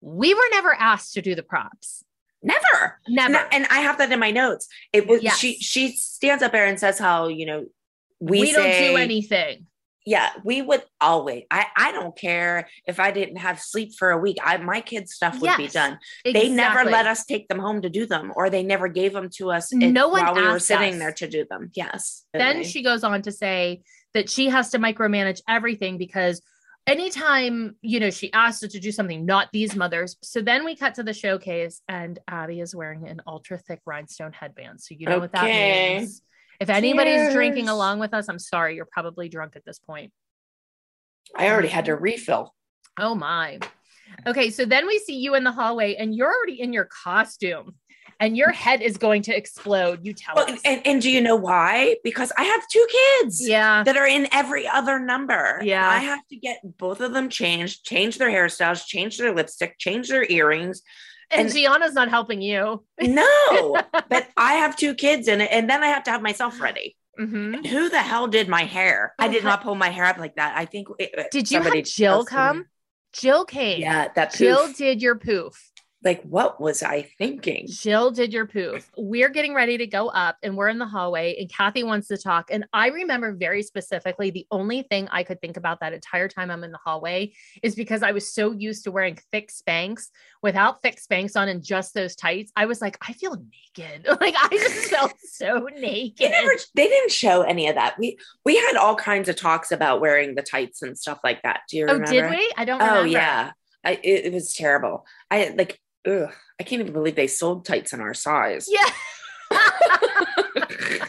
we 0.00 0.34
were 0.34 0.48
never 0.50 0.74
asked 0.74 1.14
to 1.14 1.22
do 1.22 1.34
the 1.34 1.42
props. 1.42 2.04
Never. 2.42 3.00
Never. 3.08 3.32
No, 3.32 3.38
and 3.50 3.66
I 3.70 3.80
have 3.80 3.98
that 3.98 4.12
in 4.12 4.18
my 4.20 4.30
notes. 4.30 4.68
It 4.92 5.06
was 5.06 5.22
Yes. 5.22 5.38
she 5.38 5.54
she 5.58 5.92
stands 5.96 6.42
up 6.42 6.52
there 6.52 6.66
and 6.66 6.78
says 6.78 6.98
how, 6.98 7.28
you 7.28 7.46
know, 7.46 7.66
we, 8.20 8.40
we, 8.40 8.52
don't 8.52 8.70
do 8.78 8.96
anything. 8.96 9.66
Yeah, 10.04 10.30
we 10.44 10.62
would 10.62 10.84
always. 11.00 11.42
I 11.50 11.66
I 11.76 11.90
don't 11.90 12.16
care 12.16 12.68
if 12.86 13.00
I 13.00 13.10
didn't 13.10 13.38
have 13.38 13.60
sleep 13.60 13.94
for 13.98 14.10
a 14.10 14.18
week. 14.18 14.36
I 14.44 14.56
my 14.58 14.80
kids' 14.80 15.14
stuff 15.14 15.40
would 15.40 15.56
be 15.56 15.64
Yes, 15.64 15.72
done. 15.72 15.98
They 16.24 16.48
never 16.48 16.84
let 16.84 17.06
us 17.08 17.24
take 17.24 17.48
them 17.48 17.58
home 17.58 17.82
to 17.82 17.90
do 17.90 18.06
them, 18.06 18.32
or 18.36 18.48
they 18.48 18.62
never 18.62 18.86
gave 18.86 19.12
them 19.12 19.28
to 19.38 19.50
us. 19.50 19.72
No 19.72 20.06
one 20.08 20.22
while 20.24 20.34
we 20.36 20.42
were 20.42 20.60
sitting 20.60 20.94
us. 20.94 20.98
there 21.00 21.12
to 21.12 21.28
do 21.28 21.44
them. 21.50 21.70
Yes. 21.74 22.24
then 22.32 22.62
she 22.62 22.82
goes 22.84 23.02
on 23.02 23.22
to 23.22 23.32
say 23.32 23.82
that 24.16 24.30
she 24.30 24.48
has 24.48 24.70
to 24.70 24.78
micromanage 24.78 25.42
everything 25.46 25.98
because 25.98 26.40
anytime 26.86 27.76
you 27.82 28.00
know 28.00 28.08
she 28.08 28.32
asks 28.32 28.62
her 28.62 28.68
to 28.68 28.80
do 28.80 28.90
something 28.90 29.26
not 29.26 29.48
these 29.52 29.76
mothers. 29.76 30.16
So 30.22 30.40
then 30.40 30.64
we 30.64 30.74
cut 30.74 30.94
to 30.94 31.02
the 31.02 31.12
showcase 31.12 31.82
and 31.86 32.18
abby 32.26 32.60
is 32.60 32.74
wearing 32.74 33.06
an 33.06 33.20
ultra 33.26 33.58
thick 33.58 33.80
rhinestone 33.84 34.32
headband. 34.32 34.80
So 34.80 34.94
you 34.98 35.06
know 35.06 35.18
what 35.18 35.32
that 35.32 35.44
means. 35.44 36.22
If 36.58 36.70
anybody's 36.70 37.34
drinking 37.34 37.68
along 37.68 37.98
with 37.98 38.14
us 38.14 38.28
i'm 38.28 38.38
sorry 38.38 38.76
you're 38.76 38.88
probably 38.90 39.28
drunk 39.28 39.54
at 39.54 39.64
this 39.66 39.78
point. 39.78 40.12
I 41.36 41.50
already 41.50 41.68
had 41.68 41.84
to 41.84 41.92
mm-hmm. 41.92 42.04
refill. 42.04 42.54
oh 42.98 43.14
my. 43.14 43.58
Okay 44.26 44.48
so 44.48 44.64
then 44.64 44.86
we 44.86 44.98
see 44.98 45.18
you 45.18 45.34
in 45.34 45.44
the 45.44 45.52
hallway 45.52 45.96
and 45.96 46.14
you're 46.14 46.32
already 46.32 46.58
in 46.58 46.72
your 46.72 46.86
costume 46.86 47.74
and 48.20 48.36
your 48.36 48.50
head 48.50 48.82
is 48.82 48.96
going 48.96 49.22
to 49.22 49.36
explode 49.36 50.00
you 50.04 50.12
tell 50.12 50.34
Well, 50.36 50.50
us 50.50 50.60
and, 50.64 50.80
and 50.86 51.02
do 51.02 51.10
you 51.10 51.20
know 51.20 51.36
why? 51.36 51.96
Because 52.04 52.32
I 52.36 52.44
have 52.44 52.62
two 52.68 52.86
kids. 53.20 53.46
yeah 53.46 53.82
that 53.84 53.96
are 53.96 54.06
in 54.06 54.28
every 54.32 54.66
other 54.66 54.98
number. 54.98 55.60
Yeah. 55.62 55.88
I 55.88 55.98
have 55.98 56.20
to 56.30 56.36
get 56.36 56.60
both 56.78 57.00
of 57.00 57.12
them 57.12 57.28
changed, 57.28 57.84
change 57.84 58.18
their 58.18 58.30
hairstyles, 58.30 58.86
change 58.86 59.18
their 59.18 59.34
lipstick, 59.34 59.76
change 59.78 60.08
their 60.08 60.24
earrings. 60.30 60.82
and, 61.30 61.46
and- 61.46 61.54
gianna's 61.54 61.94
not 61.94 62.08
helping 62.08 62.40
you 62.42 62.84
No, 63.00 63.76
but 64.08 64.28
I 64.36 64.54
have 64.54 64.76
two 64.76 64.94
kids 64.94 65.28
in 65.28 65.40
it, 65.40 65.48
and 65.52 65.68
then 65.68 65.82
I 65.82 65.88
have 65.88 66.04
to 66.04 66.10
have 66.10 66.22
myself 66.22 66.60
ready. 66.60 66.96
Mhm. 67.18 67.66
Who 67.66 67.88
the 67.88 67.98
hell 68.02 68.26
did 68.28 68.46
my 68.46 68.64
hair? 68.64 69.14
I 69.18 69.28
did 69.28 69.42
not 69.42 69.62
pull 69.62 69.74
my 69.74 69.88
hair 69.88 70.04
up 70.04 70.18
like 70.18 70.36
that. 70.36 70.54
I 70.56 70.66
think. 70.66 70.88
It, 70.98 71.30
Did 71.32 71.50
you 71.50 71.56
somebody 71.56 71.78
have 71.78 71.86
Jill 71.86 72.24
come? 72.26 72.66
Jill 73.14 73.46
came. 73.46 73.80
Yeah, 73.80 74.08
that 74.14 74.34
Jill 74.34 74.70
did 74.74 75.00
your 75.00 75.14
poof. 75.16 75.72
Like, 76.06 76.22
what 76.22 76.60
was 76.60 76.84
I 76.84 77.02
thinking? 77.18 77.66
Jill 77.68 78.12
did 78.12 78.32
your 78.32 78.46
poof. 78.46 78.88
We're 78.96 79.28
getting 79.28 79.54
ready 79.54 79.76
to 79.78 79.88
go 79.88 80.06
up 80.06 80.36
and 80.40 80.56
we're 80.56 80.68
in 80.68 80.78
the 80.78 80.86
hallway 80.86 81.36
and 81.36 81.50
Cathy 81.50 81.82
wants 81.82 82.06
to 82.06 82.16
talk. 82.16 82.48
And 82.52 82.64
I 82.72 82.90
remember 82.90 83.32
very 83.34 83.64
specifically 83.64 84.30
the 84.30 84.46
only 84.52 84.82
thing 84.82 85.08
I 85.10 85.24
could 85.24 85.40
think 85.40 85.56
about 85.56 85.80
that 85.80 85.92
entire 85.92 86.28
time 86.28 86.52
I'm 86.52 86.62
in 86.62 86.70
the 86.70 86.78
hallway 86.78 87.32
is 87.60 87.74
because 87.74 88.04
I 88.04 88.12
was 88.12 88.32
so 88.32 88.52
used 88.52 88.84
to 88.84 88.92
wearing 88.92 89.18
thick 89.32 89.50
Spanx 89.50 90.06
without 90.44 90.80
thick 90.80 91.00
Spanx 91.02 91.34
on 91.34 91.48
and 91.48 91.60
just 91.60 91.92
those 91.92 92.14
tights. 92.14 92.52
I 92.54 92.66
was 92.66 92.80
like, 92.80 92.96
I 93.06 93.12
feel 93.12 93.34
naked. 93.34 94.06
Like 94.20 94.34
I 94.38 94.48
just 94.48 94.90
felt 94.90 95.12
so 95.20 95.68
They 95.74 95.80
naked. 95.80 96.30
never. 96.30 96.52
They 96.74 96.86
didn't 96.86 97.10
show 97.10 97.42
any 97.42 97.68
of 97.68 97.74
that. 97.74 97.98
We 97.98 98.16
we 98.44 98.56
had 98.56 98.76
all 98.76 98.94
kinds 98.94 99.28
of 99.28 99.34
talks 99.34 99.72
about 99.72 100.00
wearing 100.00 100.36
the 100.36 100.42
tights 100.42 100.82
and 100.82 100.96
stuff 100.96 101.18
like 101.24 101.42
that. 101.42 101.62
Do 101.68 101.78
you 101.78 101.84
remember 101.86 102.06
oh, 102.08 102.12
did 102.12 102.30
we? 102.30 102.52
I 102.56 102.64
don't 102.64 102.80
Oh 102.80 103.02
yeah, 103.02 103.50
I, 103.84 103.94
it, 104.02 104.26
it 104.26 104.32
was 104.32 104.54
terrible. 104.54 105.04
I 105.32 105.52
like. 105.56 105.80
Ugh, 106.06 106.32
I 106.60 106.62
can't 106.62 106.80
even 106.80 106.92
believe 106.92 107.16
they 107.16 107.26
sold 107.26 107.64
tights 107.64 107.92
in 107.92 108.00
our 108.00 108.14
size. 108.14 108.68
Yeah. 108.70 108.88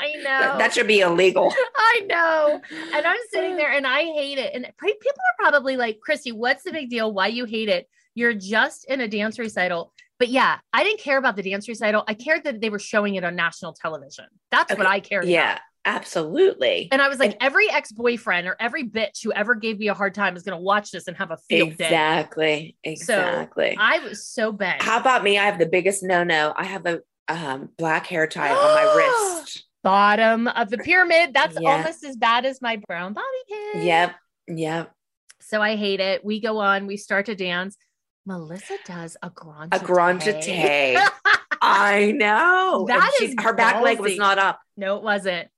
I 0.00 0.14
know. 0.14 0.22
That, 0.24 0.58
that 0.58 0.72
should 0.72 0.86
be 0.86 1.00
illegal. 1.00 1.52
I 1.76 2.06
know. 2.08 2.60
And 2.94 3.06
I'm 3.06 3.20
sitting 3.30 3.56
there 3.56 3.70
and 3.76 3.86
I 3.86 4.04
hate 4.04 4.38
it. 4.38 4.54
And 4.54 4.64
people 4.64 5.10
are 5.12 5.50
probably 5.50 5.76
like, 5.76 6.00
Christi, 6.00 6.32
what's 6.32 6.64
the 6.64 6.72
big 6.72 6.90
deal? 6.90 7.12
Why 7.12 7.26
you 7.28 7.44
hate 7.44 7.68
it? 7.68 7.88
You're 8.14 8.34
just 8.34 8.86
in 8.86 9.00
a 9.00 9.08
dance 9.08 9.38
recital. 9.38 9.92
But 10.18 10.28
yeah, 10.28 10.58
I 10.72 10.84
didn't 10.84 11.00
care 11.00 11.18
about 11.18 11.36
the 11.36 11.42
dance 11.42 11.68
recital. 11.68 12.04
I 12.06 12.14
cared 12.14 12.44
that 12.44 12.60
they 12.60 12.70
were 12.70 12.78
showing 12.78 13.14
it 13.14 13.24
on 13.24 13.36
national 13.36 13.72
television. 13.72 14.26
That's 14.50 14.74
what 14.76 14.86
I 14.86 15.00
cared 15.00 15.26
Yeah, 15.26 15.52
about. 15.52 15.60
Absolutely. 15.84 16.88
And 16.92 17.00
I 17.02 17.08
was 17.08 17.18
like, 17.18 17.36
every 17.40 17.70
ex 17.70 17.92
boyfriend 17.92 18.46
or 18.46 18.56
every 18.60 18.84
bitch 18.84 19.22
who 19.22 19.32
ever 19.32 19.54
gave 19.54 19.78
me 19.78 19.88
a 19.88 19.94
hard 19.94 20.14
time 20.14 20.36
is 20.36 20.42
going 20.42 20.56
to 20.56 20.62
watch 20.62 20.90
this 20.90 21.06
and 21.08 21.16
have 21.16 21.30
a 21.30 21.36
field 21.48 21.76
day. 21.76 21.84
Exactly. 21.86 22.76
Exactly. 22.84 23.76
I 23.78 23.98
was 24.00 24.26
so 24.26 24.52
bad. 24.52 24.82
How 24.82 24.98
about 25.00 25.22
me? 25.22 25.38
I 25.38 25.44
have 25.44 25.58
the 25.58 25.66
biggest 25.66 26.02
no 26.02 26.24
no. 26.24 26.52
I 26.56 26.64
have 26.64 26.86
a 26.86 27.00
um, 27.28 27.68
black 27.78 28.06
hair 28.06 28.26
tie 28.26 28.50
on 28.50 28.56
my 28.56 28.94
wrist. 29.40 29.64
Bottom 29.82 30.46
of 30.48 30.68
the 30.70 30.78
pyramid. 30.78 31.32
That's 31.32 31.56
Yeah. 31.58 31.70
almost 31.70 32.04
as 32.04 32.16
bad 32.16 32.44
as 32.44 32.60
my 32.60 32.76
brown 32.88 33.12
bobby 33.14 33.26
pin. 33.72 33.86
Yep. 33.86 34.14
Yep. 34.48 34.92
So 35.40 35.62
I 35.62 35.76
hate 35.76 36.00
it. 36.00 36.24
We 36.24 36.40
go 36.40 36.58
on, 36.58 36.86
we 36.86 36.96
start 36.96 37.26
to 37.26 37.34
dance. 37.34 37.76
Melissa 38.26 38.74
does 38.84 39.16
a 39.22 39.30
grand 39.30 39.72
A 39.74 39.78
grand 39.78 40.20
jeté. 40.20 41.02
I 41.62 42.12
know. 42.12 42.80
And 42.80 43.00
That 43.00 43.10
she- 43.18 43.24
is 43.26 43.34
her 43.40 43.54
back 43.54 43.82
leg 43.82 43.98
was 44.00 44.16
not 44.16 44.38
up. 44.38 44.60
No, 44.76 44.96
it 44.96 45.02
wasn't. 45.02 45.48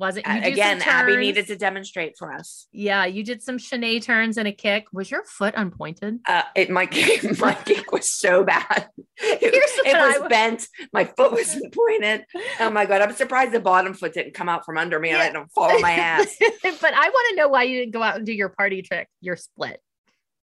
Wasn't 0.00 0.26
you 0.26 0.32
again, 0.32 0.80
Abby 0.80 1.18
needed 1.18 1.46
to 1.48 1.56
demonstrate 1.56 2.16
for 2.16 2.32
us. 2.32 2.66
Yeah, 2.72 3.04
you 3.04 3.22
did 3.22 3.42
some 3.42 3.58
chaîné 3.58 4.02
turns 4.02 4.38
and 4.38 4.48
a 4.48 4.52
kick. 4.52 4.86
Was 4.94 5.10
your 5.10 5.24
foot 5.24 5.54
unpointed? 5.54 6.20
Uh, 6.26 6.40
it 6.56 6.70
my 6.70 6.86
kick, 6.86 7.38
my 7.38 7.52
kick 7.52 7.92
was 7.92 8.10
so 8.10 8.42
bad. 8.42 8.88
It, 9.18 9.52
it 9.52 10.20
was 10.20 10.28
bent. 10.30 10.66
My 10.94 11.04
foot 11.04 11.32
wasn't 11.32 11.74
pointed. 11.74 12.24
Oh 12.60 12.70
my 12.70 12.86
god! 12.86 13.02
I'm 13.02 13.12
surprised 13.12 13.52
the 13.52 13.60
bottom 13.60 13.92
foot 13.92 14.14
didn't 14.14 14.32
come 14.32 14.48
out 14.48 14.64
from 14.64 14.78
under 14.78 14.98
me 14.98 15.10
and 15.10 15.18
I 15.20 15.26
didn't 15.26 15.52
fall 15.52 15.70
on 15.70 15.82
my 15.82 15.92
ass. 15.92 16.34
but 16.62 16.94
I 16.94 17.08
want 17.10 17.28
to 17.30 17.36
know 17.36 17.48
why 17.48 17.64
you 17.64 17.80
didn't 17.80 17.92
go 17.92 18.02
out 18.02 18.16
and 18.16 18.24
do 18.24 18.32
your 18.32 18.48
party 18.48 18.80
trick, 18.80 19.06
your 19.20 19.36
split. 19.36 19.82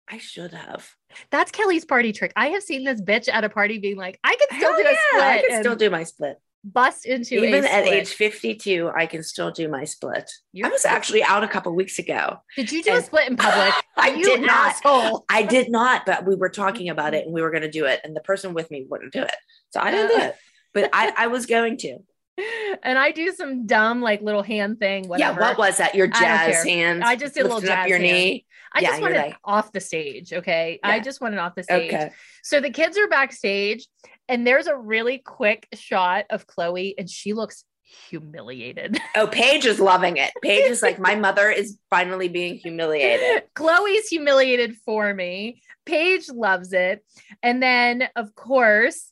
I 0.09 0.17
should 0.17 0.53
have. 0.53 0.89
That's 1.29 1.51
Kelly's 1.51 1.85
party 1.85 2.11
trick. 2.11 2.33
I 2.35 2.47
have 2.47 2.63
seen 2.63 2.85
this 2.85 2.99
bitch 2.99 3.29
at 3.31 3.43
a 3.43 3.49
party 3.49 3.77
being 3.77 3.97
like, 3.97 4.19
I 4.23 4.35
can 4.35 4.57
still 4.57 4.73
Hell 4.73 4.81
do 4.81 4.87
a 4.87 4.95
split. 4.95 5.23
I 5.23 5.41
can 5.41 5.51
and 5.51 5.63
still 5.63 5.75
do 5.75 5.91
my 5.91 6.03
split. 6.05 6.39
Bust 6.63 7.05
into 7.05 7.43
Even 7.43 7.65
at 7.65 7.85
age 7.85 8.09
52, 8.13 8.91
I 8.95 9.05
can 9.05 9.21
still 9.23 9.51
do 9.51 9.67
my 9.67 9.83
split. 9.83 10.31
You're 10.53 10.67
I 10.67 10.69
was 10.71 10.85
actually 10.85 11.23
out 11.23 11.43
a 11.43 11.47
couple 11.47 11.73
weeks 11.75 11.99
ago. 11.99 12.37
Did 12.55 12.71
you 12.71 12.81
do 12.83 12.95
a 12.95 13.01
split 13.01 13.29
in 13.29 13.35
public? 13.37 13.73
I 13.97 14.09
You 14.09 14.23
did 14.23 14.41
not. 14.41 14.71
asshole. 14.71 15.25
I 15.29 15.43
did 15.43 15.69
not, 15.69 16.05
but 16.05 16.25
we 16.25 16.35
were 16.35 16.49
talking 16.49 16.89
about 16.89 17.13
it 17.13 17.25
and 17.25 17.33
we 17.33 17.41
were 17.41 17.51
going 17.51 17.63
to 17.63 17.71
do 17.71 17.85
it, 17.85 17.99
and 18.03 18.15
the 18.15 18.21
person 18.21 18.53
with 18.53 18.71
me 18.71 18.85
wouldn't 18.89 19.11
do 19.13 19.21
it, 19.21 19.35
so 19.71 19.79
I 19.81 19.91
didn't 19.91 20.09
do 20.15 20.21
Uh. 20.23 20.25
it. 20.27 20.35
But 20.73 20.89
I, 20.93 21.13
I 21.17 21.27
was 21.27 21.45
going 21.45 21.77
to. 21.77 21.97
And 22.81 22.97
I 22.97 23.11
do 23.11 23.31
some 23.31 23.67
dumb 23.67 24.01
like 24.01 24.21
little 24.23 24.41
hand 24.41 24.79
thing, 24.79 25.07
whatever. 25.07 25.39
Yeah, 25.39 25.47
what 25.49 25.57
was 25.57 25.77
that? 25.77 25.93
Your 25.93 26.07
jazz 26.07 26.63
hands. 26.63 27.03
I 27.05 27.15
just 27.15 27.35
did 27.35 27.41
a 27.41 27.43
little 27.43 27.57
lifting 27.59 27.71
up 27.71 27.77
jazz 27.83 27.89
your 27.89 27.99
hand. 27.99 28.11
knee. 28.11 28.45
I 28.73 28.79
Yeah, 28.81 28.89
just 28.89 29.01
you're 29.01 29.09
wanted 29.11 29.21
like- 29.27 29.37
off 29.43 29.71
the 29.71 29.79
stage. 29.79 30.33
Okay. 30.33 30.79
I 30.83 30.95
Yeah. 30.97 31.01
just 31.03 31.21
wanted 31.21 31.37
off 31.39 31.55
the 31.55 31.63
stage. 31.63 31.93
Okay. 31.93 32.11
So 32.43 32.59
the 32.59 32.71
kids 32.71 32.97
are 32.97 33.07
backstage, 33.07 33.87
and 34.27 34.45
there's 34.47 34.67
a 34.67 34.75
really 34.75 35.19
quick 35.19 35.67
shot 35.73 36.25
of 36.29 36.47
Chloe, 36.47 36.95
and 36.97 37.09
she 37.09 37.33
looks 37.33 37.65
humiliated. 38.09 38.97
Oh, 39.15 39.27
Paige 39.27 39.65
is 39.67 39.79
loving 39.79 40.17
it. 40.17 40.31
Paige 40.41 40.69
is 40.71 40.81
like, 40.81 40.97
my 41.09 41.15
mother 41.15 41.49
is 41.49 41.77
finally 41.91 42.27
being 42.27 42.55
humiliated. 42.57 43.43
Chloe's 43.55 44.07
humiliated 44.07 44.75
for 44.85 45.13
me. 45.13 45.61
Paige 45.85 46.29
loves 46.29 46.73
it. 46.73 47.05
And 47.43 47.61
then, 47.61 48.09
of 48.15 48.33
course, 48.33 49.11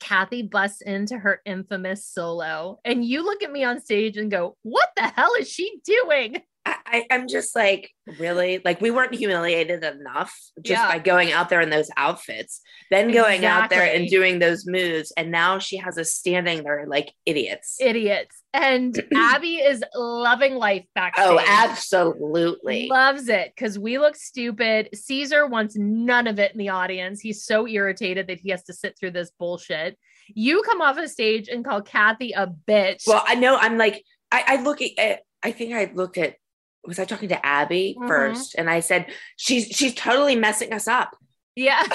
Cathy 0.00 0.42
busts 0.42 0.80
into 0.82 1.16
her 1.18 1.40
infamous 1.44 2.04
solo. 2.04 2.78
And 2.84 3.04
you 3.04 3.24
look 3.24 3.42
at 3.42 3.50
me 3.50 3.64
on 3.64 3.80
stage 3.80 4.16
and 4.16 4.30
go, 4.30 4.56
What 4.62 4.90
the 4.96 5.02
hell 5.02 5.32
is 5.40 5.48
she 5.50 5.80
doing? 5.84 6.42
I, 6.86 7.04
I'm 7.10 7.28
just 7.28 7.54
like, 7.56 7.90
really? 8.18 8.60
Like, 8.64 8.80
we 8.80 8.90
weren't 8.90 9.14
humiliated 9.14 9.84
enough 9.84 10.34
just 10.62 10.80
Yeah. 10.82 10.88
by 10.88 10.98
going 10.98 11.32
out 11.32 11.48
there 11.48 11.60
in 11.60 11.70
those 11.70 11.90
outfits, 11.96 12.60
then 12.90 13.12
going 13.12 13.44
out 13.44 13.70
there 13.70 13.82
and 13.94 14.08
doing 14.08 14.38
those 14.38 14.66
moves. 14.66 15.12
And 15.16 15.30
now 15.30 15.58
she 15.58 15.76
has 15.76 15.98
us 15.98 16.12
standing 16.12 16.62
there 16.64 16.86
like 16.88 17.12
idiots. 17.26 17.76
Idiots. 17.80 18.42
And 18.54 18.98
Abby 19.14 19.56
is 19.56 19.84
loving 19.94 20.54
life 20.54 20.84
backstage. 20.94 21.26
oh, 21.26 21.38
absolutely. 21.46 22.88
Loves 22.88 23.28
it 23.28 23.52
because 23.54 23.78
we 23.78 23.98
look 23.98 24.16
stupid. 24.16 24.88
Caesar 24.94 25.46
wants 25.46 25.76
none 25.76 26.26
of 26.26 26.38
it 26.38 26.52
in 26.52 26.58
the 26.58 26.70
audience. 26.70 27.20
He's 27.20 27.44
so 27.44 27.66
irritated 27.66 28.26
that 28.28 28.40
he 28.40 28.50
has 28.50 28.62
to 28.64 28.72
sit 28.72 28.96
through 28.98 29.12
this 29.12 29.30
bullshit. 29.38 29.98
You 30.34 30.62
come 30.62 30.80
off 30.82 30.98
a 30.98 31.08
stage 31.08 31.48
and 31.48 31.64
call 31.64 31.82
Cathy 31.82 32.32
a 32.32 32.46
bitch. 32.46 33.04
Well, 33.06 33.22
I 33.26 33.34
know 33.34 33.56
I'm 33.56 33.78
like, 33.78 34.04
I, 34.30 34.44
I 34.46 34.62
look 34.62 34.80
at, 34.82 35.20
I 35.42 35.52
think 35.52 35.72
I 35.74 35.90
looked 35.94 36.18
at, 36.18 36.34
was 36.84 36.98
I 36.98 37.04
talking 37.04 37.28
to 37.30 37.46
Abby 37.46 37.96
Mhm. 37.98 38.08
first? 38.08 38.54
And 38.56 38.68
I 38.70 38.80
said, 38.80 39.06
she's, 39.36 39.66
she's 39.68 39.94
totally 39.94 40.36
messing 40.36 40.72
us 40.72 40.88
up. 40.88 41.16
yeah. 41.56 41.82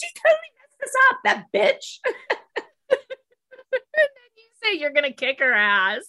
She's 0.00 0.12
totally 0.12 0.50
messing 0.60 0.82
us 0.84 0.94
up, 1.10 1.18
that 1.24 1.44
bitch. 1.52 1.98
And 3.70 4.08
then 4.14 4.30
you 4.36 4.44
say 4.62 4.78
you're 4.80 4.92
gonna 4.92 5.12
kick 5.12 5.40
her 5.40 5.52
ass. 5.52 6.02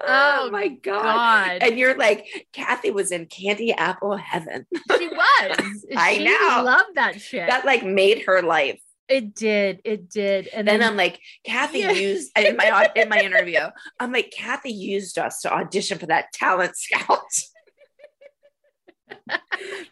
Oh, 0.00 0.46
Oh, 0.46 0.50
my 0.50 0.68
God. 0.68 1.02
God. 1.02 1.58
And 1.62 1.78
you're 1.78 1.96
like, 1.96 2.26
Cathy 2.52 2.90
was 2.90 3.10
in 3.12 3.26
candy 3.26 3.72
apple 3.72 4.16
heaven. 4.16 4.66
She 4.96 5.08
was. 5.08 5.86
I 5.96 6.14
she 6.18 6.24
know. 6.24 6.62
Loved 6.64 6.94
that 6.94 7.20
shit. 7.20 7.48
That 7.48 7.64
like 7.64 7.84
made 7.84 8.24
her 8.26 8.42
life. 8.42 8.80
It 9.08 9.34
did. 9.34 9.80
It 9.84 10.10
did. 10.10 10.48
And 10.48 10.66
then 10.66 10.80
then, 10.80 10.90
I'm 10.90 10.96
like, 10.96 11.20
Cathy 11.44 11.80
Yeah. 11.80 11.92
used 11.92 12.36
in 12.36 12.56
my 12.56 12.90
in 12.96 13.08
my 13.08 13.20
interview. 13.20 13.60
I'm 14.00 14.12
like, 14.12 14.32
Cathy 14.36 14.72
used 14.72 15.18
us 15.18 15.40
to 15.42 15.52
audition 15.52 15.98
for 15.98 16.06
that 16.06 16.32
talent 16.32 16.76
scout. 16.76 17.20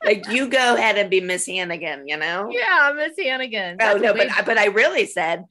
like, 0.04 0.28
you 0.28 0.48
go 0.48 0.74
ahead 0.74 0.98
and 0.98 1.10
be 1.10 1.20
Miss 1.20 1.46
Hannigan, 1.46 2.08
you 2.08 2.16
know? 2.16 2.50
yeah, 2.50 2.92
Miss 2.94 3.16
Hannigan. 3.18 3.76
Oh 3.80 3.96
no, 3.96 4.12
but 4.12 4.30
I, 4.30 4.42
but 4.42 4.58
I 4.58 4.66
really 4.66 5.06
said, 5.06 5.44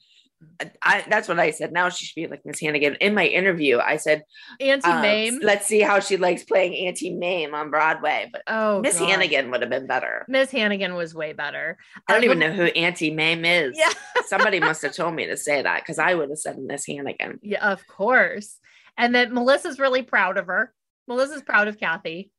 I 0.82 1.04
that's 1.10 1.28
what 1.28 1.40
I 1.40 1.52
said. 1.52 1.72
Now 1.72 1.90
she 1.90 2.06
should 2.06 2.16
be 2.16 2.28
like 2.28 2.42
Miss 2.46 2.60
Hannigan. 2.60 2.96
In 2.96 3.14
my 3.14 3.26
interview, 3.26 3.80
I 3.80 3.98
said, 3.98 4.24
Auntie 4.60 4.90
um, 4.90 5.02
Mame. 5.02 5.40
let's 5.42 5.66
see 5.66 5.82
how 5.82 6.00
she 6.00 6.18
likes 6.18 6.44
playing 6.44 6.74
Auntie 6.88 7.14
Mame 7.14 7.54
on 7.54 7.70
Broadway. 7.70 8.30
But 8.32 8.44
Oh, 8.48 8.82
Miss 8.82 9.00
God. 9.00 9.10
Hannigan 9.10 9.52
would 9.52 9.62
have 9.62 9.70
been 9.70 9.88
better. 9.88 10.26
Miss 10.28 10.52
Hannigan 10.52 10.96
was 10.96 11.14
way 11.14 11.34
better. 11.34 11.78
I 12.08 12.14
don't 12.14 12.22
Uh, 12.24 12.26
even 12.26 12.40
know 12.40 12.52
who 12.52 12.64
Auntie 12.66 13.12
Mame 13.12 13.46
is. 13.46 13.78
Yeah. 13.78 13.92
Somebody 14.28 14.60
must 14.60 14.82
have 14.84 14.94
told 14.96 15.16
me 15.16 15.26
to 15.28 15.38
say 15.38 15.62
that 15.62 15.82
because 15.82 16.00
I 16.00 16.14
would 16.16 16.30
have 16.30 16.40
said 16.40 16.58
Miss 16.60 16.86
Hannigan. 16.88 17.40
Yeah, 17.42 17.72
of 17.72 17.86
course. 17.88 18.58
And 18.98 19.14
then 19.14 19.34
Melissa's 19.34 19.80
really 19.80 20.04
proud 20.04 20.38
of 20.38 20.48
her. 20.48 20.74
Melissa's 21.08 21.42
proud 21.42 21.68
of 21.68 21.80
Cathy. 21.80 22.32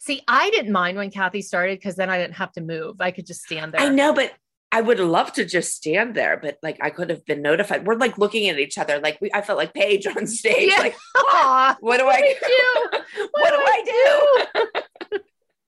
See, 0.00 0.22
I 0.26 0.50
didn't 0.50 0.72
mind 0.72 0.96
when 0.96 1.10
Cathy 1.10 1.42
started 1.42 1.78
because 1.78 1.94
then 1.96 2.10
I 2.10 2.18
didn't 2.18 2.34
have 2.36 2.52
to 2.52 2.60
move. 2.60 3.00
I 3.00 3.10
could 3.12 3.26
just 3.26 3.42
stand 3.42 3.72
there. 3.72 3.80
I 3.80 3.88
know, 3.88 4.12
but 4.12 4.32
I 4.70 4.82
would 4.82 5.00
love 5.00 5.32
to 5.34 5.44
just 5.46 5.74
stand 5.74 6.14
there, 6.14 6.36
but 6.36 6.58
like 6.62 6.76
I 6.82 6.90
could 6.90 7.08
have 7.10 7.24
been 7.24 7.40
notified. 7.40 7.86
We're 7.86 7.94
like 7.96 8.18
looking 8.18 8.48
at 8.48 8.58
each 8.58 8.76
other, 8.76 8.98
like 9.00 9.18
we. 9.20 9.30
I 9.32 9.40
felt 9.40 9.58
like 9.58 9.72
Paige 9.72 10.06
on 10.06 10.26
stage. 10.26 10.70
Yeah. 10.70 10.78
Like, 10.78 10.96
Aw, 11.16 11.76
what 11.80 11.96
do 11.98 12.06
I 12.06 12.20
do? 12.40 12.46
do? 12.46 13.28
What 13.32 13.50
do 13.50 13.56
I 13.56 13.82
do? 14.52 14.60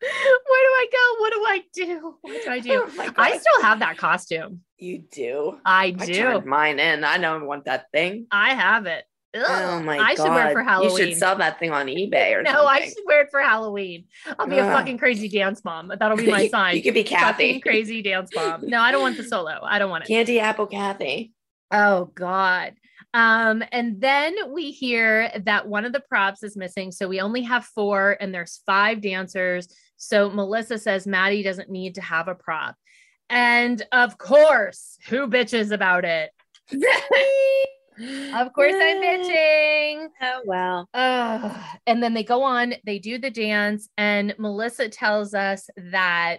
Where 0.02 0.62
do 0.62 0.72
I 0.72 0.86
go? 0.92 1.20
What 1.20 1.32
do 1.32 1.44
I 1.44 1.60
do? 1.74 2.14
What 2.22 2.44
do 2.44 2.50
I 2.50 2.58
do? 2.58 2.84
Oh. 2.98 3.12
I 3.16 3.36
still 3.36 3.62
have 3.62 3.80
that 3.80 3.98
costume. 3.98 4.60
You 4.78 4.98
do. 5.12 5.58
I 5.64 5.94
I 5.98 6.06
do. 6.06 6.14
turned 6.14 6.46
mine 6.46 6.78
in. 6.78 7.04
I 7.04 7.18
don't 7.18 7.46
want 7.46 7.66
that 7.66 7.86
thing. 7.92 8.26
I 8.30 8.54
have 8.54 8.86
it. 8.86 9.04
Ugh. 9.34 9.44
Oh 9.46 9.80
my 9.82 9.96
I 9.98 10.14
god! 10.14 10.24
should 10.24 10.32
wear 10.34 10.48
it 10.50 10.52
for 10.52 10.62
Halloween. 10.62 10.90
You 10.90 10.96
should 11.10 11.16
sell 11.16 11.36
that 11.36 11.58
thing 11.58 11.70
on 11.70 11.86
eBay 11.86 12.32
or 12.32 12.36
something. 12.44 12.52
no, 12.52 12.64
something. 12.66 12.82
I 12.82 12.86
should 12.88 13.04
wear 13.06 13.20
it 13.22 13.28
for 13.30 13.40
Halloween. 13.40 14.04
I'll 14.38 14.46
be 14.48 14.58
a 14.58 14.64
fucking 14.64 14.98
crazy 14.98 15.28
dance 15.28 15.64
mom. 15.64 15.92
That'll 15.98 16.16
be 16.16 16.26
my 16.30 16.48
sign. 16.48 16.76
you 16.76 16.82
could 16.82 16.94
be 16.94 17.02
Fucking 17.04 17.16
Cathy. 17.18 17.60
crazy 17.60 18.02
dance 18.02 18.30
mom. 18.34 18.62
No, 18.66 18.80
I 18.80 18.90
don't 18.90 19.02
want 19.02 19.16
the 19.16 19.22
solo. 19.24 19.60
I 19.62 19.78
don't 19.78 19.90
want 19.90 20.04
it. 20.04 20.08
Candy 20.08 20.40
apple 20.40 20.66
Cathy. 20.66 21.32
Oh 21.70 22.06
God. 22.14 22.74
Um, 23.14 23.62
and 23.72 24.00
then 24.00 24.36
we 24.52 24.70
hear 24.70 25.30
that 25.44 25.66
one 25.66 25.84
of 25.84 25.92
the 25.92 26.00
props 26.00 26.42
is 26.42 26.56
missing. 26.56 26.92
So 26.92 27.08
we 27.08 27.20
only 27.20 27.42
have 27.42 27.64
four, 27.64 28.16
and 28.20 28.32
there's 28.34 28.60
five 28.66 29.00
dancers. 29.00 29.68
So 29.96 30.30
Melissa 30.30 30.78
says 30.78 31.06
Maddie 31.08 31.42
doesn't 31.42 31.70
need 31.70 31.96
to 31.96 32.00
have 32.02 32.28
a 32.28 32.34
prop. 32.34 32.74
And 33.28 33.80
of 33.92 34.16
course, 34.18 34.96
who 35.08 35.28
bitches 35.28 35.70
about 35.72 36.04
it? 36.04 36.30
Of 38.34 38.52
course, 38.52 38.74
I'm 38.76 39.02
bitching. 39.02 40.08
Oh 40.22 40.42
well. 40.44 40.88
Ugh. 40.94 41.56
And 41.86 42.02
then 42.02 42.14
they 42.14 42.24
go 42.24 42.42
on, 42.42 42.74
they 42.84 42.98
do 42.98 43.18
the 43.18 43.30
dance, 43.30 43.88
and 43.98 44.34
Melissa 44.38 44.88
tells 44.88 45.34
us 45.34 45.68
that 45.76 46.38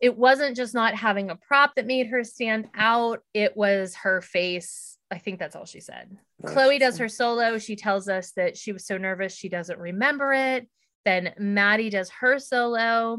it 0.00 0.16
wasn't 0.16 0.56
just 0.56 0.74
not 0.74 0.94
having 0.94 1.30
a 1.30 1.36
prop 1.36 1.74
that 1.76 1.86
made 1.86 2.08
her 2.08 2.24
stand 2.24 2.68
out, 2.74 3.20
it 3.34 3.56
was 3.56 3.94
her 3.96 4.20
face. 4.20 4.96
I 5.10 5.18
think 5.18 5.38
that's 5.38 5.56
all 5.56 5.66
she 5.66 5.80
said. 5.80 6.16
That's 6.38 6.54
Chloe 6.54 6.78
does 6.78 6.98
her 6.98 7.08
solo. 7.08 7.58
She 7.58 7.76
tells 7.76 8.08
us 8.08 8.32
that 8.32 8.56
she 8.56 8.72
was 8.72 8.86
so 8.86 8.96
nervous 8.96 9.34
she 9.34 9.48
doesn't 9.48 9.78
remember 9.78 10.32
it. 10.32 10.68
Then 11.04 11.32
Maddie 11.38 11.90
does 11.90 12.10
her 12.20 12.38
solo, 12.38 13.18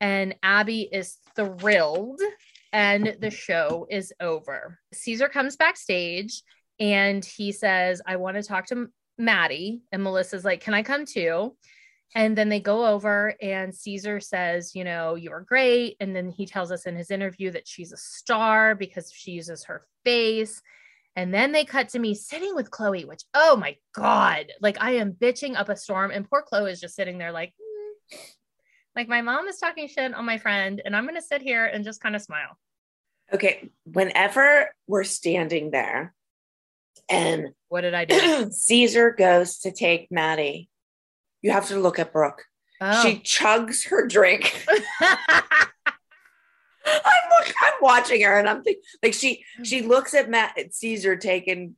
and 0.00 0.34
Abby 0.42 0.88
is 0.90 1.18
thrilled, 1.36 2.20
and 2.72 3.16
the 3.20 3.30
show 3.30 3.86
is 3.90 4.12
over. 4.20 4.78
Caesar 4.92 5.28
comes 5.28 5.56
backstage 5.56 6.42
and 6.82 7.24
he 7.24 7.52
says, 7.52 8.02
I 8.04 8.16
want 8.16 8.36
to 8.36 8.42
talk 8.42 8.66
to 8.66 8.88
Maddie. 9.16 9.82
And 9.92 10.02
Melissa's 10.02 10.44
like, 10.44 10.60
Can 10.60 10.74
I 10.74 10.82
come 10.82 11.06
too? 11.06 11.56
And 12.14 12.36
then 12.36 12.50
they 12.50 12.60
go 12.60 12.84
over, 12.84 13.34
and 13.40 13.74
Caesar 13.74 14.18
says, 14.18 14.74
You 14.74 14.82
know, 14.82 15.14
you're 15.14 15.42
great. 15.42 15.96
And 16.00 16.14
then 16.14 16.28
he 16.28 16.44
tells 16.44 16.72
us 16.72 16.84
in 16.84 16.96
his 16.96 17.12
interview 17.12 17.52
that 17.52 17.68
she's 17.68 17.92
a 17.92 17.96
star 17.96 18.74
because 18.74 19.12
she 19.12 19.30
uses 19.30 19.64
her 19.64 19.82
face. 20.04 20.60
And 21.14 21.32
then 21.32 21.52
they 21.52 21.64
cut 21.64 21.90
to 21.90 22.00
me 22.00 22.14
sitting 22.14 22.56
with 22.56 22.72
Chloe, 22.72 23.04
which, 23.04 23.22
oh 23.32 23.54
my 23.54 23.76
God, 23.94 24.46
like 24.60 24.78
I 24.80 24.92
am 24.92 25.12
bitching 25.12 25.56
up 25.56 25.68
a 25.68 25.76
storm. 25.76 26.10
And 26.10 26.28
poor 26.28 26.42
Chloe 26.42 26.72
is 26.72 26.80
just 26.80 26.96
sitting 26.96 27.18
there, 27.18 27.30
like, 27.30 27.52
"Mm." 28.12 28.18
like 28.96 29.08
my 29.08 29.22
mom 29.22 29.46
is 29.46 29.58
talking 29.58 29.86
shit 29.86 30.14
on 30.14 30.24
my 30.24 30.38
friend, 30.38 30.82
and 30.84 30.96
I'm 30.96 31.04
going 31.04 31.14
to 31.14 31.22
sit 31.22 31.42
here 31.42 31.64
and 31.64 31.84
just 31.84 32.02
kind 32.02 32.16
of 32.16 32.22
smile. 32.22 32.58
Okay. 33.32 33.70
Whenever 33.84 34.74
we're 34.88 35.04
standing 35.04 35.70
there, 35.70 36.12
and 37.12 37.48
What 37.68 37.82
did 37.82 37.94
I 37.94 38.04
do? 38.04 38.50
Caesar 38.52 39.10
goes 39.10 39.58
to 39.60 39.72
take 39.72 40.10
Maddie, 40.10 40.68
you 41.40 41.50
have 41.50 41.68
to 41.68 41.78
look 41.78 41.98
at 41.98 42.12
Brooke. 42.12 42.44
Oh. 42.80 43.02
She 43.02 43.18
chugs 43.18 43.88
her 43.88 44.06
drink. 44.06 44.66
I'm 46.84 47.30
look, 47.30 47.54
I'm 47.62 47.72
watching 47.80 48.22
her 48.22 48.38
and 48.38 48.48
I'm 48.48 48.62
thinking 48.62 48.82
like 49.02 49.14
she 49.14 49.44
she 49.62 49.82
mm. 49.82 49.88
looks 49.88 50.14
at 50.14 50.28
Matt 50.28 50.58
at 50.58 50.74
Caesar 50.74 51.16
taking 51.16 51.76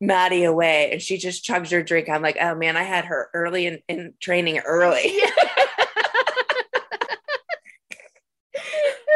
Maddie 0.00 0.44
away 0.44 0.92
and 0.92 1.00
she 1.00 1.16
just 1.16 1.44
chugs 1.44 1.70
her 1.70 1.82
drink. 1.82 2.08
I'm 2.08 2.22
like, 2.22 2.36
oh 2.40 2.54
man, 2.54 2.76
I 2.76 2.82
had 2.82 3.06
her 3.06 3.30
early 3.32 3.66
in, 3.66 3.80
in 3.88 4.14
training 4.20 4.58
early. 4.58 4.98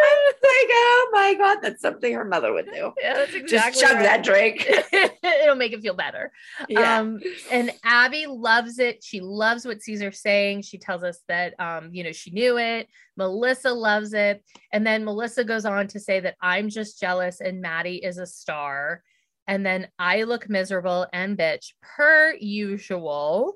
I 0.00 0.32
was 0.32 0.34
like, 0.58 0.70
oh 0.70 1.10
my 1.12 1.34
God, 1.34 1.58
that's 1.62 1.80
something 1.80 2.12
her 2.14 2.24
mother 2.24 2.52
would 2.52 2.66
do. 2.66 2.92
Yeah, 3.00 3.14
that's 3.14 3.50
Just 3.50 3.80
chug 3.80 3.94
right. 3.94 4.02
that 4.02 4.24
drink. 4.24 4.68
It'll 5.42 5.54
make 5.54 5.72
it 5.72 5.80
feel 5.80 5.94
better. 5.94 6.32
Yeah. 6.68 6.98
Um, 6.98 7.20
and 7.50 7.70
Abby 7.84 8.26
loves 8.26 8.78
it. 8.78 9.02
She 9.02 9.20
loves 9.20 9.66
what 9.66 9.82
Caesar's 9.82 10.20
saying. 10.20 10.62
She 10.62 10.78
tells 10.78 11.02
us 11.02 11.20
that 11.28 11.58
um, 11.60 11.90
you 11.92 12.04
know, 12.04 12.12
she 12.12 12.30
knew 12.30 12.58
it. 12.58 12.88
Melissa 13.16 13.72
loves 13.72 14.12
it. 14.14 14.44
And 14.72 14.86
then 14.86 15.04
Melissa 15.04 15.44
goes 15.44 15.64
on 15.64 15.86
to 15.88 16.00
say 16.00 16.20
that 16.20 16.36
I'm 16.40 16.68
just 16.68 17.00
jealous 17.00 17.40
and 17.40 17.60
Maddie 17.60 18.04
is 18.04 18.18
a 18.18 18.26
star. 18.26 19.02
And 19.46 19.64
then 19.64 19.88
I 19.98 20.24
look 20.24 20.48
miserable 20.48 21.06
and 21.12 21.36
bitch 21.36 21.72
per 21.82 22.34
usual. 22.38 23.54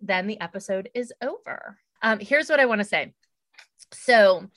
Then 0.00 0.26
the 0.26 0.40
episode 0.40 0.90
is 0.94 1.12
over. 1.20 1.78
Um, 2.02 2.20
here's 2.20 2.48
what 2.48 2.60
I 2.60 2.66
want 2.66 2.80
to 2.80 2.86
say. 2.86 3.12
So, 3.92 4.48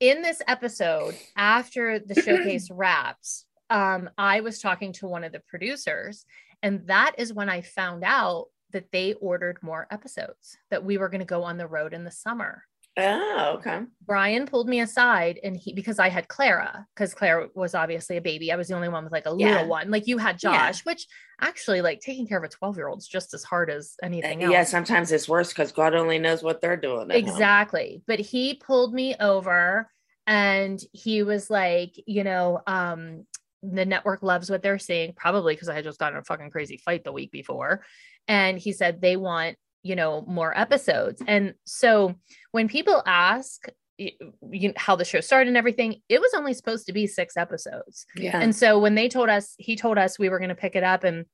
in 0.00 0.22
this 0.22 0.40
episode, 0.46 1.16
after 1.36 1.98
the 1.98 2.14
showcase 2.22 2.70
wraps, 2.70 3.44
um, 3.70 4.08
I 4.16 4.40
was 4.40 4.60
talking 4.60 4.92
to 4.94 5.08
one 5.08 5.24
of 5.24 5.32
the 5.32 5.40
producers, 5.40 6.24
and 6.62 6.86
that 6.86 7.14
is 7.18 7.32
when 7.32 7.48
I 7.48 7.60
found 7.60 8.04
out 8.04 8.46
that 8.72 8.90
they 8.92 9.14
ordered 9.14 9.58
more 9.62 9.86
episodes, 9.90 10.56
that 10.70 10.84
we 10.84 10.98
were 10.98 11.08
going 11.08 11.20
to 11.20 11.26
go 11.26 11.42
on 11.42 11.56
the 11.56 11.66
road 11.66 11.92
in 11.92 12.04
the 12.04 12.10
summer. 12.10 12.64
Oh, 12.98 13.54
okay. 13.58 13.80
Brian 14.04 14.46
pulled 14.46 14.68
me 14.68 14.80
aside 14.80 15.38
and 15.42 15.56
he 15.56 15.72
because 15.72 15.98
I 15.98 16.08
had 16.08 16.28
Clara, 16.28 16.86
because 16.94 17.14
Clara 17.14 17.48
was 17.54 17.74
obviously 17.74 18.16
a 18.16 18.20
baby. 18.20 18.50
I 18.52 18.56
was 18.56 18.68
the 18.68 18.74
only 18.74 18.88
one 18.88 19.04
with 19.04 19.12
like 19.12 19.26
a 19.26 19.34
Yeah. 19.38 19.52
little 19.52 19.68
one. 19.68 19.90
Like 19.90 20.06
you 20.06 20.18
had 20.18 20.36
Yeah. 20.42 20.52
Josh, 20.72 20.84
which 20.84 21.06
actually 21.40 21.80
like 21.82 22.00
taking 22.00 22.26
care 22.26 22.38
of 22.38 22.44
a 22.44 22.48
12 22.48 22.76
year 22.76 22.88
old 22.88 22.98
is 22.98 23.08
just 23.08 23.32
as 23.34 23.44
hard 23.44 23.70
as 23.70 23.94
anything 24.02 24.42
else. 24.42 24.50
Uh, 24.50 24.52
Yeah, 24.52 24.64
sometimes 24.64 25.12
it's 25.12 25.28
worse 25.28 25.48
because 25.50 25.72
God 25.72 25.94
only 25.94 26.18
knows 26.18 26.42
what 26.42 26.60
they're 26.60 26.76
doing. 26.76 27.10
at 27.10 27.16
home. 27.16 27.28
Exactly. 27.28 28.02
But 28.06 28.18
he 28.20 28.54
pulled 28.54 28.92
me 28.92 29.14
over 29.20 29.90
and 30.26 30.78
he 30.92 31.22
was 31.22 31.48
like, 31.48 31.92
you 32.06 32.24
know, 32.24 32.60
um, 32.66 33.26
the 33.62 33.84
network 33.86 34.22
loves 34.22 34.50
what 34.50 34.62
they're 34.62 34.78
seeing, 34.78 35.12
probably 35.14 35.54
because 35.54 35.68
I 35.68 35.74
had 35.74 35.84
just 35.84 35.98
gotten 35.98 36.18
a 36.18 36.22
fucking 36.24 36.50
crazy 36.50 36.76
fight 36.76 37.02
the 37.04 37.12
week 37.12 37.30
before. 37.32 37.84
And 38.28 38.58
he 38.58 38.72
said 38.72 39.00
they 39.00 39.16
want, 39.16 39.56
you 39.82 39.96
know, 39.96 40.24
more 40.26 40.56
episodes. 40.58 41.22
And 41.26 41.54
so 41.64 42.14
when 42.52 42.68
people 42.68 43.02
ask, 43.06 43.66
you 43.98 44.72
how 44.76 44.94
the 44.94 45.04
show 45.04 45.20
started 45.20 45.48
and 45.48 45.56
everything, 45.56 45.96
it 46.08 46.20
was 46.20 46.32
only 46.34 46.54
supposed 46.54 46.86
to 46.86 46.92
be 46.92 47.06
six 47.06 47.36
episodes. 47.36 48.06
Yeah. 48.16 48.38
And 48.40 48.54
so 48.54 48.78
when 48.78 48.94
they 48.94 49.08
told 49.08 49.28
us, 49.28 49.54
he 49.58 49.74
told 49.76 49.98
us 49.98 50.18
we 50.18 50.28
were 50.28 50.38
going 50.38 50.50
to 50.50 50.54
pick 50.54 50.76
it 50.76 50.84
up. 50.84 51.02
And 51.04 51.24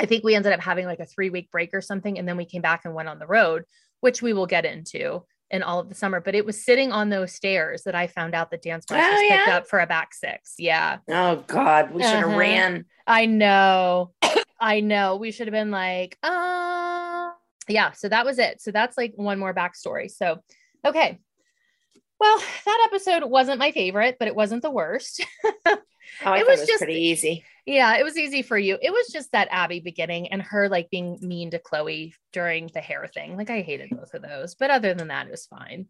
I 0.00 0.06
think 0.06 0.22
we 0.22 0.36
ended 0.36 0.52
up 0.52 0.60
having 0.60 0.86
like 0.86 1.00
a 1.00 1.06
three 1.06 1.28
week 1.30 1.50
break 1.50 1.70
or 1.74 1.80
something. 1.80 2.16
And 2.18 2.28
then 2.28 2.36
we 2.36 2.44
came 2.44 2.62
back 2.62 2.82
and 2.84 2.94
went 2.94 3.08
on 3.08 3.18
the 3.18 3.26
road, 3.26 3.64
which 4.00 4.22
we 4.22 4.32
will 4.32 4.46
get 4.46 4.64
into 4.64 5.24
in 5.50 5.64
all 5.64 5.80
of 5.80 5.88
the 5.88 5.94
summer. 5.96 6.20
But 6.20 6.36
it 6.36 6.46
was 6.46 6.62
sitting 6.64 6.92
on 6.92 7.08
those 7.08 7.32
stairs 7.32 7.82
that 7.82 7.96
I 7.96 8.06
found 8.06 8.32
out 8.32 8.52
that 8.52 8.62
Dance 8.62 8.86
Moms 8.88 9.02
Oh, 9.02 9.10
was 9.10 9.20
picked 9.28 9.48
yeah? 9.48 9.56
up 9.56 9.66
for 9.68 9.80
a 9.80 9.86
back 9.88 10.14
six. 10.14 10.54
Yeah. 10.56 10.98
oh 11.08 11.42
God, 11.48 11.90
we 11.92 12.02
should 12.02 12.12
have 12.12 12.28
Uh-huh. 12.28 12.38
ran. 12.38 12.84
I 13.08 13.26
know. 13.26 14.12
I 14.60 14.80
know. 14.80 15.16
We 15.16 15.32
should 15.32 15.48
have 15.48 15.52
been 15.52 15.70
like, 15.72 16.16
uh, 16.22 16.28
yeah. 17.68 17.92
So 17.92 18.08
that 18.08 18.24
was 18.24 18.38
it. 18.38 18.60
So 18.60 18.70
that's 18.70 18.96
like 18.96 19.12
one 19.16 19.38
more 19.38 19.54
backstory. 19.54 20.10
So, 20.10 20.42
okay. 20.84 21.18
Well, 22.20 22.42
that 22.64 22.88
episode 22.90 23.24
wasn't 23.24 23.58
my 23.60 23.70
favorite, 23.72 24.16
but 24.18 24.28
it 24.28 24.34
wasn't 24.34 24.62
the 24.62 24.70
worst. 24.70 25.24
Oh, 26.24 26.32
I 26.32 26.38
It 26.38 26.46
was 26.46 26.58
it 26.58 26.62
was 26.62 26.68
just- 26.68 26.78
pretty 26.82 27.00
easy. 27.00 27.44
Yeah, 27.68 27.98
it 27.98 28.02
was 28.02 28.16
easy 28.16 28.40
for 28.40 28.56
you. 28.56 28.78
It 28.80 28.90
was 28.90 29.08
just 29.12 29.30
that 29.32 29.48
Abby 29.50 29.80
beginning 29.80 30.28
and 30.28 30.40
her 30.40 30.70
like 30.70 30.88
being 30.88 31.18
mean 31.20 31.50
to 31.50 31.58
Chloe 31.58 32.14
during 32.32 32.70
the 32.72 32.80
hair 32.80 33.06
thing. 33.12 33.36
Like 33.36 33.50
I 33.50 33.60
hated 33.60 33.90
both 33.90 34.14
of 34.14 34.22
those, 34.22 34.54
but 34.54 34.70
other 34.70 34.94
than 34.94 35.08
that, 35.08 35.26
it 35.26 35.30
was 35.30 35.44
fine. 35.44 35.84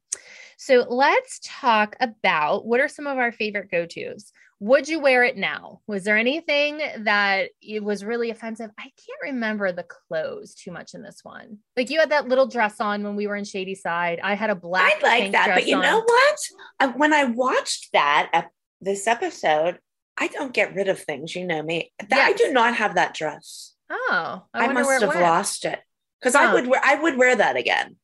So 0.57 0.85
let's 0.89 1.39
talk 1.45 1.95
about 2.01 2.67
what 2.67 2.81
are 2.81 2.89
some 2.89 3.07
of 3.07 3.17
our 3.17 3.31
favorite 3.31 3.71
go 3.71 3.87
tos. 3.87 4.33
Would 4.59 4.89
you 4.89 4.99
wear 4.99 5.23
it 5.23 5.37
now? 5.37 5.81
Was 5.87 6.03
there 6.03 6.17
anything 6.17 6.81
that 7.05 7.51
it 7.63 7.85
was 7.85 8.05
really 8.05 8.31
offensive? 8.31 8.73
I 8.77 8.83
can't 8.83 9.23
remember 9.23 9.71
the 9.71 9.85
clothes 9.85 10.57
too 10.57 10.73
much 10.73 10.95
in 10.95 11.03
this 11.05 11.21
one. 11.23 11.59
Like 11.77 11.91
you 11.91 12.01
had 12.01 12.11
that 12.11 12.27
little 12.27 12.49
dress 12.49 12.81
on 12.81 13.05
when 13.05 13.15
we 13.15 13.29
were 13.29 13.37
in 13.37 13.45
Shadyside. 13.45 14.19
I 14.21 14.35
had 14.35 14.51
a 14.51 14.57
black. 14.57 14.95
I 15.05 15.21
like 15.21 15.31
that, 15.31 15.55
but 15.55 15.69
you 15.69 15.77
on. 15.77 15.83
know 15.83 16.03
what? 16.05 16.39
I, 16.81 16.87
when 16.89 17.13
I 17.13 17.23
watched 17.23 17.93
that 17.93 18.49
this 18.81 19.07
episode, 19.07 19.79
I 20.19 20.29
don't 20.29 20.53
get 20.53 20.75
rid 20.75 20.89
of 20.89 20.99
things. 21.01 21.35
You 21.35 21.47
know 21.47 21.63
me. 21.63 21.93
That, 22.09 22.21
I 22.29 22.33
do 22.33 22.53
not 22.53 22.75
have 22.77 22.97
that 22.97 23.15
dress. 23.15 23.75
Oh, 23.91 24.45
I, 24.53 24.67
I, 24.67 24.73
must 24.73 24.91
have 25.01 25.09
went. 25.09 25.21
lost 25.21 25.65
it 25.65 25.81
because 26.21 26.35
I 26.35 26.53
would 26.53 26.67
wear, 26.67 26.81
I 26.85 26.97
would 26.97 27.17
wear 27.17 27.37
that 27.37 27.57
again. 27.57 27.97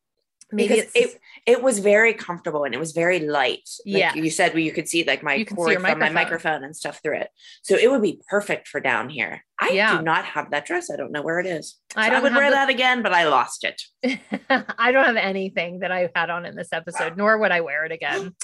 Maybe 0.51 0.75
because 0.75 0.91
it 0.95 1.19
it 1.45 1.61
was 1.63 1.79
very 1.79 2.13
comfortable 2.13 2.63
and 2.63 2.73
it 2.73 2.79
was 2.79 2.91
very 2.91 3.19
light. 3.19 3.67
Like 3.85 3.97
Yeah. 3.99 4.13
you 4.13 4.29
said, 4.29 4.53
where 4.53 4.61
you 4.61 4.71
could 4.71 4.87
see 4.87 5.03
like 5.03 5.21
my 5.23 5.33
You 5.33 5.45
can 5.45 5.57
see 5.57 5.63
cord 5.63 5.73
from 5.73 5.81
my 5.83 5.89
microphone. 5.95 6.13
microphone 6.13 6.63
and 6.63 6.75
stuff 6.75 6.99
through 7.03 7.17
it. 7.17 7.29
So 7.63 7.75
it 7.75 7.89
would 7.89 8.01
be 8.01 8.21
perfect 8.29 8.67
for 8.67 8.79
down 8.79 9.09
here. 9.09 9.43
I 9.59 9.69
Yeah. 9.69 9.97
do 9.97 10.03
not 10.03 10.25
have 10.25 10.51
that 10.51 10.65
dress. 10.65 10.89
I 10.91 10.97
don't 10.97 11.11
know 11.13 11.21
where 11.21 11.39
it 11.39 11.45
is. 11.45 11.77
I 11.95 12.07
So 12.07 12.13
don't 12.15 12.23
would 12.23 12.35
wear 12.35 12.49
the- 12.49 12.55
that 12.55 12.69
again, 12.69 13.01
but 13.01 13.13
I 13.13 13.23
lost 13.29 13.63
it. 13.63 13.81
I 14.49 14.91
don't 14.91 15.05
have 15.05 15.15
anything 15.15 15.79
that 15.79 15.93
I 15.93 16.09
had 16.13 16.29
on 16.29 16.45
in 16.45 16.55
this 16.55 16.73
episode, 16.73 17.15
nor 17.15 17.37
would 17.37 17.51
I 17.51 17.61
wear 17.61 17.85
it 17.85 17.93
again. 17.93 18.35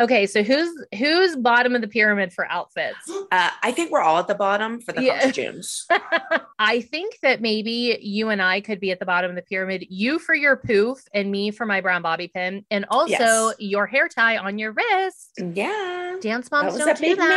Okay, 0.00 0.26
so 0.26 0.42
who's 0.42 0.68
who's 0.98 1.36
bottom 1.36 1.74
of 1.76 1.82
the 1.82 1.88
pyramid 1.88 2.32
for 2.32 2.46
outfits? 2.50 2.98
Uh, 3.32 3.50
I 3.62 3.72
think 3.72 3.90
we're 3.90 4.00
all 4.02 4.18
at 4.18 4.28
the 4.28 4.34
bottom 4.34 4.80
for 4.80 4.92
the 4.92 5.02
Yeah. 5.02 5.20
costumes. 5.22 5.84
I 6.58 6.80
think 6.80 7.18
that 7.22 7.40
maybe 7.40 7.98
you 8.00 8.28
and 8.30 8.40
I 8.40 8.60
could 8.60 8.78
be 8.80 8.90
at 8.92 8.98
the 9.00 9.04
bottom 9.06 9.30
of 9.30 9.36
the 9.36 9.42
pyramid. 9.42 9.84
You 9.90 10.18
for 10.18 10.34
your 10.34 10.56
poof, 10.56 10.98
and 11.12 11.30
me 11.30 11.50
for 11.50 11.66
my 11.66 11.80
brown 11.80 12.02
bobby 12.02 12.28
pin, 12.28 12.64
and 12.70 12.86
also 12.88 13.10
Yes. 13.48 13.54
your 13.58 13.86
hair 13.86 14.08
tie 14.08 14.38
on 14.38 14.58
your 14.58 14.72
wrist. 14.72 15.32
Yeah. 15.38 16.16
Dance 16.20 16.48
That 16.48 16.56
moms 16.62 16.74
was 16.74 16.78
don't 16.84 16.90
a 16.90 16.94
do 16.94 17.00
big 17.00 17.18
that. 17.18 17.28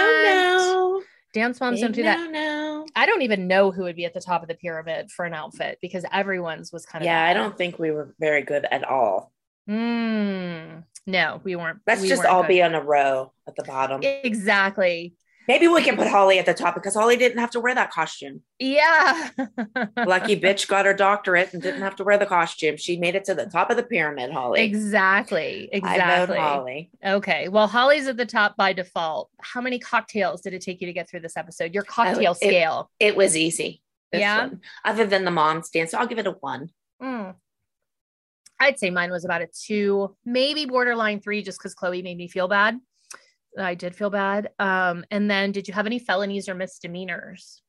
no 0.57 1.03
Dance 1.33 1.59
moms 1.59 1.79
no. 1.79 1.87
don't 1.87 1.95
do 1.95 2.03
that. 2.03 2.31
No. 2.31 2.85
I 2.95 3.05
don't 3.05 3.21
even 3.21 3.47
know 3.47 3.71
who 3.71 3.83
would 3.83 3.95
be 3.95 4.05
at 4.05 4.13
the 4.13 4.21
top 4.21 4.41
of 4.41 4.47
the 4.47 4.55
pyramid 4.55 5.11
for 5.11 5.25
an 5.25 5.33
outfit 5.33 5.77
because 5.81 6.05
everyone's 6.11 6.71
was 6.71 6.85
kind 6.85 7.03
of 7.03 7.05
Yeah, 7.05 7.23
I 7.23 7.33
don't 7.33 7.57
think 7.57 7.77
we 7.77 7.91
were 7.91 8.15
very 8.19 8.41
good 8.41 8.65
at 8.69 8.83
all. 8.83 9.31
Mm, 9.69 10.83
no, 11.05 11.41
we 11.43 11.55
weren't. 11.55 11.79
Let's 11.85 12.01
we 12.01 12.09
just 12.09 12.23
weren't 12.23 12.33
all 12.33 12.41
good. 12.41 12.47
be 12.47 12.63
on 12.63 12.73
a 12.73 12.81
row 12.81 13.31
at 13.47 13.55
the 13.55 13.63
bottom. 13.63 14.01
exactly. 14.03 15.13
Maybe 15.49 15.67
we 15.67 15.81
can 15.81 15.97
put 15.97 16.05
Holly 16.05 16.37
at 16.37 16.45
the 16.45 16.53
top 16.53 16.75
because 16.75 16.93
Holly 16.93 17.17
didn't 17.17 17.39
have 17.39 17.49
to 17.51 17.59
wear 17.59 17.73
that 17.73 17.89
costume. 17.89 18.43
Yeah. 18.59 19.29
Lucky 19.97 20.39
bitch 20.39 20.67
got 20.67 20.85
her 20.85 20.93
doctorate 20.93 21.53
and 21.53 21.61
didn't 21.63 21.81
have 21.81 21.95
to 21.95 22.03
wear 22.03 22.19
the 22.19 22.27
costume. 22.27 22.77
She 22.77 22.97
made 22.97 23.15
it 23.15 23.25
to 23.25 23.33
the 23.33 23.47
top 23.47 23.71
of 23.71 23.75
the 23.75 23.81
pyramid, 23.81 24.31
Holly. 24.31 24.61
Exactly. 24.61 25.67
I 25.73 25.77
Exactly. 25.77 26.37
Holly. 26.37 26.91
Okay. 27.03 27.49
Well, 27.49 27.65
Holly's 27.65 28.07
at 28.07 28.15
the 28.15 28.27
top 28.27 28.57
by 28.57 28.73
default. 28.73 29.31
How 29.41 29.59
many 29.59 29.79
cocktails 29.79 30.41
did 30.41 30.53
it 30.53 30.61
take 30.61 30.81
you 30.81 30.85
to 30.87 30.93
get 30.93 31.09
through 31.09 31.21
this 31.21 31.35
episode? 31.35 31.73
Your 31.73 31.81
cocktail 31.81 32.27
Oh, 32.29 32.31
it- 32.33 32.47
scale. 32.47 32.91
It 32.99 33.15
was 33.15 33.35
easy. 33.35 33.81
Yeah? 34.13 34.49
one. 34.49 34.61
Other 34.85 35.07
than 35.07 35.25
the 35.25 35.31
mom's 35.31 35.71
dance, 35.71 35.95
I'll 35.95 36.05
give 36.05 36.19
it 36.19 36.27
a 36.27 36.31
one. 36.33 36.69
Mm. 37.01 37.33
I'd 38.59 38.77
say 38.77 38.91
mine 38.91 39.09
was 39.09 39.25
about 39.25 39.41
a 39.41 39.47
two, 39.47 40.15
maybe 40.25 40.65
borderline 40.67 41.21
three, 41.21 41.41
just 41.41 41.57
because 41.57 41.73
Chloe 41.73 42.03
made 42.03 42.17
me 42.17 42.27
feel 42.27 42.47
bad. 42.47 42.79
I 43.57 43.75
did 43.75 43.95
feel 43.95 44.09
bad. 44.09 44.49
Um, 44.59 45.03
and 45.11 45.29
then 45.29 45.51
did 45.51 45.67
you 45.67 45.73
have 45.73 45.85
any 45.85 45.99
felonies 45.99 46.47
or 46.49 46.55
misdemeanors? 46.55 47.61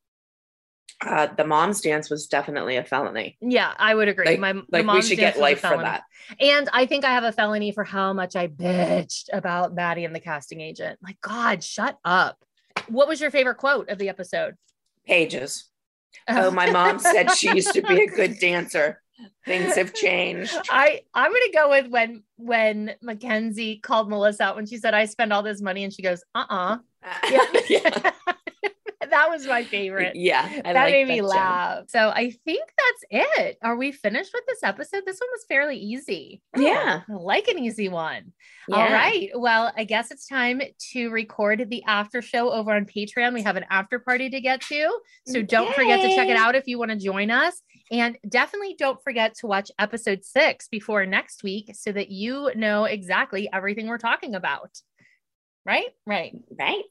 Uh, 1.04 1.28
the 1.34 1.44
mom's 1.44 1.80
dance 1.80 2.10
was 2.10 2.26
definitely 2.26 2.76
a 2.76 2.84
felony. 2.84 3.38
Yeah, 3.40 3.72
I 3.78 3.94
would 3.94 4.08
agree. 4.08 4.26
Like, 4.26 4.38
My 4.38 4.60
like 4.70 4.86
we 4.86 5.00
should 5.00 5.16
get 5.16 5.38
life 5.38 5.60
for 5.60 5.78
that. 5.78 6.02
And 6.38 6.68
I 6.74 6.84
think 6.84 7.04
I 7.04 7.12
have 7.12 7.24
a 7.24 7.32
felony 7.32 7.72
for 7.72 7.84
how 7.84 8.12
much 8.12 8.36
I 8.36 8.48
bitched 8.48 9.28
about 9.32 9.74
Maddie 9.74 10.04
and 10.04 10.14
the 10.14 10.20
casting 10.20 10.60
agent. 10.60 10.98
Like, 11.02 11.18
God, 11.22 11.64
shut 11.64 11.98
up. 12.04 12.44
What 12.88 13.08
was 13.08 13.20
your 13.20 13.30
favorite 13.30 13.56
quote 13.56 13.88
of 13.88 13.98
the 13.98 14.10
episode? 14.10 14.56
Paige's. 15.06 15.70
Oh, 16.28 16.50
my 16.50 16.70
mom 16.70 16.98
said 16.98 17.30
she 17.30 17.54
used 17.54 17.72
to 17.72 17.82
be 17.82 18.02
a 18.02 18.06
good 18.06 18.38
dancer. 18.40 19.00
Things 19.46 19.74
have 19.76 19.94
changed. 19.94 20.56
I 20.70 21.02
I'm 21.14 21.30
gonna 21.32 21.52
go 21.54 21.70
with 21.70 21.88
when 21.90 22.22
when 22.36 22.94
Mackenzie 23.02 23.78
called 23.78 24.08
Melissa 24.08 24.44
out 24.44 24.56
when 24.56 24.66
she 24.66 24.76
said 24.78 24.94
I 24.94 25.04
spend 25.06 25.32
all 25.32 25.42
this 25.42 25.60
money 25.60 25.84
and 25.84 25.92
she 25.92 26.02
goes 26.02 26.22
uh 26.34 26.44
uh 26.48 26.78
yeah. 27.30 27.44
Yeah. 27.68 28.10
that 29.10 29.28
was 29.30 29.46
my 29.46 29.64
favorite. 29.64 30.14
Yeah, 30.14 30.46
I 30.64 30.72
that 30.72 30.84
like 30.84 30.92
made 30.92 31.08
me 31.08 31.16
that, 31.16 31.22
too. 31.22 31.26
laugh. 31.26 31.84
So 31.88 32.10
I 32.10 32.32
think 32.44 32.62
that's 33.10 33.26
it. 33.38 33.58
Are 33.62 33.76
we 33.76 33.90
finished 33.92 34.30
with 34.32 34.44
this 34.46 34.62
episode? 34.62 35.02
This 35.06 35.18
one 35.18 35.28
was 35.32 35.44
fairly 35.48 35.76
easy. 35.78 36.42
Yeah. 36.56 37.00
I 37.08 37.12
like 37.12 37.48
an 37.48 37.58
easy 37.58 37.88
one. 37.88 38.32
All 38.70 38.78
Yeah. 38.78 38.92
right. 38.92 39.30
Well 39.34 39.72
I 39.76 39.84
guess 39.84 40.10
it's 40.10 40.26
time 40.26 40.60
to 40.92 41.10
record 41.10 41.68
the 41.70 41.82
after 41.84 42.20
show 42.22 42.52
over 42.52 42.72
on 42.72 42.84
Patreon. 42.84 43.32
We 43.32 43.42
have 43.42 43.56
an 43.56 43.64
after 43.70 43.98
party 43.98 44.30
to 44.30 44.40
get 44.40 44.60
to. 44.62 45.00
So 45.26 45.42
don't 45.42 45.74
forget 45.74 46.00
to 46.02 46.14
check 46.14 46.28
it 46.28 46.36
out 46.36 46.54
if 46.54 46.66
you 46.68 46.78
want 46.78 46.90
to 46.92 46.96
join 46.98 47.30
us 47.30 47.62
and 47.90 48.16
definitely 48.28 48.76
don't 48.78 49.02
forget 49.02 49.34
to 49.36 49.46
watch 49.46 49.70
episode 49.78 50.24
six 50.24 50.68
before 50.68 51.06
next 51.06 51.42
week 51.42 51.70
so 51.74 51.92
that 51.92 52.10
you 52.10 52.50
know 52.54 52.84
exactly 52.84 53.48
everything 53.52 53.86
we're 53.88 53.98
talking 53.98 54.34
about. 54.34 54.70
Right? 55.66 55.88
Right. 56.06 56.34
Right. 56.58 56.84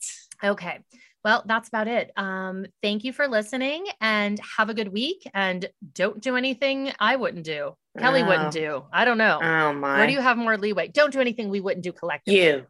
Okay. 0.43 0.79
Well, 1.25 1.43
that's 1.45 1.67
about 1.67 1.87
it. 1.87 2.11
Um, 2.15 2.65
thank 2.81 3.03
you 3.03 3.11
for 3.11 3.27
listening 3.27 3.85
and 3.99 4.39
have 4.57 4.69
a 4.69 4.73
good 4.73 4.87
week. 4.93 5.23
And 5.33 5.67
don't 5.93 6.21
do 6.21 6.35
anything 6.37 6.93
I 6.99 7.15
wouldn't 7.17 7.43
do. 7.43 7.75
Kelly 7.97 8.21
Oh. 8.21 8.27
wouldn't 8.27 8.53
do. 8.53 8.83
I 8.93 9.03
don't 9.05 9.17
know. 9.17 9.39
Oh 9.41 9.73
my. 9.73 9.97
Where 9.97 10.07
do 10.07 10.13
you 10.13 10.21
have 10.21 10.37
more 10.37 10.57
leeway? 10.57 10.87
Don't 10.87 11.11
do 11.11 11.19
anything 11.19 11.49
we 11.49 11.59
wouldn't 11.59 11.83
do 11.83 11.91
collectively. 11.91 12.41
You. 12.41 12.65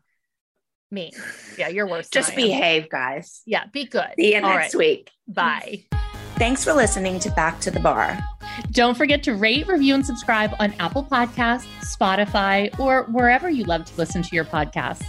Me. 0.90 1.12
Yeah, 1.60 1.68
you're 1.68 1.86
worse. 1.88 2.10
than 2.10 2.24
Just 2.24 2.36
behave, 2.36 2.90
guys. 2.90 3.44
Yeah, 3.46 3.66
be 3.72 3.86
good. 3.86 4.14
See 4.18 4.34
you 4.34 4.42
All 4.42 4.50
next 4.50 4.74
right. 4.74 4.80
week. 4.80 5.12
Bye. 5.28 5.99
Thanks 6.40 6.64
for 6.64 6.74
listening 6.74 7.20
to 7.20 7.32
Back 7.32 7.60
to 7.62 7.70
the 7.72 7.80
Barre. 7.82 8.18
Don't 8.72 8.96
forget 8.98 9.22
to 9.24 9.36
rate, 9.36 9.68
review, 9.68 9.94
and 9.94 10.06
subscribe 10.06 10.56
on 10.60 10.74
Apple 10.80 11.04
Podcasts, 11.04 11.68
Spotify, 11.82 12.78
or 12.80 13.04
wherever 13.12 13.50
you 13.50 13.66
love 13.66 13.86
to 13.86 13.96
listen 13.98 14.22
to 14.24 14.36
your 14.36 14.46
podcasts. 14.46 15.06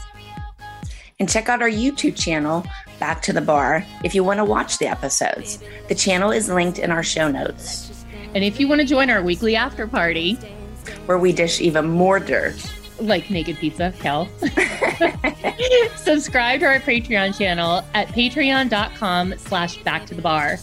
And 1.20 1.28
check 1.28 1.48
out 1.48 1.62
our 1.62 1.70
YouTube 1.70 2.16
channel, 2.16 2.64
Back 2.98 3.22
to 3.22 3.32
the 3.32 3.40
Barre, 3.40 3.86
if 4.04 4.14
you 4.14 4.24
want 4.24 4.38
to 4.38 4.44
watch 4.44 4.78
the 4.78 4.86
episodes. 4.86 5.62
The 5.88 5.94
channel 5.94 6.30
is 6.32 6.48
linked 6.48 6.78
in 6.78 6.90
our 6.90 7.02
show 7.02 7.30
notes, 7.30 8.04
And 8.34 8.42
if 8.44 8.58
you 8.58 8.66
want 8.68 8.80
to 8.80 8.86
join 8.86 9.08
our 9.08 9.22
weekly 9.22 9.54
after 9.56 9.86
party, 9.86 10.34
where 11.06 11.18
we 11.18 11.32
dish 11.32 11.60
even 11.60 11.88
more 11.88 12.18
dirt. 12.18 12.56
like 13.00 13.30
Naked 13.30 13.56
Pizza, 13.56 13.94
Kel, 14.00 14.28
subscribe 15.96 16.60
to 16.60 16.66
our 16.66 16.80
Patreon 16.80 17.36
channel 17.38 17.82
at 17.94 18.08
patreon.com 18.08 19.34
slash 19.38 19.76
back 19.84 20.04
to 20.06 20.14
the 20.14 20.22
barre. 20.22 20.58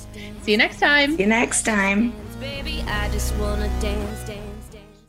See 0.48 0.54
you 0.54 0.58
next 0.58 0.80
time. 0.80 1.18
See 1.18 1.24
you 1.24 1.28
next 1.28 1.64
time. 1.64 2.14
Baby, 2.40 2.82
I 2.88 3.10
just 3.10 3.36
wanna 3.36 3.68
dance, 3.82 4.24
dance, 4.24 4.70
dance. 4.72 5.02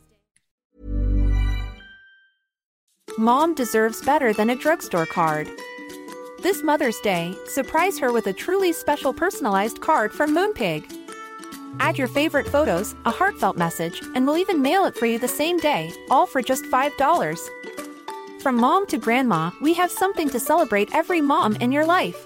Mom 3.17 3.55
deserves 3.55 4.01
better 4.01 4.33
than 4.33 4.49
a 4.49 4.55
drugstore 4.57 5.05
card. 5.05 5.49
This 6.43 6.61
Mother's 6.61 6.99
Day, 6.99 7.33
surprise 7.47 7.97
her 7.99 8.11
with 8.11 8.27
a 8.27 8.33
truly 8.33 8.73
special 8.73 9.13
personalized 9.13 9.79
card 9.79 10.11
from 10.11 10.35
Moonpig. 10.35 10.83
Add 11.79 11.97
your 11.97 12.09
favorite 12.09 12.49
photos, 12.49 12.93
a 13.05 13.11
heartfelt 13.11 13.55
message, 13.55 14.01
and 14.15 14.27
we'll 14.27 14.39
even 14.39 14.61
mail 14.61 14.83
it 14.83 14.97
for 14.97 15.05
you 15.05 15.17
the 15.17 15.29
same 15.29 15.57
day, 15.57 15.93
all 16.11 16.25
for 16.25 16.41
just 16.41 16.65
$5. 16.65 17.39
From 18.41 18.57
mom 18.57 18.85
to 18.87 18.97
grandma, 18.97 19.51
we 19.61 19.73
have 19.75 19.89
something 19.89 20.29
to 20.31 20.39
celebrate 20.39 20.93
every 20.93 21.21
mom 21.21 21.55
in 21.61 21.71
your 21.71 21.85
life. 21.85 22.25